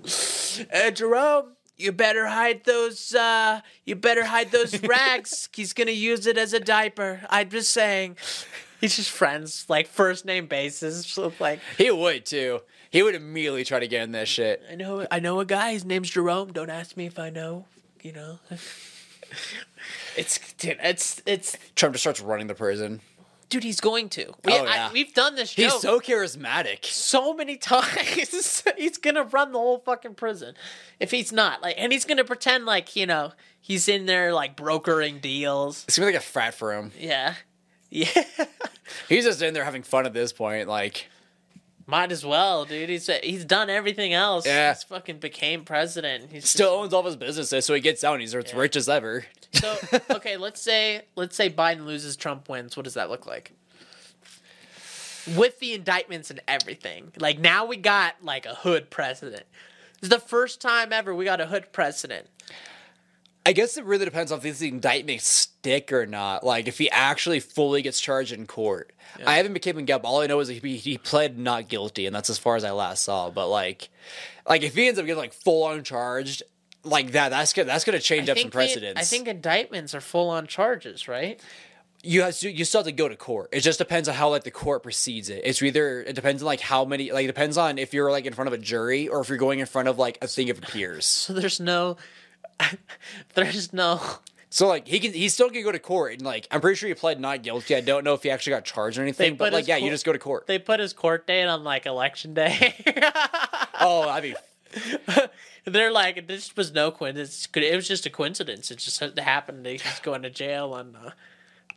uh, 0.73 0.91
Jerome, 0.91 1.53
you 1.77 1.91
better 1.91 2.27
hide 2.27 2.63
those. 2.65 3.13
uh 3.13 3.61
You 3.85 3.95
better 3.95 4.25
hide 4.25 4.51
those 4.51 4.81
rags. 4.83 5.49
He's 5.53 5.73
gonna 5.73 5.91
use 5.91 6.27
it 6.27 6.37
as 6.37 6.53
a 6.53 6.59
diaper. 6.59 7.21
I'm 7.29 7.49
just 7.49 7.71
saying. 7.71 8.17
He's 8.79 8.95
just 8.95 9.11
friends, 9.11 9.65
like 9.69 9.87
first 9.87 10.25
name 10.25 10.47
basis. 10.47 11.05
So 11.05 11.31
like, 11.39 11.59
He 11.77 11.91
would 11.91 12.25
too. 12.25 12.61
He 12.91 13.01
would 13.01 13.15
immediately 13.15 13.63
try 13.63 13.79
to 13.79 13.87
get 13.87 14.03
in 14.03 14.11
this 14.11 14.29
shit. 14.29 14.61
I 14.69 14.75
know, 14.75 15.07
I 15.09 15.19
know 15.19 15.39
a 15.39 15.45
guy. 15.45 15.71
His 15.71 15.85
name's 15.85 16.09
Jerome. 16.09 16.51
Don't 16.53 16.69
ask 16.69 16.95
me 16.95 17.05
if 17.07 17.17
I 17.17 17.29
know. 17.29 17.65
You 18.03 18.11
know. 18.13 18.39
It's 20.17 20.39
dude, 20.55 20.77
it's 20.83 21.21
it's 21.25 21.57
Trump 21.75 21.93
just 21.95 22.03
starts 22.03 22.19
running 22.19 22.47
the 22.47 22.53
prison. 22.53 22.99
dude. 23.49 23.63
He's 23.63 23.79
going 23.79 24.09
to. 24.09 24.25
We, 24.43 24.51
Oh, 24.53 24.63
yeah. 24.65 24.89
I, 24.89 24.93
we've 24.93 25.13
done 25.13 25.35
this. 25.35 25.53
Joke. 25.53 25.71
He's 25.71 25.81
so 25.81 25.99
charismatic. 26.01 26.83
so 26.85 27.33
many 27.33 27.55
times. 27.73 28.63
he's 28.77 28.97
gonna 28.97 29.23
run 29.23 29.53
the 29.53 29.57
whole 29.57 29.79
fucking 29.79 30.15
prison 30.15 30.55
if 30.99 31.11
he's 31.11 31.31
not 31.31 31.61
like, 31.61 31.75
and 31.77 31.93
he's 31.93 32.03
gonna 32.05 32.25
pretend 32.25 32.65
like 32.65 32.95
you 32.97 33.05
know 33.05 33.31
he's 33.61 33.87
in 33.87 34.05
there 34.05 34.33
like 34.33 34.57
brokering 34.57 35.19
deals. 35.19 35.85
It's 35.87 35.97
gonna 35.97 36.11
be 36.11 36.13
like 36.15 36.21
a 36.23 36.25
frat 36.25 36.53
for 36.53 36.73
him. 36.73 36.91
Yeah, 36.99 37.35
yeah. 37.89 38.05
He's 39.07 39.23
just 39.23 39.41
in 39.41 39.53
there 39.53 39.63
having 39.63 39.83
fun 39.83 40.05
at 40.05 40.13
this 40.13 40.33
point. 40.33 40.67
Like, 40.67 41.07
Might 41.87 42.11
as 42.11 42.25
well, 42.25 42.65
dude. 42.65 42.89
He's 42.89 43.07
he's 43.23 43.45
done 43.45 43.69
everything 43.69 44.13
else. 44.13 44.45
Yeah. 44.45 44.73
He's 44.73 44.83
fucking 44.83 45.19
became 45.19 45.63
president. 45.63 46.31
He 46.31 46.39
still 46.41 46.69
owns 46.69 46.93
all 46.93 47.01
of 47.01 47.05
his 47.05 47.15
businesses, 47.15 47.65
so 47.65 47.73
he 47.73 47.81
gets 47.81 48.03
out 48.03 48.13
and 48.13 48.21
he's 48.21 48.35
as 48.35 48.53
rich 48.53 48.75
as 48.75 48.87
ever. 48.89 49.25
So 49.53 49.77
okay, 50.11 50.37
let's 50.37 50.61
say 50.61 51.03
let's 51.15 51.35
say 51.35 51.49
Biden 51.49 51.85
loses, 51.85 52.15
Trump 52.15 52.49
wins. 52.49 52.77
What 52.77 52.83
does 52.83 52.93
that 52.93 53.09
look 53.09 53.25
like? 53.25 53.53
With 55.35 55.59
the 55.59 55.73
indictments 55.73 56.31
and 56.31 56.41
everything, 56.47 57.11
like 57.19 57.39
now 57.39 57.65
we 57.65 57.77
got 57.77 58.15
like 58.23 58.45
a 58.45 58.55
hood 58.55 58.89
president. 58.89 59.43
It's 59.99 60.09
the 60.09 60.19
first 60.19 60.61
time 60.61 60.91
ever 60.91 61.13
we 61.13 61.25
got 61.25 61.39
a 61.39 61.45
hood 61.45 61.71
president. 61.71 62.27
I 63.45 63.53
guess 63.53 63.77
it 63.77 63.85
really 63.85 64.05
depends 64.05 64.31
on 64.31 64.37
if 64.37 64.43
these 64.43 64.61
indictments 64.61 65.25
stick 65.25 65.91
or 65.91 66.05
not. 66.05 66.43
Like 66.43 66.67
if 66.67 66.77
he 66.77 66.89
actually 66.91 67.39
fully 67.39 67.81
gets 67.81 67.99
charged 67.99 68.31
in 68.31 68.45
court. 68.45 68.93
I 69.25 69.37
haven't 69.37 69.53
been 69.53 69.61
keeping 69.61 69.89
up. 69.91 70.05
All 70.05 70.21
I 70.21 70.27
know 70.27 70.39
is 70.39 70.47
he, 70.47 70.77
he 70.77 70.97
pled 70.97 71.37
not 71.37 71.67
guilty, 71.67 72.05
and 72.05 72.15
that's 72.15 72.29
as 72.29 72.37
far 72.37 72.55
as 72.55 72.63
I 72.63 72.71
last 72.71 73.03
saw. 73.03 73.29
But 73.29 73.47
like, 73.47 73.89
like 74.47 74.63
if 74.63 74.75
he 74.75 74.87
ends 74.87 74.99
up 74.99 75.05
getting 75.05 75.19
like 75.19 75.33
full 75.33 75.63
on 75.63 75.83
charged 75.83 76.43
like 76.83 77.11
that, 77.11 77.29
that's 77.29 77.53
gonna 77.53 77.65
that's 77.65 77.83
gonna 77.83 77.99
change 77.99 78.29
I 78.29 78.33
up 78.33 78.37
some 78.37 78.49
the- 78.49 78.93
I 78.97 79.03
think 79.03 79.27
indictments 79.27 79.93
are 79.93 80.01
full 80.01 80.29
on 80.29 80.47
charges, 80.47 81.07
right? 81.07 81.41
you 82.03 82.23
have 82.23 82.37
to, 82.39 82.51
you 82.51 82.65
still 82.65 82.79
have 82.79 82.85
to 82.85 82.91
go 82.91 83.07
to 83.07 83.15
court. 83.15 83.49
It 83.51 83.61
just 83.61 83.77
depends 83.77 84.09
on 84.09 84.15
how 84.15 84.29
like 84.29 84.43
the 84.43 84.51
court 84.51 84.83
proceeds 84.83 85.29
it. 85.29 85.41
It's 85.43 85.61
either 85.61 86.01
it 86.01 86.13
depends 86.15 86.41
on 86.41 86.47
like 86.47 86.59
how 86.59 86.83
many 86.85 87.11
like 87.11 87.25
it 87.25 87.27
depends 87.27 87.57
on 87.57 87.77
if 87.77 87.93
you're 87.93 88.11
like 88.11 88.25
in 88.25 88.33
front 88.33 88.47
of 88.47 88.53
a 88.53 88.57
jury 88.57 89.07
or 89.07 89.21
if 89.21 89.29
you're 89.29 89.37
going 89.37 89.59
in 89.59 89.65
front 89.65 89.87
of 89.87 89.99
like 89.99 90.17
a 90.21 90.27
thing 90.27 90.49
of 90.49 90.61
peers. 90.61 91.05
So 91.05 91.33
there's 91.33 91.59
no, 91.59 91.97
there's 93.35 93.73
no. 93.73 94.01
So 94.49 94.67
like 94.67 94.87
he 94.87 94.99
can 94.99 95.13
he 95.13 95.29
still 95.29 95.49
can 95.49 95.63
go 95.63 95.71
to 95.71 95.79
court 95.79 96.13
and 96.13 96.21
like 96.23 96.47
I'm 96.51 96.59
pretty 96.61 96.75
sure 96.75 96.89
he 96.89 96.95
pled 96.95 97.19
not 97.19 97.41
guilty. 97.41 97.75
I 97.75 97.81
don't 97.81 98.03
know 98.03 98.13
if 98.13 98.23
he 98.23 98.29
actually 98.29 98.51
got 98.51 98.65
charged 98.65 98.97
or 98.97 99.01
anything, 99.01 99.35
but 99.35 99.53
like 99.53 99.67
yeah, 99.67 99.77
you 99.77 99.89
just 99.89 100.05
go 100.05 100.11
to 100.11 100.19
court. 100.19 100.47
They 100.47 100.59
put 100.59 100.79
his 100.79 100.91
court 100.93 101.25
date 101.25 101.45
on 101.45 101.63
like 101.63 101.85
election 101.85 102.33
day. 102.33 102.75
oh, 103.79 104.07
I 104.09 104.19
mean 104.21 104.35
They're 105.65 105.91
like, 105.91 106.27
this 106.27 106.55
was 106.55 106.71
no 106.73 106.91
coincidence. 106.91 107.47
It 107.55 107.75
was 107.75 107.87
just 107.87 108.05
a 108.05 108.09
coincidence. 108.09 108.71
It 108.71 108.79
just 108.79 108.99
happened. 109.19 109.65
They 109.65 109.77
just 109.77 110.01
going 110.01 110.23
to 110.23 110.29
jail 110.29 110.75
and, 110.75 110.95
uh, 110.95 111.11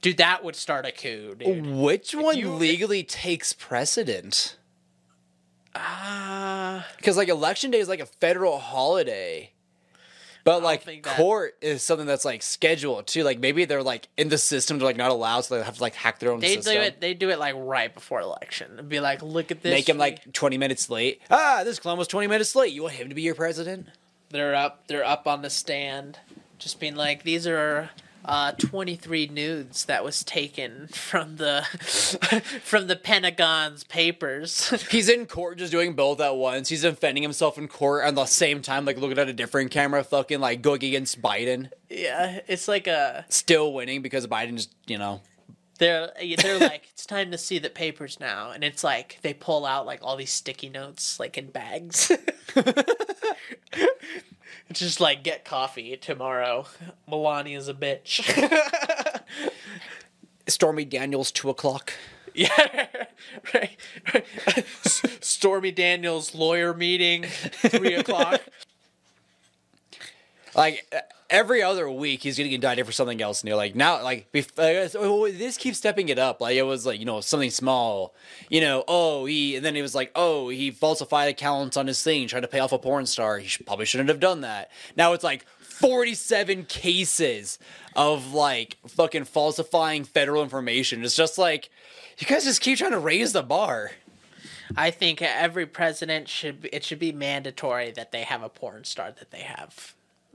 dude, 0.01 0.17
that 0.17 0.43
would 0.43 0.57
start 0.57 0.87
a 0.87 0.93
coup, 0.93 1.35
dude. 1.35 1.67
which 1.67 2.15
one 2.15 2.39
you- 2.39 2.53
legally 2.53 3.03
takes 3.03 3.53
precedent? 3.53 4.57
Ah, 5.75 6.87
Because 6.97 7.17
like 7.17 7.29
election 7.29 7.71
day 7.71 7.79
is 7.79 7.89
like 7.89 8.01
a 8.01 8.07
federal 8.07 8.59
holiday. 8.59 9.51
But 10.45 10.63
like 10.63 11.03
court 11.03 11.57
is 11.63 11.83
something 11.83 12.07
that's 12.07 12.25
like 12.25 12.43
scheduled 12.43 13.07
too. 13.07 13.25
Like 13.25 13.41
maybe 13.41 13.65
they're 13.65 13.83
like 13.83 14.09
in 14.17 14.29
the 14.29 14.39
system, 14.39 14.79
they're 14.79 14.87
like 14.87 14.97
not 14.97 15.11
allowed, 15.11 15.43
so 15.43 15.57
they 15.57 15.65
have 15.65 15.77
to 15.77 15.83
like 15.83 15.95
hack 15.95 16.19
their 16.19 16.31
own 16.33 16.41
they 16.41 16.57
system. 16.57 16.75
do 16.75 16.81
it. 16.81 17.01
They 17.01 17.15
do 17.15 17.31
it 17.31 17.39
like 17.39 17.55
right 17.57 17.93
before 17.93 18.21
election. 18.21 18.79
And 18.79 18.89
be 18.89 19.01
like, 19.01 19.23
look 19.23 19.51
at 19.51 19.63
this. 19.63 19.73
Make 19.73 19.89
him 19.89 19.97
like 19.97 20.33
twenty 20.35 20.59
minutes 20.59 20.91
late. 20.91 21.23
Ah, 21.31 21.63
this 21.65 21.79
clown 21.79 21.97
was 21.97 22.09
twenty 22.09 22.27
minutes 22.27 22.55
late. 22.55 22.73
You 22.73 22.83
want 22.83 22.95
him 22.95 23.09
to 23.09 23.15
be 23.15 23.23
your 23.23 23.35
president? 23.35 23.89
they're 24.35 24.55
up. 24.55 24.89
They're 24.89 25.05
up 25.05 25.27
on 25.27 25.43
the 25.43 25.51
stand, 25.51 26.19
just 26.59 26.81
being 26.81 26.97
like, 26.97 27.23
these 27.23 27.47
are 27.47 27.89
uh, 28.25 28.53
23 28.53 29.29
nudes 29.29 29.85
that 29.85 30.03
was 30.05 30.25
taken 30.25 30.89
from 30.89 31.37
the 31.37 31.63
from 32.63 32.87
the 32.87 32.97
Pentagon's 32.97 33.85
papers. 33.85 34.69
He's 34.91 35.09
in 35.09 35.27
court 35.27 35.59
just 35.59 35.73
doing 35.73 35.95
both 35.95 36.21
at 36.21 36.37
once. 36.37 36.69
He's 36.69 36.83
defending 36.83 37.23
himself 37.23 37.59
in 37.59 37.69
court 37.69 38.05
at 38.05 38.15
the 38.15 38.27
same 38.27 38.63
time, 38.63 38.85
like 38.85 38.99
looking 38.99 39.19
at 39.19 39.29
a 39.29 39.33
different 39.33 39.71
camera, 39.71 40.03
fucking 40.05 40.41
like 40.41 40.63
going 40.63 40.85
against 40.85 41.21
Biden. 41.21 41.71
yeah, 41.91 42.41
it's 42.49 42.69
like 42.69 42.87
a 42.87 43.25
Still 43.29 43.73
winning 43.73 44.03
because 44.03 44.27
Biden 44.27 44.57
just, 44.57 44.75
you 44.87 44.99
know. 44.99 45.21
they're 45.79 46.11
they're 46.39 46.59
like 46.59 46.89
it's 46.93 47.05
time 47.07 47.31
to 47.31 47.39
see 47.39 47.59
the 47.59 47.69
papers 47.71 48.21
now 48.21 48.51
and 48.53 48.63
it's 48.63 48.85
like 48.85 49.19
they 49.23 49.35
pull 49.35 49.67
out 49.67 49.87
like 49.87 50.01
all 50.03 50.17
these 50.17 50.33
sticky 50.33 50.69
notes 50.69 51.19
like 51.19 51.37
in 51.37 51.51
bags 51.51 52.11
it's 54.69 54.81
just 54.81 55.01
like 55.01 55.23
get 55.23 55.45
coffee 55.45 55.97
tomorrow 55.97 56.67
melania's 57.11 57.69
a 57.69 57.75
bitch 57.75 58.23
Stormy 60.47 60.85
Daniels, 60.85 61.31
two 61.33 61.49
o'clock. 61.49 61.95
yeah 62.35 62.49
right, 63.55 63.77
right. 64.13 64.27
Stormy 65.21 65.71
daniels 65.71 66.35
lawyer 66.35 66.75
meeting 66.75 67.23
three 67.25 67.95
o'clock 67.95 68.41
Like 70.55 70.85
uh, 70.93 70.99
every 71.35 71.63
other 71.63 71.91
week, 71.91 72.23
he's 72.23 72.37
getting 72.37 72.53
indicted 72.53 72.87
for 72.87 72.93
something 72.93 73.21
else 73.21 73.43
new. 73.43 73.55
Like 73.57 73.75
now, 73.75 74.03
like 74.03 74.29
uh, 74.57 74.87
so 74.89 75.29
this 75.29 75.57
keeps 75.57 75.77
stepping 75.79 76.09
it 76.09 76.19
up. 76.19 76.41
Like 76.41 76.57
it 76.57 76.63
was 76.63 76.87
like 76.87 77.01
you 77.01 77.05
know 77.05 77.21
something 77.21 77.51
small, 77.51 78.15
you 78.49 78.61
know. 78.61 78.85
Oh, 78.87 79.25
he 79.25 79.57
and 79.57 79.65
then 79.65 79.77
it 79.77 79.83
was 79.83 79.95
like 79.95 80.13
oh 80.15 80.49
he 80.49 80.71
falsified 80.71 81.29
accounts 81.29 81.77
on 81.77 81.89
his 81.89 82.03
thing, 82.03 82.29
trying 82.29 82.43
to 82.43 82.49
pay 82.49 82.61
off 82.61 82.73
a 82.73 82.79
porn 82.79 83.07
star. 83.07 83.39
He 83.39 83.49
should, 83.49 83.67
probably 83.67 83.85
shouldn't 83.85 84.09
have 84.09 84.21
done 84.21 84.43
that. 84.43 84.71
Now 84.97 85.13
it's 85.13 85.25
like 85.25 85.45
forty-seven 85.59 86.65
cases 86.67 87.59
of 87.97 88.33
like 88.33 88.79
fucking 88.87 89.25
falsifying 89.25 90.05
federal 90.05 90.43
information. 90.43 91.05
It's 91.05 91.17
just 91.17 91.37
like 91.37 91.69
you 92.19 92.27
guys 92.27 92.45
just 92.45 92.61
keep 92.61 92.79
trying 92.79 92.93
to 92.93 92.99
raise 92.99 93.33
the 93.33 93.43
bar. 93.43 93.91
i 94.77 94.91
think 94.91 95.21
every 95.21 95.67
president 95.67 96.29
should 96.29 96.69
it 96.73 96.85
should 96.85 96.99
be 96.99 97.13
mandatory 97.13 97.91
that 97.91 98.13
they 98.13 98.23
have 98.23 98.43
a 98.43 98.49
porn 98.49 98.85
star 98.85 99.11
that 99.13 99.31
they 99.31 99.41
have 99.41 99.95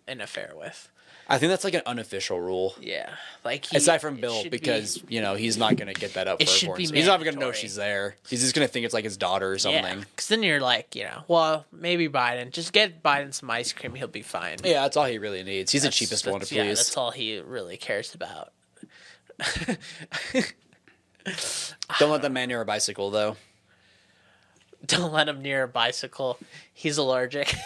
an 0.09 0.21
affair 0.21 0.51
with 0.55 0.89
I 1.31 1.37
think 1.37 1.51
that's 1.51 1.63
like 1.63 1.75
an 1.75 1.83
unofficial 1.85 2.41
rule. 2.41 2.73
yeah 2.81 3.13
like 3.45 3.65
he, 3.65 3.77
Aside 3.77 3.99
from 3.99 4.15
Bill, 4.15 4.41
should 4.41 4.49
be- 4.51 4.57
because 4.57 5.03
you 5.07 5.21
know 5.21 5.35
he's 5.35 5.57
not 5.57 5.75
gonna 5.75 5.93
get 5.93 6.15
that 6.15 6.27
up. 6.27 6.41
It 6.41 6.49
for 6.49 6.55
should 6.55 6.75
be. 6.75 6.87
He's 6.87 7.05
not 7.05 7.21
even 7.21 7.33
gonna 7.35 7.45
know 7.45 7.51
she's 7.51 7.75
there. 7.75 8.15
He's 8.27 8.41
just 8.41 8.55
gonna 8.55 8.67
think 8.67 8.85
it's 8.85 8.95
like 8.95 9.03
his 9.03 9.15
daughter 9.15 9.51
or 9.51 9.59
something. 9.59 9.99
Because 9.99 10.27
then 10.27 10.41
you're 10.41 10.59
like, 10.59 10.95
you 10.95 11.03
know, 11.03 11.23
well, 11.27 11.65
maybe 11.71 12.09
Biden. 12.09 12.49
Just 12.51 12.73
get 12.73 13.03
Biden 13.03 13.31
some 13.31 13.51
ice 13.51 13.71
cream. 13.73 13.93
He'll 13.93 14.07
be 14.07 14.23
fine. 14.23 14.57
Yeah, 14.63 14.81
that's 14.81 14.97
all 14.97 15.05
he 15.05 15.19
really 15.19 15.43
needs. 15.43 15.71
He's 15.71 15.83
the 15.83 15.89
cheapest 15.89 16.25
one 16.25 16.39
to 16.41 16.45
that's- 16.45 16.51
Yeah, 16.51 16.63
please. 16.63 16.77
that's 16.79 16.97
all 16.97 17.11
he 17.11 17.37
really 17.39 17.77
cares 17.77 18.15
about. 18.15 18.51
Don't 21.99 22.09
let 22.11 22.21
the 22.23 22.29
man 22.29 22.47
near 22.47 22.61
a 22.61 22.65
bicycle 22.65 23.11
though. 23.11 23.37
Don't 24.85 25.11
let 25.13 25.27
him 25.29 25.41
near 25.43 25.63
a 25.63 25.67
bicycle. 25.67 26.39
He's 26.73 26.97
allergic. 26.97 27.53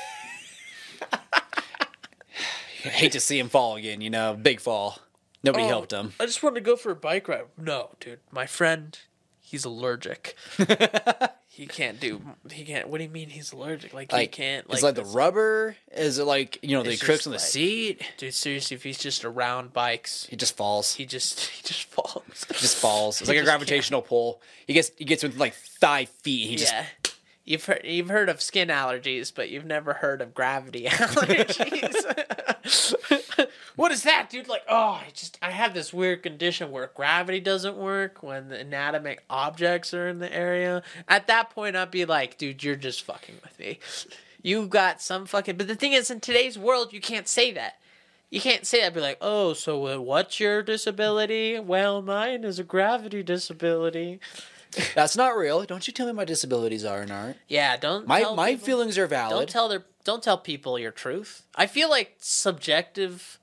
Hate 2.90 3.12
to 3.14 3.20
see 3.20 3.40
him 3.40 3.50
fall 3.50 3.76
again. 3.76 4.02
You 4.02 4.10
know, 4.10 4.34
big 4.40 4.60
fall. 4.60 5.00
Nobody 5.44 5.66
Oh, 5.66 5.68
helped 5.68 5.92
him. 5.92 6.14
I 6.20 6.26
just 6.26 6.42
wanted 6.42 6.56
to 6.56 6.62
go 6.62 6.76
for 6.76 6.92
a 6.92 6.96
bike 6.96 7.28
ride. 7.28 7.46
No, 7.58 7.90
dude, 8.00 8.20
my 8.32 8.46
friend, 8.46 8.98
he's 9.42 9.66
allergic. 9.66 10.36
he 11.50 11.68
can't 11.68 12.00
do. 12.00 12.22
He 12.50 12.64
can't. 12.64 12.88
What 12.88 13.00
do 13.00 13.04
you 13.04 13.10
mean 13.10 13.30
he's 13.30 13.52
allergic? 13.52 13.94
Like, 13.94 14.12
he 14.14 14.28
can't. 14.28 14.66
Is 14.72 14.82
it 14.82 14.86
like 14.86 14.96
the 14.96 15.04
rubber? 15.04 15.76
Is 15.92 16.18
it 16.18 16.24
like 16.24 16.60
you 16.62 16.78
know 16.78 16.84
the 16.84 16.92
It's 16.92 17.04
crooks 17.04 17.28
on 17.28 17.32
the 17.32 17.38
like- 17.40 17.46
seat? 17.46 18.02
Dude, 18.18 18.34
seriously, 18.34 18.76
if 18.76 18.84
he's 18.84 18.98
just 18.98 19.26
around 19.26 19.74
bikes, 19.74 20.28
He 20.30 20.36
just 20.38 20.56
falls. 20.56 20.94
he 20.96 21.06
just 21.06 21.40
he 21.48 21.62
just 21.64 21.84
falls. 21.84 22.46
He 22.48 22.54
just 22.54 22.78
falls. 22.78 23.20
It's 23.20 23.30
He 23.30 23.36
like 23.36 23.42
a 23.42 23.42
just 23.42 23.50
can't. 23.52 23.60
gravitational 23.60 24.02
pull. 24.02 24.42
He 24.66 24.74
gets 24.74 24.92
he 24.98 25.04
gets 25.06 25.24
within 25.24 25.40
like 25.40 25.54
five 25.54 26.08
feet. 26.10 26.48
He 26.48 26.56
just. 26.56 26.74
You've 27.46 27.66
heard 27.66 27.82
you've 27.84 28.08
heard 28.08 28.30
of 28.30 28.42
skin 28.42 28.70
allergies, 28.70 29.30
but 29.36 29.50
you've 29.50 29.66
never 29.66 29.92
heard 29.96 30.22
of 30.22 30.34
gravity 30.34 30.86
allergies. 30.86 31.94
what 33.76 33.92
is 33.92 34.04
that, 34.04 34.30
dude? 34.30 34.48
Like, 34.48 34.64
oh, 34.70 35.00
I 35.02 35.08
just 35.14 35.38
I 35.42 35.52
have 35.52 35.74
this 35.74 35.94
weird 35.94 36.24
condition 36.24 36.72
where 36.72 36.90
gravity 36.94 37.40
doesn't 37.40 37.76
work 37.76 38.24
when 38.24 38.50
the 38.50 38.62
anatomic 38.62 39.24
objects 39.30 39.94
are 39.94 40.08
in 40.08 40.20
the 40.20 40.34
area. 40.34 40.84
At 41.08 41.28
that 41.28 41.50
point, 41.50 41.76
I'd 41.76 41.92
be 41.92 42.06
like, 42.06 42.38
dude, 42.38 42.64
you're 42.64 42.76
just 42.76 43.04
fucking 43.04 43.36
with 43.44 43.60
me. 43.60 43.80
You 44.42 44.68
got 44.68 45.02
some 45.02 45.26
fucking. 45.26 45.58
But 45.58 45.68
the 45.68 45.76
thing 45.76 45.94
is, 45.94 46.10
in 46.10 46.20
today's 46.20 46.58
world, 46.58 46.94
you 46.94 47.02
can't 47.02 47.28
say 47.28 47.52
that. 47.52 47.80
You 48.30 48.42
can't 48.42 48.66
say 48.66 48.82
that. 48.82 48.94
Be 48.94 49.00
like, 49.00 49.20
oh, 49.22 49.54
so 49.54 50.02
what's 50.02 50.40
your 50.40 50.64
disability? 50.64 51.60
Well, 51.60 52.02
mine 52.02 52.44
is 52.44 52.60
a 52.60 52.64
gravity 52.64 53.24
disability. 53.24 54.20
that's 54.96 55.16
not 55.16 55.36
real. 55.38 55.64
Don't 55.66 55.88
you 55.88 55.94
tell 55.94 56.08
me 56.08 56.14
my 56.14 56.26
disabilities 56.26 56.84
are 56.86 57.02
and 57.02 57.12
aren't. 57.12 57.38
Yeah, 57.48 57.78
don't. 57.78 58.08
My 58.08 58.22
tell 58.22 58.36
my 58.36 58.52
people- 58.52 58.66
feelings 58.66 58.98
are 58.98 59.08
valid. 59.08 59.38
Don't 59.38 59.50
tell 59.50 59.70
their. 59.70 59.84
Don't 60.04 60.22
tell 60.24 60.38
people 60.38 60.78
your 60.78 60.92
truth. 60.92 61.44
I 61.56 61.66
feel 61.68 61.90
like 61.90 62.16
subjective. 62.20 63.40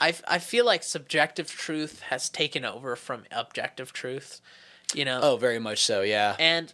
I 0.00 0.14
I 0.26 0.38
feel 0.38 0.64
like 0.64 0.82
subjective 0.82 1.50
truth 1.50 2.00
has 2.02 2.28
taken 2.28 2.64
over 2.64 2.96
from 2.96 3.24
objective 3.30 3.92
truth. 3.92 4.40
You 4.94 5.04
know. 5.04 5.20
oh, 5.22 5.36
very 5.36 5.58
much 5.58 5.84
so. 5.84 6.02
Yeah. 6.02 6.36
And 6.38 6.72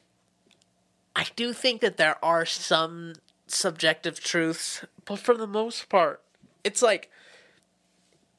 I 1.16 1.26
do 1.34 1.52
think 1.52 1.80
that 1.80 1.96
there 1.96 2.22
are 2.24 2.44
some 2.44 3.14
subjective 3.46 4.20
truths, 4.20 4.84
but 5.04 5.18
for 5.18 5.36
the 5.36 5.46
most 5.46 5.88
part, 5.88 6.22
it's 6.64 6.82
like 6.82 7.10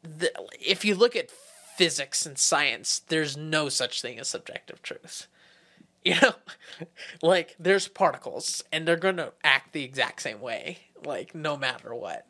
the, 0.04 0.32
if 0.60 0.84
you 0.86 0.96
look 0.96 1.16
at 1.16 1.32
physics 1.76 2.26
and 2.26 2.38
science, 2.38 3.00
there's 3.08 3.36
no 3.36 3.70
such 3.70 4.02
thing 4.02 4.20
as 4.20 4.28
subjective 4.28 4.82
truth. 4.82 5.28
You 6.06 6.16
know, 6.22 6.34
like 7.22 7.56
there's 7.58 7.88
particles 7.88 8.62
and 8.74 8.86
they're 8.86 8.98
going 8.98 9.16
to 9.16 9.32
act 9.42 9.72
the 9.72 9.86
exact 9.86 10.22
same 10.22 10.42
way, 10.42 10.80
like 11.06 11.34
no 11.34 11.56
matter 11.56 11.96
what. 11.96 12.28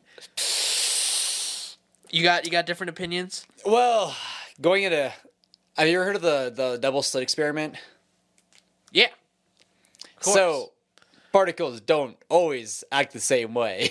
You 2.08 2.22
got 2.22 2.44
you 2.44 2.52
got 2.52 2.66
different 2.66 2.90
opinions? 2.90 3.46
Well, 3.66 4.14
going 4.60 4.84
into 4.84 5.12
have 5.76 5.88
you 5.88 5.96
ever 5.96 6.04
heard 6.04 6.14
of 6.14 6.22
the 6.22 6.52
the 6.54 6.78
double 6.78 7.02
slit 7.02 7.24
experiment? 7.24 7.74
Yeah. 8.92 9.08
course. 10.20 10.34
So 10.34 10.72
particles 11.32 11.80
don't 11.80 12.16
always 12.28 12.84
act 12.90 13.12
the 13.12 13.20
same 13.20 13.54
way. 13.54 13.90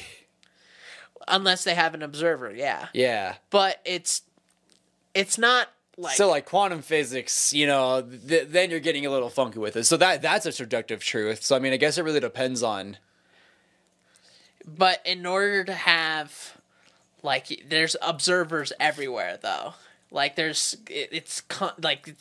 Unless 1.28 1.64
they 1.64 1.76
have 1.76 1.94
an 1.94 2.02
observer, 2.02 2.54
yeah. 2.54 2.88
yeah. 2.94 3.36
But 3.50 3.82
it's 3.86 4.24
it's 5.14 5.38
not 5.38 5.70
like 5.98 6.16
so 6.16 6.30
like 6.30 6.46
quantum 6.46 6.82
physics, 6.82 7.54
you 7.54 7.68
know, 7.68 8.02
th- 8.02 8.48
then 8.50 8.70
you're 8.72 8.80
getting 8.80 9.06
a 9.06 9.10
little 9.10 9.30
funky 9.30 9.60
with 9.60 9.76
it. 9.76 9.84
So 9.86 9.98
that 9.98 10.22
that's 10.22 10.46
a 10.46 10.52
subjective 10.52 11.04
truth. 11.04 11.44
So 11.44 11.56
I 11.56 11.60
mean, 11.60 11.74
I 11.74 11.78
guess 11.78 11.98
it 11.98 12.04
really 12.04 12.20
depends 12.20 12.64
on. 12.64 12.98
But 14.66 15.02
in 15.06 15.26
order 15.26 15.64
to 15.66 15.74
have, 15.74 16.58
like, 17.22 17.66
there's 17.68 17.96
observers 18.02 18.72
everywhere, 18.80 19.38
though. 19.42 19.74
Like, 20.10 20.36
there's, 20.38 20.78
it, 20.90 21.10
it's 21.12 21.42
con- 21.42 21.74
like 21.82 22.16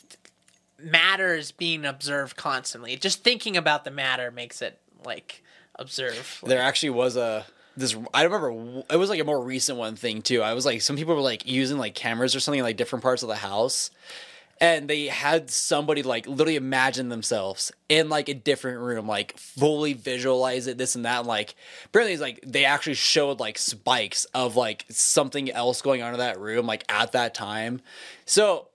matter 0.77 1.35
is 1.35 1.51
being 1.51 1.85
observed 1.85 2.35
constantly. 2.35 2.95
Just 2.97 3.23
thinking 3.23 3.55
about 3.55 3.85
the 3.85 3.91
matter 3.91 4.29
makes 4.31 4.61
it 4.61 4.79
like 5.05 5.43
observe. 5.75 6.41
There 6.45 6.61
actually 6.61 6.91
was 6.91 7.15
a 7.15 7.45
this. 7.75 7.95
I 8.13 8.23
remember 8.23 8.83
it 8.89 8.97
was 8.97 9.09
like 9.09 9.19
a 9.19 9.23
more 9.23 9.43
recent 9.43 9.77
one 9.77 9.95
thing 9.95 10.21
too. 10.21 10.41
I 10.41 10.53
was 10.53 10.65
like, 10.65 10.81
some 10.81 10.95
people 10.95 11.15
were 11.15 11.21
like 11.21 11.47
using 11.47 11.77
like 11.77 11.95
cameras 11.95 12.35
or 12.35 12.39
something 12.39 12.59
in 12.59 12.65
like 12.65 12.77
different 12.77 13.03
parts 13.03 13.23
of 13.23 13.29
the 13.29 13.35
house. 13.35 13.89
And 14.61 14.87
they 14.87 15.07
had 15.07 15.49
somebody 15.49 16.03
like 16.03 16.25
literally 16.25 16.55
imagine 16.55 17.09
themselves 17.09 17.71
in 17.89 18.07
like 18.07 18.29
a 18.29 18.33
different 18.33 18.79
room, 18.79 19.07
like 19.07 19.37
fully 19.37 19.93
visualize 19.93 20.67
it, 20.67 20.77
this 20.77 20.95
and 20.95 21.03
that. 21.05 21.19
And 21.19 21.27
like 21.27 21.55
apparently, 21.85 22.13
it's 22.13 22.21
like 22.21 22.39
they 22.45 22.63
actually 22.63 22.93
showed 22.93 23.39
like 23.39 23.57
spikes 23.57 24.23
of 24.33 24.55
like 24.55 24.85
something 24.89 25.51
else 25.51 25.81
going 25.81 26.01
on 26.01 26.13
in 26.13 26.19
that 26.19 26.39
room, 26.39 26.65
like 26.65 26.85
at 26.87 27.11
that 27.11 27.33
time. 27.33 27.81
So, 28.25 28.67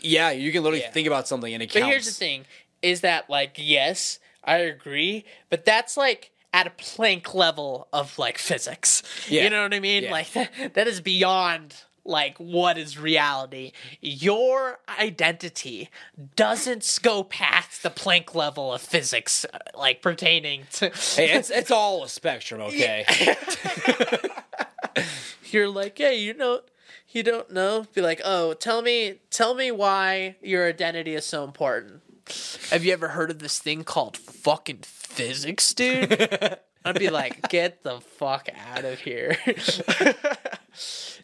yeah, 0.00 0.30
you 0.30 0.50
can 0.50 0.62
literally 0.64 0.80
Yeah. 0.82 0.90
think 0.90 1.06
about 1.06 1.28
something 1.28 1.52
and 1.52 1.62
it 1.62 1.72
But 1.72 1.84
here's 1.84 2.06
the 2.06 2.10
thing: 2.12 2.46
is 2.82 3.02
that 3.02 3.28
like 3.30 3.54
yes, 3.56 4.18
I 4.42 4.56
agree, 4.58 5.26
but 5.50 5.64
that's 5.64 5.96
like 5.96 6.32
at 6.52 6.66
a 6.66 6.70
Planck 6.70 7.34
level 7.34 7.88
of 7.92 8.18
like 8.18 8.38
physics. 8.38 9.02
Yeah. 9.28 9.44
You 9.44 9.50
know 9.50 9.62
what 9.62 9.74
I 9.74 9.80
mean? 9.80 10.04
Yeah. 10.04 10.12
Like 10.12 10.32
that, 10.32 10.50
that 10.74 10.86
is 10.86 11.00
beyond 11.00 11.74
like 12.04 12.38
what 12.38 12.78
is 12.78 12.98
reality. 12.98 13.72
Your 14.00 14.78
identity 14.98 15.90
doesn't 16.36 16.98
go 17.02 17.22
past 17.22 17.82
the 17.82 17.90
Planck 17.90 18.34
level 18.34 18.72
of 18.72 18.80
physics, 18.80 19.44
uh, 19.52 19.58
like 19.76 20.02
pertaining 20.02 20.62
to. 20.72 20.86
Hey, 20.86 21.32
it's 21.32 21.50
it's 21.50 21.70
all 21.70 22.02
a 22.02 22.08
spectrum, 22.08 22.60
okay? 22.62 23.04
You're 25.50 25.68
like, 25.68 25.96
hey, 25.98 26.18
you 26.18 26.34
know. 26.34 26.60
You 27.10 27.22
don't 27.22 27.50
know? 27.50 27.86
Be 27.94 28.02
like, 28.02 28.20
oh, 28.22 28.52
tell 28.52 28.82
me, 28.82 29.20
tell 29.30 29.54
me 29.54 29.70
why 29.70 30.36
your 30.42 30.68
identity 30.68 31.14
is 31.14 31.24
so 31.24 31.42
important. 31.42 32.02
Have 32.70 32.84
you 32.84 32.92
ever 32.92 33.08
heard 33.08 33.30
of 33.30 33.38
this 33.38 33.58
thing 33.58 33.84
called 33.84 34.16
fucking 34.16 34.80
physics, 34.82 35.72
dude? 35.74 36.58
I'd 36.84 36.98
be 36.98 37.10
like, 37.10 37.48
get 37.48 37.82
the 37.82 38.00
fuck 38.00 38.48
out 38.72 38.84
of 38.84 39.00
here. 39.00 39.36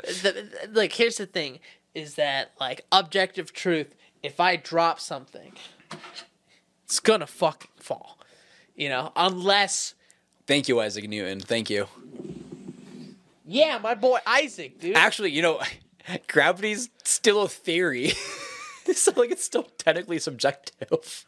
the, 0.03 0.49
like, 0.73 0.93
here's 0.93 1.17
the 1.17 1.27
thing: 1.27 1.61
is 1.95 2.17
that 2.17 2.53
like 2.61 2.85
objective 2.91 3.53
truth? 3.53 3.95
If 4.23 4.41
I 4.41 4.57
drop 4.57 5.01
something, 5.01 5.53
it's 6.85 7.01
gonna 7.01 7.27
fucking 7.27 7.71
fall. 7.77 8.19
You 8.75 8.89
know, 8.89 9.13
unless 9.15 9.95
Thank 10.47 10.69
you, 10.69 10.81
Isaac 10.81 11.09
Newton. 11.09 11.41
Thank 11.41 11.71
you. 11.71 11.89
yeah, 13.47 13.79
my 13.83 13.95
boy 13.95 14.19
Isaac, 14.27 14.79
dude. 14.81 14.97
Actually, 14.97 15.31
you 15.31 15.41
know, 15.41 15.61
gravity's 16.29 16.91
still 17.05 17.43
a 17.43 17.49
theory. 17.49 18.13
so 18.95 19.13
like 19.17 19.31
it's 19.31 19.45
still 19.45 19.69
technically 19.79 20.19
subjective. 20.19 21.25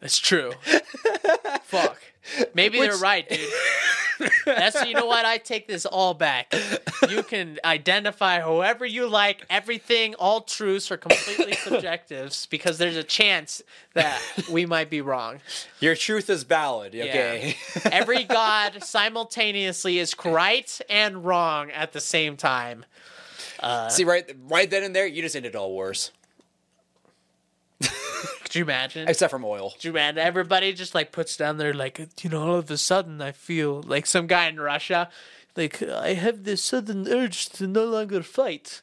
That's 0.00 0.18
true. 0.18 0.52
Fuck. 1.62 1.98
Maybe 2.54 2.80
they're 2.80 2.96
right, 2.96 3.28
dude. 3.28 3.48
That's 4.46 4.84
you 4.86 4.94
know 4.94 5.06
what? 5.06 5.24
I 5.24 5.38
take 5.38 5.66
this 5.66 5.86
all 5.86 6.14
back. 6.14 6.52
You 7.08 7.22
can 7.22 7.58
identify 7.64 8.40
whoever 8.40 8.84
you 8.84 9.08
like. 9.08 9.44
Everything, 9.50 10.14
all 10.16 10.42
truths 10.42 10.90
are 10.90 10.96
completely 10.96 11.52
subjective 11.64 12.36
because 12.50 12.78
there's 12.78 12.96
a 12.96 13.02
chance 13.02 13.62
that 13.94 14.20
we 14.50 14.66
might 14.66 14.90
be 14.90 15.00
wrong. 15.00 15.40
Your 15.80 15.94
truth 15.94 16.30
is 16.30 16.44
valid, 16.44 16.94
okay? 16.94 17.56
Every 17.90 18.24
god 18.24 18.82
simultaneously 18.84 19.98
is 19.98 20.14
right 20.24 20.80
and 20.88 21.24
wrong 21.24 21.70
at 21.70 21.92
the 21.92 22.00
same 22.00 22.36
time. 22.36 22.84
Uh, 23.60 23.88
See, 23.88 24.04
right, 24.04 24.30
right 24.48 24.68
then 24.68 24.82
and 24.82 24.94
there, 24.94 25.06
you 25.06 25.22
just 25.22 25.36
ended 25.36 25.54
all 25.54 25.70
wars, 25.70 26.10
Could 28.52 28.58
you 28.58 28.64
imagine? 28.64 29.08
except 29.08 29.30
from 29.30 29.46
oil. 29.46 29.70
Could 29.70 29.84
you 29.84 29.90
imagine? 29.92 30.18
Everybody 30.18 30.74
just 30.74 30.94
like 30.94 31.10
puts 31.10 31.38
down 31.38 31.56
there 31.56 31.72
like 31.72 31.98
you 32.22 32.28
know 32.28 32.42
all 32.42 32.56
of 32.56 32.70
a 32.70 32.76
sudden 32.76 33.22
I 33.22 33.32
feel 33.32 33.82
like 33.82 34.04
some 34.04 34.26
guy 34.26 34.46
in 34.48 34.60
Russia 34.60 35.08
like 35.56 35.82
I 35.82 36.14
have 36.14 36.44
this 36.44 36.62
sudden 36.62 37.06
urge 37.08 37.48
to 37.50 37.66
no 37.66 37.84
longer 37.84 38.22
fight 38.22 38.80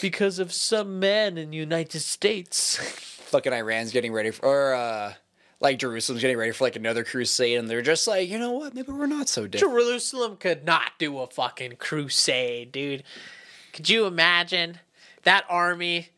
because 0.00 0.38
of 0.38 0.52
some 0.52 0.98
man 0.98 1.38
in 1.38 1.50
the 1.50 1.56
United 1.56 2.00
States. 2.00 2.76
Fucking 3.32 3.52
Iran's 3.52 3.92
getting 3.92 4.12
ready 4.12 4.30
for, 4.30 4.44
or 4.44 4.74
uh, 4.74 5.14
like 5.60 5.78
Jerusalem's 5.78 6.22
getting 6.22 6.36
ready 6.36 6.52
for 6.52 6.64
like 6.64 6.76
another 6.76 7.04
crusade, 7.04 7.58
and 7.58 7.68
they're 7.68 7.82
just 7.82 8.06
like, 8.06 8.28
you 8.28 8.38
know 8.38 8.52
what? 8.52 8.74
Maybe 8.74 8.92
we're 8.92 9.06
not 9.06 9.28
so 9.28 9.46
different. 9.46 9.72
Jerusalem 9.74 10.36
could 10.36 10.64
not 10.64 10.92
do 10.98 11.18
a 11.18 11.26
fucking 11.26 11.76
crusade, 11.76 12.72
dude. 12.72 13.04
Could 13.72 13.88
you 13.88 14.06
imagine 14.06 14.78
that 15.22 15.44
army? 15.48 16.10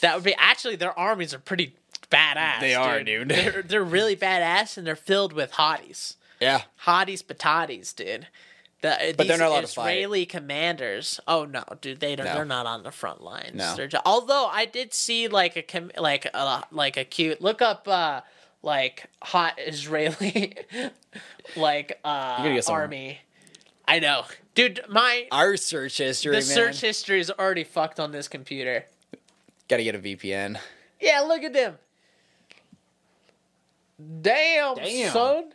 That 0.00 0.14
would 0.14 0.24
be 0.24 0.34
actually 0.38 0.76
their 0.76 0.98
armies 0.98 1.34
are 1.34 1.38
pretty 1.38 1.74
badass. 2.10 2.60
They 2.60 2.74
are, 2.74 3.02
dude. 3.02 3.28
They're 3.28 3.62
they're 3.62 3.84
really 3.84 4.16
badass 4.16 4.76
and 4.76 4.86
they're 4.86 4.96
filled 4.96 5.32
with 5.32 5.52
hotties. 5.52 6.16
Yeah, 6.40 6.62
hotties 6.84 7.22
patatis, 7.24 7.94
dude. 7.94 8.26
The, 8.82 9.14
But 9.14 9.28
they're 9.28 9.36
not 9.36 9.48
allowed 9.48 9.60
to 9.60 9.66
fight. 9.66 9.90
Israeli 9.98 10.24
commanders. 10.24 11.20
Oh 11.28 11.44
no, 11.44 11.64
dude, 11.82 12.00
they 12.00 12.16
don't. 12.16 12.24
No. 12.26 12.34
They're 12.34 12.44
not 12.46 12.64
on 12.64 12.82
the 12.82 12.90
front 12.90 13.20
lines. 13.22 13.54
No. 13.54 13.76
They're 13.76 13.88
ju- 13.88 13.98
although 14.06 14.46
I 14.46 14.64
did 14.64 14.94
see 14.94 15.28
like 15.28 15.56
a 15.56 15.62
com- 15.62 15.90
like 15.98 16.24
a 16.32 16.64
like 16.70 16.96
a 16.96 17.04
cute 17.04 17.42
look 17.42 17.60
up 17.60 17.86
uh 17.86 18.22
like 18.62 19.04
hot 19.22 19.58
Israeli 19.58 20.54
like 21.56 21.98
uh 22.04 22.36
You're 22.38 22.44
gonna 22.46 22.54
get 22.54 22.64
some- 22.64 22.74
army. 22.74 23.20
I 23.86 23.98
know, 23.98 24.24
dude. 24.54 24.80
My 24.88 25.26
Our 25.32 25.56
search 25.58 25.98
history, 25.98 26.30
the 26.30 26.36
man. 26.36 26.42
search 26.42 26.80
history 26.80 27.20
is 27.20 27.30
already 27.30 27.64
fucked 27.64 27.98
on 28.00 28.12
this 28.12 28.28
computer. 28.28 28.86
Gotta 29.68 29.82
get 29.84 29.94
a 29.94 29.98
VPN. 29.98 30.58
Yeah, 31.00 31.20
look 31.20 31.42
at 31.42 31.52
them. 31.52 31.76
Damn, 34.22 34.76
Damn. 34.76 35.12
son. 35.12 35.52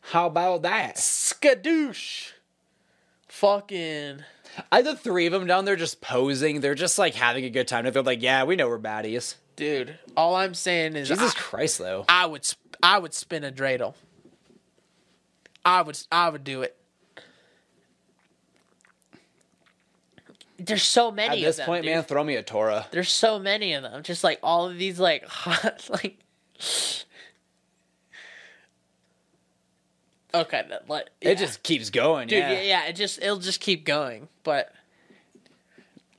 How 0.00 0.26
about 0.26 0.62
that? 0.62 0.96
Skadoosh. 0.96 2.32
Fucking. 3.28 4.22
I 4.72 4.82
the 4.82 4.96
three 4.96 5.26
of 5.26 5.32
them 5.32 5.46
down 5.46 5.64
there 5.64 5.76
just 5.76 6.00
posing. 6.00 6.60
They're 6.60 6.74
just 6.74 6.98
like 6.98 7.14
having 7.14 7.44
a 7.44 7.50
good 7.50 7.68
time. 7.68 7.90
They're 7.90 8.02
like, 8.02 8.22
yeah, 8.22 8.44
we 8.44 8.56
know 8.56 8.68
we're 8.68 8.78
baddies. 8.78 9.34
Dude, 9.56 9.98
all 10.16 10.34
I'm 10.36 10.54
saying 10.54 10.96
is 10.96 11.08
Jesus 11.08 11.34
I, 11.34 11.38
Christ, 11.38 11.78
though. 11.78 12.04
I 12.08 12.26
would 12.26 12.44
sp- 12.44 12.76
I 12.82 12.98
would 12.98 13.14
spin 13.14 13.42
a 13.42 13.50
dreidel. 13.50 13.94
I 15.64 15.82
would 15.82 15.98
I 16.12 16.28
would 16.28 16.44
do 16.44 16.62
it. 16.62 16.76
There's 20.58 20.82
so 20.82 21.10
many 21.10 21.42
At 21.42 21.46
this 21.46 21.56
them, 21.56 21.66
point, 21.66 21.84
dude. 21.84 21.94
man, 21.94 22.02
throw 22.04 22.24
me 22.24 22.36
a 22.36 22.42
Torah. 22.42 22.86
There's 22.90 23.10
so 23.12 23.38
many 23.38 23.74
of 23.74 23.82
them. 23.82 24.02
Just 24.02 24.24
like 24.24 24.38
all 24.42 24.68
of 24.68 24.78
these 24.78 24.98
like 24.98 25.24
hot 25.26 25.88
like 25.90 26.18
Okay, 30.40 30.64
that 30.68 30.88
like 30.88 31.08
yeah. 31.20 31.30
It 31.30 31.38
just 31.38 31.62
keeps 31.62 31.90
going, 31.90 32.28
Dude, 32.28 32.38
yeah. 32.38 32.52
yeah. 32.52 32.62
yeah, 32.62 32.84
it 32.86 32.94
just 32.94 33.20
it'll 33.22 33.38
just 33.38 33.60
keep 33.60 33.84
going. 33.84 34.28
But 34.44 34.72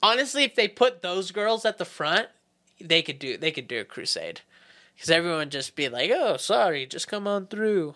honestly, 0.01 0.43
if 0.43 0.55
they 0.55 0.67
put 0.67 1.01
those 1.01 1.31
girls 1.31 1.65
at 1.65 1.77
the 1.77 1.85
front, 1.85 2.27
they 2.79 3.01
could 3.01 3.19
do 3.19 3.37
they 3.37 3.51
could 3.51 3.67
do 3.67 3.79
a 3.79 3.85
crusade. 3.85 4.41
Cuz 4.99 5.09
everyone 5.09 5.39
would 5.39 5.51
just 5.51 5.75
be 5.75 5.89
like, 5.89 6.11
"Oh, 6.13 6.37
sorry, 6.37 6.85
just 6.85 7.07
come 7.07 7.27
on 7.27 7.47
through." 7.47 7.95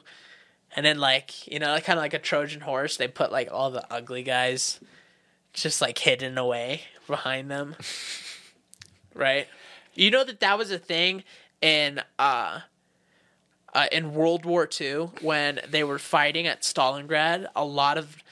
And 0.76 0.86
then 0.86 1.00
like, 1.00 1.48
you 1.48 1.60
know, 1.60 1.78
kind 1.80 2.00
of 2.00 2.04
like 2.04 2.14
a 2.14 2.20
Trojan 2.20 2.62
horse, 2.62 2.96
they 2.98 3.08
put 3.08 3.32
like 3.32 3.50
all 3.52 3.72
the 3.72 3.86
ugly 3.92 4.24
guys 4.24 4.80
just 5.54 5.82
like 5.82 5.98
hidden 5.98 6.38
away 6.38 6.84
behind 7.08 7.52
them. 7.52 7.76
right? 9.14 9.48
You 9.94 10.12
know 10.12 10.24
that 10.24 10.40
that 10.40 10.58
was 10.58 10.72
a 10.72 10.80
thing 10.80 11.24
in 11.62 12.02
uh 12.18 12.62
uh, 13.74 13.88
in 13.92 14.14
World 14.14 14.46
War 14.46 14.68
II 14.80 15.12
when 15.22 15.60
they 15.68 15.84
were 15.84 16.00
fighting 16.00 16.48
at 16.48 16.62
Stalingrad, 16.62 17.48
a 17.56 17.66
lot 17.66 17.98
of 17.98 18.24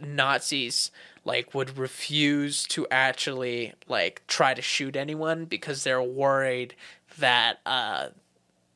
Nazis 0.00 0.90
like 1.24 1.54
would 1.54 1.76
refuse 1.76 2.64
to 2.64 2.86
actually 2.90 3.74
like 3.86 4.22
try 4.26 4.54
to 4.54 4.62
shoot 4.62 4.96
anyone 4.96 5.44
because 5.44 5.84
they're 5.84 6.02
worried 6.02 6.74
that 7.18 7.60
uh, 7.66 8.08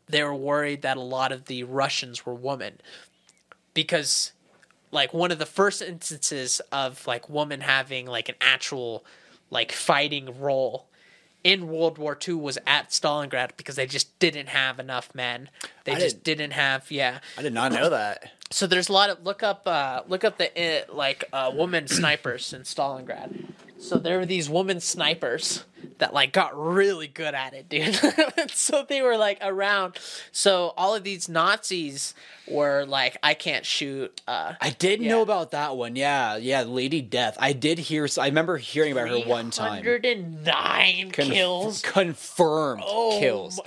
they 0.08 0.22
were 0.22 0.34
worried 0.34 0.82
that 0.82 0.96
a 0.96 1.00
lot 1.00 1.32
of 1.32 1.46
the 1.46 1.64
Russians 1.64 2.26
were 2.26 2.34
women. 2.34 2.78
Because 3.74 4.32
like 4.90 5.14
one 5.14 5.32
of 5.32 5.38
the 5.38 5.46
first 5.46 5.80
instances 5.80 6.60
of 6.70 7.06
like 7.06 7.28
woman 7.28 7.62
having 7.62 8.06
like 8.06 8.28
an 8.28 8.34
actual 8.40 9.04
like 9.50 9.72
fighting 9.72 10.38
role 10.38 10.86
in 11.44 11.68
World 11.68 11.98
War 11.98 12.16
II 12.26 12.34
was 12.34 12.58
at 12.66 12.90
Stalingrad 12.90 13.56
because 13.56 13.76
they 13.76 13.86
just 13.86 14.18
didn't 14.18 14.48
have 14.48 14.78
enough 14.78 15.14
men. 15.14 15.48
They 15.84 15.92
I 15.92 15.98
just 15.98 16.22
didn't 16.22 16.52
have 16.52 16.90
yeah. 16.90 17.18
I 17.36 17.42
did 17.42 17.52
not 17.52 17.72
know 17.72 17.90
that. 17.90 18.32
So 18.52 18.66
there's 18.66 18.88
a 18.88 18.92
lot 18.92 19.10
of 19.10 19.24
look 19.24 19.42
up 19.42 19.62
uh 19.66 20.02
look 20.08 20.24
up 20.24 20.38
the 20.38 20.50
uh, 20.56 20.94
like 20.94 21.24
uh 21.32 21.50
woman 21.54 21.88
snipers 21.88 22.52
in 22.52 22.62
Stalingrad. 22.62 23.46
So 23.78 23.96
there 23.98 24.18
were 24.18 24.26
these 24.26 24.48
woman 24.48 24.78
snipers 24.78 25.64
that 25.98 26.14
like 26.14 26.32
got 26.32 26.56
really 26.56 27.08
good 27.08 27.34
at 27.34 27.52
it, 27.54 27.68
dude. 27.68 27.98
so 28.52 28.84
they 28.88 29.02
were 29.02 29.16
like 29.16 29.38
around. 29.42 29.98
So 30.30 30.72
all 30.76 30.94
of 30.94 31.02
these 31.02 31.28
Nazis 31.28 32.14
were 32.46 32.84
like, 32.86 33.16
I 33.24 33.34
can't 33.34 33.66
shoot. 33.66 34.20
Uh, 34.28 34.52
I 34.60 34.70
did 34.70 35.00
Yeah. 35.02 35.10
know 35.10 35.22
about 35.22 35.50
that 35.50 35.76
one. 35.76 35.96
Yeah, 35.96 36.36
yeah, 36.36 36.62
Lady 36.62 37.00
Death. 37.02 37.36
I 37.40 37.52
did 37.54 37.78
hear. 37.80 38.06
I 38.20 38.26
remember 38.26 38.56
hearing 38.56 38.92
about 38.92 39.08
her 39.08 39.18
one 39.20 39.50
time. 39.50 39.84
109 39.84 41.10
Conf- 41.10 41.28
kills. 41.32 41.82
confirmed 41.82 42.82
Oh, 42.86 43.18
kills. 43.18 43.56
my- 43.58 43.64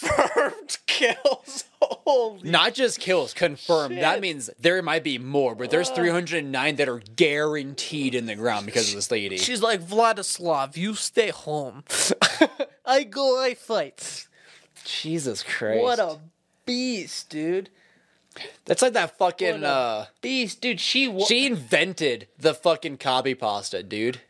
confirmed 0.00 0.78
kills. 0.86 1.64
Holy 1.82 2.50
Not 2.50 2.74
just 2.74 3.00
kills, 3.00 3.32
confirmed. 3.32 3.98
That 3.98 4.20
means 4.20 4.50
there 4.58 4.82
might 4.82 5.02
be 5.04 5.18
more, 5.18 5.54
but 5.54 5.70
there's 5.70 5.88
309 5.90 6.76
that 6.76 6.88
are 6.88 7.00
guaranteed 7.16 8.14
in 8.14 8.26
the 8.26 8.34
ground 8.34 8.66
because 8.66 8.88
of 8.90 8.94
this 8.96 9.10
lady. 9.10 9.38
She's 9.38 9.62
like, 9.62 9.80
Vladislav, 9.80 10.76
you 10.76 10.94
stay 10.94 11.30
home. 11.30 11.84
I 12.86 13.04
go, 13.04 13.42
I 13.42 13.54
fight. 13.54 14.26
Jesus 14.84 15.42
Christ. 15.42 15.82
What 15.82 15.98
a 15.98 16.18
beast, 16.66 17.30
dude. 17.30 17.70
That's 18.64 18.82
like 18.82 18.92
that 18.92 19.18
fucking 19.18 19.64
uh 19.64 20.06
beast, 20.20 20.60
dude. 20.60 20.80
She 20.80 21.08
wa- 21.08 21.24
she 21.24 21.46
invented 21.46 22.28
the 22.38 22.54
fucking 22.54 22.98
copy 22.98 23.34
pasta, 23.34 23.82
dude. 23.82 24.20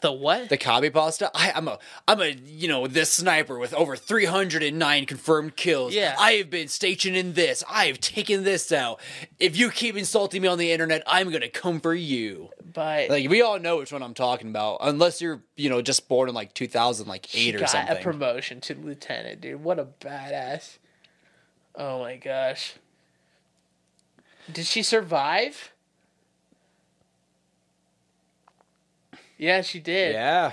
The 0.00 0.10
what? 0.10 0.48
The 0.48 0.56
copy 0.56 0.88
pasta. 0.88 1.30
I, 1.34 1.52
I'm 1.54 1.68
a, 1.68 1.78
I'm 2.06 2.20
a, 2.22 2.30
you 2.30 2.68
know, 2.68 2.86
this 2.86 3.12
sniper 3.12 3.58
with 3.58 3.74
over 3.74 3.96
309 3.96 5.06
confirmed 5.06 5.56
kills. 5.56 5.94
Yeah. 5.94 6.14
I 6.18 6.32
have 6.32 6.48
been 6.48 6.68
stationed 6.68 7.16
in 7.16 7.34
this. 7.34 7.62
I 7.68 7.86
have 7.86 8.00
taken 8.00 8.44
this 8.44 8.72
out. 8.72 9.00
If 9.38 9.58
you 9.58 9.70
keep 9.70 9.96
insulting 9.96 10.40
me 10.40 10.48
on 10.48 10.56
the 10.58 10.72
internet, 10.72 11.02
I'm 11.06 11.30
gonna 11.30 11.48
come 11.50 11.80
for 11.80 11.94
you. 11.94 12.48
but 12.72 13.10
Like 13.10 13.28
we 13.28 13.42
all 13.42 13.58
know 13.58 13.76
which 13.78 13.92
one 13.92 14.02
I'm 14.02 14.14
talking 14.14 14.48
about, 14.48 14.78
unless 14.80 15.20
you're, 15.20 15.42
you 15.56 15.68
know, 15.68 15.82
just 15.82 16.08
born 16.08 16.28
in 16.28 16.34
like 16.34 16.54
2000, 16.54 17.06
like 17.06 17.34
eight 17.36 17.54
or 17.54 17.58
got 17.60 17.70
something. 17.70 17.96
a 17.96 18.00
promotion 18.00 18.60
to 18.62 18.74
lieutenant, 18.74 19.42
dude. 19.42 19.62
What 19.62 19.78
a 19.78 19.84
badass. 20.00 20.78
Oh 21.74 22.00
my 22.00 22.16
gosh. 22.16 22.74
Did 24.50 24.64
she 24.64 24.82
survive? 24.82 25.72
Yeah, 29.38 29.62
she 29.62 29.78
did. 29.80 30.12
yeah. 30.14 30.52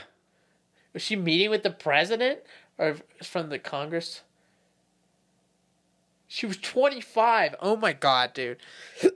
Was 0.94 1.02
she 1.02 1.16
meeting 1.18 1.50
with 1.50 1.64
the 1.64 1.72
president 1.72 2.40
or 2.78 2.98
from 3.22 3.50
the 3.50 3.60
Congress? 3.60 4.22
She 6.28 6.46
was 6.46 6.58
25. 6.58 7.56
Oh 7.60 7.76
my 7.76 7.94
god, 7.94 8.34
dude. 8.34 8.58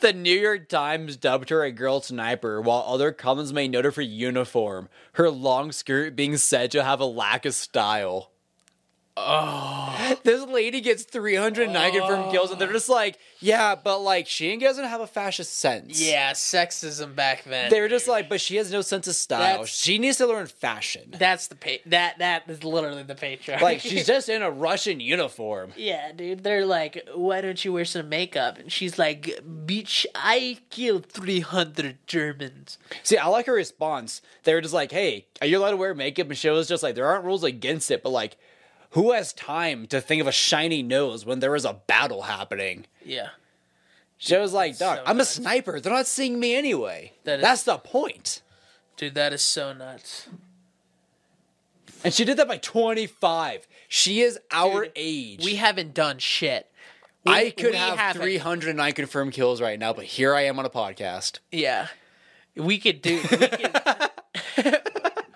The 0.00 0.12
New 0.12 0.38
York 0.38 0.68
Times 0.68 1.16
dubbed 1.16 1.48
her 1.48 1.64
a 1.64 1.72
girl 1.72 2.02
sniper, 2.02 2.60
while 2.60 2.84
other 2.86 3.10
comments 3.10 3.52
made 3.52 3.70
note 3.70 3.86
of 3.86 3.96
her 3.96 4.02
uniform, 4.02 4.90
her 5.12 5.30
long 5.30 5.72
skirt 5.72 6.14
being 6.14 6.36
said 6.36 6.70
to 6.72 6.84
have 6.84 7.00
a 7.00 7.06
lack 7.06 7.46
of 7.46 7.54
style. 7.54 8.30
Oh. 9.20 10.18
This 10.22 10.42
lady 10.46 10.80
gets 10.80 11.02
309 11.04 11.92
confirmed 11.92 12.30
kills, 12.30 12.50
and 12.50 12.60
they're 12.60 12.72
just 12.72 12.88
like, 12.88 13.18
yeah, 13.40 13.74
but 13.74 13.98
like, 14.00 14.26
she 14.26 14.56
doesn't 14.56 14.84
have 14.84 15.00
a 15.00 15.06
fascist 15.06 15.54
sense. 15.58 16.00
Yeah, 16.00 16.32
sexism 16.32 17.14
back 17.14 17.44
then. 17.44 17.70
They 17.70 17.80
were 17.80 17.88
just 17.88 18.08
like, 18.08 18.28
but 18.28 18.40
she 18.40 18.56
has 18.56 18.72
no 18.72 18.80
sense 18.80 19.06
of 19.06 19.14
style. 19.14 19.40
That's- 19.40 19.68
she 19.68 19.98
needs 19.98 20.18
to 20.18 20.26
learn 20.26 20.46
fashion. 20.46 21.14
That's 21.18 21.48
the 21.48 21.56
pa- 21.56 21.82
that 21.86 22.18
that 22.18 22.44
is 22.48 22.64
literally 22.64 23.02
the 23.02 23.14
patriarchy. 23.14 23.60
Like, 23.60 23.80
she's 23.80 24.06
just 24.14 24.28
in 24.28 24.42
a 24.42 24.50
Russian 24.50 25.00
uniform. 25.00 25.72
yeah, 25.76 26.12
dude. 26.12 26.42
They're 26.44 26.66
like, 26.66 27.06
why 27.14 27.40
don't 27.40 27.62
you 27.64 27.72
wear 27.72 27.84
some 27.84 28.08
makeup? 28.08 28.58
And 28.58 28.70
she's 28.72 28.98
like, 28.98 29.40
bitch, 29.46 30.06
I 30.14 30.58
killed 30.70 31.06
three 31.06 31.40
hundred 31.40 31.98
Germans. 32.06 32.78
See, 33.02 33.18
I 33.18 33.26
like 33.26 33.46
her 33.46 33.52
response. 33.54 34.22
They 34.44 34.54
were 34.54 34.60
just 34.60 34.74
like, 34.74 34.90
hey, 34.92 35.26
are 35.40 35.46
you 35.46 35.58
allowed 35.58 35.70
to 35.72 35.76
wear 35.76 35.94
makeup? 35.94 36.28
And 36.28 36.36
she 36.38 36.48
was 36.50 36.68
just 36.68 36.82
like, 36.82 36.94
there 36.94 37.06
aren't 37.06 37.24
rules 37.24 37.44
against 37.44 37.90
it, 37.90 38.02
but 38.02 38.10
like, 38.10 38.36
who 38.90 39.12
has 39.12 39.32
time 39.32 39.86
to 39.88 40.00
think 40.00 40.20
of 40.20 40.26
a 40.26 40.32
shiny 40.32 40.82
nose 40.82 41.24
when 41.26 41.40
there 41.40 41.54
is 41.54 41.64
a 41.64 41.74
battle 41.86 42.22
happening? 42.22 42.86
Yeah, 43.04 43.28
She 44.16 44.36
was 44.36 44.52
like, 44.52 44.78
dog, 44.78 44.98
so 44.98 45.02
I'm 45.06 45.20
a 45.20 45.24
sniper. 45.24 45.80
They're 45.80 45.92
not 45.92 46.06
seeing 46.06 46.38
me 46.40 46.54
anyway. 46.54 47.12
That 47.24 47.38
is- 47.38 47.42
That's 47.42 47.62
the 47.64 47.78
point. 47.78 48.42
dude, 48.96 49.14
that 49.14 49.32
is 49.32 49.42
so 49.42 49.72
nuts. 49.72 50.28
And 52.04 52.14
she 52.14 52.24
did 52.24 52.36
that 52.36 52.46
by 52.48 52.58
25. 52.58 53.66
She 53.88 54.20
is 54.20 54.38
our 54.52 54.84
Dude, 54.84 54.92
age. 54.96 55.44
We 55.44 55.56
haven't 55.56 55.94
done 55.94 56.18
shit. 56.18 56.66
We- 57.24 57.32
I 57.32 57.50
could 57.50 57.74
have 57.74 57.98
haven't. 57.98 58.22
309 58.22 58.92
confirmed 58.92 59.32
kills 59.32 59.60
right 59.60 59.78
now, 59.78 59.92
but 59.92 60.04
here 60.04 60.34
I 60.34 60.42
am 60.42 60.58
on 60.58 60.64
a 60.64 60.70
podcast. 60.70 61.40
Yeah, 61.50 61.88
we 62.54 62.78
could 62.78 63.02
do. 63.02 63.20
We 63.30 63.48
could. 63.48 63.80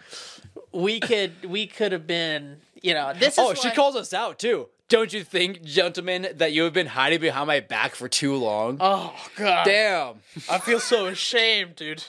we 0.72 1.00
could. 1.00 1.44
We 1.44 1.66
could 1.66 1.92
have 1.92 2.06
been. 2.06 2.58
You 2.82 2.94
know, 2.94 3.12
this 3.14 3.34
is. 3.34 3.38
Oh, 3.38 3.54
she 3.54 3.70
calls 3.70 3.96
us 3.96 4.12
out 4.12 4.38
too. 4.38 4.68
Don't 4.88 5.12
you 5.12 5.24
think, 5.24 5.62
gentlemen, 5.62 6.28
that 6.34 6.52
you 6.52 6.64
have 6.64 6.74
been 6.74 6.88
hiding 6.88 7.20
behind 7.20 7.46
my 7.46 7.60
back 7.60 7.94
for 7.94 8.08
too 8.08 8.36
long? 8.36 8.76
Oh 8.80 9.14
god. 9.36 9.64
Damn. 9.64 10.16
I 10.50 10.58
feel 10.58 10.80
so 10.80 11.06
ashamed, 11.06 11.76
dude. 11.76 12.04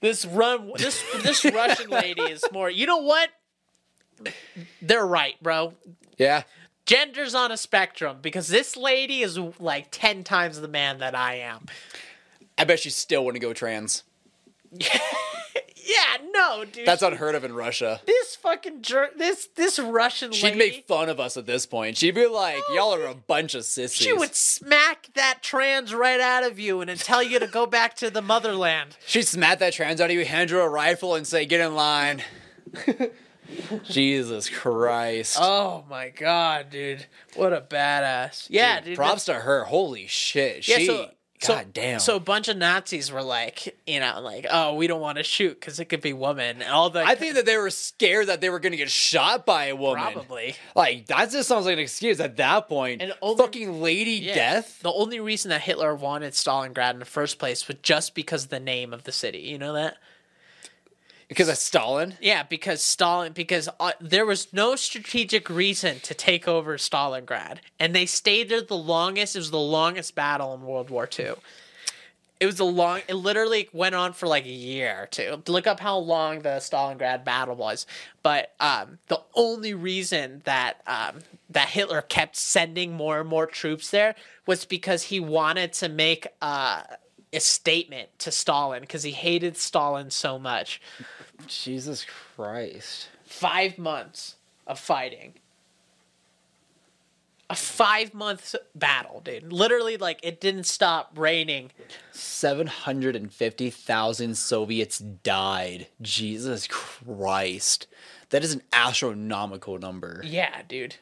This 0.00 0.24
run, 0.24 0.70
this 0.76 1.02
this 1.22 1.44
Russian 1.52 1.90
lady 1.90 2.22
is 2.22 2.44
more. 2.52 2.70
You 2.70 2.86
know 2.86 2.98
what? 2.98 3.30
They're 4.80 5.06
right, 5.06 5.34
bro. 5.42 5.74
Yeah. 6.16 6.44
Gender's 6.86 7.34
on 7.34 7.50
a 7.50 7.56
spectrum 7.56 8.18
because 8.22 8.48
this 8.48 8.76
lady 8.76 9.22
is 9.22 9.38
like 9.58 9.88
ten 9.90 10.22
times 10.22 10.60
the 10.60 10.68
man 10.68 10.98
that 10.98 11.14
I 11.14 11.36
am. 11.36 11.66
I 12.56 12.64
bet 12.64 12.80
she 12.80 12.90
still 12.90 13.24
wouldn't 13.24 13.42
go 13.42 13.52
trans. 13.52 14.04
Yeah, 15.90 16.28
no, 16.32 16.64
dude. 16.64 16.86
That's 16.86 17.02
unheard 17.02 17.34
of 17.34 17.42
in 17.44 17.52
Russia. 17.52 18.00
this 18.06 18.36
fucking 18.36 18.82
jerk, 18.82 19.16
this 19.18 19.48
this 19.56 19.78
Russian 19.78 20.30
lady. 20.30 20.38
She'd 20.40 20.46
lady. 20.56 20.58
make 20.58 20.86
fun 20.86 21.08
of 21.08 21.18
us 21.18 21.36
at 21.36 21.46
this 21.46 21.66
point. 21.66 21.96
She'd 21.96 22.14
be 22.14 22.26
like, 22.26 22.62
"Y'all 22.72 22.94
are 22.94 23.06
a 23.06 23.14
bunch 23.14 23.54
of 23.54 23.64
sissies." 23.64 24.06
she 24.06 24.12
would 24.12 24.34
smack 24.34 25.08
that 25.14 25.42
trans 25.42 25.92
right 25.92 26.20
out 26.20 26.44
of 26.44 26.58
you 26.60 26.80
and 26.80 26.88
then 26.88 26.96
tell 26.96 27.22
you 27.22 27.38
to 27.40 27.46
go 27.46 27.66
back 27.66 27.96
to 27.96 28.10
the 28.10 28.22
motherland. 28.22 28.96
She'd 29.06 29.26
smack 29.26 29.58
that 29.58 29.72
trans 29.72 30.00
out 30.00 30.10
of 30.10 30.16
you, 30.16 30.24
hand 30.24 30.50
her 30.50 30.60
a 30.60 30.68
rifle, 30.68 31.14
and 31.14 31.26
say, 31.26 31.44
"Get 31.46 31.60
in 31.60 31.74
line." 31.74 32.22
Jesus 33.84 34.48
Christ. 34.48 35.36
Oh 35.40 35.84
my 35.90 36.10
god, 36.10 36.70
dude. 36.70 37.06
What 37.34 37.52
a 37.52 37.60
badass. 37.60 38.46
Yeah, 38.48 38.80
dude. 38.80 38.96
Props 38.96 39.24
to 39.24 39.34
her. 39.34 39.64
Holy 39.64 40.06
shit. 40.06 40.68
Yeah, 40.68 40.76
she. 40.78 40.86
so- 40.86 41.10
so- 41.40 41.54
God 41.54 41.72
damn. 41.72 42.00
So 42.00 42.16
a 42.16 42.20
bunch 42.20 42.48
of 42.48 42.56
Nazis 42.56 43.10
were 43.10 43.22
like, 43.22 43.76
you 43.86 43.98
know, 44.00 44.20
like, 44.20 44.46
oh, 44.50 44.74
we 44.74 44.86
don't 44.86 45.00
want 45.00 45.18
to 45.18 45.24
shoot 45.24 45.58
because 45.58 45.80
it 45.80 45.86
could 45.86 46.00
be 46.02 46.12
woman. 46.12 46.60
And 46.62 46.70
all 46.70 46.90
the 46.90 47.02
I 47.02 47.14
think 47.14 47.34
that 47.34 47.46
they 47.46 47.56
were 47.56 47.70
scared 47.70 48.26
that 48.28 48.40
they 48.40 48.50
were 48.50 48.58
going 48.60 48.72
to 48.72 48.76
get 48.78 48.90
shot 48.90 49.46
by 49.46 49.66
a 49.66 49.76
woman. 49.76 50.02
probably. 50.12 50.54
Like 50.76 51.06
that 51.06 51.30
just 51.30 51.48
sounds 51.48 51.66
like 51.66 51.74
an 51.74 51.78
excuse 51.78 52.20
at 52.20 52.36
that 52.36 52.68
point. 52.68 53.00
And 53.02 53.12
only- 53.22 53.42
fucking 53.42 53.80
lady 53.80 54.12
Yeah. 54.12 54.34
death. 54.34 54.80
The 54.82 54.92
only 54.92 55.18
reason 55.20 55.48
that 55.48 55.62
Hitler 55.62 55.94
wanted 55.94 56.32
Stalingrad 56.34 56.92
in 56.92 56.98
the 56.98 57.04
first 57.04 57.38
place 57.38 57.66
was 57.66 57.76
just 57.82 58.14
because 58.14 58.44
of 58.44 58.50
the 58.50 58.60
name 58.60 58.92
of 58.92 59.04
the 59.04 59.12
city. 59.12 59.38
You 59.40 59.58
know 59.58 59.72
that? 59.72 59.96
Because 61.30 61.48
of 61.48 61.58
Stalin. 61.58 62.14
Yeah, 62.20 62.42
because 62.42 62.82
Stalin, 62.82 63.32
because 63.32 63.68
uh, 63.78 63.92
there 64.00 64.26
was 64.26 64.52
no 64.52 64.74
strategic 64.74 65.48
reason 65.48 66.00
to 66.00 66.12
take 66.12 66.48
over 66.48 66.76
Stalingrad, 66.76 67.58
and 67.78 67.94
they 67.94 68.04
stayed 68.04 68.48
there 68.48 68.60
the 68.62 68.76
longest. 68.76 69.36
It 69.36 69.38
was 69.38 69.52
the 69.52 69.58
longest 69.58 70.16
battle 70.16 70.52
in 70.54 70.62
World 70.62 70.90
War 70.90 71.08
II. 71.16 71.34
It 72.40 72.46
was 72.46 72.58
a 72.58 72.64
long. 72.64 73.02
It 73.06 73.14
literally 73.14 73.68
went 73.72 73.94
on 73.94 74.12
for 74.12 74.26
like 74.26 74.44
a 74.44 74.50
year 74.50 75.02
or 75.02 75.06
two. 75.06 75.40
Look 75.46 75.68
up 75.68 75.78
how 75.78 75.98
long 75.98 76.40
the 76.40 76.56
Stalingrad 76.58 77.24
battle 77.24 77.54
was. 77.54 77.86
But 78.24 78.52
um, 78.58 78.98
the 79.06 79.20
only 79.36 79.72
reason 79.72 80.42
that 80.46 80.80
um, 80.88 81.20
that 81.50 81.68
Hitler 81.68 82.02
kept 82.02 82.34
sending 82.34 82.92
more 82.92 83.20
and 83.20 83.28
more 83.28 83.46
troops 83.46 83.90
there 83.90 84.16
was 84.46 84.64
because 84.64 85.04
he 85.04 85.20
wanted 85.20 85.74
to 85.74 85.88
make 85.88 86.26
uh, 86.42 86.82
a 87.32 87.40
statement 87.40 88.08
to 88.18 88.32
Stalin 88.32 88.80
because 88.80 89.04
he 89.04 89.12
hated 89.12 89.56
Stalin 89.56 90.10
so 90.10 90.38
much 90.38 90.80
Jesus 91.46 92.04
Christ. 92.36 93.08
five 93.24 93.78
months 93.78 94.36
of 94.66 94.78
fighting. 94.78 95.34
A 97.48 97.54
five 97.56 98.12
month 98.14 98.54
battle, 98.76 99.20
dude. 99.24 99.52
Literally, 99.52 99.96
like, 99.96 100.20
it 100.22 100.40
didn't 100.40 100.66
stop 100.66 101.10
raining. 101.16 101.72
750,000 102.12 104.34
Soviets 104.36 104.98
died. 104.98 105.88
Jesus 106.00 106.68
Christ. 106.68 107.86
That 108.30 108.44
is 108.44 108.52
an 108.52 108.62
astronomical 108.72 109.78
number. 109.78 110.22
Yeah, 110.24 110.62
dude. 110.68 110.96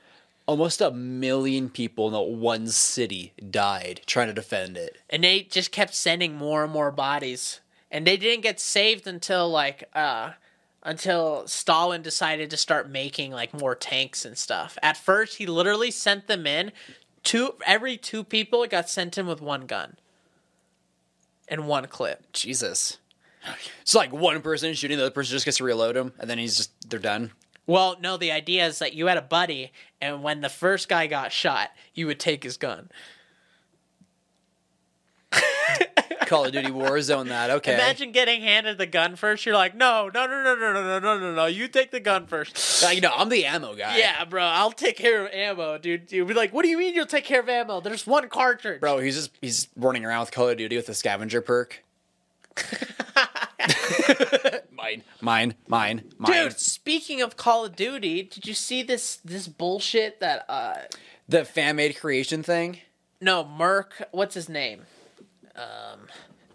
Almost 0.46 0.80
a 0.80 0.90
million 0.90 1.68
people 1.68 2.06
in 2.06 2.14
that 2.14 2.22
one 2.22 2.68
city 2.68 3.34
died 3.50 4.00
trying 4.06 4.28
to 4.28 4.32
defend 4.32 4.78
it. 4.78 4.96
And 5.10 5.22
they 5.24 5.42
just 5.42 5.70
kept 5.70 5.94
sending 5.94 6.34
more 6.34 6.64
and 6.64 6.72
more 6.72 6.90
bodies. 6.90 7.60
And 7.90 8.06
they 8.06 8.16
didn't 8.16 8.42
get 8.42 8.60
saved 8.60 9.06
until, 9.06 9.48
like, 9.48 9.84
uh, 9.94 10.32
until 10.82 11.46
Stalin 11.46 12.02
decided 12.02 12.50
to 12.50 12.56
start 12.56 12.88
making, 12.88 13.32
like, 13.32 13.58
more 13.58 13.74
tanks 13.74 14.24
and 14.24 14.36
stuff. 14.36 14.76
At 14.82 14.96
first, 14.96 15.38
he 15.38 15.46
literally 15.46 15.90
sent 15.90 16.26
them 16.26 16.46
in. 16.46 16.72
Two, 17.22 17.54
every 17.66 17.96
two 17.96 18.24
people 18.24 18.66
got 18.66 18.88
sent 18.88 19.18
in 19.18 19.26
with 19.26 19.40
one 19.40 19.66
gun. 19.66 19.96
And 21.48 21.66
one 21.66 21.86
clip. 21.86 22.32
Jesus. 22.32 22.98
It's 23.80 23.94
like 23.94 24.12
one 24.12 24.42
person 24.42 24.74
shooting, 24.74 24.98
the 24.98 25.04
other 25.04 25.10
person 25.10 25.32
just 25.32 25.44
gets 25.44 25.56
to 25.58 25.64
reload 25.64 25.96
him, 25.96 26.12
and 26.18 26.28
then 26.28 26.38
he's 26.38 26.56
just, 26.56 26.90
they're 26.90 26.98
done. 26.98 27.32
Well, 27.66 27.96
no, 28.00 28.16
the 28.16 28.32
idea 28.32 28.66
is 28.66 28.78
that 28.80 28.94
you 28.94 29.06
had 29.06 29.16
a 29.16 29.22
buddy, 29.22 29.72
and 30.00 30.22
when 30.22 30.40
the 30.40 30.48
first 30.48 30.88
guy 30.88 31.06
got 31.06 31.32
shot, 31.32 31.70
you 31.94 32.06
would 32.06 32.20
take 32.20 32.42
his 32.42 32.56
gun. 32.56 32.90
Call 36.28 36.44
of 36.44 36.52
Duty 36.52 36.68
Warzone 36.68 37.28
that, 37.28 37.50
okay. 37.50 37.74
Imagine 37.74 38.12
getting 38.12 38.42
handed 38.42 38.76
the 38.78 38.86
gun 38.86 39.16
first. 39.16 39.46
You're 39.46 39.54
like, 39.54 39.74
no, 39.74 40.10
no, 40.12 40.26
no, 40.26 40.42
no, 40.44 40.54
no, 40.54 40.72
no, 40.72 40.82
no, 40.82 40.98
no, 40.98 41.18
no, 41.18 41.34
no. 41.34 41.46
You 41.46 41.68
take 41.68 41.90
the 41.90 42.00
gun 42.00 42.26
first. 42.26 42.82
Like, 42.82 42.96
you 42.96 43.00
know, 43.00 43.12
I'm 43.16 43.28
the 43.28 43.46
ammo 43.46 43.74
guy. 43.74 43.96
Yeah, 43.98 44.24
bro, 44.24 44.42
I'll 44.44 44.72
take 44.72 44.96
care 44.96 45.24
of 45.24 45.32
ammo, 45.32 45.78
dude. 45.78 46.12
You'll 46.12 46.26
be 46.26 46.34
like, 46.34 46.52
what 46.52 46.62
do 46.62 46.68
you 46.68 46.78
mean 46.78 46.94
you'll 46.94 47.06
take 47.06 47.24
care 47.24 47.40
of 47.40 47.48
ammo? 47.48 47.80
There's 47.80 48.06
one 48.06 48.28
cartridge. 48.28 48.80
Bro, 48.80 48.98
he's 48.98 49.16
just, 49.16 49.30
he's 49.40 49.68
running 49.76 50.04
around 50.04 50.20
with 50.20 50.30
Call 50.30 50.48
of 50.48 50.58
Duty 50.58 50.76
with 50.76 50.88
a 50.88 50.94
scavenger 50.94 51.40
perk. 51.40 51.82
mine, 54.72 55.02
mine, 55.20 55.54
mine, 55.66 56.04
mine. 56.18 56.32
Dude, 56.32 56.58
speaking 56.58 57.22
of 57.22 57.36
Call 57.36 57.64
of 57.64 57.76
Duty, 57.76 58.22
did 58.22 58.46
you 58.46 58.54
see 58.54 58.82
this 58.82 59.16
this 59.24 59.48
bullshit 59.48 60.20
that 60.20 60.44
uh 60.48 60.74
The 61.28 61.44
fan 61.44 61.76
made 61.76 61.98
creation 61.98 62.42
thing? 62.42 62.78
no, 63.20 63.44
Merc, 63.44 64.02
what's 64.12 64.34
his 64.34 64.48
name? 64.48 64.82
Um 65.58 66.06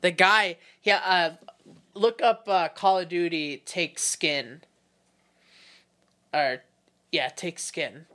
the 0.01 0.11
guy, 0.11 0.57
yeah, 0.84 1.01
uh 1.05 1.47
look 1.93 2.21
up 2.21 2.47
uh 2.47 2.69
Call 2.69 2.99
of 2.99 3.09
Duty 3.09 3.61
take 3.65 3.99
skin. 3.99 4.61
Or 6.34 6.63
yeah, 7.11 7.30
take 7.30 7.59
skin 7.59 8.05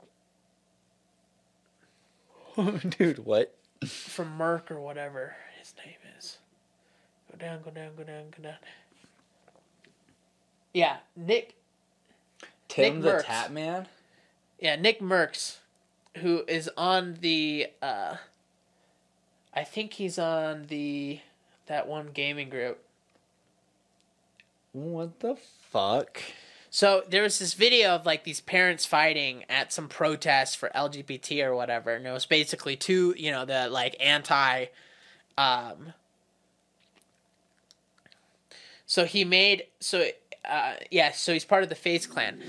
Dude, 2.97 3.19
what? 3.25 3.55
from 3.85 4.35
Merc 4.35 4.69
or 4.71 4.79
whatever 4.79 5.35
his 5.57 5.73
name 5.85 5.95
is. 6.17 6.37
Go 7.31 7.37
down, 7.37 7.61
go 7.63 7.71
down, 7.71 7.91
go 7.95 8.03
down, 8.03 8.23
go 8.35 8.43
down. 8.43 8.57
Yeah, 10.73 10.97
Nick 11.15 11.55
Tim 12.67 12.95
Nick 12.95 13.03
the. 13.03 13.23
Tap 13.23 13.51
Man? 13.51 13.87
Yeah, 14.59 14.75
Nick 14.75 14.99
Mercs, 14.99 15.57
who 16.17 16.43
is 16.47 16.69
on 16.77 17.17
the 17.21 17.67
uh 17.81 18.15
I 19.53 19.63
think 19.63 19.93
he's 19.93 20.19
on 20.19 20.67
the 20.67 21.19
that 21.67 21.87
one 21.87 22.09
gaming 22.13 22.49
group. 22.49 22.79
What 24.73 25.19
the 25.19 25.35
fuck? 25.71 26.21
So 26.71 27.03
there 27.09 27.23
was 27.23 27.39
this 27.39 27.55
video 27.55 27.95
of 27.95 28.05
like 28.05 28.23
these 28.23 28.41
parents 28.41 28.85
fighting 28.85 29.43
at 29.49 29.73
some 29.73 29.87
protest 29.87 30.57
for 30.57 30.69
LGBT 30.75 31.45
or 31.45 31.55
whatever, 31.55 31.93
and 31.93 32.05
it 32.05 32.11
was 32.11 32.25
basically 32.25 32.75
two, 32.75 33.15
you 33.17 33.31
know, 33.31 33.45
the 33.45 33.69
like 33.69 33.95
anti 33.99 34.65
um 35.37 35.93
so 38.85 39.05
he 39.05 39.23
made 39.23 39.63
so 39.79 40.05
uh 40.45 40.73
yeah, 40.91 41.11
so 41.11 41.33
he's 41.33 41.45
part 41.45 41.63
of 41.63 41.69
the 41.69 41.75
FaZe 41.75 42.05
Clan. 42.05 42.41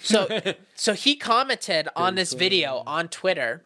So 0.00 0.28
so 0.74 0.92
he 0.94 1.16
commented 1.16 1.88
on 1.96 2.14
this 2.14 2.32
video 2.32 2.84
on 2.86 3.08
Twitter 3.08 3.62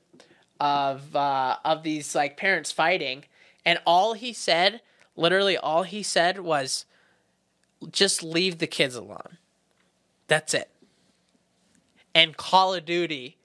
of 0.60 1.14
uh 1.16 1.56
of 1.64 1.82
these 1.82 2.14
like 2.14 2.36
parents 2.36 2.70
fighting 2.70 3.24
and 3.64 3.78
all 3.86 4.12
he 4.14 4.32
said, 4.32 4.80
literally 5.16 5.56
all 5.56 5.82
he 5.84 6.02
said 6.02 6.40
was 6.40 6.84
just 7.90 8.22
leave 8.22 8.58
the 8.58 8.66
kids 8.66 8.94
alone. 8.94 9.38
That's 10.28 10.54
it. 10.54 10.70
And 12.14 12.36
Call 12.36 12.74
of 12.74 12.84
Duty, 12.84 13.36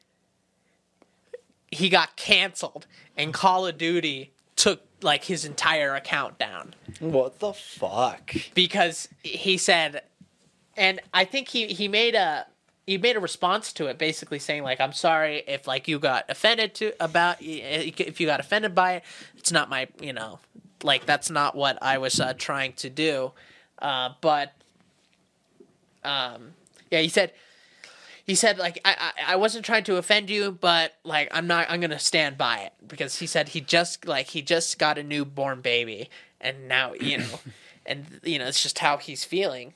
he 1.71 1.89
got 1.89 2.15
canceled, 2.15 2.85
and 3.17 3.33
Call 3.33 3.65
of 3.65 3.77
Duty 3.77 4.31
took 4.55 4.81
like 5.01 5.23
his 5.23 5.45
entire 5.45 5.95
account 5.95 6.37
down 6.37 6.75
What 6.99 7.39
the 7.39 7.53
fuck? 7.53 8.33
because 8.53 9.07
he 9.23 9.57
said, 9.57 10.03
and 10.75 10.99
I 11.13 11.23
think 11.25 11.47
he 11.47 11.67
he 11.67 11.87
made 11.87 12.15
a 12.15 12.45
he 12.89 12.97
made 12.97 13.15
a 13.15 13.19
response 13.19 13.71
to 13.73 13.85
it, 13.85 13.99
basically 13.99 14.39
saying 14.39 14.63
like, 14.63 14.81
"I'm 14.81 14.93
sorry 14.93 15.43
if 15.47 15.67
like 15.67 15.87
you 15.87 15.99
got 15.99 16.25
offended 16.27 16.73
to 16.75 16.91
about 16.99 17.37
if 17.39 18.19
you 18.19 18.25
got 18.25 18.39
offended 18.39 18.73
by 18.73 18.93
it. 18.93 19.03
It's 19.37 19.51
not 19.51 19.69
my 19.69 19.89
you 20.01 20.11
know 20.11 20.39
like 20.81 21.05
that's 21.05 21.29
not 21.29 21.53
what 21.53 21.77
I 21.83 21.99
was 21.99 22.19
uh, 22.19 22.33
trying 22.33 22.73
to 22.73 22.89
do." 22.89 23.33
Uh, 23.77 24.13
but 24.21 24.53
um, 26.03 26.53
yeah, 26.89 27.01
he 27.01 27.09
said 27.09 27.31
he 28.25 28.33
said 28.33 28.57
like 28.57 28.81
I, 28.83 29.13
I 29.19 29.33
I 29.33 29.35
wasn't 29.35 29.65
trying 29.65 29.83
to 29.83 29.97
offend 29.97 30.31
you, 30.31 30.51
but 30.51 30.95
like 31.03 31.29
I'm 31.31 31.45
not 31.45 31.67
I'm 31.69 31.81
gonna 31.81 31.99
stand 31.99 32.39
by 32.39 32.57
it 32.61 32.73
because 32.87 33.19
he 33.19 33.27
said 33.27 33.49
he 33.49 33.61
just 33.61 34.07
like 34.07 34.29
he 34.29 34.41
just 34.41 34.79
got 34.79 34.97
a 34.97 35.03
newborn 35.03 35.61
baby 35.61 36.09
and 36.41 36.67
now 36.67 36.93
you 36.93 37.19
know 37.19 37.39
and 37.85 38.19
you 38.23 38.39
know 38.39 38.47
it's 38.47 38.63
just 38.63 38.79
how 38.79 38.97
he's 38.97 39.23
feeling. 39.23 39.75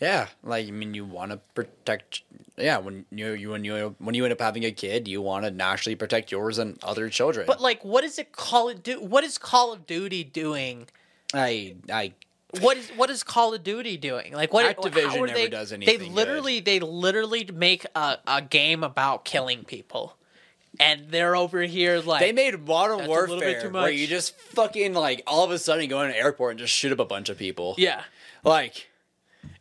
Yeah, 0.00 0.28
like 0.42 0.68
I 0.68 0.70
mean, 0.70 0.94
you 0.94 1.04
want 1.04 1.30
to 1.32 1.38
protect. 1.54 2.22
Yeah, 2.58 2.78
when 2.78 3.06
you 3.10 3.32
you 3.32 3.50
when 3.50 3.64
you 3.64 3.94
when 3.98 4.14
you 4.14 4.24
end 4.24 4.32
up 4.32 4.40
having 4.40 4.64
a 4.64 4.72
kid, 4.72 5.08
you 5.08 5.22
want 5.22 5.44
to 5.44 5.50
naturally 5.50 5.96
protect 5.96 6.30
yours 6.30 6.58
and 6.58 6.78
other 6.82 7.08
children. 7.08 7.46
But 7.46 7.60
like, 7.60 7.84
what 7.84 8.04
is 8.04 8.18
it 8.18 8.32
Call 8.32 8.68
of 8.68 8.82
Duty? 8.82 9.04
What 9.04 9.24
is 9.24 9.38
Call 9.38 9.72
of 9.72 9.86
Duty 9.86 10.24
doing? 10.24 10.88
I 11.32 11.76
I 11.90 12.12
What 12.60 12.76
is 12.76 12.90
what 12.90 13.10
is 13.10 13.22
Call 13.22 13.54
of 13.54 13.64
Duty 13.64 13.96
doing? 13.96 14.32
Like 14.32 14.52
what 14.52 14.76
Activision 14.76 15.14
never 15.14 15.26
they, 15.28 15.48
does 15.48 15.70
They 15.70 15.76
anything 15.76 16.14
literally 16.14 16.60
they 16.60 16.78
literally 16.80 17.48
make 17.52 17.86
a, 17.94 18.18
a 18.26 18.42
game 18.42 18.84
about 18.84 19.24
killing 19.24 19.64
people, 19.64 20.16
and 20.78 21.06
they're 21.10 21.36
over 21.36 21.62
here 21.62 22.00
like 22.00 22.20
they 22.20 22.32
made 22.32 22.66
Modern 22.66 22.98
That's 22.98 23.08
a 23.08 23.12
little 23.12 23.40
bit 23.40 23.62
Warfare 23.62 23.70
where 23.70 23.90
you 23.90 24.06
just 24.06 24.38
fucking 24.38 24.92
like 24.92 25.22
all 25.26 25.44
of 25.44 25.50
a 25.50 25.58
sudden 25.58 25.88
go 25.88 26.02
in 26.02 26.10
an 26.10 26.16
airport 26.16 26.52
and 26.52 26.60
just 26.60 26.74
shoot 26.74 26.92
up 26.92 26.98
a 26.98 27.04
bunch 27.06 27.28
of 27.30 27.38
people. 27.38 27.74
yeah. 27.78 28.02
Like 28.44 28.88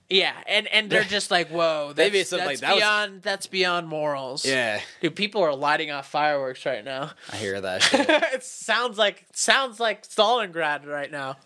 Yeah, 0.10 0.34
and 0.48 0.68
and 0.68 0.90
they're 0.90 1.04
just 1.04 1.32
like, 1.32 1.50
whoa, 1.50 1.88
that's, 1.94 1.98
Maybe 1.98 2.20
it's 2.20 2.30
something 2.30 2.48
that's 2.48 2.62
like 2.62 2.70
that 2.70 2.76
was- 2.76 2.82
beyond 2.84 3.22
that's 3.24 3.48
beyond 3.48 3.88
morals. 3.88 4.46
Yeah, 4.46 4.80
dude, 5.02 5.16
people 5.16 5.42
are 5.42 5.56
lighting 5.56 5.90
off 5.90 6.08
fireworks 6.10 6.66
right 6.66 6.86
now. 6.86 7.12
I 7.34 7.38
hear 7.38 7.60
that 7.60 7.82
shit. 7.84 8.08
it 8.10 8.44
sounds 8.44 8.98
like 9.00 9.26
sounds 9.34 9.80
like 9.80 10.08
Stalingrad 10.08 10.86
right 10.86 11.12
now. 11.12 11.38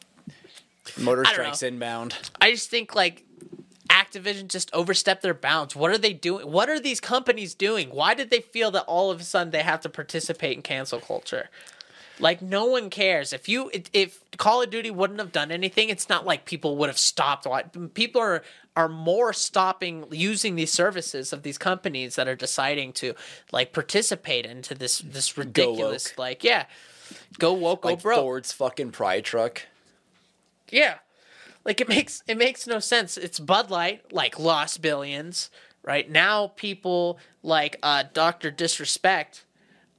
Motor 0.97 1.21
I 1.21 1.23
don't 1.25 1.33
strikes 1.33 1.61
know. 1.61 1.67
inbound. 1.69 2.15
I 2.41 2.51
just 2.51 2.69
think 2.69 2.95
like 2.95 3.23
Activision 3.89 4.47
just 4.49 4.69
overstepped 4.73 5.21
their 5.21 5.33
bounds. 5.33 5.75
What 5.75 5.91
are 5.91 5.97
they 5.97 6.13
doing? 6.13 6.51
What 6.51 6.69
are 6.69 6.79
these 6.79 6.99
companies 6.99 7.53
doing? 7.55 7.89
Why 7.89 8.13
did 8.13 8.29
they 8.29 8.41
feel 8.41 8.71
that 8.71 8.83
all 8.87 9.09
of 9.09 9.19
a 9.21 9.23
sudden 9.23 9.51
they 9.51 9.63
have 9.63 9.81
to 9.81 9.89
participate 9.89 10.55
in 10.57 10.63
cancel 10.63 10.99
culture? 10.99 11.49
Like 12.19 12.41
no 12.41 12.65
one 12.65 12.89
cares. 12.89 13.31
If 13.31 13.47
you 13.47 13.71
if 13.93 14.23
Call 14.37 14.61
of 14.61 14.69
Duty 14.69 14.91
wouldn't 14.91 15.19
have 15.19 15.31
done 15.31 15.51
anything, 15.51 15.89
it's 15.89 16.09
not 16.09 16.25
like 16.25 16.45
people 16.45 16.77
would 16.77 16.89
have 16.89 16.99
stopped. 16.99 17.47
People 17.93 18.21
are 18.21 18.43
are 18.75 18.89
more 18.89 19.33
stopping 19.33 20.05
using 20.11 20.55
these 20.55 20.71
services 20.71 21.33
of 21.33 21.43
these 21.43 21.57
companies 21.57 22.15
that 22.15 22.27
are 22.27 22.35
deciding 22.35 22.93
to 22.93 23.13
like 23.51 23.73
participate 23.73 24.45
into 24.45 24.75
this 24.75 24.99
this 24.99 25.37
ridiculous 25.37 26.17
like 26.17 26.43
yeah, 26.43 26.65
go 27.37 27.53
woke, 27.53 27.81
go 27.81 27.89
Like 27.89 28.01
broke. 28.01 28.19
Ford's 28.19 28.51
fucking 28.51 28.91
pride 28.91 29.23
truck. 29.23 29.63
Yeah. 30.71 30.95
Like 31.65 31.81
it 31.81 31.89
makes 31.89 32.23
it 32.27 32.37
makes 32.37 32.67
no 32.67 32.79
sense. 32.79 33.17
It's 33.17 33.39
Bud 33.39 33.69
Light, 33.69 34.11
like 34.11 34.39
lost 34.39 34.81
billions, 34.81 35.49
right? 35.83 36.09
Now 36.09 36.47
people 36.55 37.19
like 37.43 37.77
uh 37.83 38.03
Dr. 38.13 38.51
Disrespect 38.51 39.45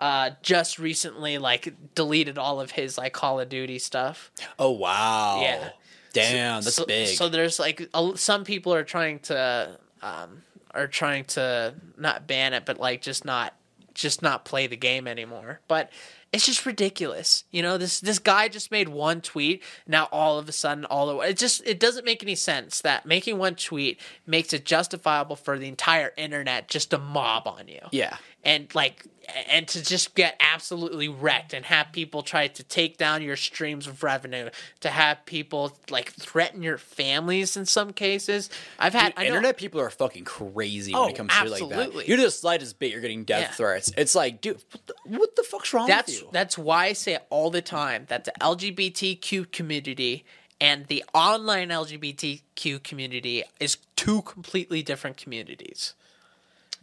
uh 0.00 0.30
just 0.42 0.78
recently 0.78 1.38
like 1.38 1.74
deleted 1.94 2.38
all 2.38 2.60
of 2.60 2.70
his 2.70 2.96
like 2.96 3.12
Call 3.12 3.40
of 3.40 3.48
Duty 3.48 3.78
stuff. 3.78 4.30
Oh 4.58 4.70
wow. 4.70 5.40
Yeah. 5.42 5.70
Damn, 6.12 6.62
that's 6.62 6.76
so, 6.76 6.86
big. 6.86 7.08
So 7.08 7.28
there's 7.28 7.60
like 7.60 7.88
a, 7.94 8.12
some 8.16 8.44
people 8.44 8.74
are 8.74 8.84
trying 8.84 9.20
to 9.20 9.78
um 10.02 10.42
are 10.72 10.86
trying 10.86 11.24
to 11.24 11.74
not 11.96 12.26
ban 12.26 12.52
it 12.52 12.64
but 12.64 12.78
like 12.78 13.02
just 13.02 13.24
not 13.24 13.54
just 13.94 14.22
not 14.22 14.44
play 14.44 14.66
the 14.66 14.76
game 14.76 15.06
anymore. 15.06 15.60
But 15.68 15.90
it's 16.32 16.46
just 16.46 16.64
ridiculous. 16.64 17.44
You 17.50 17.62
know, 17.62 17.76
this 17.76 18.00
this 18.00 18.18
guy 18.18 18.48
just 18.48 18.70
made 18.70 18.88
one 18.88 19.20
tweet. 19.20 19.62
Now 19.86 20.08
all 20.12 20.38
of 20.38 20.48
a 20.48 20.52
sudden 20.52 20.84
all 20.84 21.06
the 21.06 21.18
it 21.28 21.38
just 21.38 21.66
it 21.66 21.80
doesn't 21.80 22.04
make 22.04 22.22
any 22.22 22.34
sense 22.36 22.80
that 22.82 23.04
making 23.06 23.38
one 23.38 23.56
tweet 23.56 24.00
makes 24.26 24.52
it 24.52 24.64
justifiable 24.64 25.36
for 25.36 25.58
the 25.58 25.68
entire 25.68 26.12
internet 26.16 26.68
just 26.68 26.90
to 26.90 26.98
mob 26.98 27.46
on 27.46 27.66
you 27.66 27.80
yeah. 27.90 28.16
and 28.44 28.72
like 28.74 29.06
and 29.48 29.68
to 29.68 29.84
just 29.84 30.14
get 30.14 30.40
absolutely 30.40 31.08
wrecked 31.08 31.52
and 31.52 31.64
have 31.66 31.92
people 31.92 32.22
try 32.22 32.46
to 32.48 32.62
take 32.62 32.96
down 32.96 33.22
your 33.22 33.36
streams 33.36 33.86
of 33.86 34.02
revenue 34.02 34.50
to 34.80 34.88
have 34.88 35.24
people 35.26 35.76
like 35.90 36.10
threaten 36.12 36.62
your 36.62 36.78
families 36.78 37.56
in 37.56 37.64
some 37.66 37.92
cases 37.92 38.50
i've 38.78 38.92
had 38.92 39.14
Dude, 39.14 39.18
I 39.18 39.22
know, 39.22 39.28
internet 39.28 39.56
people 39.56 39.80
are 39.80 39.90
fucking 39.90 40.24
crazy 40.24 40.92
Oh, 40.94 41.02
when 41.02 41.10
it 41.10 41.12
oh, 41.14 41.16
comes 41.16 41.32
to 41.32 41.48
like 41.48 41.92
that. 41.94 42.08
You 42.08 42.16
do 42.16 42.22
the 42.22 42.30
slightest 42.30 42.78
bit, 42.78 42.92
you're 42.92 43.00
getting 43.00 43.24
death 43.24 43.40
Yeah. 43.40 43.52
threats. 43.52 43.92
It's 43.96 44.14
like, 44.14 44.40
dude, 44.40 44.62
what 44.72 44.86
the, 44.86 44.94
what 45.04 45.36
the 45.36 45.42
fuck's 45.42 45.72
wrong 45.72 45.86
that's 45.86 46.19
that's 46.32 46.56
why 46.58 46.86
i 46.86 46.92
say 46.92 47.14
it 47.14 47.26
all 47.30 47.50
the 47.50 47.62
time 47.62 48.06
that 48.08 48.24
the 48.24 48.32
lgbtq 48.40 49.50
community 49.52 50.24
and 50.60 50.86
the 50.86 51.04
online 51.14 51.68
lgbtq 51.68 52.82
community 52.82 53.42
is 53.58 53.78
two 53.96 54.22
completely 54.22 54.82
different 54.82 55.16
communities 55.16 55.94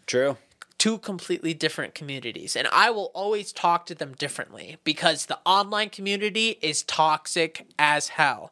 True. 0.06 0.38
two 0.78 0.98
completely 0.98 1.54
different 1.54 1.94
communities 1.94 2.56
and 2.56 2.68
i 2.72 2.90
will 2.90 3.12
always 3.14 3.52
talk 3.52 3.86
to 3.86 3.96
them 3.96 4.14
differently 4.14 4.78
because 4.84 5.26
the 5.26 5.40
online 5.46 5.90
community 5.90 6.58
is 6.62 6.84
toxic 6.84 7.66
as 7.78 8.10
hell 8.10 8.52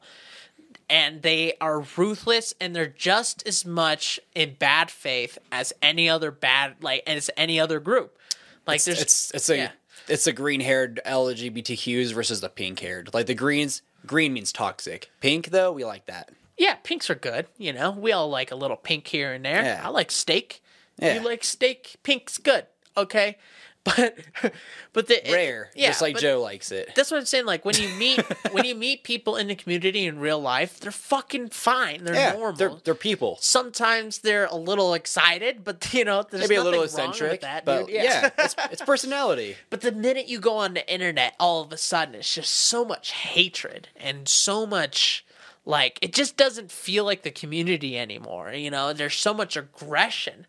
and 0.89 1.23
they 1.23 1.53
are 1.59 1.83
ruthless 1.97 2.53
and 2.61 2.75
they're 2.75 2.85
just 2.85 3.47
as 3.47 3.65
much 3.65 4.19
in 4.35 4.55
bad 4.59 4.91
faith 4.91 5.37
as 5.51 5.73
any 5.81 6.07
other 6.09 6.31
bad 6.31 6.75
like 6.81 7.01
as 7.07 7.29
any 7.37 7.59
other 7.59 7.79
group 7.79 8.17
like 8.67 8.83
there's 8.83 9.01
It's 9.01 9.31
it's 9.31 9.49
a 9.49 9.57
yeah. 9.57 9.71
It's 10.07 10.25
the 10.25 10.33
green 10.33 10.61
haired 10.61 10.99
LGBTQs 11.05 12.13
versus 12.13 12.41
the 12.41 12.49
pink 12.49 12.79
haired. 12.79 13.13
Like 13.13 13.25
the 13.27 13.33
greens, 13.35 13.81
green 14.05 14.33
means 14.33 14.51
toxic. 14.51 15.09
Pink 15.21 15.49
though, 15.49 15.71
we 15.71 15.83
like 15.85 16.05
that. 16.05 16.29
yeah 16.57 16.75
pinks 16.83 17.09
are 17.09 17.15
good 17.15 17.47
you 17.57 17.73
know 17.73 17.91
we 17.91 18.11
all 18.13 18.29
like 18.29 18.49
a 18.51 18.55
little 18.55 18.77
pink 18.77 19.07
here 19.07 19.33
and 19.33 19.43
there 19.43 19.61
Yeah. 19.63 19.81
i 19.83 19.89
like 19.89 20.09
steak 20.11 20.61
Yeah. 20.99 21.15
you 21.15 21.25
like 21.25 21.43
steak 21.43 21.95
pink's 22.03 22.37
good 22.37 22.65
okay 22.95 23.37
but 23.85 24.17
but 24.93 25.07
the 25.07 25.21
Rare, 25.31 25.69
yeah 25.75 25.87
just 25.87 26.01
like 26.01 26.17
Joe 26.17 26.41
likes 26.41 26.71
it. 26.71 26.89
That's 26.95 27.11
what 27.11 27.19
I'm 27.19 27.25
saying. 27.25 27.45
Like 27.45 27.63
when 27.63 27.75
you 27.75 27.87
meet 27.89 28.19
when 28.51 28.65
you 28.65 28.73
meet 28.73 29.03
people 29.03 29.37
in 29.37 29.47
the 29.47 29.55
community 29.55 30.05
in 30.05 30.19
real 30.19 30.39
life, 30.39 30.79
they're 30.79 30.91
fucking 30.91 31.49
fine. 31.49 32.03
They're 32.03 32.15
yeah, 32.15 32.31
normal. 32.33 32.53
they're 32.53 32.73
they're 32.83 32.95
people. 32.95 33.37
Sometimes 33.39 34.19
they're 34.19 34.47
a 34.47 34.55
little 34.55 34.95
excited, 34.95 35.63
but 35.63 35.93
you 35.93 36.03
know, 36.03 36.23
there's 36.23 36.49
Maybe 36.49 36.55
a 36.55 36.63
little 36.63 36.83
eccentric, 36.83 37.41
that, 37.41 37.63
but 37.63 37.85
dude. 37.85 37.95
yeah, 37.95 38.31
it's, 38.39 38.55
it's 38.71 38.81
personality. 38.81 39.55
But 39.69 39.81
the 39.81 39.91
minute 39.91 40.27
you 40.27 40.39
go 40.39 40.57
on 40.57 40.73
the 40.73 40.91
internet, 40.91 41.35
all 41.39 41.61
of 41.61 41.71
a 41.71 41.77
sudden 41.77 42.15
it's 42.15 42.33
just 42.33 42.51
so 42.51 42.83
much 42.83 43.11
hatred 43.11 43.89
and 43.95 44.27
so 44.27 44.65
much 44.65 45.23
like 45.63 45.99
it 46.01 46.11
just 46.11 46.37
doesn't 46.37 46.71
feel 46.71 47.05
like 47.05 47.21
the 47.21 47.31
community 47.31 47.99
anymore. 47.99 48.51
You 48.51 48.71
know, 48.71 48.93
there's 48.93 49.15
so 49.15 49.33
much 49.33 49.55
aggression. 49.55 50.47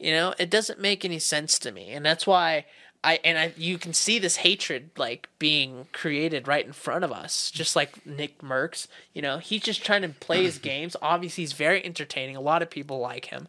You 0.00 0.12
know, 0.12 0.34
it 0.38 0.48
doesn't 0.50 0.80
make 0.80 1.04
any 1.04 1.18
sense 1.18 1.58
to 1.60 1.70
me, 1.72 1.90
and 1.90 2.04
that's 2.04 2.26
why 2.26 2.64
I 3.04 3.20
and 3.22 3.38
I 3.38 3.52
you 3.56 3.76
can 3.78 3.92
see 3.92 4.18
this 4.18 4.36
hatred 4.36 4.90
like 4.96 5.28
being 5.38 5.86
created 5.92 6.48
right 6.48 6.64
in 6.64 6.72
front 6.72 7.04
of 7.04 7.12
us, 7.12 7.50
just 7.50 7.76
like 7.76 8.04
Nick 8.06 8.38
Mercs. 8.40 8.86
You 9.12 9.22
know, 9.22 9.38
he's 9.38 9.62
just 9.62 9.84
trying 9.84 10.02
to 10.02 10.08
play 10.08 10.42
his 10.44 10.58
games. 10.72 10.96
Obviously, 11.02 11.42
he's 11.42 11.52
very 11.52 11.84
entertaining. 11.84 12.34
A 12.36 12.40
lot 12.40 12.62
of 12.62 12.70
people 12.70 12.98
like 12.98 13.26
him, 13.26 13.46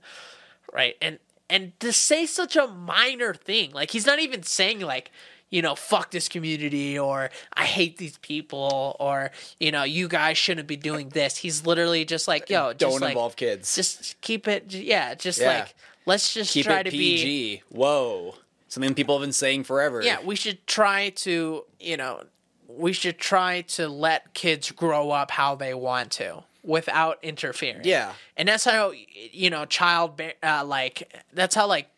right? 0.74 0.96
And 1.02 1.20
and 1.50 1.78
to 1.80 1.92
say 1.94 2.26
such 2.26 2.56
a 2.56 2.68
minor 2.68 3.34
thing, 3.34 3.72
like 3.72 3.92
he's 3.92 4.06
not 4.06 4.20
even 4.20 4.44
saying 4.44 4.82
like 4.82 5.10
you 5.50 5.62
know, 5.62 5.76
fuck 5.76 6.12
this 6.12 6.30
community 6.30 6.98
or 6.98 7.30
I 7.52 7.66
hate 7.66 7.98
these 7.98 8.18
people 8.20 8.96
or, 9.02 9.32
you 9.60 9.70
know, 9.70 9.84
you 9.84 10.08
guys 10.08 10.38
shouldn't 10.38 10.66
be 10.66 10.78
doing 10.78 11.10
this. 11.10 11.36
He's 11.36 11.66
literally 11.66 12.06
just 12.06 12.26
like, 12.26 12.50
yo, 12.50 12.70
just 12.72 12.80
Don't 12.80 13.02
like, 13.02 13.12
involve 13.12 13.36
kids. 13.36 13.76
just 13.76 14.16
keep 14.22 14.48
it, 14.48 14.74
yeah, 14.74 15.14
just 15.14 15.42
Yeah. 15.42 15.58
like, 15.60 15.76
let's 16.06 16.34
just 16.34 16.54
Keep 16.54 16.66
try 16.66 16.80
it 16.80 16.84
to 16.84 16.92
be, 16.92 16.98
PG. 16.98 17.64
Whoa, 17.70 18.36
something 18.68 18.94
people 18.94 19.16
have 19.18 19.24
been 19.24 19.34
saying 19.34 19.64
forever. 19.64 20.02
yeah, 20.02 20.18
we 20.24 20.36
should 20.36 20.66
try 20.68 21.10
to, 21.10 21.66
you 21.80 21.98
know, 21.98 22.24
we 22.68 22.94
should 22.94 23.18
try 23.18 23.62
to 23.62 23.88
let 23.88 24.34
kids 24.34 24.72
grow 24.72 25.12
up 25.12 25.32
how 25.32 25.56
they 25.56 25.74
want 25.74 26.12
to 26.12 26.44
without 26.64 27.18
interfering. 27.22 27.82
Yeah. 27.84 28.14
And 28.38 28.48
that's 28.48 28.64
how, 28.66 28.94
you 29.32 29.50
know, 29.50 29.66
child, 29.66 30.22
uh, 30.44 30.64
like, 30.66 31.24
that's 31.34 31.56
how, 31.56 31.68
like, 31.68 31.90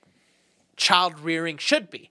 child 0.78 1.20
rearing 1.20 1.58
should 1.58 1.90
be, 1.90 2.10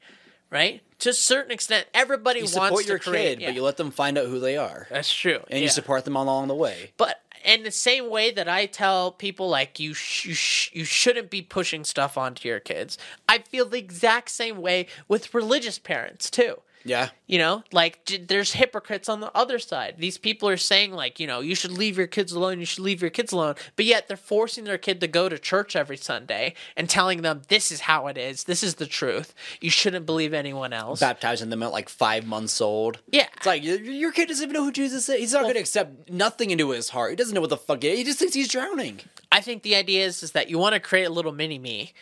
right? 0.51 0.83
To 1.03 1.11
a 1.11 1.13
certain 1.15 1.51
extent, 1.51 1.87
everybody 1.95 2.39
You 2.41 2.45
wants 2.45 2.55
support 2.55 2.83
to 2.85 2.89
your 2.89 2.99
create. 2.99 3.23
kid, 3.39 3.41
yeah. 3.41 3.49
but 3.49 3.55
you 3.57 3.63
let 3.63 3.77
them 3.77 3.91
find 3.91 4.17
out 4.17 4.27
who 4.27 4.39
they 4.39 4.57
are, 4.57 4.87
That's 4.89 5.13
true. 5.13 5.41
and 5.51 5.59
yeah. 5.59 5.65
you 5.65 5.69
support 5.69 6.05
them 6.05 6.15
along 6.17 6.47
the 6.49 6.55
way. 6.55 6.93
But 6.97 7.21
in 7.45 7.65
the 7.65 7.73
same 7.73 8.09
way 8.09 8.31
that 8.31 8.49
I 8.49 8.67
tell 8.67 9.11
people 9.11 9.49
like 9.49 9.81
you 9.81 9.95
sh- 9.95 10.27
you, 10.27 10.35
sh- 10.35 10.71
you 10.73 10.85
shouldn't 10.85 11.29
be 11.29 11.43
pushing 11.43 11.83
stuff 11.83 12.17
onto 12.17 12.49
your 12.49 12.61
kids, 12.61 12.99
I 13.29 13.39
feel 13.39 13.67
the 13.69 13.79
exact 13.79 14.31
same 14.31 14.59
way 14.63 14.87
with 15.09 15.35
religious 15.35 15.79
parents 15.79 16.31
too. 16.31 16.61
Yeah, 16.85 17.11
You 17.27 17.39
know, 17.39 17.63
like 17.73 18.05
j- 18.05 18.19
there's 18.19 18.53
hypocrites 18.53 19.09
on 19.09 19.21
the 19.21 19.31
other 19.37 19.59
side. 19.59 19.95
These 19.99 20.19
people 20.19 20.49
are 20.49 20.57
saying 20.57 20.93
like, 20.93 21.21
you 21.21 21.27
know, 21.27 21.41
you 21.41 21.55
should 21.55 21.71
leave 21.73 21.97
your 21.97 22.07
kids 22.07 22.33
alone, 22.33 22.59
you 22.61 22.67
should 22.67 22.83
leave 22.83 23.01
your 23.01 23.11
kids 23.11 23.33
alone, 23.33 23.55
but 23.77 23.85
yet 23.85 24.09
they're 24.09 24.17
forcing 24.17 24.65
their 24.65 24.79
kid 24.79 25.01
to 25.01 25.07
go 25.09 25.29
to 25.29 25.39
church 25.39 25.77
every 25.77 25.97
Sunday 25.97 26.55
and 26.77 26.89
telling 26.89 27.23
them 27.23 27.43
this 27.49 27.71
is 27.71 27.81
how 27.83 28.07
it 28.09 28.19
is, 28.19 28.45
this 28.45 28.63
is 28.63 28.77
the 28.77 28.87
truth. 28.87 29.35
You 29.61 29.71
shouldn't 29.71 30.07
believe 30.07 30.35
anyone 30.35 30.73
else. 30.73 31.01
baptizing 31.01 31.51
them 31.51 31.63
at 31.63 31.73
like 31.73 31.89
five 31.89 32.27
months 32.27 32.61
old. 32.61 32.99
Yeah. 33.11 33.27
It's 33.37 33.47
like 33.47 33.63
your, 33.63 33.79
your 33.81 34.13
kid 34.13 34.29
doesn't 34.29 34.43
even 34.43 34.55
know 34.55 34.65
who 34.65 34.73
Jesus 34.73 35.09
is. 35.09 35.19
He's 35.19 35.33
not 35.33 35.43
going 35.43 35.55
to 35.55 35.61
accept 35.61 36.11
nothing 36.11 36.51
into 36.51 36.71
his 36.71 36.89
heart. 36.89 37.11
He 37.11 37.17
doesn't 37.17 37.35
know 37.35 37.41
what 37.41 37.51
the 37.51 37.57
fuck 37.57 37.85
it 37.85 37.89
is. 37.93 37.99
He 37.99 38.05
just 38.05 38.19
thinks 38.19 38.35
he's 38.35 38.49
drowning. 38.49 39.01
I 39.31 39.41
think 39.41 39.63
the 39.63 39.77
idea 39.77 40.05
is 40.05 40.23
is 40.23 40.33
that 40.33 40.51
you 40.51 40.59
want 40.59 40.75
to 40.75 40.81
create 40.81 41.05
a 41.05 41.11
little 41.11 41.33
mini 41.33 41.59
me, 41.59 41.93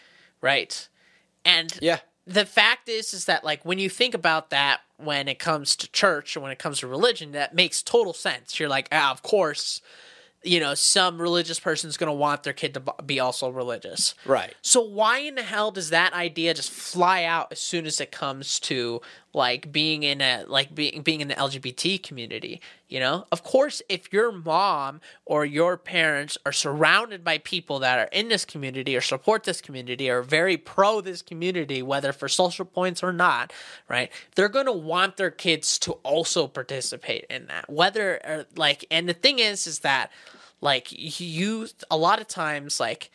right? 0.41 0.89
And 1.45 1.73
Yeah. 1.81 1.99
The 2.31 2.47
fact 2.47 2.89
is 2.89 3.13
is 3.13 3.25
that 3.25 3.45
like 3.45 3.65
when 3.65 3.79
you 3.79 3.91
think 3.91 4.15
about 4.15 4.51
that 4.51 4.81
when 4.99 5.27
it 5.27 5.39
comes 5.39 5.75
to 5.77 5.91
church 5.91 6.37
or 6.37 6.41
when 6.41 6.53
it 6.53 6.59
comes 6.59 6.81
to 6.81 6.87
religion, 6.87 7.33
that 7.33 7.55
makes 7.55 7.83
total 7.83 8.13
sense. 8.13 8.61
You're 8.61 8.69
like, 8.69 8.89
ah, 8.93 9.11
of 9.11 9.23
course, 9.23 9.81
you 10.43 10.61
know, 10.61 10.75
some 10.75 11.21
religious 11.21 11.59
person's 11.59 11.97
going 11.97 12.09
to 12.09 12.15
want 12.15 12.45
their 12.45 12.53
kid 12.53 12.75
to 12.75 12.83
be 13.05 13.19
also 13.19 13.51
religious. 13.51 14.15
Right. 14.25 14.55
So 14.63 14.81
why 14.81 15.19
in 15.19 15.35
the 15.35 15.43
hell 15.43 15.71
does 15.71 15.91
that 15.91 16.13
idea 16.13 16.55
just 16.55 16.71
fly 16.71 17.25
out 17.25 17.49
as 17.51 17.59
soon 17.59 17.85
as 17.85 18.01
it 18.01 18.13
comes 18.13 18.61
to 18.61 19.01
like 19.33 19.71
being 19.71 20.03
in 20.03 20.21
a 20.21 20.45
like 20.49 20.75
being 20.75 21.03
being 21.03 21.21
in 21.21 21.29
the 21.29 21.35
LGBT 21.35 22.03
community? 22.03 22.61
You 22.89 23.01
know, 23.01 23.27
of 23.31 23.43
course, 23.43 23.83
if 23.89 24.13
your 24.13 24.33
mom 24.33 25.01
or 25.25 25.45
your 25.45 25.77
parents 25.77 26.37
are 26.45 26.53
surrounded 26.53 27.23
by 27.23 27.39
people 27.39 27.79
that 27.81 27.99
are 27.99 28.09
in 28.13 28.29
this 28.29 28.45
community 28.45 28.97
or 28.97 29.01
support 29.01 29.45
this 29.45 29.61
community 29.61 30.11
or 30.11 30.23
very 30.23 30.57
pro 30.57 31.01
this 31.01 31.23
community, 31.23 31.83
whether 31.83 32.13
for 32.13 32.29
social 32.29 32.65
points 32.65 33.03
or 33.03 33.13
not, 33.13 33.53
right? 33.89 34.11
They're 34.35 34.49
gonna 34.49 34.73
want 34.73 35.17
their 35.17 35.31
kids 35.31 35.79
to 35.81 35.93
also 36.03 36.47
participate 36.47 37.27
in 37.31 37.47
that. 37.47 37.71
Whether 37.71 38.21
or 38.25 38.47
like, 38.57 38.85
and 38.91 39.09
the 39.09 39.15
thing 39.15 39.39
is, 39.39 39.67
is 39.67 39.81
that 39.81 40.11
like 40.61 40.89
you 40.91 41.69
a 41.91 41.97
lot 41.97 42.21
of 42.21 42.29
times 42.29 42.81
like 42.81 43.11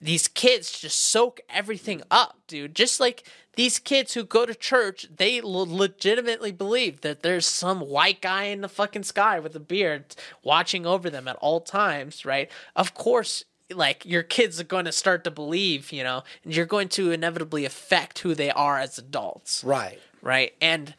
these 0.00 0.28
kids 0.28 0.80
just 0.80 0.98
soak 0.98 1.40
everything 1.50 2.02
up, 2.10 2.38
dude. 2.46 2.74
Just 2.74 3.00
like 3.00 3.24
these 3.56 3.78
kids 3.78 4.14
who 4.14 4.24
go 4.24 4.46
to 4.46 4.54
church, 4.54 5.06
they 5.14 5.40
l- 5.40 5.66
legitimately 5.66 6.52
believe 6.52 7.00
that 7.00 7.22
there's 7.22 7.46
some 7.46 7.80
white 7.80 8.20
guy 8.20 8.44
in 8.44 8.60
the 8.60 8.68
fucking 8.68 9.02
sky 9.02 9.40
with 9.40 9.54
a 9.56 9.60
beard 9.60 10.14
watching 10.42 10.86
over 10.86 11.10
them 11.10 11.26
at 11.28 11.36
all 11.36 11.60
times, 11.60 12.24
right? 12.24 12.50
Of 12.76 12.94
course, 12.94 13.44
like 13.72 14.04
your 14.06 14.22
kids 14.22 14.60
are 14.60 14.64
going 14.64 14.84
to 14.84 14.92
start 14.92 15.24
to 15.24 15.30
believe, 15.30 15.92
you 15.92 16.02
know, 16.04 16.22
and 16.44 16.54
you're 16.54 16.66
going 16.66 16.88
to 16.90 17.10
inevitably 17.10 17.64
affect 17.64 18.20
who 18.20 18.34
they 18.34 18.50
are 18.50 18.78
as 18.78 18.98
adults 18.98 19.62
Right. 19.64 19.98
right? 20.22 20.54
And 20.60 20.94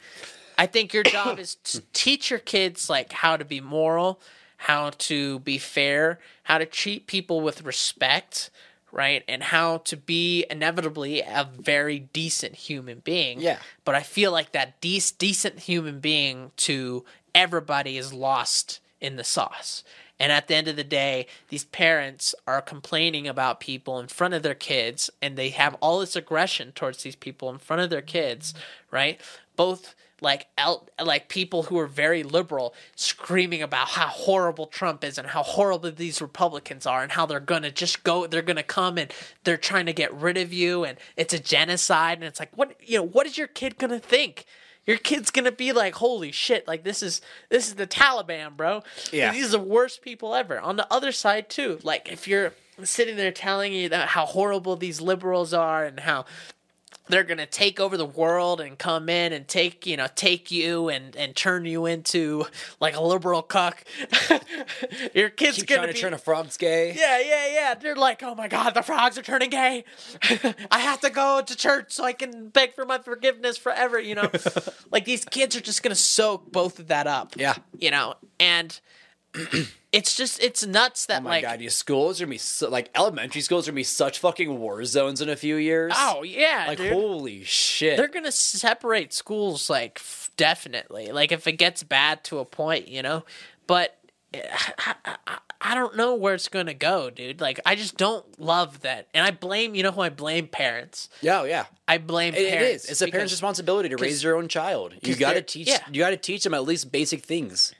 I 0.58 0.68
think 0.68 0.94
your 0.94 1.04
job 1.04 1.40
is 1.40 1.56
to 1.56 1.82
teach 1.94 2.30
your 2.30 2.40
kids 2.40 2.90
like 2.90 3.12
how 3.12 3.38
to 3.38 3.46
be 3.46 3.60
moral, 3.62 4.20
how 4.58 4.92
to 4.92 5.40
be 5.40 5.58
fair, 5.58 6.20
how 6.44 6.60
to 6.60 6.66
treat 6.66 7.08
people 7.08 7.42
with 7.42 7.64
respect, 7.64 8.50
right? 8.92 9.24
And 9.28 9.44
how 9.44 9.78
to 9.80 9.98
be 9.98 10.46
inevitably 10.50 11.22
a 11.22 11.48
very 11.58 12.00
decent 12.00 12.56
human 12.56 13.00
being. 13.00 13.42
Yeah. 13.42 13.60
But 13.86 13.96
I 13.96 14.02
feel 14.02 14.32
like 14.32 14.52
that 14.52 14.80
de- 14.82 15.02
decent 15.18 15.60
human 15.60 16.00
being 16.00 16.52
to 16.58 17.06
everybody 17.34 17.98
is 17.98 18.14
lost 18.14 18.80
in 19.00 19.16
the 19.16 19.24
sauce. 19.24 19.84
And 20.20 20.32
at 20.32 20.48
the 20.48 20.56
end 20.56 20.68
of 20.68 20.76
the 20.76 20.84
day, 20.84 21.26
these 21.50 21.64
parents 21.66 22.36
are 22.46 22.62
complaining 22.62 23.28
about 23.28 23.60
people 23.60 24.00
in 24.00 24.08
front 24.08 24.36
of 24.36 24.44
their 24.44 24.54
kids, 24.54 25.10
and 25.20 25.36
they 25.36 25.50
have 25.50 25.76
all 25.82 26.00
this 26.00 26.16
aggression 26.16 26.74
towards 26.74 27.02
these 27.02 27.16
people 27.16 27.50
in 27.50 27.58
front 27.58 27.82
of 27.82 27.90
their 27.90 28.04
kids, 28.04 28.54
right? 28.92 29.20
Both 29.56 29.96
like 30.22 30.48
el- 30.58 30.88
like 31.04 31.28
people 31.28 31.64
who 31.64 31.78
are 31.80 31.88
very 31.88 32.24
liberal 32.24 32.74
screaming 32.96 33.62
about 33.62 33.90
how 33.90 34.08
horrible 34.08 34.68
Trump 34.68 35.04
is 35.04 35.18
and 35.18 35.28
how 35.28 35.44
horrible 35.44 35.92
these 35.92 36.22
Republicans 36.22 36.86
are 36.86 37.02
and 37.04 37.12
how 37.12 37.26
they're 37.26 37.40
gonna 37.40 37.72
just 37.72 38.04
go 38.04 38.28
they're 38.28 38.42
gonna 38.42 38.64
come 38.64 38.98
and 38.98 39.12
they're 39.44 39.58
trying 39.58 39.88
to 39.88 39.94
get 39.94 40.14
rid 40.14 40.38
of 40.38 40.54
you 40.54 40.84
and 40.84 40.98
it's 41.18 41.34
a 41.34 41.40
genocide 41.40 42.20
and 42.20 42.24
it's 42.26 42.40
like 42.40 42.56
what 42.56 42.76
you 42.82 42.98
know 42.98 43.04
what 43.04 43.26
is 43.26 43.38
your 43.38 43.48
kid 43.48 43.78
gonna 43.78 44.00
think? 44.00 44.46
Your 44.86 44.98
kid's 44.98 45.30
gonna 45.30 45.52
be 45.52 45.74
like, 45.74 45.96
holy 45.96 46.32
shit! 46.32 46.68
Like 46.68 46.84
this 46.84 47.04
is 47.04 47.22
this 47.50 47.68
is 47.68 47.76
the 47.76 47.86
Taliban, 47.86 48.58
bro. 48.58 48.82
Yeah. 49.12 49.32
these 49.32 49.48
are 49.48 49.58
the 49.58 49.60
worst 49.60 50.02
people 50.02 50.34
ever. 50.34 50.60
On 50.60 50.76
the 50.76 50.92
other 50.92 51.12
side 51.12 51.50
too, 51.50 51.80
like 51.84 52.12
if 52.12 52.28
you're 52.28 52.54
sitting 52.84 53.16
there 53.16 53.32
telling 53.32 53.74
you 53.74 53.90
that 53.90 54.10
how 54.10 54.26
horrible 54.26 54.76
these 54.76 55.00
liberals 55.00 55.54
are 55.54 55.86
and 55.86 56.00
how 56.00 56.26
they're 57.08 57.24
gonna 57.24 57.46
take 57.46 57.80
over 57.80 57.98
the 57.98 58.06
world 58.06 58.62
and 58.62 58.78
come 58.78 59.10
in 59.10 59.34
and 59.34 59.48
take 59.48 59.86
you 59.86 59.98
know 59.98 60.08
take 60.16 60.52
you 60.52 60.90
and 60.90 61.16
and 61.16 61.36
turn 61.36 61.66
you 61.66 61.86
into 61.86 62.46
like 62.80 62.96
a 62.96 63.02
liberal 63.02 63.42
cuck. 63.42 63.84
Your 65.14 65.30
kid's 65.30 65.58
Keep 65.58 65.68
gonna 65.68 65.80
trying 65.82 65.88
be 65.90 65.94
to 65.94 66.00
turn 66.02 66.14
a 66.14 66.18
frog's 66.18 66.58
gay. 66.58 66.94
yeah, 66.98 67.20
yeah, 67.20 67.48
yeah. 67.54 67.74
They're 67.76 67.96
like, 67.96 68.24
oh 68.24 68.36
my 68.36 68.48
god, 68.48 68.74
the 68.74 68.82
frogs 68.82 69.18
are 69.18 69.22
turning 69.24 69.50
gay. 69.50 69.84
I 70.72 70.80
have 70.80 71.02
to 71.02 71.10
go 71.10 71.42
to 71.42 71.56
church 71.56 71.92
so 71.92 72.04
I 72.04 72.14
can 72.14 72.50
beg 72.50 72.74
for 72.76 72.86
my 72.86 73.00
forgiveness 73.00 73.58
forever. 73.58 74.00
You 74.00 74.16
know, 74.16 74.30
like 74.92 75.06
these 75.06 75.26
kids 75.26 75.56
are 75.56 75.62
just 75.62 75.84
gonna 75.84 75.96
soak 75.96 76.52
both 76.52 76.80
of 76.80 76.88
that 76.88 77.08
up. 77.08 77.34
Yeah. 77.38 77.56
you 77.78 77.92
know, 77.92 78.16
and 78.40 78.80
it's 79.94 80.16
just 80.16 80.42
it's 80.44 80.66
nuts 80.66 81.06
that 81.08 81.20
Oh 81.22 81.24
my 81.24 81.30
like 81.32 81.44
god, 81.44 81.60
these 81.60 81.76
schools 81.76 82.20
are 82.22 82.26
gonna 82.26 82.32
be 82.32 82.38
so, 82.38 82.70
like 82.70 82.90
elementary 82.96 83.42
schools 83.42 83.68
are 83.68 83.72
gonna 83.72 83.78
be 83.78 83.84
such 83.84 84.20
fucking 84.20 84.60
war 84.60 84.84
zones 84.86 85.22
in 85.22 85.30
a 85.30 85.36
few 85.36 85.56
years. 85.56 85.94
oh 85.96 86.24
yeah, 86.24 86.66
like 86.68 86.78
dude. 86.78 86.92
holy 86.94 87.44
shit. 87.44 87.98
they're 87.98 88.08
gonna 88.08 88.32
separate 88.32 89.14
schools 89.14 89.70
like 89.70 89.94
f- 89.98 90.30
definitely 90.38 91.12
like 91.12 91.32
if 91.32 91.48
it 91.48 91.54
gets 91.54 91.84
bad 91.84 92.24
to 92.26 92.40
a 92.40 92.46
point 92.46 92.88
you 92.88 93.02
know 93.02 93.24
but 93.68 93.98
eh, 94.34 94.42
I, 94.80 94.96
I, 95.28 95.38
I 95.64 95.76
don't 95.76 95.96
know 95.96 96.16
where 96.16 96.34
it's 96.34 96.48
gonna 96.48 96.74
go 96.74 97.10
dude 97.10 97.40
like 97.42 97.60
i 97.66 97.76
just 97.76 97.96
don't 97.98 98.40
love 98.40 98.82
that 98.82 99.08
and 99.14 99.26
i 99.26 99.30
blame 99.32 99.76
you 99.76 99.84
know 99.84 99.92
who 99.92 100.02
i 100.02 100.10
blame 100.10 100.48
parents 100.48 101.10
yeah, 101.22 101.44
yeah. 101.44 101.66
i 101.88 101.98
blame 102.00 102.34
It- 102.34 102.40
it 102.44 102.50
parents 102.50 102.86
is. 102.86 102.92
It's 102.92 103.02
a 103.02 103.08
parent's 103.10 103.32
responsibility 103.34 103.90
to 103.90 103.98
raise 103.98 104.24
your 104.24 104.36
own 104.38 104.48
child. 104.48 104.94
You 105.04 105.16
got 105.16 105.34
to 105.34 105.42
teach. 105.42 105.68
yeah. 105.68 105.80
You 105.92 106.00
got 106.00 106.10
to 106.12 106.18
teach 106.18 106.44
them 106.44 106.54
at 106.56 106.64
least 106.64 106.92
basic 106.92 107.24
things. 107.24 107.74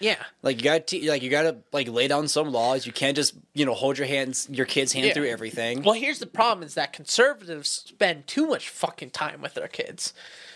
Yeah 0.00 0.16
Like 0.42 0.56
you 0.58 0.62
got 0.64 0.86
to 0.88 1.08
like 1.08 1.22
you 1.22 1.30
got 1.30 1.42
to 1.42 1.56
like 1.72 1.88
lay 1.88 2.08
down 2.08 2.26
some 2.28 2.50
laws. 2.52 2.86
You 2.86 2.92
can't 2.92 3.14
just 3.16 3.34
you 3.54 3.64
know 3.64 3.74
hold 3.74 3.98
your 3.98 4.06
hands 4.06 4.48
your 4.50 4.66
kid's 4.66 4.92
hand 4.92 5.06
Yeah. 5.06 5.14
through 5.14 5.28
everything. 5.28 5.82
well 5.82 5.94
here's 5.94 6.18
the 6.18 6.26
problem 6.26 6.66
is 6.66 6.74
that 6.74 6.92
conservatives 6.92 7.68
spend 7.68 8.26
too 8.26 8.46
much 8.46 8.68
fucking 8.68 9.10
time 9.10 9.42
with 9.42 9.54
their 9.54 9.68
kids 9.68 10.12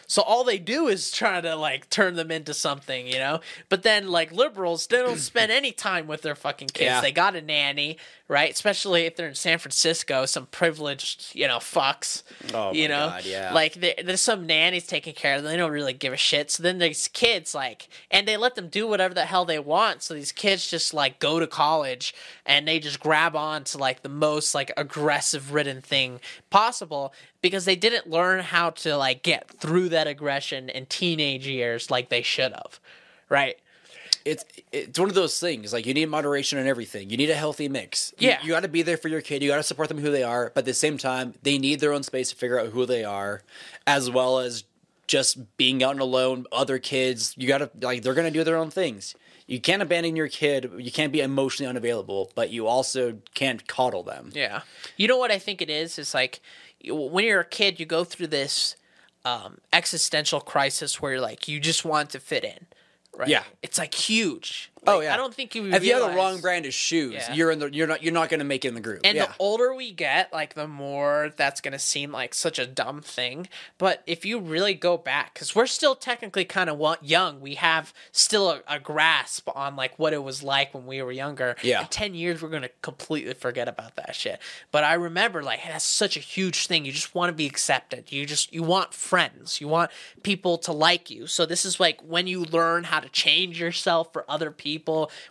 so 0.07 0.23
all 0.23 0.45
they 0.45 0.59
do 0.59 0.89
is 0.89 1.11
try 1.11 1.41
to 1.41 1.57
like 1.57 1.91
turn 1.91 2.15
them 2.15 2.31
into 2.31 2.55
something, 2.55 3.07
you 3.07 3.19
know. 3.19 3.41
But 3.69 3.83
then 3.83 4.09
like 4.09 4.33
liberals, 4.33 4.87
they 4.87 4.99
don't 4.99 5.19
spend 5.19 5.53
any 5.53 5.73
time 5.73 6.07
with 6.07 6.23
their 6.23 6.35
fucking 6.35 6.69
kids. 6.69 6.87
Yeah. 6.87 7.01
They 7.01 7.13
got 7.13 7.37
a 7.37 7.43
nanny, 7.43 7.99
right? 8.29 8.51
Especially 8.51 9.03
if 9.03 9.17
they're 9.17 9.29
in 9.29 9.35
San 9.35 9.59
Francisco, 9.59 10.27
some 10.27 10.47
privileged, 10.47 11.35
you 11.35 11.47
know, 11.47 11.59
fucks. 11.59 12.23
Oh 12.53 12.73
you 12.73 12.89
my 12.89 12.95
know, 12.95 13.07
God, 13.09 13.25
yeah. 13.25 13.53
like 13.53 13.75
there's 13.75 14.21
some 14.21 14.47
nannies 14.47 14.87
taking 14.87 15.15
care 15.15 15.37
of 15.37 15.43
them. 15.43 15.53
They 15.53 15.57
don't 15.57 15.73
really 15.73 15.93
give 15.93 16.13
a 16.13 16.17
shit. 16.17 16.51
So 16.51 16.63
then 16.63 16.79
these 16.79 17.09
kids 17.09 17.55
like, 17.55 17.89
and 18.11 18.27
they 18.27 18.37
let 18.37 18.55
them 18.55 18.69
do 18.69 18.87
whatever 18.87 19.15
the 19.15 19.25
hell 19.25 19.45
they 19.45 19.59
want. 19.59 20.03
So 20.03 20.15
these 20.15 20.33
kids 20.33 20.69
just 20.69 20.95
like 20.95 21.19
go 21.19 21.41
to 21.41 21.47
college 21.47 22.15
and 22.47 22.67
they 22.67 22.79
just 22.79 23.01
grab 23.01 23.37
on 23.37 23.65
to 23.65 23.79
like 23.79 24.03
the 24.03 24.09
most 24.09 24.55
like 24.55 24.73
aggressive 24.77 25.53
ridden 25.53 25.81
thing 25.81 26.21
possible 26.51 27.13
because 27.45 27.67
they 27.67 27.77
didn't 27.77 28.09
learn 28.09 28.41
how 28.41 28.71
to 28.71 28.97
like 28.97 29.23
get 29.23 29.47
through 29.49 29.91
that 29.91 30.07
aggression 30.07 30.71
in 30.71 30.87
teenage 30.87 31.47
years 31.47 31.91
like 31.91 32.09
they 32.09 32.23
should 32.23 32.53
have, 32.53 32.81
right? 33.29 33.57
it's 34.25 34.43
it's 34.73 34.99
one 34.99 35.11
of 35.11 35.15
those 35.15 35.39
things 35.39 35.71
like 35.71 35.85
you 35.85 35.93
need 35.93 36.07
moderation 36.07 36.59
in 36.59 36.67
everything 36.67 37.11
you 37.11 37.17
need 37.19 37.29
a 37.29 37.35
healthy 37.35 37.69
mix 37.69 38.15
Yeah. 38.19 38.39
you, 38.43 38.49
got 38.53 38.61
to 38.63 38.69
be 38.69 38.81
there 38.81 38.97
for 38.97 39.09
your 39.09 39.21
kid 39.21 39.43
you 39.43 39.51
got 39.51 39.57
to 39.59 39.63
support 39.63 39.89
them 39.91 39.99
who 39.99 40.11
they 40.11 40.23
are 40.23 40.51
but 40.55 40.61
at 40.61 40.65
the 40.65 40.73
same 40.73 40.97
time 40.97 41.35
they 41.43 41.59
need 41.59 41.81
their 41.81 41.93
own 41.93 42.03
space 42.03 42.31
to 42.31 42.37
figure 42.37 42.59
out 42.59 42.69
who 42.69 42.87
they 42.87 43.05
are 43.05 43.43
as 43.87 44.11
well 44.11 44.39
as 44.39 44.65
just 45.07 45.59
being 45.59 45.83
out 45.83 45.91
and 45.91 46.01
alone 46.01 46.47
other 46.53 46.79
kids 46.79 47.35
you 47.37 47.47
got 47.47 47.59
to 47.59 47.71
like 47.87 48.03
they're 48.03 48.15
gonna 48.15 48.31
do 48.31 48.45
their 48.45 48.57
own 48.57 48.71
things 48.71 49.15
you 49.47 49.61
can't 49.61 49.83
abandon 49.83 50.17
your 50.17 50.29
kid 50.29 50.71
you 50.79 50.91
can't 50.91 51.13
be 51.13 51.21
emotionally 51.21 51.69
unavailable 51.69 52.33
but 52.35 52.49
you 52.49 52.67
also 52.67 53.19
can't 53.35 53.67
coddle 53.69 54.03
them 54.03 54.31
Yeah. 54.33 54.63
You 54.97 55.07
know 55.07 55.19
what 55.19 55.33
I 55.33 55.39
think 55.39 55.61
it 55.61 55.69
is? 55.69 55.99
Is 55.99 56.15
like 56.15 56.41
you- 56.41 56.41
when 56.89 57.25
you're 57.25 57.41
a 57.41 57.45
kid, 57.45 57.81
you 57.81 57.87
go 57.87 58.05
through 58.05 58.29
this 58.29 58.77
um, 59.25 59.59
existential 59.73 60.41
crisis 60.41 61.01
where 61.01 61.13
you're 61.13 61.21
like, 61.21 61.49
you 61.49 61.61
just 61.61 61.85
want 61.85 62.11
to 62.11 62.21
fit 62.21 62.45
in. 62.45 62.67
Right? 63.17 63.29
Yeah. 63.29 63.45
It's 63.63 63.79
like 63.79 63.95
huge. 63.95 64.71
Oh, 64.87 65.01
yeah. 65.01 65.15
I 65.15 65.17
don't 65.17 65.35
think 65.35 65.55
you 65.55 65.67
if 65.73 65.85
you 65.85 65.95
have 65.95 66.11
the 66.11 66.17
wrong 66.17 66.41
brand 66.41 66.67
of 66.67 66.75
shoes 66.75 67.15
Yeah. 67.15 67.33
you're 67.35 67.51
in 67.51 67.59
the 67.59 67.73
you're 67.73 67.87
not 67.87 68.03
you're 68.03 68.13
not 68.13 68.29
gonna 68.29 68.45
make 68.45 68.65
it 68.65 68.69
in 68.69 68.75
the 68.75 68.81
group 68.81 69.01
And 69.05 69.17
yeah 69.17 69.27
the 69.27 69.35
older 69.39 69.75
we 69.75 69.93
get, 69.93 70.33
like 70.33 70.55
the 70.55 70.69
more 70.69 71.33
that's 71.37 71.61
gonna 71.61 71.79
seem 71.79 72.13
like 72.13 72.35
such 72.35 72.59
a 72.59 72.67
dumb 72.67 73.01
thing. 73.01 73.49
But 73.79 74.03
if 74.07 74.25
you 74.25 74.39
really 74.39 74.75
go 74.75 74.97
back, 74.97 75.35
because 75.35 75.55
we're 75.55 75.67
still 75.67 75.95
technically 75.95 76.45
kind 76.45 76.69
of 76.69 76.79
young, 77.03 77.41
we 77.41 77.55
have 77.55 77.95
still 78.13 78.51
a, 78.51 78.61
a 78.69 78.79
grasp 78.79 79.49
on 79.55 79.77
like 79.77 79.99
what 79.99 80.13
it 80.13 80.23
was 80.23 80.43
like 80.43 80.75
when 80.75 80.87
we 80.87 81.01
were 81.03 81.13
younger. 81.13 81.57
Yeah. 81.63 81.83
In 81.83 81.87
ten 81.89 82.15
years, 82.15 82.43
we're 82.43 82.51
gonna 82.51 82.71
completely 82.83 83.35
forget 83.35 83.69
about 83.69 83.97
that 83.97 84.15
shit. 84.15 84.39
But 84.71 84.85
I 84.85 84.95
remember 84.95 85.43
like 85.43 85.61
that's 85.65 85.85
such 85.85 86.17
a 86.17 86.21
huge 86.21 86.67
thing. 86.67 86.85
You 86.85 86.93
just 86.93 87.15
want 87.15 87.31
to 87.31 87.35
be 87.35 87.47
accepted. 87.47 88.13
You 88.13 88.27
just 88.27 88.53
you 88.53 88.63
want 88.63 88.93
friends. 88.93 89.61
You 89.61 89.69
want 89.69 89.91
people 90.23 90.59
to 90.59 90.73
like 90.73 91.11
you. 91.11 91.27
So 91.27 91.47
this 91.47 91.65
is 91.65 91.81
like 91.81 92.01
when 92.03 92.27
you 92.27 92.45
learn 92.45 92.85
how 92.85 93.01
to 93.01 93.09
change 93.09 93.59
yourself 93.61 94.13
for 94.13 94.25
other 94.29 94.51
people. 94.51 94.74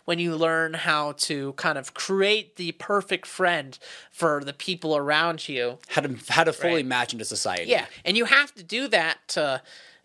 When 0.04 0.18
you 0.18 0.36
learn 0.36 0.74
how 0.74 1.12
to 1.12 1.52
kind 1.54 1.78
of 1.78 1.94
create 1.94 2.56
the 2.56 2.72
perfect 2.72 3.26
friend 3.26 3.78
for 4.10 4.42
the 4.44 4.52
people 4.52 4.96
around 4.96 5.48
you. 5.48 5.78
how 5.88 6.02
to 6.02 6.16
how 6.28 6.44
to 6.44 6.52
fully 6.52 6.74
Right. 6.74 6.86
match 6.86 7.12
into 7.12 7.24
society 7.24 7.70
Yeah, 7.70 7.86
and 8.04 8.16
you 8.16 8.24
have 8.26 8.54
to 8.54 8.62
do 8.62 8.88
that 8.88 9.18
to 9.28 9.62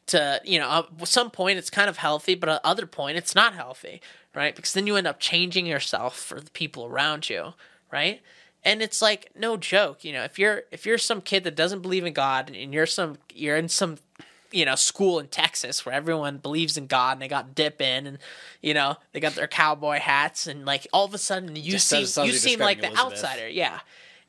to 0.07 0.41
you 0.44 0.60
know 0.60 0.68
uh, 0.70 0.84
at 1.02 1.07
some 1.07 1.30
point 1.32 1.57
it's 1.60 1.70
kind 1.70 1.90
of 1.90 1.98
healthy, 1.98 2.36
but 2.36 2.49
at 2.49 2.61
other 2.64 2.86
point 2.86 3.18
it's 3.18 3.36
not 3.36 3.53
healthy, 3.53 4.02
right? 4.36 4.56
Because 4.56 4.74
then 4.74 4.88
you 4.88 4.95
end 4.95 5.07
up 5.07 5.20
changing 5.20 5.66
yourself 5.66 6.18
for 6.18 6.40
the 6.41 6.52
people 6.52 6.86
around 6.86 7.30
you, 7.30 7.53
right? 7.91 8.22
And 8.64 8.82
it's 8.82 9.02
like 9.02 9.30
no 9.36 9.56
joke, 9.56 10.03
you 10.03 10.11
know, 10.11 10.24
if 10.24 10.38
you're 10.38 10.64
if 10.72 10.86
you're 10.86 10.98
some 10.98 11.22
kid 11.22 11.44
that 11.45 11.56
doesn't 11.56 11.82
believe 11.82 12.06
in 12.06 12.14
God 12.14 12.52
and 12.53 12.74
you're 12.74 12.86
some 12.86 13.18
you're 13.34 13.56
in 13.56 13.70
some 13.70 13.98
you 14.52 14.66
know 14.66 14.76
school 14.76 15.20
in 15.20 15.28
Texas 15.28 15.86
where 15.86 15.94
everyone 15.96 16.38
believes 16.38 16.78
in 16.78 16.88
God 16.88 17.14
and 17.14 17.22
they 17.22 17.28
got 17.28 17.54
dip 17.56 17.82
in 17.82 18.08
and 18.08 18.18
you 18.62 18.74
know 18.74 18.98
they 19.12 19.20
got 19.20 19.34
their 19.36 19.48
cowboy 19.48 20.00
hats 20.00 20.48
and 20.48 20.66
like 20.66 20.88
all 20.94 21.06
of 21.06 21.14
a 21.14 21.18
sudden 21.18 21.56
you 21.56 21.72
Just 21.74 21.88
seem 21.88 22.00
you 22.26 22.32
like 22.34 22.42
seem 22.42 22.60
like 22.60 22.82
the 22.82 22.88
Elizabeth. 22.88 23.14
outsider 23.14 23.48
yeah 23.50 23.80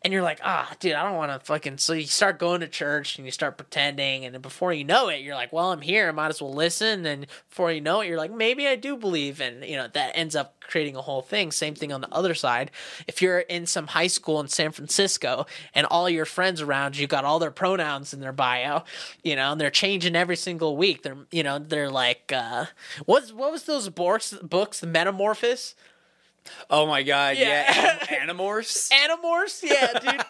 and 0.02 0.12
you're 0.12 0.22
like, 0.22 0.40
ah, 0.42 0.70
dude, 0.80 0.94
I 0.94 1.04
don't 1.04 1.16
want 1.16 1.32
to 1.32 1.44
fucking. 1.44 1.78
So 1.78 1.92
you 1.92 2.06
start 2.06 2.38
going 2.38 2.60
to 2.60 2.68
church 2.68 3.18
and 3.18 3.26
you 3.26 3.32
start 3.32 3.58
pretending, 3.58 4.24
and 4.24 4.40
before 4.40 4.72
you 4.72 4.84
know 4.84 5.08
it, 5.08 5.20
you're 5.20 5.34
like, 5.34 5.52
well, 5.52 5.72
I'm 5.72 5.82
here, 5.82 6.08
I 6.08 6.12
might 6.12 6.28
as 6.28 6.40
well 6.40 6.54
listen. 6.54 7.04
And 7.04 7.26
before 7.48 7.70
you 7.70 7.80
know 7.80 8.00
it, 8.00 8.08
you're 8.08 8.16
like, 8.16 8.32
maybe 8.32 8.66
I 8.66 8.76
do 8.76 8.96
believe, 8.96 9.40
and 9.40 9.64
you 9.64 9.76
know 9.76 9.88
that 9.92 10.12
ends 10.14 10.34
up 10.34 10.54
creating 10.60 10.96
a 10.96 11.02
whole 11.02 11.20
thing. 11.20 11.50
Same 11.50 11.74
thing 11.74 11.92
on 11.92 12.00
the 12.00 12.12
other 12.12 12.34
side. 12.34 12.70
If 13.08 13.20
you're 13.20 13.40
in 13.40 13.66
some 13.66 13.88
high 13.88 14.06
school 14.06 14.40
in 14.40 14.48
San 14.48 14.70
Francisco 14.70 15.46
and 15.74 15.86
all 15.86 16.08
your 16.08 16.24
friends 16.24 16.60
around 16.60 16.96
you 16.96 17.06
got 17.06 17.24
all 17.24 17.38
their 17.38 17.50
pronouns 17.50 18.14
in 18.14 18.20
their 18.20 18.32
bio, 18.32 18.84
you 19.22 19.36
know, 19.36 19.52
and 19.52 19.60
they're 19.60 19.70
changing 19.70 20.16
every 20.16 20.36
single 20.36 20.76
week. 20.76 21.02
They're, 21.02 21.16
you 21.30 21.42
know, 21.42 21.58
they're 21.58 21.90
like, 21.90 22.32
uh, 22.32 22.66
what 23.04 23.30
what 23.32 23.52
was 23.52 23.64
those 23.64 23.88
books? 23.88 24.32
Books, 24.42 24.80
the 24.80 24.86
Metamorphosis 24.86 25.74
Oh 26.68 26.86
my 26.86 27.02
god, 27.02 27.36
Yeah. 27.36 27.48
yeah. 27.48 27.98
Anim- 28.20 28.36
Animorphs? 28.38 28.90
Animorphs, 28.90 29.62
yeah, 29.62 29.98
dude. 29.98 30.24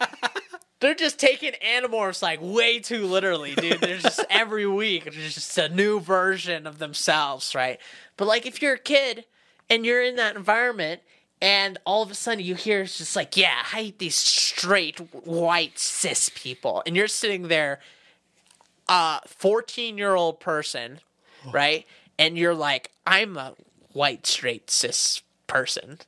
They're 0.79 0.95
just 0.95 1.19
taking 1.19 1.51
Animorphs 1.63 2.21
like 2.23 2.39
way 2.41 2.79
too 2.79 3.05
literally, 3.05 3.53
dude. 3.55 3.79
They're 3.81 3.97
just 3.99 4.23
every 4.31 4.65
week, 4.65 5.03
there's 5.03 5.35
just 5.35 5.57
a 5.57 5.69
new 5.69 5.99
version 5.99 6.65
of 6.65 6.79
themselves, 6.79 7.53
right? 7.53 7.79
But 8.17 8.27
like, 8.27 8.45
if 8.47 8.61
you're 8.61 8.73
a 8.73 8.79
kid 8.79 9.25
and 9.69 9.85
you're 9.85 10.01
in 10.03 10.15
that 10.15 10.35
environment, 10.35 11.01
and 11.39 11.77
all 11.85 12.01
of 12.03 12.09
a 12.11 12.15
sudden 12.15 12.43
you 12.43 12.55
hear 12.55 12.81
it's 12.81 12.97
just 12.97 13.15
like, 13.15 13.37
yeah, 13.37 13.53
I 13.73 13.75
hate 13.77 13.99
these 13.99 14.15
straight 14.15 14.97
white 15.25 15.77
cis 15.77 16.29
people, 16.33 16.81
and 16.87 16.95
you're 16.95 17.07
sitting 17.07 17.47
there, 17.47 17.79
a 18.89 19.19
14 19.27 19.97
year 19.97 20.15
old 20.15 20.39
person, 20.39 20.99
right? 21.53 21.85
And 22.19 22.37
you're 22.37 22.55
like, 22.55 22.89
I'm 23.05 23.37
a 23.37 23.53
white 23.93 24.25
straight 24.27 24.69
cis 24.71 25.21
person, 25.51 25.99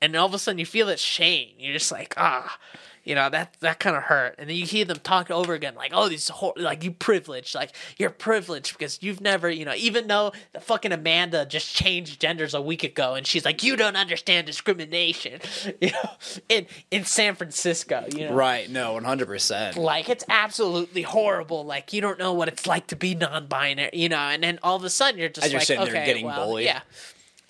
and 0.00 0.14
all 0.16 0.26
of 0.26 0.34
a 0.34 0.38
sudden 0.38 0.58
you 0.58 0.66
feel 0.66 0.86
this 0.86 1.00
shame. 1.00 1.50
You're 1.58 1.72
just 1.74 1.90
like, 1.92 2.14
ah, 2.16 2.58
you 3.04 3.14
know 3.14 3.28
that 3.28 3.56
that 3.60 3.80
kind 3.80 3.96
of 3.96 4.04
hurt. 4.04 4.34
And 4.38 4.48
then 4.48 4.56
you 4.56 4.64
hear 4.64 4.86
them 4.86 4.98
talk 5.02 5.30
over 5.30 5.52
again, 5.52 5.74
like, 5.74 5.92
oh, 5.94 6.08
these 6.08 6.28
hor- 6.30 6.54
like 6.56 6.82
you 6.84 6.90
privileged, 6.90 7.54
like 7.54 7.70
you're 7.98 8.08
privileged 8.08 8.72
because 8.78 8.98
you've 9.02 9.20
never, 9.20 9.50
you 9.50 9.66
know, 9.66 9.74
even 9.76 10.06
though 10.06 10.32
the 10.54 10.60
fucking 10.60 10.90
Amanda 10.92 11.44
just 11.44 11.74
changed 11.76 12.18
genders 12.20 12.54
a 12.54 12.62
week 12.62 12.82
ago, 12.82 13.14
and 13.14 13.26
she's 13.26 13.44
like, 13.44 13.62
you 13.62 13.76
don't 13.76 13.96
understand 13.96 14.46
discrimination, 14.46 15.40
you 15.82 15.90
know, 15.90 16.10
in 16.48 16.66
in 16.90 17.04
San 17.04 17.34
Francisco, 17.34 18.06
you 18.14 18.26
know, 18.28 18.32
Right, 18.34 18.70
no, 18.70 18.98
100%. 18.98 19.76
like 19.76 20.08
it's 20.08 20.24
absolutely 20.30 21.02
horrible. 21.02 21.64
Like 21.66 21.92
you 21.92 22.00
don't 22.00 22.18
know 22.18 22.32
what 22.32 22.48
it's 22.48 22.66
like 22.66 22.86
to 22.88 22.96
be 22.96 23.14
non-binary, 23.14 23.90
you 23.92 24.08
know. 24.08 24.16
And 24.16 24.42
then 24.42 24.58
all 24.62 24.76
of 24.76 24.84
a 24.84 24.88
sudden 24.90 25.20
you're 25.20 25.28
just 25.28 25.44
As 25.46 25.52
you're 25.52 25.60
like, 25.60 25.66
sitting 25.66 25.82
okay, 25.82 25.92
there 25.92 26.06
getting 26.06 26.24
well, 26.24 26.46
bullied. 26.46 26.64
yeah. 26.66 26.80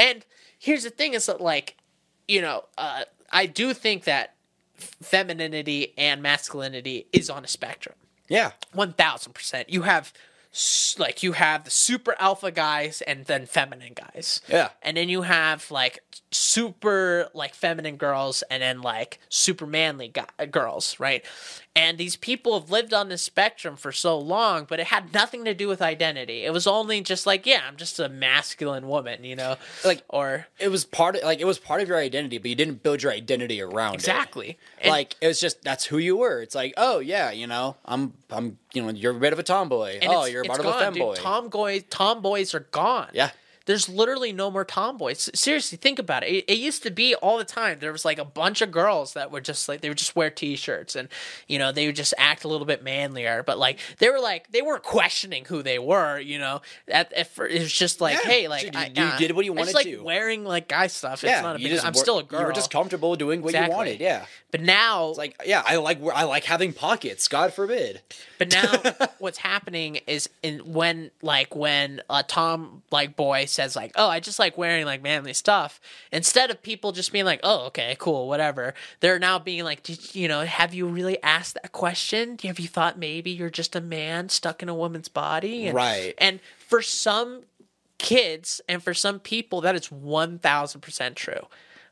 And 0.01 0.25
here's 0.65 0.85
the 0.85 0.91
thing: 0.91 1.15
is 1.15 1.27
that 1.27 1.41
like, 1.41 1.77
you 2.27 2.41
know, 2.41 2.65
uh, 2.79 3.05
I 3.31 3.47
do 3.47 3.75
think 3.75 4.05
that 4.05 4.35
femininity 4.77 5.93
and 5.97 6.23
masculinity 6.23 7.07
is 7.13 7.31
on 7.31 7.45
a 7.45 7.49
spectrum. 7.49 7.95
Yeah. 8.29 8.53
One 8.73 8.93
thousand 8.95 9.35
percent. 9.35 9.69
You 9.71 9.83
have 9.83 10.13
like 10.99 11.23
you 11.23 11.33
have 11.33 11.65
the 11.65 11.71
super 11.71 12.15
alpha 12.19 12.51
guys 12.51 13.03
and 13.03 13.25
then 13.25 13.45
feminine 13.45 13.93
guys. 13.93 14.41
Yeah. 14.49 14.71
And 14.83 14.97
then 14.97 15.09
you 15.09 15.23
have 15.23 15.71
like 15.71 16.01
super 16.31 17.29
like 17.35 17.55
feminine 17.55 17.97
girls 17.97 18.43
and 18.51 18.63
then 18.63 18.81
like 18.81 19.19
super 19.29 19.67
manly 19.67 20.09
guy- 20.09 20.47
girls, 20.47 20.99
right? 20.99 21.25
And 21.77 21.99
these 21.99 22.15
people 22.15 22.59
have 22.59 22.71
lived 22.71 22.95
on 22.95 23.09
this 23.09 23.23
spectrum 23.23 23.75
for 23.75 23.91
so 23.91 24.17
long, 24.17 24.65
but 24.65 24.79
it 24.79 24.87
had 24.87 25.13
nothing 25.13 25.45
to 25.45 25.55
do 25.55 25.67
with 25.67 25.83
identity. 25.83 26.45
It 26.45 26.53
was 26.53 26.69
only 26.69 27.01
just 27.01 27.27
like, 27.27 27.47
yeah, 27.47 27.63
I'm 27.67 27.77
just 27.77 27.99
a 27.99 28.09
masculine 28.09 28.87
woman, 28.87 29.25
you 29.25 29.35
know, 29.35 29.57
Like 29.85 30.03
or 30.09 30.47
it 30.61 30.69
was 30.69 30.85
part 30.85 31.17
of 31.17 31.25
like 31.25 31.41
it 31.41 31.47
was 31.47 31.59
part 31.59 31.83
of 31.83 31.89
your 31.89 31.99
identity, 31.99 32.39
but 32.39 32.49
you 32.49 32.55
didn't 32.55 32.85
build 32.85 33.03
your 33.03 33.11
identity 33.11 33.61
around 33.61 33.95
exactly. 33.95 34.51
it. 34.51 34.59
And- 34.83 34.91
like 34.91 35.17
it 35.21 35.27
was 35.27 35.41
just 35.41 35.63
that's 35.63 35.85
who 35.85 35.99
you 35.99 36.17
were. 36.17 36.41
It's 36.43 36.55
like, 36.55 36.75
oh 36.77 37.01
yeah, 37.01 37.33
you 37.33 37.49
know, 37.49 37.77
I'm 37.85 38.13
I'm 38.31 38.59
you 38.73 38.83
know, 38.83 38.91
you're 38.91 39.17
a 39.17 39.19
bit 39.19 39.33
of 39.33 39.41
a 39.41 39.43
tomboy. 39.43 39.99
Oh, 40.03 40.27
you're 40.27 40.43
a 40.43 40.49
bit 40.49 40.61
of 40.61 40.67
a 40.67 40.73
femboy. 40.73 41.17
Tomboy, 41.17 41.83
tomboys 41.91 42.55
are 42.55 42.67
gone. 42.71 43.09
Yeah. 43.13 43.31
There's 43.67 43.89
literally 43.89 44.33
no 44.33 44.51
more 44.51 44.65
tomboys. 44.65 45.31
Seriously, 45.35 45.79
think 45.79 45.99
about 45.99 46.23
it. 46.23 46.29
it. 46.31 46.45
It 46.53 46.59
used 46.59 46.83
to 46.83 46.91
be 46.91 47.15
all 47.15 47.39
the 47.39 47.45
time. 47.45 47.79
There 47.81 47.93
was 47.93 48.05
like 48.05 48.19
a 48.19 48.25
bunch 48.25 48.61
of 48.61 48.71
girls 48.71 49.15
that 49.15 49.31
were 49.31 49.41
just 49.41 49.69
like 49.69 49.81
they 49.81 49.89
would 49.89 49.97
just 49.99 50.15
wear 50.15 50.29
t-shirts 50.29 50.95
and 50.97 51.09
you 51.49 51.59
know 51.59 51.73
they 51.73 51.87
would 51.87 51.97
just 51.97 52.13
act 52.19 52.45
a 52.45 52.49
little 52.49 52.67
bit 52.67 52.83
manlier. 52.85 53.43
But 53.43 53.59
like 53.59 53.79
they 53.99 54.11
were 54.11 54.21
like 54.21 54.51
they 54.51 54.61
weren't 54.63 54.83
questioning 54.83 55.45
who 55.47 55.63
they 55.63 55.79
were. 55.79 56.19
You 56.21 56.39
know, 56.39 56.61
at, 56.89 57.13
at 57.15 57.31
it 57.39 57.61
was 57.61 57.73
just 57.73 58.01
like 58.01 58.19
Yeah. 58.25 58.31
hey, 58.31 58.49
like 58.49 58.65
You- 58.65 58.71
I, 58.75 58.93
you 58.95 59.03
uh, 59.03 59.19
did 59.19 59.33
what 59.33 59.45
you 59.45 59.53
wanted 59.53 59.75
like 59.75 59.87
to. 59.87 60.03
wearing 60.03 60.45
like 60.45 60.69
guy 60.69 60.89
stuff. 60.89 61.25
It's 61.25 61.31
yeah, 61.31 61.41
not 61.41 61.57
a 61.57 61.59
big. 61.59 61.69
just 61.71 61.87
I'm 61.87 61.95
still 61.95 62.19
a 62.19 62.23
girl. 62.23 62.41
You 62.41 62.47
were 62.47 62.53
just 62.53 62.71
comfortable 62.71 63.17
doing 63.17 63.41
what 63.41 63.51
Exactly. 63.51 63.71
you 63.73 63.77
wanted. 63.77 64.01
Yeah. 64.01 64.27
but 64.51 64.61
now 64.61 65.09
It's 65.11 65.19
like, 65.19 65.41
yeah, 65.47 65.63
I 65.65 65.77
like 65.77 66.01
I 66.15 66.25
like 66.25 66.45
having 66.45 66.73
pockets. 66.75 67.29
God 67.29 67.55
forbid. 67.55 68.03
But 68.39 68.53
now 68.53 69.07
what's 69.19 69.39
happening 69.39 70.01
is 70.07 70.29
in 70.43 70.59
when 70.61 71.11
like 71.23 71.57
when 71.57 72.03
a 72.11 72.23
Tom 72.23 72.83
like 72.91 73.17
boy 73.17 73.47
says 73.55 73.75
like, 73.77 73.93
"Oh, 73.97 74.09
I 74.09 74.21
just 74.21 74.39
like 74.39 74.59
wearing 74.59 74.85
like 74.85 75.03
manly 75.03 75.33
stuff." 75.33 75.81
Instead 76.13 76.51
of 76.51 76.63
people 76.63 76.93
just 76.93 77.13
being 77.13 77.25
like, 77.25 77.41
"Oh, 77.43 77.67
okay, 77.67 77.97
cool, 77.99 78.29
whatever." 78.29 78.75
They're 79.01 79.19
now 79.19 79.39
being 79.39 79.65
like, 79.65 79.83
Did, 79.83 80.15
you 80.15 80.29
know, 80.29 80.43
have 80.45 80.75
you 80.75 80.87
really 80.87 81.23
asked 81.23 81.55
that 81.55 81.73
question? 81.73 82.39
Have 82.45 82.59
you 82.59 82.69
thought 82.69 82.99
maybe 82.99 83.31
you're 83.31 83.51
just 83.51 83.75
a 83.77 83.81
man 83.81 84.29
stuck 84.29 84.63
in 84.63 84.69
a 84.69 84.75
woman's 84.75 85.09
body? 85.09 85.67
And, 85.67 85.75
Right. 85.75 86.15
And 86.19 86.41
for 86.59 86.83
some 86.83 87.45
kids 87.99 88.61
and 88.69 88.83
for 88.83 88.93
some 88.93 89.19
people 89.19 89.61
that 89.63 89.75
is 89.75 89.89
1000% 89.89 91.15
true. 91.15 91.47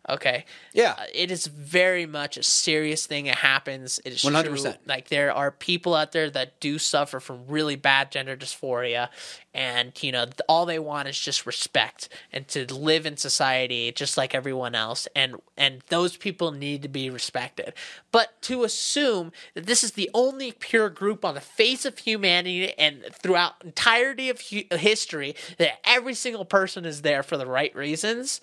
Okay. 0.09 0.45
Yeah. 0.73 0.97
Uh, 0.99 1.05
it 1.15 1.31
is 1.31 1.47
very 1.47 2.07
much 2.07 2.37
a 2.37 2.43
serious 2.43 3.07
thing. 3.07 3.27
It 3.27 3.37
happens. 3.37 4.01
It 4.05 4.13
is 4.13 4.23
100%. 4.23 4.61
true. 4.63 4.73
Like 4.85 5.09
there 5.09 5.33
are 5.33 5.53
people 5.53 5.95
out 5.95 6.11
there 6.11 6.29
that 6.31 6.59
do 6.59 6.79
suffer 6.81 7.21
from 7.21 7.47
really 7.47 7.77
bad 7.77 8.11
gender 8.11 8.37
dysphoria, 8.37 9.11
and 9.55 9.93
you 10.03 10.11
know 10.11 10.27
all 10.49 10.67
they 10.67 10.81
want 10.81 11.07
is 11.07 11.19
just 11.19 11.47
respect 11.47 12.09
and 12.33 12.49
to 12.49 12.73
live 12.75 13.07
in 13.07 13.17
society 13.17 13.93
just 13.93 14.17
like 14.17 14.35
everyone 14.35 14.75
else. 14.75 15.07
And 15.15 15.37
and 15.57 15.83
those 15.89 16.17
people 16.17 16.51
need 16.51 16.83
to 16.83 16.89
be 16.89 17.09
respected. 17.09 17.73
But 18.11 18.43
to 18.43 18.65
assume 18.65 19.31
that 19.55 19.67
this 19.67 19.85
is 19.85 19.93
the 19.93 20.11
only 20.15 20.51
pure 20.51 20.91
group 20.91 21.25
on 21.25 21.35
the 21.35 21.41
face 21.41 21.85
of 21.85 21.99
humanity 21.99 22.77
and 22.77 23.05
throughout 23.13 23.55
entirety 23.65 24.31
of 24.31 24.41
hu- 24.41 24.77
history 24.77 25.37
that 25.59 25.79
every 25.85 26.15
single 26.15 26.45
person 26.45 26.85
is 26.85 27.03
there 27.03 27.23
for 27.23 27.37
the 27.37 27.47
right 27.47 27.75
reasons, 27.77 28.41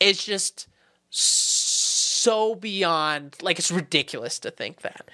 it's 0.00 0.24
just 0.24 0.66
so 1.10 2.54
beyond 2.54 3.36
like 3.40 3.58
it's 3.58 3.70
ridiculous 3.70 4.38
to 4.40 4.50
think 4.50 4.82
that. 4.82 5.08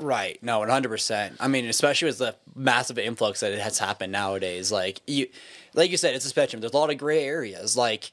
Right. 0.00 0.40
No, 0.42 0.60
one 0.60 0.68
hundred 0.68 0.90
percent. 0.90 1.36
I 1.40 1.48
mean, 1.48 1.66
especially 1.66 2.06
with 2.06 2.18
the 2.18 2.36
massive 2.54 2.98
influx 2.98 3.40
that 3.40 3.52
it 3.52 3.58
has 3.58 3.78
happened 3.78 4.12
nowadays. 4.12 4.70
Like 4.70 5.00
you, 5.06 5.28
like 5.74 5.90
you 5.90 5.96
said, 5.96 6.14
it's 6.14 6.24
a 6.24 6.28
spectrum. 6.28 6.60
There's 6.60 6.72
a 6.72 6.76
lot 6.76 6.90
of 6.90 6.98
gray 6.98 7.24
areas. 7.24 7.76
Like 7.76 8.12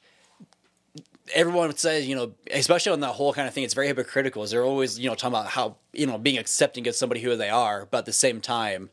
everyone 1.34 1.68
would 1.68 1.78
say, 1.78 2.02
you 2.02 2.16
know, 2.16 2.32
especially 2.50 2.92
on 2.92 3.00
that 3.00 3.12
whole 3.12 3.32
kind 3.32 3.46
of 3.46 3.54
thing, 3.54 3.64
it's 3.64 3.74
very 3.74 3.86
hypocritical. 3.86 4.42
Is 4.42 4.50
they're 4.50 4.64
always, 4.64 4.98
you 4.98 5.08
know, 5.08 5.14
talking 5.14 5.38
about 5.38 5.46
how 5.48 5.76
you 5.92 6.06
know 6.06 6.18
being 6.18 6.38
accepting 6.38 6.88
of 6.88 6.96
somebody 6.96 7.20
who 7.20 7.36
they 7.36 7.50
are, 7.50 7.86
but 7.90 7.98
at 7.98 8.06
the 8.06 8.12
same 8.12 8.40
time. 8.40 8.90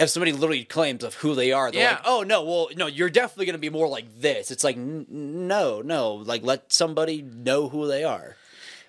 If 0.00 0.10
somebody 0.10 0.32
literally 0.32 0.64
claims 0.64 1.04
of 1.04 1.14
who 1.14 1.34
they 1.34 1.52
are, 1.52 1.70
they're 1.70 1.80
Yeah. 1.82 1.90
like, 1.92 2.00
"Oh 2.04 2.22
no, 2.22 2.42
well, 2.42 2.68
no, 2.76 2.86
you're 2.86 3.10
definitely 3.10 3.46
going 3.46 3.54
to 3.54 3.58
be 3.60 3.70
more 3.70 3.86
like 3.88 4.20
this." 4.20 4.50
It's 4.50 4.64
like, 4.64 4.76
n- 4.76 5.06
no, 5.08 5.82
no, 5.82 6.14
like 6.14 6.42
let 6.42 6.72
somebody 6.72 7.22
know 7.22 7.68
who 7.68 7.86
they 7.86 8.02
are. 8.04 8.36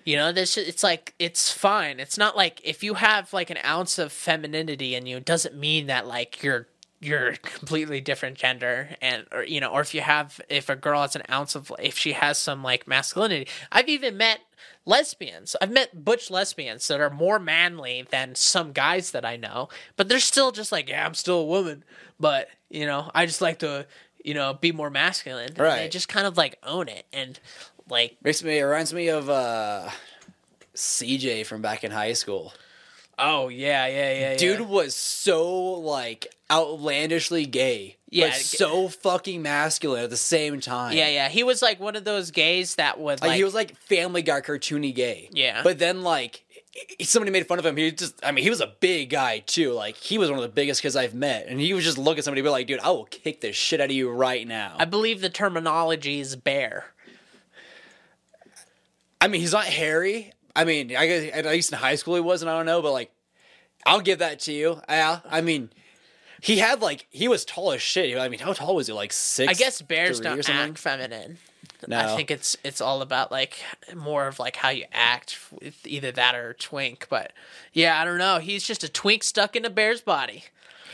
You 0.04 0.16
know, 0.16 0.32
this 0.32 0.56
it's 0.56 0.82
like 0.82 1.14
it's 1.18 1.52
fine. 1.52 2.00
It's 2.00 2.16
not 2.18 2.36
like 2.36 2.60
if 2.64 2.82
you 2.82 2.94
have 2.94 3.32
like 3.32 3.50
an 3.50 3.58
ounce 3.64 3.98
of 3.98 4.12
femininity 4.12 4.94
in 4.94 5.06
you, 5.06 5.16
it 5.18 5.24
doesn't 5.24 5.56
mean 5.56 5.86
that 5.86 6.06
like 6.06 6.42
you're 6.42 6.66
you're 7.00 7.32
completely 7.42 8.00
different 8.00 8.36
gender 8.38 8.90
and 9.02 9.26
or 9.32 9.44
you 9.44 9.60
know, 9.60 9.68
or 9.68 9.80
if 9.80 9.94
you 9.94 10.00
have 10.00 10.40
if 10.48 10.68
a 10.68 10.76
girl 10.76 11.02
has 11.02 11.14
an 11.16 11.22
ounce 11.30 11.54
of 11.54 11.72
if 11.80 11.98
she 11.98 12.12
has 12.12 12.38
some 12.38 12.62
like 12.62 12.86
masculinity. 12.88 13.48
I've 13.70 13.88
even 13.88 14.16
met 14.16 14.40
lesbians. 14.86 15.54
I've 15.60 15.70
met 15.70 16.04
butch 16.04 16.30
lesbians 16.30 16.86
that 16.88 17.00
are 17.00 17.10
more 17.10 17.38
manly 17.38 18.06
than 18.10 18.34
some 18.34 18.72
guys 18.72 19.10
that 19.10 19.24
I 19.24 19.36
know, 19.36 19.68
but 19.96 20.08
they're 20.08 20.20
still 20.20 20.52
just 20.52 20.72
like, 20.72 20.88
yeah, 20.88 21.04
I'm 21.04 21.14
still 21.14 21.40
a 21.40 21.44
woman, 21.44 21.84
but 22.18 22.48
you 22.70 22.86
know, 22.86 23.10
I 23.14 23.26
just 23.26 23.40
like 23.42 23.58
to, 23.58 23.86
you 24.24 24.32
know, 24.34 24.54
be 24.54 24.72
more 24.72 24.88
masculine. 24.90 25.48
And 25.48 25.56
They 25.56 25.62
Right. 25.62 25.90
just 25.90 26.08
kind 26.08 26.26
of 26.26 26.36
like 26.36 26.58
own 26.62 26.88
it 26.88 27.04
and 27.12 27.38
like 27.88 28.16
Makes 28.22 28.42
me 28.42 28.58
it 28.58 28.62
reminds 28.62 28.94
me 28.94 29.08
of 29.08 29.28
uh, 29.28 29.90
CJ 30.74 31.46
from 31.46 31.62
back 31.62 31.84
in 31.84 31.90
high 31.90 32.12
school. 32.14 32.52
Oh 33.18 33.48
yeah, 33.48 33.86
yeah, 33.86 34.12
yeah. 34.12 34.30
yeah. 34.32 34.36
Dude 34.36 34.60
was 34.68 34.94
so 34.94 35.54
like 35.80 36.34
outlandishly 36.50 37.46
gay. 37.46 37.96
Yeah, 38.16 38.28
but 38.28 38.36
so 38.36 38.88
fucking 38.88 39.42
masculine 39.42 40.04
at 40.04 40.10
the 40.10 40.16
same 40.16 40.60
time. 40.60 40.96
Yeah, 40.96 41.08
yeah. 41.08 41.28
He 41.28 41.42
was 41.44 41.62
like 41.62 41.78
one 41.80 41.96
of 41.96 42.04
those 42.04 42.30
gays 42.30 42.76
that 42.76 42.98
would 42.98 43.20
Like, 43.20 43.28
like, 43.28 43.36
he 43.36 43.44
was 43.44 43.54
like 43.54 43.76
Family 43.76 44.22
Guy 44.22 44.40
cartoony 44.40 44.94
gay. 44.94 45.28
Yeah. 45.32 45.62
But 45.62 45.78
then 45.78 46.02
like 46.02 46.44
somebody 47.02 47.30
made 47.30 47.46
fun 47.46 47.58
of 47.58 47.66
him. 47.66 47.76
He 47.76 47.90
just 47.90 48.24
I 48.24 48.32
mean 48.32 48.42
he 48.42 48.50
was 48.50 48.60
a 48.60 48.72
big 48.80 49.10
guy 49.10 49.40
too. 49.40 49.72
Like 49.72 49.96
he 49.96 50.18
was 50.18 50.30
one 50.30 50.38
of 50.38 50.42
the 50.42 50.48
biggest 50.48 50.82
kids 50.82 50.96
I've 50.96 51.14
met, 51.14 51.46
and 51.48 51.60
he 51.60 51.74
was 51.74 51.84
just 51.84 51.98
look 51.98 52.18
at 52.18 52.24
somebody 52.24 52.40
and 52.40 52.46
be 52.46 52.50
like, 52.50 52.66
dude, 52.66 52.80
I 52.80 52.90
will 52.90 53.06
kick 53.06 53.40
the 53.40 53.52
shit 53.52 53.80
out 53.80 53.90
of 53.90 53.92
you 53.92 54.10
right 54.10 54.46
now. 54.46 54.76
I 54.78 54.84
believe 54.84 55.20
the 55.20 55.30
terminology 55.30 56.20
is 56.20 56.36
bear. 56.36 56.86
I 59.20 59.28
mean, 59.28 59.40
he's 59.40 59.52
not 59.52 59.64
hairy. 59.64 60.32
I 60.54 60.64
mean, 60.64 60.94
I 60.96 61.06
guess 61.06 61.30
at 61.32 61.46
least 61.46 61.72
in 61.72 61.78
high 61.78 61.96
school 61.96 62.14
he 62.14 62.20
was, 62.20 62.42
and 62.42 62.50
I 62.50 62.56
don't 62.56 62.66
know, 62.66 62.80
but 62.80 62.92
like, 62.92 63.10
I'll 63.84 64.00
give 64.00 64.20
that 64.20 64.40
to 64.40 64.52
you. 64.52 64.80
Yeah, 64.88 65.20
I 65.28 65.40
mean, 65.40 65.70
he 66.40 66.58
had 66.58 66.80
like 66.80 67.06
he 67.10 67.28
was 67.28 67.44
tall 67.44 67.72
as 67.72 67.82
shit. 67.82 68.16
I 68.18 68.28
mean, 68.28 68.40
how 68.40 68.52
tall 68.52 68.76
was 68.76 68.86
he? 68.86 68.92
Like 68.92 69.12
six? 69.12 69.50
I 69.50 69.54
guess 69.54 69.82
bears 69.82 70.20
don't 70.20 70.48
act 70.48 70.78
feminine. 70.78 71.38
No. 71.86 71.98
I 71.98 72.16
think 72.16 72.30
it's 72.30 72.56
it's 72.64 72.80
all 72.80 73.02
about 73.02 73.30
like 73.30 73.58
more 73.94 74.26
of 74.26 74.38
like 74.38 74.56
how 74.56 74.70
you 74.70 74.84
act 74.92 75.38
with 75.60 75.86
either 75.86 76.12
that 76.12 76.34
or 76.34 76.54
twink. 76.54 77.06
But 77.08 77.32
yeah, 77.72 78.00
I 78.00 78.04
don't 78.04 78.18
know. 78.18 78.38
He's 78.38 78.66
just 78.66 78.82
a 78.84 78.88
twink 78.88 79.22
stuck 79.22 79.56
in 79.56 79.64
a 79.64 79.70
bear's 79.70 80.00
body. 80.00 80.44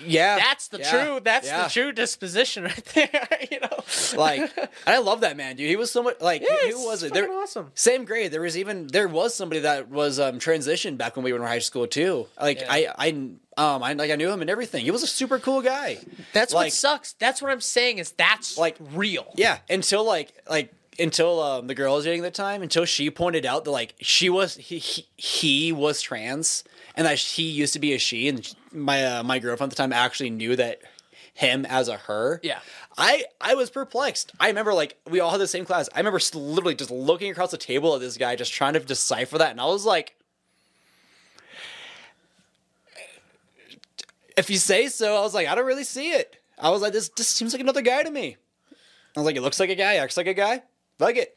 Yeah, 0.04 0.36
That's 0.36 0.68
the 0.68 0.78
yeah, 0.78 0.90
true. 1.04 1.20
That's 1.22 1.46
yeah. 1.46 1.64
the 1.64 1.70
true 1.70 1.92
disposition 1.92 2.64
right 2.64 2.84
there. 2.94 3.28
you 3.50 3.60
know, 3.60 4.18
like 4.18 4.50
I 4.86 4.98
love 4.98 5.20
that 5.20 5.36
man, 5.36 5.56
dude. 5.56 5.68
He 5.68 5.76
was 5.76 5.92
so 5.92 6.02
much 6.02 6.20
like 6.20 6.42
Yeah, 6.42 6.70
who 6.70 6.86
was 6.86 7.02
it? 7.02 7.12
There, 7.12 7.30
awesome. 7.30 7.70
Same 7.74 8.04
grade. 8.04 8.32
There 8.32 8.40
was 8.40 8.56
even 8.56 8.88
there 8.88 9.06
was 9.06 9.34
somebody 9.34 9.60
that 9.60 9.88
was 9.88 10.18
um 10.18 10.38
transitioned 10.38 10.96
back 10.98 11.16
when 11.16 11.24
we 11.24 11.32
were 11.32 11.38
in 11.38 11.44
high 11.44 11.60
school 11.60 11.86
too. 11.86 12.26
Like. 12.40 12.62
I 12.68 12.88
I 12.98 13.30
um 13.56 13.82
I 13.82 13.92
like 13.92 14.10
I 14.10 14.16
knew 14.16 14.30
him 14.30 14.40
and 14.40 14.50
everything. 14.50 14.84
He 14.84 14.90
was 14.90 15.02
a 15.02 15.06
super 15.06 15.38
cool 15.38 15.62
guy. 15.62 15.98
that's 16.32 16.52
like 16.54 16.66
what 16.66 16.72
sucks. 16.72 17.12
That's 17.14 17.40
what 17.42 17.50
I'm 17.50 17.60
saying 17.60 17.98
is 17.98 18.12
that's 18.12 18.56
Like- 18.58 18.76
real. 18.92 19.26
yeah. 19.36 19.58
Until 19.68 20.04
like 20.04 20.32
like 20.48 20.72
until 20.98 21.40
um, 21.40 21.66
the 21.68 21.74
girl 21.74 21.94
was 21.94 22.04
dating 22.04 22.20
at 22.20 22.34
the 22.34 22.42
time 22.42 22.62
until 22.62 22.84
she 22.84 23.10
pointed 23.10 23.46
out 23.46 23.64
that 23.64 23.70
like 23.70 23.94
she 24.00 24.28
was 24.28 24.56
he 24.56 24.78
he, 24.78 25.06
he 25.16 25.72
was 25.72 26.02
trans 26.02 26.64
and 26.94 27.06
that 27.06 27.18
he 27.18 27.44
used 27.44 27.72
to 27.72 27.78
be 27.78 27.94
a 27.94 27.98
she 27.98 28.28
and 28.28 28.54
my 28.72 29.04
uh, 29.04 29.22
my 29.22 29.38
girlfriend 29.38 29.72
at 29.72 29.76
the 29.76 29.82
time 29.82 29.92
actually 29.92 30.28
knew 30.30 30.54
that 30.56 30.80
him 31.34 31.64
as 31.64 31.88
a 31.88 31.96
her. 31.96 32.40
Yeah. 32.42 32.58
I 32.98 33.24
I 33.40 33.54
was 33.54 33.70
perplexed. 33.70 34.32
I 34.38 34.48
remember 34.48 34.74
like 34.74 34.98
we 35.08 35.20
all 35.20 35.30
had 35.30 35.40
the 35.40 35.46
same 35.48 35.64
class. 35.64 35.88
I 35.94 35.98
remember 35.98 36.20
literally 36.34 36.74
just 36.74 36.90
looking 36.90 37.30
across 37.30 37.50
the 37.50 37.56
table 37.56 37.94
at 37.94 38.02
this 38.02 38.18
guy, 38.18 38.36
just 38.36 38.52
trying 38.52 38.74
to 38.74 38.80
decipher 38.80 39.38
that, 39.38 39.50
and 39.50 39.60
I 39.62 39.64
was 39.64 39.86
like, 39.86 40.14
"If 44.36 44.50
you 44.50 44.56
say 44.58 44.88
so," 44.88 45.16
I 45.16 45.20
was 45.20 45.34
like, 45.34 45.48
"I 45.48 45.54
don't 45.54 45.66
really 45.66 45.84
see 45.84 46.12
it." 46.12 46.36
I 46.58 46.70
was 46.70 46.82
like, 46.82 46.92
"This 46.92 47.08
just 47.10 47.36
seems 47.36 47.52
like 47.52 47.60
another 47.60 47.82
guy 47.82 48.02
to 48.02 48.10
me." 48.10 48.36
I 49.16 49.20
was 49.20 49.24
like, 49.26 49.36
"It 49.36 49.42
looks 49.42 49.60
like 49.60 49.70
a 49.70 49.74
guy, 49.74 49.94
acts 49.96 50.16
like 50.16 50.26
a 50.26 50.34
guy. 50.34 50.62
Fuck 50.98 51.16
it." 51.16 51.36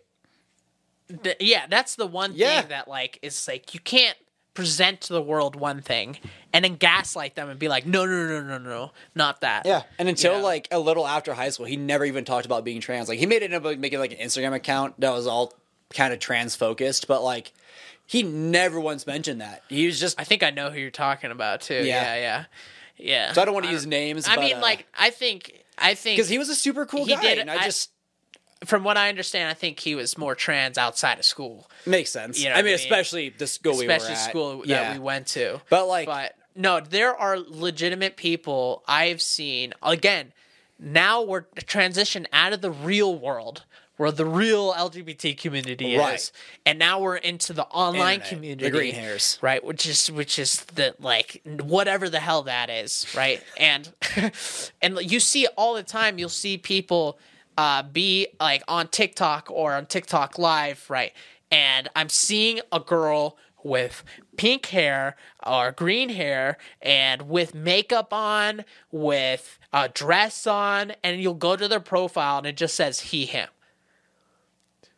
Th- 1.23 1.37
yeah, 1.39 1.67
that's 1.67 1.95
the 1.95 2.07
one 2.07 2.33
Yeah. 2.35 2.61
thing 2.61 2.69
that 2.69 2.87
like 2.87 3.19
is 3.21 3.47
like 3.47 3.73
you 3.73 3.79
can't 3.79 4.17
present 4.55 5.01
to 5.01 5.13
the 5.13 5.21
world 5.21 5.55
one 5.55 5.81
thing 5.81 6.17
and 6.53 6.63
then 6.63 6.75
gaslight 6.77 7.35
them 7.35 7.49
and 7.49 7.59
be 7.59 7.67
like, 7.67 7.85
no, 7.85 8.05
no, 8.05 8.25
no, 8.25 8.41
no, 8.41 8.57
no, 8.57 8.91
not 9.13 9.41
that. 9.41 9.65
Yeah, 9.65 9.83
and 9.99 10.07
until 10.09 10.37
Yeah. 10.37 10.43
like 10.43 10.67
a 10.71 10.79
little 10.79 11.05
after 11.05 11.33
high 11.33 11.49
school, 11.49 11.65
he 11.65 11.75
never 11.75 12.05
even 12.05 12.23
talked 12.25 12.45
about 12.45 12.63
being 12.63 12.79
trans. 12.79 13.09
Like 13.09 13.19
he 13.19 13.25
made 13.25 13.43
it 13.43 13.53
up 13.53 13.63
like 13.65 13.77
making 13.79 13.99
like 13.99 14.13
an 14.13 14.17
Instagram 14.25 14.53
account 14.55 14.99
that 15.01 15.11
was 15.11 15.27
all 15.27 15.53
kind 15.93 16.11
of 16.13 16.19
trans 16.19 16.55
focused, 16.55 17.07
but 17.07 17.21
like 17.21 17.51
he 18.07 18.23
never 18.23 18.79
once 18.79 19.05
mentioned 19.05 19.41
that. 19.41 19.61
He 19.67 19.85
was 19.85 19.99
just 19.99 20.19
I 20.19 20.23
think 20.23 20.41
I 20.41 20.49
know 20.51 20.69
who 20.71 20.79
you're 20.79 20.89
talking 20.89 21.31
about 21.31 21.61
too. 21.61 21.75
Yeah. 21.83 21.83
Yeah, 21.83 22.15
yeah, 22.15 22.45
yeah. 22.97 23.33
So 23.33 23.41
I 23.41 23.45
don't 23.45 23.53
want 23.53 23.65
to 23.65 23.71
use 23.71 23.85
names. 23.85 24.27
I 24.27 24.35
but, 24.35 24.41
mean, 24.41 24.57
uh, 24.57 24.61
like, 24.61 24.87
I 24.97 25.09
think, 25.09 25.63
I 25.77 25.93
think 25.95 26.17
because 26.17 26.29
he 26.29 26.37
was 26.37 26.49
a 26.49 26.55
super 26.55 26.85
cool 26.85 27.05
He 27.05 27.13
guy, 27.15 27.21
did- 27.21 27.39
and 27.39 27.51
I, 27.51 27.55
I- 27.57 27.65
just 27.65 27.91
from 28.63 28.83
what 28.83 28.97
I 28.97 29.09
understand, 29.09 29.49
I 29.49 29.53
think 29.53 29.79
he 29.79 29.95
was 29.95 30.17
more 30.17 30.33
trans 30.33 30.77
outside 30.77 31.19
of 31.19 31.25
school, 31.25 31.69
makes 31.85 32.09
sense. 32.09 32.39
You 32.39 32.49
know 32.49 32.55
I 32.55 32.57
mean, 32.57 32.65
I 32.65 32.67
mean? 32.67 32.75
especially 32.75 33.29
the 33.29 33.47
school 33.47 33.77
we 33.77 33.85
especially 33.87 34.15
at. 34.15 34.29
school 34.29 34.59
that 34.59 34.67
yeah. 34.67 34.93
we 34.93 34.99
went 34.99 35.27
to. 35.27 35.61
But 35.69 35.87
like, 35.87 36.07
But 36.07 36.35
no, 36.55 36.79
there 36.79 37.15
are 37.15 37.37
legitimate 37.37 38.15
people 38.15 38.83
I've 38.87 39.21
seen. 39.21 39.73
Again, 39.83 40.31
now 40.79 41.21
we're 41.21 41.43
transitioned 41.57 42.25
out 42.33 42.53
of 42.53 42.61
the 42.61 42.71
real 42.71 43.17
world 43.17 43.65
where 43.97 44.11
the 44.11 44.25
real 44.25 44.73
LGBT 44.73 45.37
community 45.37 45.97
Right. 45.97 46.15
is, 46.15 46.31
and 46.65 46.77
now 46.77 46.99
we're 46.99 47.15
into 47.17 47.53
the 47.53 47.63
online 47.67 48.15
Internet, 48.15 48.29
community, 48.29 48.65
the 48.65 48.71
green 48.71 48.93
hairs. 48.95 49.37
right? 49.41 49.63
Which 49.63 49.85
is 49.85 50.11
which 50.11 50.37
is 50.37 50.57
the 50.65 50.95
like 50.99 51.41
whatever 51.45 52.09
the 52.09 52.19
hell 52.19 52.43
that 52.43 52.69
is, 52.69 53.05
right? 53.15 53.41
And 53.57 53.91
and 54.81 54.99
you 55.01 55.19
see 55.19 55.43
it 55.43 55.51
all 55.57 55.73
the 55.75 55.83
time. 55.83 56.19
You'll 56.19 56.29
see 56.29 56.57
people 56.57 57.17
uh, 57.57 57.83
be 57.83 58.27
like 58.39 58.63
on 58.67 58.87
TikTok 58.89 59.49
or 59.49 59.73
on 59.73 59.85
TikTok 59.85 60.37
Live, 60.37 60.85
right? 60.89 61.13
And 61.51 61.87
I'm 61.95 62.09
seeing 62.09 62.59
a 62.71 62.79
girl 62.79 63.37
with 63.63 64.03
pink 64.37 64.67
hair 64.67 65.15
or 65.45 65.71
green 65.71 66.09
hair 66.09 66.57
and 66.81 67.23
with 67.29 67.55
makeup 67.55 68.13
on, 68.13 68.63
with 68.91 69.57
a 69.73 69.89
dress 69.89 70.45
on, 70.45 70.93
and 71.03 71.19
you'll 71.21 71.33
go 71.33 71.55
to 71.55 71.67
their 71.67 71.79
profile 71.79 72.37
and 72.39 72.45
it 72.47 72.57
just 72.57 72.75
says 72.75 72.99
he, 72.99 73.25
him. 73.25 73.47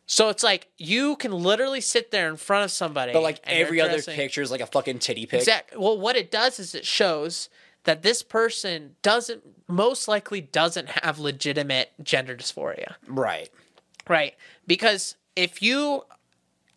So 0.10 0.30
it's 0.30 0.42
like 0.42 0.70
you 0.78 1.18
can 1.18 1.32
literally 1.32 1.82
sit 1.82 2.12
there 2.12 2.30
in 2.30 2.38
front 2.38 2.64
of 2.64 2.72
somebody, 2.72 3.12
but 3.12 3.22
like 3.22 3.42
and 3.44 3.56
they're 3.58 3.66
every 3.66 3.82
other 3.82 3.94
dressing- 3.94 4.16
picture 4.16 4.42
is 4.42 4.50
like 4.50 4.62
a 4.62 4.66
fucking 4.66 5.00
titty 5.00 5.26
pic. 5.26 5.42
Exactly. 5.42 5.78
Well, 5.78 6.00
what 6.00 6.16
it 6.16 6.32
does 6.32 6.60
is 6.60 6.74
it 6.74 6.86
shows 6.86 7.50
that 7.84 8.04
this 8.04 8.24
person 8.24 8.96
doesn't, 9.02 9.44
most 9.68 10.08
likely, 10.08 10.42
doesn't 10.42 10.90
have 10.90 11.20
legitimate 11.20 11.92
gender 12.02 12.36
dysphoria. 12.36 12.96
Right. 13.06 13.50
Right. 14.08 14.36
Because 14.66 15.16
if 15.36 15.62
you 15.62 16.04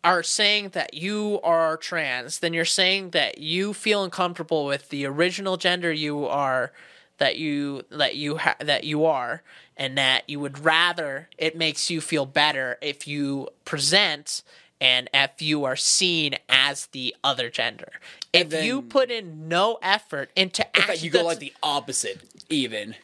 are 0.03 0.23
saying 0.23 0.69
that 0.69 0.93
you 0.93 1.39
are 1.43 1.77
trans, 1.77 2.39
then 2.39 2.53
you're 2.53 2.65
saying 2.65 3.11
that 3.11 3.37
you 3.37 3.73
feel 3.73 4.03
uncomfortable 4.03 4.65
with 4.65 4.89
the 4.89 5.05
original 5.05 5.55
gender 5.57 5.91
you 5.91 6.25
are 6.25 6.73
that 7.21 7.37
you 7.37 7.83
that 7.91 8.15
you 8.15 8.37
ha- 8.37 8.55
that 8.59 8.83
you 8.83 9.05
are 9.05 9.43
and 9.77 9.95
that 9.97 10.27
you 10.27 10.39
would 10.39 10.57
rather 10.65 11.29
it 11.37 11.55
makes 11.55 11.89
you 11.91 12.01
feel 12.01 12.25
better 12.25 12.77
if 12.81 13.07
you 13.07 13.47
present 13.63 14.41
and 14.81 15.07
if 15.13 15.39
you 15.39 15.63
are 15.63 15.75
seen 15.75 16.35
as 16.49 16.87
the 16.87 17.15
other 17.23 17.51
gender. 17.51 17.91
If 18.33 18.49
then- 18.49 18.65
you 18.65 18.81
put 18.81 19.11
in 19.11 19.47
no 19.47 19.77
effort 19.83 20.31
into 20.35 20.65
In 20.75 20.81
fact, 20.81 21.03
you 21.03 21.11
go 21.11 21.23
like 21.23 21.37
the 21.37 21.53
opposite, 21.61 22.19
even. 22.49 22.95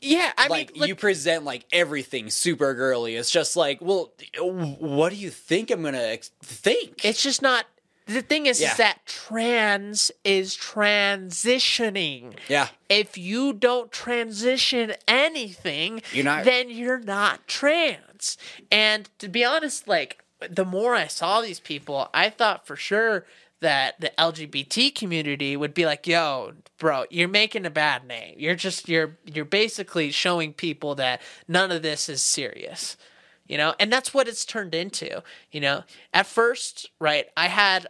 yeah, 0.00 0.32
I 0.36 0.48
like 0.48 0.72
mean, 0.72 0.80
like, 0.80 0.88
you 0.88 0.96
present 0.96 1.44
like 1.44 1.64
everything 1.72 2.30
super 2.30 2.74
girly. 2.74 3.14
It's 3.14 3.30
just 3.30 3.54
like, 3.56 3.78
well, 3.80 4.10
what 4.40 5.10
do 5.10 5.16
you 5.16 5.30
think 5.30 5.70
I'm 5.70 5.82
gonna 5.84 6.16
think? 6.42 7.04
It's 7.04 7.22
just 7.22 7.40
not. 7.40 7.66
The 8.06 8.20
thing 8.22 8.46
is, 8.46 8.60
Yeah. 8.60 8.72
is 8.72 8.76
that 8.76 9.06
trans 9.06 10.10
is 10.24 10.56
transitioning. 10.56 12.34
yeah, 12.48 12.68
If 12.88 13.16
you 13.16 13.52
don't 13.52 13.90
transition 13.90 14.94
anything, 15.08 16.02
You're 16.12 16.24
not- 16.24 16.44
then 16.44 16.68
you're 16.70 16.98
not 17.00 17.46
trans. 17.48 18.36
And 18.70 19.08
to 19.18 19.28
be 19.28 19.44
honest, 19.44 19.88
like 19.88 20.22
the 20.40 20.64
more 20.64 20.94
I 20.94 21.06
saw 21.06 21.40
these 21.40 21.60
people, 21.60 22.10
I 22.12 22.28
thought 22.30 22.66
for 22.66 22.76
sure 22.76 23.26
that 23.60 23.98
the 24.00 24.12
LGBT 24.20 24.90
community 24.90 25.56
would 25.56 25.72
be 25.72 25.86
like, 25.86 26.06
"Yo, 26.06 26.52
bro, 26.76 27.06
you're 27.08 27.28
making 27.28 27.64
a 27.64 27.70
bad 27.70 28.06
name. 28.06 28.34
You're 28.38 28.54
just 28.56 28.88
you're 28.88 29.16
you're 29.24 29.46
basically 29.46 30.10
showing 30.10 30.52
people 30.52 30.94
that 30.96 31.22
none 31.48 31.72
of 31.72 31.80
this 31.82 32.08
is 32.10 32.20
serious." 32.22 32.96
You 33.46 33.58
know, 33.58 33.74
and 33.78 33.92
that's 33.92 34.14
what 34.14 34.26
it's 34.26 34.44
turned 34.44 34.74
into. 34.74 35.22
You 35.52 35.60
know, 35.60 35.84
at 36.12 36.26
first, 36.26 36.90
right, 36.98 37.26
I 37.36 37.48
had 37.48 37.88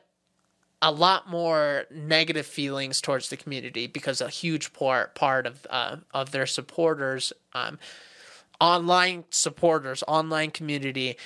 a 0.83 0.91
lot 0.91 1.31
more 1.31 1.85
negative 1.91 2.47
feelings 2.47 3.01
towards 3.01 3.31
the 3.31 3.37
community 3.37 3.87
because 3.87 4.21
a 4.21 4.29
huge 4.29 4.73
part 4.73 5.15
part 5.15 5.47
of 5.47 5.67
uh, 5.71 5.97
of 6.13 6.31
their 6.31 6.47
supporters, 6.47 7.33
um, 7.55 7.79
online 8.61 9.25
supporters, 9.31 10.05
online 10.07 10.51
community, 10.51 11.17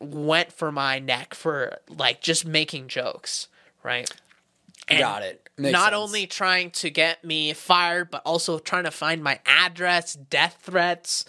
went 0.00 0.52
for 0.52 0.72
my 0.72 0.98
neck 0.98 1.34
for 1.34 1.78
like 1.88 2.22
just 2.22 2.44
making 2.44 2.88
jokes, 2.88 3.48
right? 3.82 4.10
And 4.88 4.98
got 4.98 5.22
it. 5.22 5.48
Makes 5.56 5.72
not 5.72 5.92
sense. 5.92 5.94
only 5.94 6.26
trying 6.26 6.70
to 6.72 6.90
get 6.90 7.24
me 7.24 7.52
fired, 7.52 8.10
but 8.10 8.22
also 8.24 8.58
trying 8.58 8.84
to 8.84 8.90
find 8.90 9.22
my 9.22 9.38
address, 9.46 10.14
death 10.14 10.58
threats. 10.62 11.24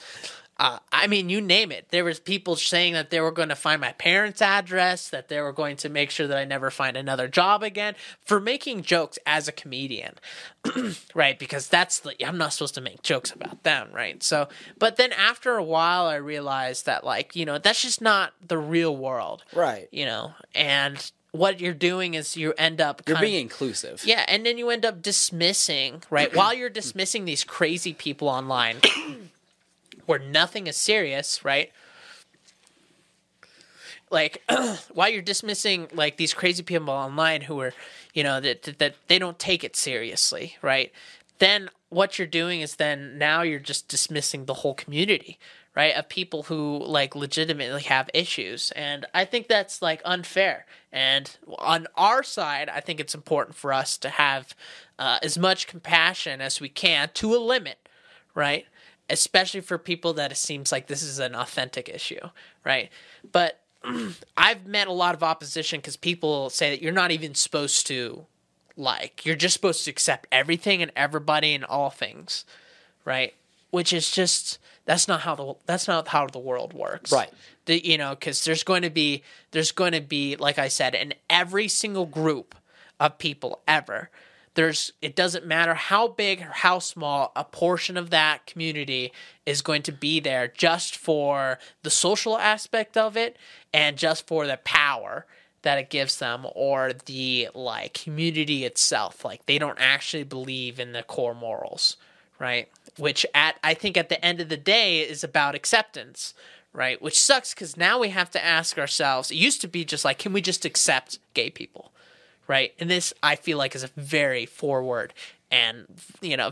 Uh, 0.58 0.80
I 0.92 1.08
mean, 1.08 1.28
you 1.28 1.42
name 1.42 1.70
it. 1.72 1.88
There 1.90 2.06
was 2.06 2.20
people 2.20 2.56
saying 2.56 2.94
that 2.94 3.10
they 3.10 3.20
were 3.20 3.32
going 3.32 3.50
to 3.50 3.56
find 3.56 3.82
my 3.82 3.92
parents' 3.92 4.42
address, 4.42 5.10
that 5.10 5.28
they 5.28 5.42
were 5.42 5.52
going 5.52 5.76
to 5.78 5.90
make 5.90 6.10
sure 6.12 6.28
that 6.28 6.38
I 6.38 6.46
never 6.46 6.72
find 6.72 6.96
another 6.96 7.28
job 7.28 7.62
again 7.62 7.96
for 8.24 8.40
making 8.40 8.84
jokes 8.84 9.20
as 9.26 9.50
a 9.50 9.52
comedian, 9.52 10.16
right? 11.14 11.38
Because 11.38 11.68
that's 11.68 12.00
the 12.00 12.16
I'm 12.26 12.38
not 12.38 12.54
supposed 12.54 12.76
to 12.76 12.82
make 12.82 13.02
jokes 13.02 13.32
about 13.32 13.64
them, 13.64 13.90
right? 13.94 14.24
So, 14.24 14.48
but 14.80 14.96
then 14.96 15.12
after 15.12 15.56
a 15.58 15.64
while, 15.64 16.06
I 16.06 16.16
realized 16.16 16.86
that 16.86 17.04
like 17.04 17.36
you 17.36 17.46
know 17.46 17.58
that's 17.58 17.82
just 17.82 18.02
not 18.02 18.32
the 18.48 18.58
real 18.58 18.96
world, 18.96 19.44
right. 19.54 19.90
you 19.92 20.06
know, 20.06 20.34
and 20.54 21.12
what 21.34 21.60
you're 21.60 21.74
doing 21.74 22.14
is 22.14 22.38
you 22.38 22.54
end 22.58 22.80
up 22.80 23.02
You're 23.06 23.16
kind 23.18 23.26
of- 23.26 23.30
being 23.30 23.42
inclusive. 23.42 24.04
yeah, 24.06 24.24
and 24.30 24.46
then 24.46 24.58
you 24.58 24.70
end 24.70 24.86
up 24.86 25.02
dismissing, 25.02 26.02
right? 26.10 26.34
While 26.36 26.54
you're 26.54 26.70
dismissing 26.70 27.26
these 27.26 27.44
crazy 27.44 27.94
people 27.94 28.30
online 28.30 28.78
where 30.06 30.20
nothing 30.20 30.68
is 30.68 30.76
serious, 30.76 31.44
right? 31.44 31.72
Like 34.12 34.44
while 34.94 35.10
you're 35.10 35.22
dismissing 35.22 35.88
like 35.94 36.18
these 36.18 36.34
crazy 36.34 36.64
people 36.64 36.90
online 36.90 37.42
who 37.42 37.60
are, 37.62 37.74
you 38.14 38.24
know, 38.24 38.40
that 38.40 38.64
that, 38.64 38.80
that 38.80 38.96
they 39.08 39.20
don't 39.20 39.40
take 39.40 39.64
it 39.64 39.76
seriously, 39.76 40.58
right? 40.62 40.92
Then 41.40 41.70
what 41.90 42.18
you're 42.18 42.28
doing 42.28 42.62
is 42.62 42.76
then 42.76 43.18
now 43.18 43.42
you're 43.42 43.60
just 43.60 43.88
dismissing 43.88 44.46
the 44.46 44.54
whole 44.56 44.74
community, 44.74 45.38
right? 45.76 45.94
Of 45.96 46.10
people 46.10 46.44
who 46.44 46.82
like 46.84 47.16
legitimately 47.16 47.84
have 47.84 48.10
issues. 48.14 48.72
And 48.72 49.06
I 49.14 49.26
think 49.26 49.48
that's 49.48 49.82
like 49.82 50.02
unfair. 50.06 50.66
And 50.92 51.36
on 51.58 51.88
our 51.96 52.24
side, 52.24 52.70
I 52.70 52.80
think 52.80 53.00
it's 53.00 53.16
important 53.16 53.56
for 53.56 53.74
us 53.74 53.98
to 53.98 54.10
have 54.10 54.56
uh, 54.98 55.20
as 55.22 55.38
much 55.38 55.68
compassion 55.68 56.42
as 56.42 56.62
we 56.62 56.70
can 56.70 57.10
to 57.16 57.36
a 57.36 57.38
limit, 57.38 57.78
right? 58.34 58.66
Especially 59.10 59.62
for 59.62 59.78
people 59.78 60.14
that 60.14 60.32
it 60.32 60.38
seems 60.38 60.72
like 60.72 60.88
this 60.88 61.04
is 61.04 61.20
an 61.20 61.36
authentic 61.36 61.90
issue, 61.90 62.30
right? 62.64 62.90
But 63.32 63.60
I've 64.38 64.66
met 64.66 64.88
a 64.88 64.92
lot 64.92 65.14
of 65.16 65.24
opposition 65.24 65.80
because 65.80 65.96
people 65.98 66.50
say 66.50 66.72
that 66.72 66.82
you're 66.82 66.92
not 66.92 67.12
even 67.12 67.36
supposed 67.36 67.88
to 67.88 68.26
like 68.78 69.26
you're 69.26 69.36
just 69.36 69.54
supposed 69.54 69.86
to 69.86 69.92
accept 69.92 70.28
everything 70.32 70.82
and 70.82 70.92
everybody 70.96 71.54
and 71.54 71.64
all 71.64 71.90
things, 71.90 72.46
right? 73.06 73.34
Which 73.72 73.94
is 73.94 74.12
just 74.12 74.60
that's 74.86 75.08
not 75.08 75.22
how 75.22 75.36
the 75.36 75.54
that's 75.66 75.88
not 75.88 76.08
how 76.08 76.28
the 76.28 76.40
world 76.40 76.74
works, 76.74 77.12
Right. 77.12 77.32
The, 77.66 77.84
you 77.84 77.98
know, 77.98 78.12
because 78.12 78.44
there's 78.44 78.64
going 78.64 78.84
to 78.84 78.90
be 78.90 79.24
there's 79.52 79.72
going 79.72 79.94
to 79.94 80.02
be 80.02 80.36
like 80.36 80.60
I 80.60 80.68
said, 80.68 80.96
in 80.96 81.14
every 81.30 81.68
single 81.68 82.06
group 82.06 82.56
of 83.00 83.18
people 83.18 83.62
ever. 83.68 84.10
There's 84.56 84.92
it 85.02 85.16
doesn't 85.16 85.46
matter 85.46 85.74
how 85.74 86.08
big 86.08 86.42
or 86.42 86.52
how 86.52 86.80
small 86.80 87.32
a 87.36 87.44
portion 87.44 87.98
of 87.98 88.10
that 88.10 88.46
community 88.46 89.12
is 89.46 89.62
going 89.62 89.84
to 89.84 89.92
be 89.92 90.20
there 90.20 90.48
just 90.48 90.96
for 90.96 91.60
the 91.84 91.90
social 91.90 92.38
aspect 92.38 92.98
of 92.98 93.16
it 93.16 93.38
and 93.74 93.98
just 93.98 94.28
for 94.28 94.48
the 94.48 94.58
power 94.64 95.26
that 95.62 95.78
it 95.78 95.90
gives 95.90 96.18
them 96.20 96.46
or 96.56 96.94
the 97.06 97.50
like 97.54 97.94
community 97.94 98.66
itself. 98.66 99.24
Like 99.24 99.46
they 99.46 99.58
don't 99.60 99.80
actually 99.80 100.24
believe 100.24 100.80
in 100.80 100.94
the 100.94 101.04
core 101.04 101.36
morals 101.36 101.98
right? 102.40 102.70
Which 102.98 103.26
at 103.34 103.58
i 103.64 103.74
think 103.74 103.98
at 103.98 104.10
the 104.10 104.24
end 104.24 104.42
of 104.42 104.50
the 104.50 104.58
day 104.58 105.02
is 105.02 105.24
about 105.24 105.56
acceptance 105.56 106.34
right? 106.74 107.02
Which 107.02 107.18
sucks 107.18 107.54
because 107.54 107.78
now 107.78 108.00
we 108.00 108.10
have 108.10 108.30
to 108.32 108.44
ask 108.44 108.78
ourselves 108.78 109.32
it 109.32 109.36
used 109.36 109.62
to 109.62 109.68
be 109.68 109.86
just 109.86 110.06
like 110.06 110.20
can 110.20 110.34
we 110.34 110.42
just 110.42 110.66
accept 110.66 111.20
gay 111.34 111.50
people 111.50 111.92
right? 112.48 112.74
And 112.80 112.90
this 112.90 113.14
i 113.24 113.36
feel 113.36 113.58
like 113.58 113.76
is 113.76 113.84
a 113.84 113.90
very 113.98 114.46
forward 114.46 115.14
and 115.52 115.86
you 116.22 116.38
know 116.38 116.52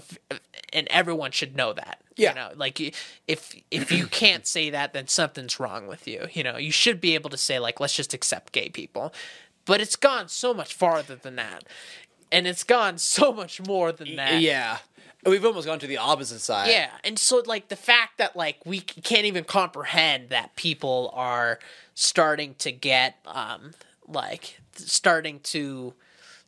and 0.72 0.88
everyone 0.90 1.32
should 1.32 1.56
know 1.56 1.74
that 1.74 2.02
Yeah. 2.16 2.30
you 2.30 2.36
know? 2.36 2.50
Like 2.56 2.80
if 3.28 3.56
if 3.72 3.92
you 3.92 4.08
can't 4.24 4.46
say 4.48 4.70
that 4.70 4.94
then 4.94 5.08
something's 5.08 5.60
wrong 5.60 5.88
with 5.88 6.08
you 6.08 6.28
you 6.32 6.44
know? 6.44 6.58
You 6.58 6.72
should 6.72 7.00
be 7.02 7.14
able 7.16 7.30
to 7.32 7.38
say 7.38 7.60
like 7.60 7.80
let's 7.80 7.96
just 7.96 8.14
accept 8.14 8.54
gay 8.54 8.70
people. 8.70 9.14
But 9.66 9.80
it's 9.82 9.96
gone 9.96 10.28
so 10.28 10.54
much 10.54 10.74
farther 10.74 11.16
than 11.16 11.38
that. 11.38 11.64
And 12.32 12.46
it's 12.48 12.64
gone 12.64 12.98
so 13.16 13.32
much 13.32 13.66
more 13.66 13.92
than 13.92 14.16
that. 14.18 14.42
Yeah. 14.42 14.78
We've 15.26 15.46
almost 15.46 15.66
gone 15.68 15.80
to 15.80 15.88
the 15.88 15.98
opposite 16.00 16.42
side. 16.42 16.70
yeah, 16.70 16.90
and 17.06 17.18
so 17.18 17.42
like 17.46 17.70
the 17.70 17.78
fact 17.78 18.18
that 18.18 18.36
like 18.36 18.58
we 18.66 18.82
can't 18.82 19.24
even 19.26 19.46
comprehend 19.46 20.28
that 20.30 20.54
people 20.58 21.12
are 21.14 21.60
starting 21.96 22.56
to 22.56 22.74
get 22.74 23.16
um 23.26 23.72
like 24.08 24.60
starting 24.76 25.40
to 25.40 25.94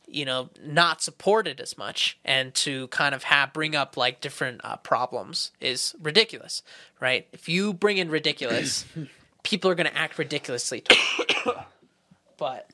you 0.08 0.24
know 0.24 0.50
not 0.64 1.02
support 1.02 1.46
it 1.46 1.60
as 1.60 1.76
much 1.76 2.18
and 2.24 2.54
to 2.54 2.88
kind 2.88 3.14
of 3.14 3.24
have 3.24 3.52
bring 3.52 3.74
up 3.74 3.96
like 3.96 4.20
different 4.20 4.60
uh, 4.64 4.76
problems 4.76 5.50
is 5.60 5.94
ridiculous, 6.00 6.62
right? 7.00 7.26
If 7.32 7.48
you 7.48 7.72
bring 7.72 7.98
in 7.98 8.10
ridiculous, 8.10 8.84
people 9.42 9.70
are 9.70 9.74
going 9.74 9.88
to 9.88 9.96
act 9.96 10.18
ridiculously. 10.18 10.84
but 12.36 12.70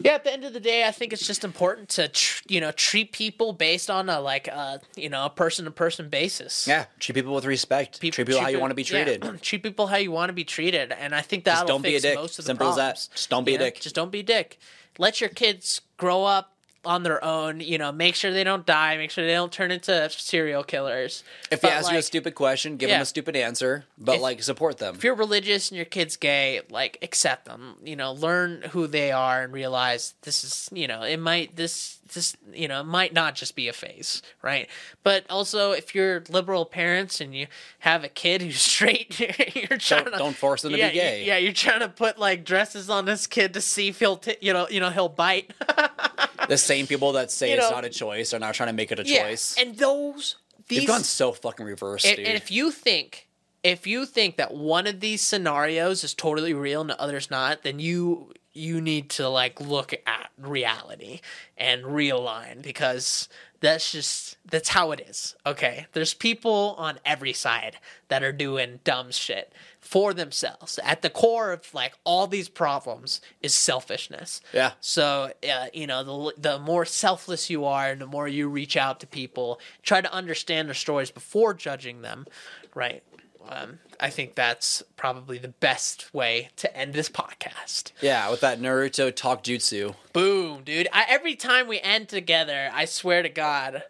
yeah, 0.00 0.12
at 0.12 0.24
the 0.24 0.32
end 0.32 0.44
of 0.44 0.52
the 0.52 0.60
day, 0.60 0.84
I 0.86 0.90
think 0.90 1.12
it's 1.12 1.26
just 1.26 1.44
important 1.44 1.88
to 1.90 2.08
tr- 2.08 2.42
you 2.48 2.60
know 2.60 2.72
treat 2.72 3.12
people 3.12 3.52
based 3.52 3.90
on 3.90 4.08
a 4.08 4.20
like 4.20 4.48
uh 4.52 4.78
you 4.96 5.08
know 5.08 5.24
a 5.26 5.30
person 5.30 5.64
to 5.66 5.70
person 5.70 6.08
basis. 6.08 6.66
Yeah. 6.66 6.86
Treat 6.98 7.14
people 7.14 7.34
with 7.34 7.44
respect. 7.44 8.00
treat 8.00 8.14
people 8.14 8.40
how 8.40 8.48
you 8.48 8.60
want 8.60 8.70
to 8.70 8.74
be 8.74 8.82
yeah, 8.82 9.04
treated. 9.04 9.42
treat 9.42 9.62
people 9.62 9.86
how 9.86 9.96
you 9.96 10.10
want 10.10 10.28
to 10.30 10.32
be 10.34 10.44
treated, 10.44 10.92
and 10.92 11.14
I 11.14 11.20
think 11.20 11.44
that'll 11.44 11.66
don't 11.66 11.82
be 11.82 11.90
a 11.90 11.92
fix 11.92 12.02
dick. 12.02 12.14
most 12.16 12.38
of 12.38 12.44
the 12.44 12.48
Simple 12.48 12.68
as 12.68 12.76
that. 12.76 12.82
problems. 12.82 13.08
Just 13.14 13.30
don't 13.30 13.44
be 13.44 13.52
You 13.52 13.56
a 13.56 13.58
know? 13.60 13.64
dick. 13.66 13.80
Just 13.80 13.94
don't 13.94 14.10
be 14.12 14.20
a 14.20 14.24
dick. 14.24 14.58
Let 14.98 15.20
your 15.20 15.30
kids 15.30 15.80
grow 15.96 16.24
up 16.24 16.52
on 16.84 17.02
their 17.02 17.22
own. 17.24 17.60
You 17.60 17.78
know, 17.78 17.92
make 17.92 18.14
sure 18.14 18.32
they 18.32 18.44
don't 18.44 18.66
die. 18.66 18.96
Make 18.96 19.10
sure 19.10 19.24
they 19.26 19.32
don't 19.34 19.52
turn 19.52 19.70
into 19.70 20.08
serial 20.10 20.62
killers. 20.64 21.24
If 21.50 21.60
they 21.60 21.68
But, 21.68 21.74
ask 21.74 21.92
you 21.92 21.98
a 21.98 22.02
stupid 22.02 22.34
question, 22.34 22.76
give 22.76 22.88
yeah. 22.88 22.96
them 22.96 23.02
a 23.02 23.06
stupid 23.06 23.36
answer, 23.36 23.84
but 23.98 24.16
If- 24.16 24.20
like 24.22 24.42
support 24.42 24.78
them. 24.78 24.94
if 24.96 25.04
you're 25.04 25.14
religious 25.14 25.70
and 25.70 25.76
your 25.76 25.84
kid's 25.86 26.16
gay, 26.16 26.60
like 26.70 26.98
accept 27.02 27.44
them. 27.46 27.76
You 27.84 27.96
know, 27.96 28.12
learn 28.12 28.62
who 28.72 28.86
they 28.86 29.12
are 29.12 29.42
and 29.42 29.52
realize 29.52 30.14
this 30.22 30.44
is, 30.44 30.68
you 30.72 30.86
know, 30.88 31.02
it 31.02 31.18
might 31.18 31.56
this 31.56 31.98
this 32.12 32.36
you 32.52 32.68
know 32.68 32.82
might 32.82 33.14
not 33.14 33.34
just 33.34 33.56
be 33.56 33.68
a 33.68 33.72
phase, 33.72 34.20
right? 34.42 34.68
But 35.02 35.24
also, 35.30 35.72
if 35.72 35.94
you're 35.94 36.22
liberal 36.28 36.66
parents 36.66 37.22
and 37.22 37.34
you 37.34 37.46
have 37.78 38.04
a 38.04 38.08
kid 38.08 38.42
who's 38.42 38.60
straight, 38.72 39.18
you're 39.54 39.78
trying 39.78 40.04
to 40.04 40.10
don't 40.10 40.36
force 40.36 40.60
them 40.62 40.72
to 40.72 40.76
be 40.76 40.80
yeah, 40.80 40.88
you- 40.88 40.92
gay. 41.00 41.24
Yeah, 41.24 41.36
you're 41.38 41.52
trying 41.54 41.80
to 41.80 41.88
put 41.88 42.18
like 42.18 42.44
dresses 42.44 42.90
on 42.90 43.06
this 43.06 43.26
kid 43.26 43.54
to 43.54 43.60
see 43.62 43.88
if 43.88 43.98
he'll, 44.00 44.16
t- 44.18 44.36
you 44.42 44.52
know, 44.52 44.66
you 44.68 44.78
know, 44.80 44.90
he'll 44.90 45.08
bite. 45.08 45.52
the 46.48 46.58
same 46.74 46.86
people 46.86 47.12
that 47.12 47.30
say 47.30 47.50
You 47.50 47.56
it's 47.56 47.64
know- 47.70 47.76
not 47.76 47.84
a 47.84 47.90
choice 47.90 48.32
are 48.34 48.38
now 48.38 48.52
trying 48.52 48.68
to 48.68 48.72
make 48.72 48.90
it 48.92 48.98
a 48.98 49.04
yeah, 49.06 49.22
choice. 49.24 49.56
and 49.58 49.76
those 49.76 50.36
these 50.68 50.80
They've 50.80 50.88
gone 50.88 51.04
so 51.04 51.32
fucking 51.32 51.66
reverse, 51.66 52.04
and, 52.04 52.16
dude. 52.16 52.26
and 52.26 52.36
if 52.36 52.50
you 52.50 52.70
think 52.70 53.28
if 53.62 53.86
you 53.86 54.06
think 54.06 54.36
that 54.36 54.52
one 54.54 54.86
of 54.88 54.98
these 55.00 55.22
scenarios 55.22 56.02
is 56.02 56.14
totally 56.14 56.52
real 56.54 56.80
and 56.80 56.90
the 56.90 57.00
other's 57.00 57.30
not, 57.30 57.62
then 57.62 57.78
you 57.78 58.32
you 58.52 58.80
need 58.80 59.08
to 59.08 59.28
like 59.28 59.60
look 59.60 59.94
at 60.06 60.30
reality 60.38 61.20
and 61.56 61.84
realign 61.84 62.60
because 62.62 63.28
that's 63.60 63.92
just 63.92 64.36
that's 64.50 64.68
how 64.70 64.90
it 64.92 65.00
is. 65.08 65.34
Okay. 65.46 65.86
There's 65.92 66.12
people 66.14 66.74
on 66.78 66.98
every 67.04 67.32
side 67.32 67.78
that 68.08 68.22
are 68.22 68.32
doing 68.32 68.80
dumb 68.84 69.10
shit 69.12 69.52
for 69.92 70.14
themselves. 70.14 70.78
At 70.82 71.02
the 71.02 71.10
core 71.10 71.52
of 71.52 71.74
like 71.74 71.92
all 72.04 72.26
these 72.26 72.48
problems 72.48 73.20
is 73.42 73.52
selfishness. 73.52 74.40
Yeah. 74.54 74.72
So, 74.80 75.32
uh, 75.46 75.66
you 75.74 75.86
know, 75.86 76.02
the 76.02 76.40
the 76.40 76.58
more 76.58 76.86
selfless 76.86 77.50
you 77.50 77.66
are, 77.66 77.90
and 77.90 78.00
the 78.00 78.06
more 78.06 78.26
you 78.26 78.48
reach 78.48 78.74
out 78.74 79.00
to 79.00 79.06
people, 79.06 79.60
try 79.82 80.00
to 80.00 80.10
understand 80.10 80.68
their 80.68 80.74
stories 80.74 81.10
before 81.10 81.52
judging 81.52 82.00
them, 82.00 82.26
right? 82.74 83.02
Um, 83.46 83.80
I 84.00 84.08
think 84.08 84.34
that's 84.34 84.82
probably 84.96 85.36
the 85.36 85.48
best 85.48 86.14
way 86.14 86.48
to 86.56 86.74
end 86.74 86.94
this 86.94 87.10
podcast. 87.10 87.92
yeah, 88.00 88.30
with 88.30 88.40
that 88.40 88.62
Naruto 88.62 89.14
talk 89.14 89.44
jutsu. 89.44 89.94
Boom, 90.14 90.62
dude! 90.64 90.88
I, 90.90 91.04
every 91.06 91.34
time 91.34 91.68
we 91.68 91.80
end 91.80 92.08
together, 92.08 92.70
I 92.72 92.86
swear 92.86 93.22
to 93.22 93.28
God, 93.28 93.82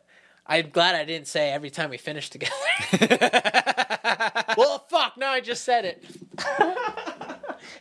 I'm 0.47 0.71
glad 0.71 0.95
I 0.95 1.05
didn't 1.05 1.29
say 1.29 1.51
every 1.51 1.71
time 1.71 1.91
we 1.91 1.99
finish 1.99 2.29
together. 2.31 2.53
well, 4.57 4.85
fuck! 4.89 5.17
Now 5.17 5.31
I 5.31 5.41
just 5.41 5.65
said 5.65 5.85
it. 5.85 6.05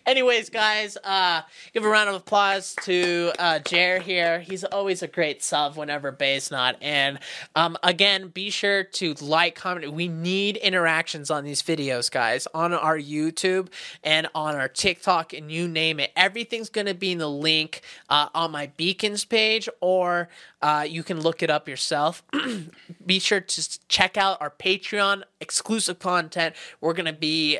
Anyways, 0.06 0.50
guys, 0.50 0.98
uh, 1.04 1.42
give 1.74 1.86
a 1.86 1.90
round 1.90 2.10
of 2.10 2.16
applause 2.16 2.76
to 2.84 3.32
uh, 3.40 3.60
Jer 3.60 4.00
here. 4.00 4.40
He's 4.40 4.64
always 4.64 5.02
a 5.02 5.08
great 5.08 5.44
sub 5.44 5.78
whenever 5.78 6.12
Bay's 6.12 6.52
not. 6.52 6.76
And 6.82 7.20
um, 7.56 7.78
again, 7.84 8.30
be 8.30 8.50
sure 8.50 8.84
to 8.84 9.14
like, 9.22 9.56
comment. 9.56 9.92
We 9.94 10.08
need 10.08 10.58
interactions 10.58 11.32
on 11.32 11.44
these 11.44 11.62
videos, 11.62 12.12
guys, 12.12 12.48
on 12.54 12.74
our 12.74 12.98
YouTube 12.98 13.70
and 14.04 14.28
on 14.34 14.56
our 14.56 14.68
TikTok, 14.68 15.34
and 15.34 15.52
you 15.52 15.68
name 15.68 16.00
it. 16.00 16.12
Everything's 16.16 16.70
going 16.70 16.88
to 16.88 16.94
be 16.94 17.12
in 17.12 17.18
the 17.18 17.30
link 17.30 17.82
uh, 18.10 18.30
on 18.34 18.52
my 18.52 18.68
Beacons 18.78 19.26
page, 19.26 19.68
or 19.80 20.30
uh, 20.62 20.86
you 20.88 21.04
can 21.04 21.20
look 21.20 21.44
it 21.44 21.50
up 21.50 21.68
yourself. 21.68 22.24
be 23.06 23.20
sure 23.20 23.42
to 23.42 23.80
check 23.88 24.18
out 24.18 24.42
our 24.42 24.52
Patreon 24.52 25.24
exclusive 25.40 26.00
content. 26.00 26.56
We're 26.80 26.94
going 26.94 27.06
to 27.06 27.14
be 27.14 27.60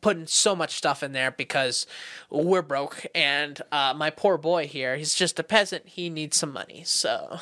putting 0.00 0.26
so 0.26 0.54
much 0.54 0.74
stuff 0.76 1.02
in 1.02 1.12
there 1.12 1.30
because 1.30 1.86
we're 2.30 2.62
broke 2.62 3.06
and 3.14 3.62
uh, 3.72 3.94
my 3.96 4.10
poor 4.10 4.36
boy 4.36 4.66
here 4.66 4.96
he's 4.96 5.14
just 5.14 5.38
a 5.38 5.42
peasant 5.42 5.86
he 5.86 6.10
needs 6.10 6.36
some 6.36 6.52
money 6.52 6.82
so. 6.84 7.38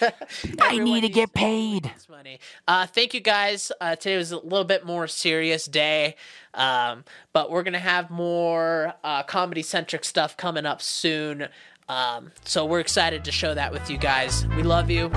I 0.60 0.78
need 0.78 1.02
to 1.02 1.08
get 1.08 1.32
paid. 1.34 1.92
money. 2.08 2.40
Uh, 2.66 2.86
thank 2.86 3.14
you 3.14 3.20
guys. 3.20 3.70
Uh, 3.80 3.96
today 3.96 4.16
was 4.16 4.32
a 4.32 4.38
little 4.38 4.64
bit 4.64 4.84
more 4.86 5.06
serious 5.06 5.66
day 5.66 6.16
um, 6.54 7.04
but 7.32 7.50
we're 7.50 7.62
gonna 7.62 7.78
have 7.78 8.10
more 8.10 8.94
uh, 9.04 9.22
comedy 9.22 9.62
centric 9.62 10.04
stuff 10.04 10.36
coming 10.36 10.66
up 10.66 10.82
soon. 10.82 11.48
Um, 11.88 12.32
so 12.44 12.64
we're 12.66 12.80
excited 12.80 13.24
to 13.24 13.32
show 13.32 13.52
that 13.54 13.72
with 13.72 13.90
you 13.90 13.98
guys. 13.98 14.46
We 14.48 14.62
love 14.62 14.90
you 14.90 15.10